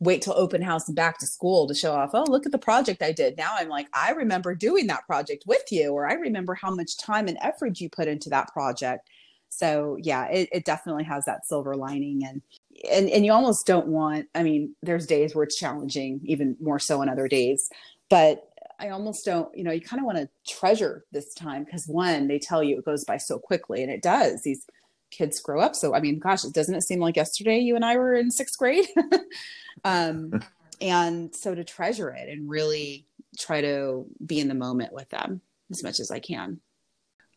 wait 0.00 0.22
till 0.22 0.34
open 0.36 0.62
house 0.62 0.88
and 0.88 0.96
back 0.96 1.18
to 1.18 1.26
school 1.26 1.68
to 1.68 1.74
show 1.74 1.92
off 1.92 2.10
oh 2.14 2.24
look 2.28 2.46
at 2.46 2.52
the 2.52 2.58
project 2.58 3.02
i 3.02 3.12
did. 3.12 3.36
Now 3.36 3.54
i'm 3.56 3.68
like 3.68 3.88
i 3.94 4.12
remember 4.12 4.54
doing 4.54 4.86
that 4.88 5.06
project 5.06 5.44
with 5.46 5.70
you 5.70 5.92
or 5.92 6.08
i 6.08 6.14
remember 6.14 6.54
how 6.54 6.74
much 6.74 6.98
time 6.98 7.28
and 7.28 7.38
effort 7.40 7.80
you 7.80 7.88
put 7.88 8.08
into 8.08 8.30
that 8.30 8.52
project. 8.52 9.08
So 9.50 9.98
yeah 10.00 10.26
it, 10.26 10.48
it 10.52 10.64
definitely 10.64 11.04
has 11.04 11.24
that 11.26 11.46
silver 11.46 11.76
lining 11.76 12.24
and 12.24 12.42
and 12.90 13.08
and 13.10 13.24
you 13.24 13.32
almost 13.32 13.66
don't 13.66 13.86
want 13.86 14.26
i 14.34 14.42
mean 14.42 14.74
there's 14.82 15.06
days 15.06 15.34
where 15.34 15.44
it's 15.44 15.56
challenging 15.56 16.20
even 16.24 16.56
more 16.60 16.78
so 16.78 17.00
on 17.00 17.08
other 17.08 17.28
days 17.28 17.68
but 18.08 18.48
i 18.78 18.88
almost 18.88 19.24
don't 19.24 19.56
you 19.56 19.64
know 19.64 19.72
you 19.72 19.80
kind 19.80 20.00
of 20.00 20.06
want 20.06 20.18
to 20.18 20.28
treasure 20.46 21.04
this 21.12 21.34
time 21.34 21.64
because 21.64 21.86
one 21.86 22.28
they 22.28 22.38
tell 22.38 22.62
you 22.62 22.78
it 22.78 22.84
goes 22.84 23.04
by 23.04 23.16
so 23.16 23.38
quickly 23.38 23.82
and 23.82 23.92
it 23.92 24.02
does 24.02 24.42
these 24.42 24.66
kids 25.10 25.40
grow 25.40 25.60
up 25.60 25.74
so 25.74 25.94
i 25.94 26.00
mean 26.00 26.18
gosh 26.18 26.42
doesn't 26.42 26.74
it 26.74 26.82
seem 26.82 27.00
like 27.00 27.16
yesterday 27.16 27.58
you 27.58 27.76
and 27.76 27.84
i 27.84 27.96
were 27.96 28.14
in 28.14 28.30
sixth 28.30 28.58
grade 28.58 28.86
um 29.84 30.32
and 30.80 31.34
so 31.34 31.54
to 31.54 31.64
treasure 31.64 32.10
it 32.10 32.28
and 32.28 32.48
really 32.48 33.06
try 33.38 33.60
to 33.60 34.06
be 34.24 34.40
in 34.40 34.48
the 34.48 34.54
moment 34.54 34.92
with 34.92 35.08
them 35.10 35.40
as 35.70 35.82
much 35.82 36.00
as 36.00 36.10
i 36.10 36.18
can 36.18 36.60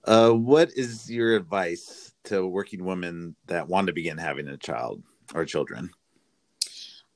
uh, 0.06 0.32
what 0.32 0.70
is 0.76 1.10
your 1.10 1.36
advice 1.36 2.14
to 2.26 2.46
working 2.46 2.84
women 2.84 3.36
that 3.48 3.68
want 3.68 3.88
to 3.88 3.94
begin 3.94 4.18
having 4.18 4.48
a 4.48 4.58
child 4.58 5.02
or 5.34 5.46
children? 5.46 5.92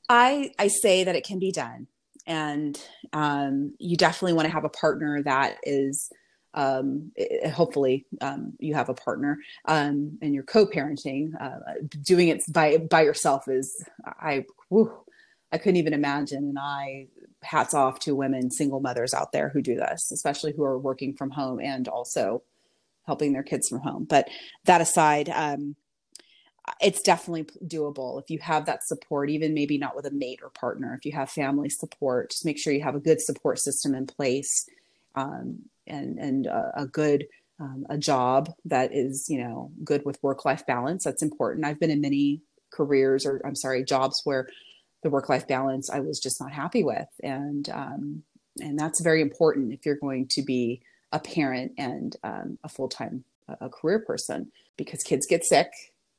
I 0.08 0.52
I 0.58 0.68
say 0.68 1.04
that 1.04 1.14
it 1.14 1.24
can 1.24 1.38
be 1.38 1.52
done, 1.52 1.86
and 2.26 2.80
um, 3.12 3.74
you 3.78 3.96
definitely 3.96 4.32
want 4.32 4.46
to 4.46 4.52
have 4.52 4.64
a 4.64 4.70
partner 4.70 5.22
that 5.22 5.56
is. 5.64 6.10
Um, 6.54 7.12
it, 7.14 7.50
hopefully, 7.50 8.06
um, 8.20 8.54
you 8.58 8.74
have 8.74 8.88
a 8.88 8.94
partner 8.94 9.38
um, 9.66 10.18
and 10.22 10.34
you're 10.34 10.44
co-parenting. 10.44 11.32
Uh, 11.40 11.58
doing 12.02 12.28
it 12.28 12.42
by 12.50 12.78
by 12.78 13.02
yourself 13.02 13.48
is 13.48 13.84
I 14.04 14.46
whew, 14.68 14.92
I 15.52 15.58
couldn't 15.58 15.76
even 15.76 15.94
imagine. 15.94 16.44
And 16.44 16.58
I 16.58 17.08
hats 17.42 17.74
off 17.74 18.00
to 18.00 18.14
women, 18.14 18.50
single 18.50 18.80
mothers 18.80 19.14
out 19.14 19.32
there 19.32 19.50
who 19.50 19.62
do 19.62 19.76
this, 19.76 20.10
especially 20.10 20.52
who 20.52 20.64
are 20.64 20.78
working 20.78 21.14
from 21.14 21.30
home 21.30 21.60
and 21.60 21.86
also 21.86 22.42
helping 23.06 23.32
their 23.32 23.42
kids 23.42 23.68
from 23.68 23.80
home. 23.80 24.04
But 24.04 24.28
that 24.64 24.80
aside, 24.80 25.28
um, 25.28 25.76
it's 26.80 27.00
definitely 27.00 27.44
doable 27.66 28.20
if 28.20 28.30
you 28.30 28.38
have 28.40 28.66
that 28.66 28.84
support, 28.84 29.30
even 29.30 29.54
maybe 29.54 29.78
not 29.78 29.96
with 29.96 30.06
a 30.06 30.10
mate 30.10 30.40
or 30.42 30.50
partner. 30.50 30.94
If 30.94 31.06
you 31.06 31.12
have 31.12 31.30
family 31.30 31.70
support, 31.70 32.30
just 32.30 32.44
make 32.44 32.58
sure 32.58 32.72
you 32.72 32.82
have 32.82 32.94
a 32.94 33.00
good 33.00 33.20
support 33.20 33.58
system 33.58 33.94
in 33.94 34.06
place 34.06 34.68
um, 35.14 35.62
and 35.88 36.18
and 36.18 36.46
a, 36.46 36.72
a 36.76 36.86
good 36.86 37.26
um, 37.60 37.86
a 37.90 37.98
job 37.98 38.52
that 38.64 38.94
is 38.94 39.26
you 39.28 39.38
know 39.42 39.70
good 39.84 40.04
with 40.04 40.22
work 40.22 40.44
life 40.44 40.66
balance. 40.66 41.04
That's 41.04 41.22
important. 41.22 41.66
I've 41.66 41.80
been 41.80 41.90
in 41.90 42.00
many 42.00 42.42
careers 42.70 43.26
or 43.26 43.40
I'm 43.44 43.54
sorry 43.54 43.84
jobs 43.84 44.20
where 44.24 44.48
the 45.02 45.10
work 45.10 45.28
life 45.28 45.46
balance 45.46 45.88
I 45.90 46.00
was 46.00 46.20
just 46.20 46.40
not 46.40 46.52
happy 46.52 46.84
with, 46.84 47.08
and 47.22 47.68
um, 47.70 48.22
and 48.60 48.78
that's 48.78 49.00
very 49.00 49.22
important 49.22 49.72
if 49.72 49.86
you're 49.86 49.96
going 49.96 50.28
to 50.28 50.42
be 50.42 50.82
a 51.12 51.18
parent 51.18 51.72
and 51.78 52.16
um, 52.22 52.58
a 52.64 52.68
full 52.68 52.88
time 52.88 53.24
a 53.60 53.68
career 53.68 53.98
person 53.98 54.50
because 54.76 55.02
kids 55.02 55.26
get 55.26 55.44
sick. 55.44 55.70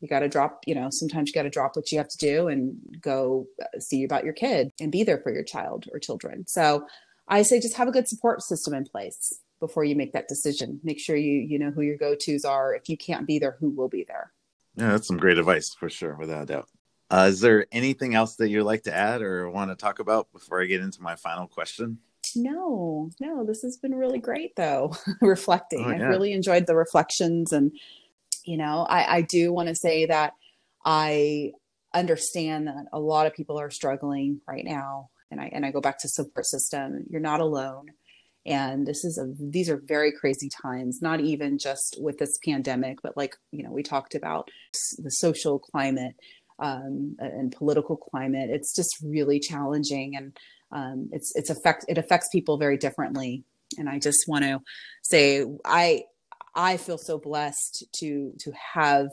You 0.01 0.07
got 0.07 0.19
to 0.19 0.29
drop, 0.29 0.61
you 0.65 0.75
know, 0.75 0.87
sometimes 0.91 1.29
you 1.29 1.33
got 1.33 1.43
to 1.43 1.49
drop 1.49 1.75
what 1.75 1.91
you 1.91 1.97
have 1.97 2.07
to 2.07 2.17
do 2.17 2.47
and 2.47 2.77
go 3.01 3.47
uh, 3.61 3.79
see 3.79 4.03
about 4.03 4.23
your 4.23 4.33
kid 4.33 4.71
and 4.79 4.91
be 4.91 5.03
there 5.03 5.19
for 5.19 5.31
your 5.31 5.43
child 5.43 5.85
or 5.91 5.99
children. 5.99 6.47
So 6.47 6.85
I 7.27 7.41
say 7.41 7.59
just 7.59 7.75
have 7.75 7.87
a 7.87 7.91
good 7.91 8.07
support 8.07 8.41
system 8.41 8.73
in 8.73 8.85
place 8.85 9.39
before 9.59 9.83
you 9.83 9.95
make 9.95 10.13
that 10.13 10.27
decision. 10.27 10.79
Make 10.83 10.99
sure 10.99 11.15
you 11.15 11.39
you 11.39 11.59
know 11.59 11.71
who 11.71 11.81
your 11.81 11.97
go 11.97 12.15
tos 12.15 12.45
are. 12.45 12.73
If 12.73 12.89
you 12.89 12.97
can't 12.97 13.27
be 13.27 13.39
there, 13.39 13.57
who 13.59 13.69
will 13.69 13.89
be 13.89 14.05
there. 14.07 14.31
Yeah, 14.75 14.91
that's 14.91 15.07
some 15.07 15.17
great 15.17 15.37
advice 15.37 15.73
for 15.73 15.89
sure, 15.89 16.15
without 16.15 16.43
a 16.43 16.45
doubt. 16.45 16.69
Uh, 17.11 17.27
is 17.29 17.39
there 17.39 17.65
anything 17.71 18.13
else 18.13 18.35
that 18.35 18.49
you'd 18.49 18.63
like 18.63 18.83
to 18.83 18.95
add 18.95 19.21
or 19.21 19.49
want 19.49 19.71
to 19.71 19.75
talk 19.75 19.99
about 19.99 20.31
before 20.31 20.61
I 20.61 20.65
get 20.65 20.81
into 20.81 21.01
my 21.01 21.15
final 21.15 21.47
question? 21.47 21.97
No, 22.35 23.09
no, 23.19 23.43
this 23.43 23.63
has 23.63 23.77
been 23.77 23.95
really 23.95 24.19
great 24.19 24.55
though, 24.55 24.95
reflecting. 25.21 25.85
Oh, 25.85 25.89
yeah. 25.89 25.95
I've 25.95 26.09
really 26.09 26.33
enjoyed 26.33 26.67
the 26.67 26.75
reflections. 26.75 27.51
And, 27.51 27.71
you 28.45 28.57
know, 28.57 28.85
I, 28.87 29.17
I 29.17 29.21
do 29.21 29.51
want 29.51 29.69
to 29.69 29.75
say 29.75 30.05
that 30.05 30.33
I 30.85 31.53
understand 31.93 32.67
that 32.67 32.85
a 32.93 32.99
lot 32.99 33.25
of 33.25 33.33
people 33.33 33.59
are 33.59 33.71
struggling 33.71 34.41
right 34.47 34.65
now. 34.65 35.09
And 35.31 35.39
I, 35.39 35.49
and 35.51 35.65
I 35.65 35.71
go 35.71 35.81
back 35.81 35.99
to 35.99 36.07
support 36.07 36.45
system. 36.45 37.05
You're 37.09 37.21
not 37.21 37.39
alone. 37.39 37.91
And 38.45 38.87
this 38.87 39.03
is 39.03 39.17
a, 39.17 39.27
these 39.39 39.69
are 39.69 39.81
very 39.85 40.11
crazy 40.11 40.49
times, 40.49 41.01
not 41.01 41.19
even 41.19 41.57
just 41.57 41.97
with 41.99 42.17
this 42.17 42.37
pandemic, 42.43 42.99
but 43.03 43.17
like, 43.17 43.35
you 43.51 43.63
know, 43.63 43.71
we 43.71 43.83
talked 43.83 44.15
about 44.15 44.49
the 44.97 45.11
social 45.11 45.59
climate 45.59 46.15
um, 46.57 47.15
and 47.19 47.51
political 47.51 47.97
climate. 47.97 48.49
It's 48.49 48.75
just 48.75 48.95
really 49.03 49.39
challenging. 49.39 50.15
And 50.15 50.37
um, 50.71 51.09
it's, 51.11 51.33
it's 51.35 51.49
affect, 51.49 51.85
it 51.87 51.97
affects 51.97 52.29
people 52.31 52.57
very 52.57 52.77
differently. 52.77 53.43
And 53.77 53.89
I 53.89 53.99
just 53.99 54.25
want 54.27 54.45
to 54.45 54.61
say, 55.03 55.45
I, 55.65 56.03
I 56.55 56.77
feel 56.77 56.97
so 56.97 57.19
blessed 57.19 57.85
to, 57.99 58.33
to 58.39 58.51
have 58.73 59.09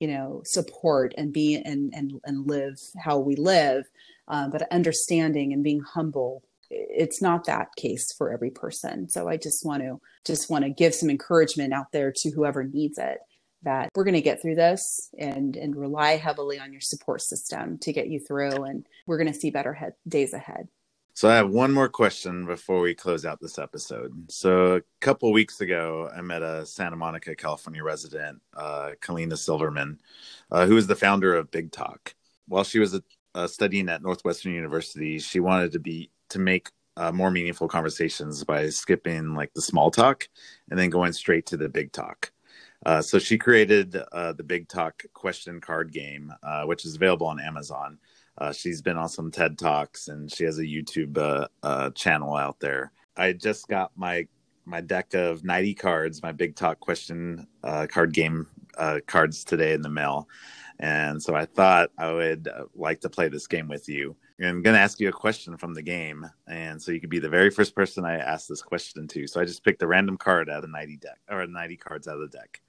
you 0.00 0.08
know 0.08 0.42
support 0.44 1.14
and 1.16 1.32
be 1.32 1.54
and 1.54 1.92
and, 1.94 2.12
and 2.24 2.48
live 2.48 2.74
how 2.98 3.16
we 3.18 3.36
live 3.36 3.84
uh, 4.26 4.48
but 4.48 4.66
understanding 4.72 5.52
and 5.52 5.62
being 5.62 5.80
humble 5.80 6.42
it's 6.70 7.20
not 7.20 7.44
that 7.44 7.68
case 7.76 8.12
for 8.12 8.32
every 8.32 8.50
person 8.50 9.08
so 9.08 9.28
i 9.28 9.36
just 9.36 9.64
want 9.64 9.82
to 9.82 10.00
just 10.24 10.50
want 10.50 10.64
to 10.64 10.70
give 10.70 10.94
some 10.94 11.10
encouragement 11.10 11.72
out 11.72 11.90
there 11.92 12.12
to 12.12 12.30
whoever 12.30 12.64
needs 12.64 12.98
it 12.98 13.18
that 13.62 13.88
we're 13.94 14.04
going 14.04 14.14
to 14.14 14.20
get 14.20 14.40
through 14.40 14.54
this 14.54 15.08
and 15.18 15.56
and 15.56 15.76
rely 15.76 16.16
heavily 16.16 16.58
on 16.58 16.72
your 16.72 16.80
support 16.80 17.22
system 17.22 17.78
to 17.78 17.92
get 17.92 18.08
you 18.08 18.20
through 18.20 18.64
and 18.64 18.86
we're 19.06 19.18
going 19.18 19.32
to 19.32 19.38
see 19.38 19.50
better 19.50 19.94
days 20.08 20.32
ahead 20.32 20.68
so 21.16 21.30
I 21.30 21.36
have 21.36 21.50
one 21.50 21.72
more 21.72 21.88
question 21.88 22.44
before 22.44 22.80
we 22.80 22.92
close 22.92 23.24
out 23.24 23.40
this 23.40 23.56
episode. 23.56 24.32
So 24.32 24.74
a 24.74 24.82
couple 25.00 25.32
weeks 25.32 25.60
ago, 25.60 26.10
I 26.12 26.20
met 26.22 26.42
a 26.42 26.66
Santa 26.66 26.96
Monica, 26.96 27.36
California 27.36 27.84
resident, 27.84 28.42
uh, 28.52 28.90
Kalina 29.00 29.38
Silverman, 29.38 30.00
uh, 30.50 30.66
who 30.66 30.76
is 30.76 30.88
the 30.88 30.96
founder 30.96 31.32
of 31.36 31.52
Big 31.52 31.70
Talk. 31.70 32.16
While 32.48 32.64
she 32.64 32.80
was 32.80 33.00
uh, 33.36 33.46
studying 33.46 33.88
at 33.88 34.02
Northwestern 34.02 34.54
University, 34.54 35.20
she 35.20 35.38
wanted 35.38 35.70
to 35.72 35.78
be 35.78 36.10
to 36.30 36.38
make 36.38 36.70
uh, 36.96 37.10
more 37.12 37.30
meaningful 37.30 37.68
conversations 37.68 38.44
by 38.44 38.68
skipping 38.68 39.34
like 39.34 39.52
the 39.54 39.62
small 39.62 39.90
talk 39.90 40.28
and 40.70 40.78
then 40.78 40.90
going 40.90 41.12
straight 41.12 41.46
to 41.46 41.56
the 41.56 41.68
big 41.68 41.92
talk. 41.92 42.30
Uh, 42.86 43.00
so 43.00 43.18
she 43.18 43.38
created 43.38 43.96
uh, 44.12 44.34
the 44.34 44.42
Big 44.42 44.68
Talk 44.68 45.02
question 45.14 45.58
card 45.58 45.90
game, 45.90 46.30
which 46.66 46.84
is 46.84 46.96
available 46.96 47.26
on 47.26 47.40
Amazon. 47.40 47.98
Uh, 48.38 48.52
she's 48.52 48.82
been 48.82 48.96
on 48.96 49.08
some 49.08 49.30
TED 49.30 49.58
Talks 49.58 50.08
and 50.08 50.32
she 50.32 50.44
has 50.44 50.58
a 50.58 50.64
YouTube 50.64 51.16
uh, 51.18 51.46
uh, 51.62 51.90
channel 51.90 52.34
out 52.34 52.58
there. 52.60 52.92
I 53.16 53.32
just 53.32 53.68
got 53.68 53.92
my 53.96 54.26
my 54.66 54.80
deck 54.80 55.12
of 55.12 55.44
90 55.44 55.74
cards, 55.74 56.22
my 56.22 56.32
big 56.32 56.56
talk 56.56 56.80
question 56.80 57.46
uh, 57.62 57.86
card 57.88 58.14
game 58.14 58.46
uh, 58.78 59.00
cards 59.06 59.44
today 59.44 59.74
in 59.74 59.82
the 59.82 59.90
mail. 59.90 60.26
And 60.80 61.22
so 61.22 61.34
I 61.34 61.44
thought 61.44 61.90
I 61.98 62.10
would 62.12 62.48
uh, 62.48 62.64
like 62.74 63.00
to 63.02 63.10
play 63.10 63.28
this 63.28 63.46
game 63.46 63.68
with 63.68 63.90
you. 63.90 64.16
I'm 64.40 64.62
going 64.62 64.74
to 64.74 64.80
ask 64.80 64.98
you 64.98 65.08
a 65.08 65.12
question 65.12 65.56
from 65.56 65.74
the 65.74 65.82
game. 65.82 66.28
And 66.48 66.82
so 66.82 66.90
you 66.90 67.00
could 67.00 67.10
be 67.10 67.20
the 67.20 67.28
very 67.28 67.50
first 67.50 67.74
person 67.74 68.04
I 68.04 68.16
ask 68.16 68.48
this 68.48 68.62
question 68.62 69.06
to. 69.08 69.26
So 69.28 69.40
I 69.40 69.44
just 69.44 69.64
picked 69.64 69.82
a 69.82 69.86
random 69.86 70.16
card 70.16 70.50
out 70.50 70.64
of 70.64 70.70
90 70.70 70.96
deck 70.96 71.18
or 71.30 71.46
90 71.46 71.76
cards 71.76 72.08
out 72.08 72.16
of 72.16 72.30
the 72.30 72.38
deck. 72.38 72.60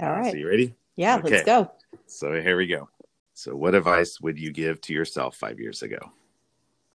All 0.00 0.10
right. 0.10 0.32
so 0.32 0.38
you 0.38 0.48
ready? 0.48 0.74
Yeah, 0.96 1.16
okay. 1.16 1.30
let's 1.30 1.44
go. 1.44 1.70
So 2.06 2.40
here 2.40 2.56
we 2.56 2.66
go. 2.66 2.88
So, 3.34 3.56
what 3.56 3.74
advice 3.74 4.20
would 4.20 4.38
you 4.38 4.52
give 4.52 4.80
to 4.82 4.92
yourself 4.92 5.34
five 5.34 5.58
years 5.58 5.82
ago? 5.82 5.98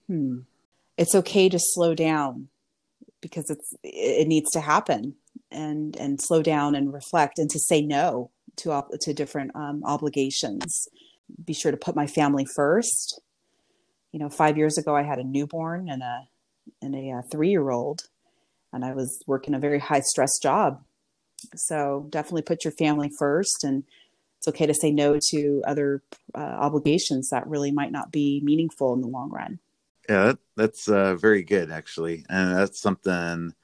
Hmm. 0.09 0.41
It's 0.97 1.15
okay 1.15 1.49
to 1.49 1.59
slow 1.61 1.95
down 1.95 2.49
because 3.21 3.49
it's 3.49 3.75
it 3.85 4.27
needs 4.27 4.51
to 4.51 4.61
happen 4.61 5.15
and 5.53 5.97
and 5.97 6.21
slow 6.21 6.43
down 6.43 6.75
and 6.75 6.93
reflect 6.93 7.39
and 7.39 7.49
to 7.51 7.61
say 7.61 7.81
no 7.81 8.31
to 8.57 8.83
to 9.03 9.15
different 9.15 9.55
um, 9.55 9.83
obligations. 9.85 10.89
Be 11.45 11.53
sure 11.53 11.71
to 11.71 11.77
put 11.77 11.95
my 11.95 12.09
family 12.09 12.45
first. 12.57 13.21
You 14.13 14.21
know, 14.21 14.29
five 14.29 14.57
years 14.57 14.79
ago, 14.79 14.95
I 14.95 15.03
had 15.03 15.19
a 15.19 15.25
newborn 15.25 15.89
and 15.89 16.03
a 16.03 16.29
and 16.81 16.95
a, 16.95 17.11
uh, 17.11 17.23
three 17.23 17.51
year 17.51 17.71
old, 17.71 18.03
and 18.73 18.85
I 18.85 18.93
was 18.93 19.23
working 19.27 19.55
a 19.55 19.59
very 19.59 19.81
high 19.81 20.01
stress 20.01 20.39
job. 20.39 20.83
So 21.57 22.07
definitely 22.11 22.43
put 22.43 22.65
your 22.65 22.73
family 22.73 23.11
first 23.19 23.65
and 23.65 23.83
it's 24.43 24.49
okay 24.49 24.67
to 24.67 24.75
say 24.75 24.91
no 24.91 25.21
to 25.31 25.63
other 25.65 26.03
uh, 26.35 26.39
obligations 26.39 27.31
that 27.31 27.47
really 27.47 27.71
might 27.71 27.93
not 27.93 28.11
be 28.11 28.41
meaningful 28.43 28.93
in 28.93 29.01
the 29.01 29.07
long 29.07 29.31
run. 29.31 29.61
Yeah, 30.09 30.25
that, 30.25 30.39
that's 30.57 30.89
uh, 30.89 31.15
very 31.15 31.45
good, 31.45 31.71
actually. 31.71 32.27
And 32.29 32.57
that's 32.57 32.81
something 32.81 33.55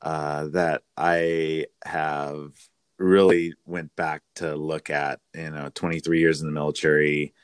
uh, 0.00 0.46
that 0.50 0.82
I 0.96 1.66
have 1.84 2.52
really 2.96 3.54
went 3.66 3.96
back 3.96 4.22
to 4.36 4.54
look 4.54 4.88
at, 4.88 5.18
you 5.34 5.50
know, 5.50 5.68
23 5.74 6.20
years 6.20 6.40
in 6.40 6.46
the 6.46 6.52
military. 6.52 7.34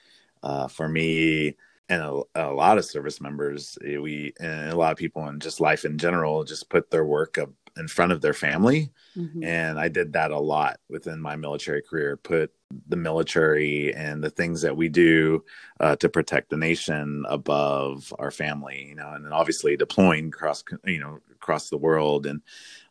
Uh, 0.41 0.69
for 0.69 0.89
me, 0.89 1.57
and 1.91 2.03
a, 2.03 2.23
a, 2.37 2.53
lot 2.53 2.79
of 2.79 2.85
service 2.85 3.21
members, 3.21 3.77
eh, 3.85 3.99
we 3.99 4.33
and 4.41 4.71
a 4.71 4.77
lot 4.77 4.93
of 4.93 4.99
people 4.99 5.29
in 5.29 5.41
just 5.41 5.61
life 5.61 5.85
in 5.85 5.99
general 5.99 6.45
just 6.45 6.71
put 6.71 6.91
their 6.91 7.05
work 7.05 7.37
up 7.37 7.51
in 7.77 7.89
front 7.89 8.13
of 8.13 8.21
their 8.21 8.33
family. 8.33 8.91
Mm-hmm. 9.17 9.43
And 9.43 9.79
I 9.79 9.89
did 9.89 10.13
that 10.13 10.31
a 10.31 10.39
lot 10.39 10.79
within 10.89 11.21
my 11.21 11.37
military 11.37 11.83
career, 11.83 12.17
put 12.17 12.53
the 12.89 12.97
military 12.97 13.93
and 13.95 14.23
the 14.23 14.31
things 14.31 14.63
that 14.63 14.77
we 14.77 14.89
do 14.89 15.45
uh, 15.81 15.97
to 15.97 16.09
protect 16.09 16.51
the 16.51 16.57
nation 16.57 17.25
above 17.29 18.15
our 18.19 18.31
family, 18.31 18.87
you 18.89 18.95
know, 18.95 19.11
and 19.11 19.25
then 19.25 19.33
obviously 19.33 19.77
deploying 19.77 20.29
across, 20.29 20.63
you 20.85 21.01
know, 21.01 21.19
across 21.33 21.71
the 21.71 21.77
world 21.77 22.27
and, 22.27 22.41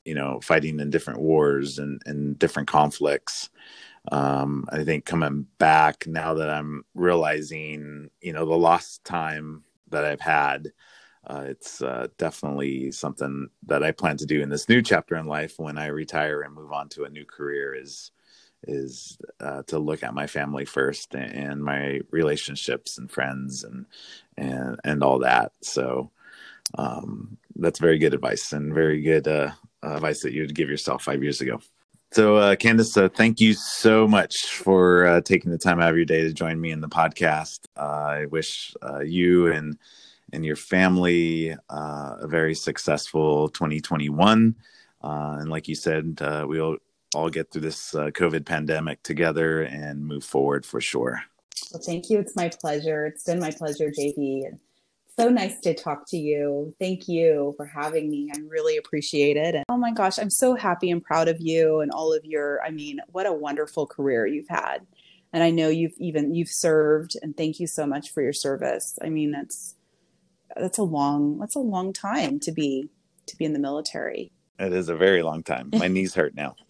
you 0.04 0.14
know, 0.14 0.40
fighting 0.44 0.80
in 0.80 0.90
different 0.90 1.22
wars 1.22 1.80
and, 1.80 2.02
and 2.06 2.38
different 2.38 2.68
conflicts. 2.68 3.50
Um, 4.12 4.66
I 4.72 4.84
think 4.84 5.06
coming 5.06 5.46
back 5.60 6.08
now 6.08 6.36
that 6.36 6.50
I'm 6.50 6.84
realizing, 6.96 8.10
you 8.22 8.34
know, 8.34 8.46
the 8.46 8.58
lost 8.58 9.04
time 9.04 9.64
that 9.90 10.06
I've 10.06 10.22
had, 10.22 10.72
uh, 11.28 11.44
it's 11.48 11.82
uh, 11.82 12.08
definitely 12.18 12.92
something 12.92 13.50
that 13.68 13.84
I 13.84 13.92
plan 13.92 14.18
to 14.18 14.26
do 14.26 14.42
in 14.42 14.50
this 14.50 14.68
new 14.68 14.82
chapter 14.82 15.16
in 15.16 15.28
life 15.28 15.60
when 15.60 15.78
I 15.78 15.88
retire 15.88 16.42
and 16.42 16.56
move 16.56 16.72
on 16.72 16.90
to 16.90 17.04
a 17.04 17.10
new 17.10 17.26
career 17.26 17.76
is 17.76 18.12
is 18.68 19.18
uh, 19.40 19.64
to 19.68 19.80
look 19.80 20.04
at 20.04 20.14
my 20.14 20.28
family 20.28 20.66
first 20.66 21.16
and 21.16 21.64
my 21.64 22.02
relationships 22.12 22.98
and 22.98 23.10
friends 23.10 23.64
and 23.64 23.86
and 24.38 24.80
and 24.84 25.04
all 25.04 25.20
that. 25.20 25.52
So 25.62 26.12
um, 26.78 27.38
that's 27.56 27.80
very 27.80 27.98
good 28.00 28.14
advice 28.14 28.54
and 28.54 28.74
very 28.74 29.02
good 29.02 29.28
uh, 29.28 29.52
advice 29.84 30.22
that 30.22 30.34
you 30.34 30.42
would 30.42 30.56
give 30.56 30.70
yourself 30.70 31.04
five 31.04 31.24
years 31.24 31.42
ago. 31.42 31.62
So, 32.12 32.38
uh, 32.38 32.56
Candace, 32.56 32.98
uh, 32.98 33.08
thank 33.08 33.40
you 33.40 33.54
so 33.54 34.08
much 34.08 34.48
for 34.48 35.06
uh, 35.06 35.22
taking 35.22 35.52
the 35.52 35.60
time 35.60 35.80
out 35.80 35.92
of 35.92 35.96
your 35.96 36.06
day 36.06 36.24
to 36.24 36.34
join 36.34 36.60
me 36.60 36.72
in 36.72 36.82
the 36.82 36.90
podcast. 36.90 37.60
Uh, 37.78 37.82
I 37.82 38.26
wish 38.26 38.74
uh, 38.82 39.02
you 39.02 39.52
and 39.52 39.78
and 40.34 40.44
your 40.44 40.56
family 40.56 41.56
uh, 41.70 42.16
a 42.20 42.28
very 42.28 42.56
successful 42.56 43.50
2021. 43.50 44.56
and 45.02 45.50
like 45.50 45.68
you 45.68 45.76
said, 45.76 46.20
we'll 46.48 46.78
all 47.16 47.30
get 47.30 47.52
through 47.52 47.62
this 47.62 47.94
COVID 47.94 48.46
pandemic 48.46 49.02
together 49.04 49.64
and 49.64 50.06
move 50.06 50.24
forward 50.24 50.66
for 50.66 50.82
sure. 50.82 51.22
Well, 51.72 51.82
thank 51.82 52.10
you. 52.10 52.20
It's 52.20 52.36
my 52.36 52.50
pleasure. 52.50 53.06
It's 53.06 53.24
been 53.24 53.40
my 53.40 53.52
pleasure, 53.52 53.92
JB. 53.92 54.58
So 55.20 55.28
nice 55.28 55.60
to 55.62 55.74
talk 55.74 56.06
to 56.10 56.18
you. 56.18 56.74
Thank 56.80 57.10
you 57.10 57.54
for 57.58 57.66
having 57.66 58.10
me. 58.10 58.32
I 58.34 58.40
really 58.48 58.78
appreciate 58.78 59.36
it. 59.36 59.54
And 59.54 59.66
oh 59.68 59.76
my 59.76 59.92
gosh, 59.92 60.18
I'm 60.18 60.30
so 60.30 60.56
happy 60.56 60.90
and 60.90 61.04
proud 61.04 61.28
of 61.28 61.42
you 61.42 61.82
and 61.82 61.92
all 61.92 62.14
of 62.14 62.24
your, 62.24 62.64
I 62.64 62.72
mean, 62.72 63.02
what 63.08 63.26
a 63.26 63.34
wonderful 63.34 63.86
career 63.86 64.26
you've 64.26 64.48
had. 64.48 64.88
And 65.34 65.44
I 65.44 65.50
know 65.50 65.68
you've 65.68 65.98
even 65.98 66.34
you've 66.34 66.50
served 66.50 67.18
and 67.22 67.36
thank 67.36 67.60
you 67.60 67.68
so 67.68 67.86
much 67.86 68.12
for 68.12 68.24
your 68.24 68.32
service. 68.32 68.98
I 69.02 69.10
mean, 69.10 69.32
that's 69.32 69.76
that's 70.56 70.78
a 70.78 70.84
long 70.84 71.38
that's 71.38 71.56
a 71.56 71.60
long 71.60 71.92
time 71.92 72.40
to 72.40 72.54
be 72.54 72.88
to 73.26 73.36
be 73.36 73.44
in 73.44 73.52
the 73.52 73.60
military. 73.60 74.32
It 74.60 74.74
is 74.74 74.90
a 74.90 74.96
very 74.96 75.24
long 75.24 75.42
time. 75.42 75.70
My 75.74 75.88
knees 75.88 76.14
hurt 76.14 76.36
now. 76.36 76.56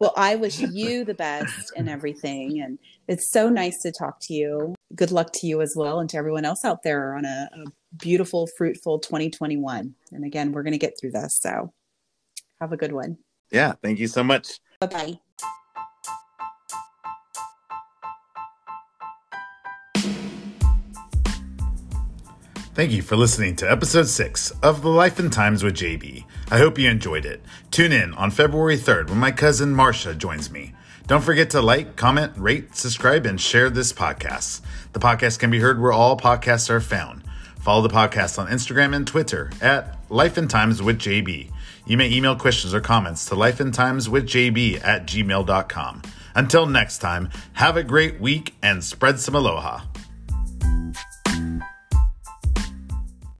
well, 0.00 0.12
I 0.16 0.34
wish 0.34 0.58
you 0.58 1.04
the 1.04 1.14
best 1.14 1.72
and 1.76 1.88
everything. 1.88 2.60
And 2.60 2.78
it's 3.06 3.30
so 3.30 3.48
nice 3.48 3.80
to 3.82 3.92
talk 3.92 4.18
to 4.22 4.34
you. 4.34 4.74
Good 4.96 5.12
luck 5.12 5.32
to 5.34 5.46
you 5.46 5.62
as 5.62 5.74
well 5.76 6.00
and 6.00 6.10
to 6.10 6.16
everyone 6.16 6.44
else 6.44 6.64
out 6.64 6.82
there 6.82 7.14
on 7.14 7.24
a, 7.24 7.48
a 7.54 7.64
beautiful, 7.96 8.48
fruitful 8.58 8.98
2021. 8.98 9.94
And 10.10 10.24
again, 10.24 10.50
we're 10.50 10.64
going 10.64 10.72
to 10.72 10.78
get 10.78 10.94
through 11.00 11.12
this. 11.12 11.38
So 11.40 11.72
have 12.60 12.72
a 12.72 12.76
good 12.76 12.92
one. 12.92 13.18
Yeah. 13.52 13.74
Thank 13.80 14.00
you 14.00 14.08
so 14.08 14.24
much. 14.24 14.58
Bye 14.80 14.86
bye. 14.88 15.50
Thank 22.80 22.92
you 22.92 23.02
for 23.02 23.14
listening 23.14 23.56
to 23.56 23.70
episode 23.70 24.08
6 24.08 24.52
of 24.62 24.80
The 24.80 24.88
Life 24.88 25.18
and 25.18 25.30
Times 25.30 25.62
with 25.62 25.76
JB. 25.76 26.24
I 26.50 26.56
hope 26.56 26.78
you 26.78 26.88
enjoyed 26.88 27.26
it. 27.26 27.42
Tune 27.70 27.92
in 27.92 28.14
on 28.14 28.30
February 28.30 28.78
3rd 28.78 29.10
when 29.10 29.18
my 29.18 29.32
cousin 29.32 29.74
Marsha 29.74 30.16
joins 30.16 30.50
me. 30.50 30.72
Don't 31.06 31.22
forget 31.22 31.50
to 31.50 31.60
like, 31.60 31.96
comment, 31.96 32.32
rate, 32.38 32.74
subscribe, 32.74 33.26
and 33.26 33.38
share 33.38 33.68
this 33.68 33.92
podcast. 33.92 34.62
The 34.94 34.98
podcast 34.98 35.38
can 35.38 35.50
be 35.50 35.58
heard 35.60 35.78
where 35.78 35.92
all 35.92 36.16
podcasts 36.16 36.70
are 36.70 36.80
found. 36.80 37.22
Follow 37.60 37.86
the 37.86 37.94
podcast 37.94 38.38
on 38.38 38.48
Instagram 38.48 38.96
and 38.96 39.06
Twitter 39.06 39.50
at 39.60 39.98
Life 40.08 40.38
and 40.38 40.48
Times 40.48 40.80
with 40.80 40.98
JB. 40.98 41.50
You 41.84 41.98
may 41.98 42.10
email 42.10 42.34
questions 42.34 42.72
or 42.72 42.80
comments 42.80 43.26
to 43.26 43.34
lifeandtimeswithjb 43.34 44.82
at 44.82 45.06
gmail.com. 45.06 46.02
Until 46.34 46.64
next 46.64 46.96
time, 46.96 47.28
have 47.52 47.76
a 47.76 47.84
great 47.84 48.18
week 48.22 48.54
and 48.62 48.82
spread 48.82 49.20
some 49.20 49.34
aloha. 49.34 49.82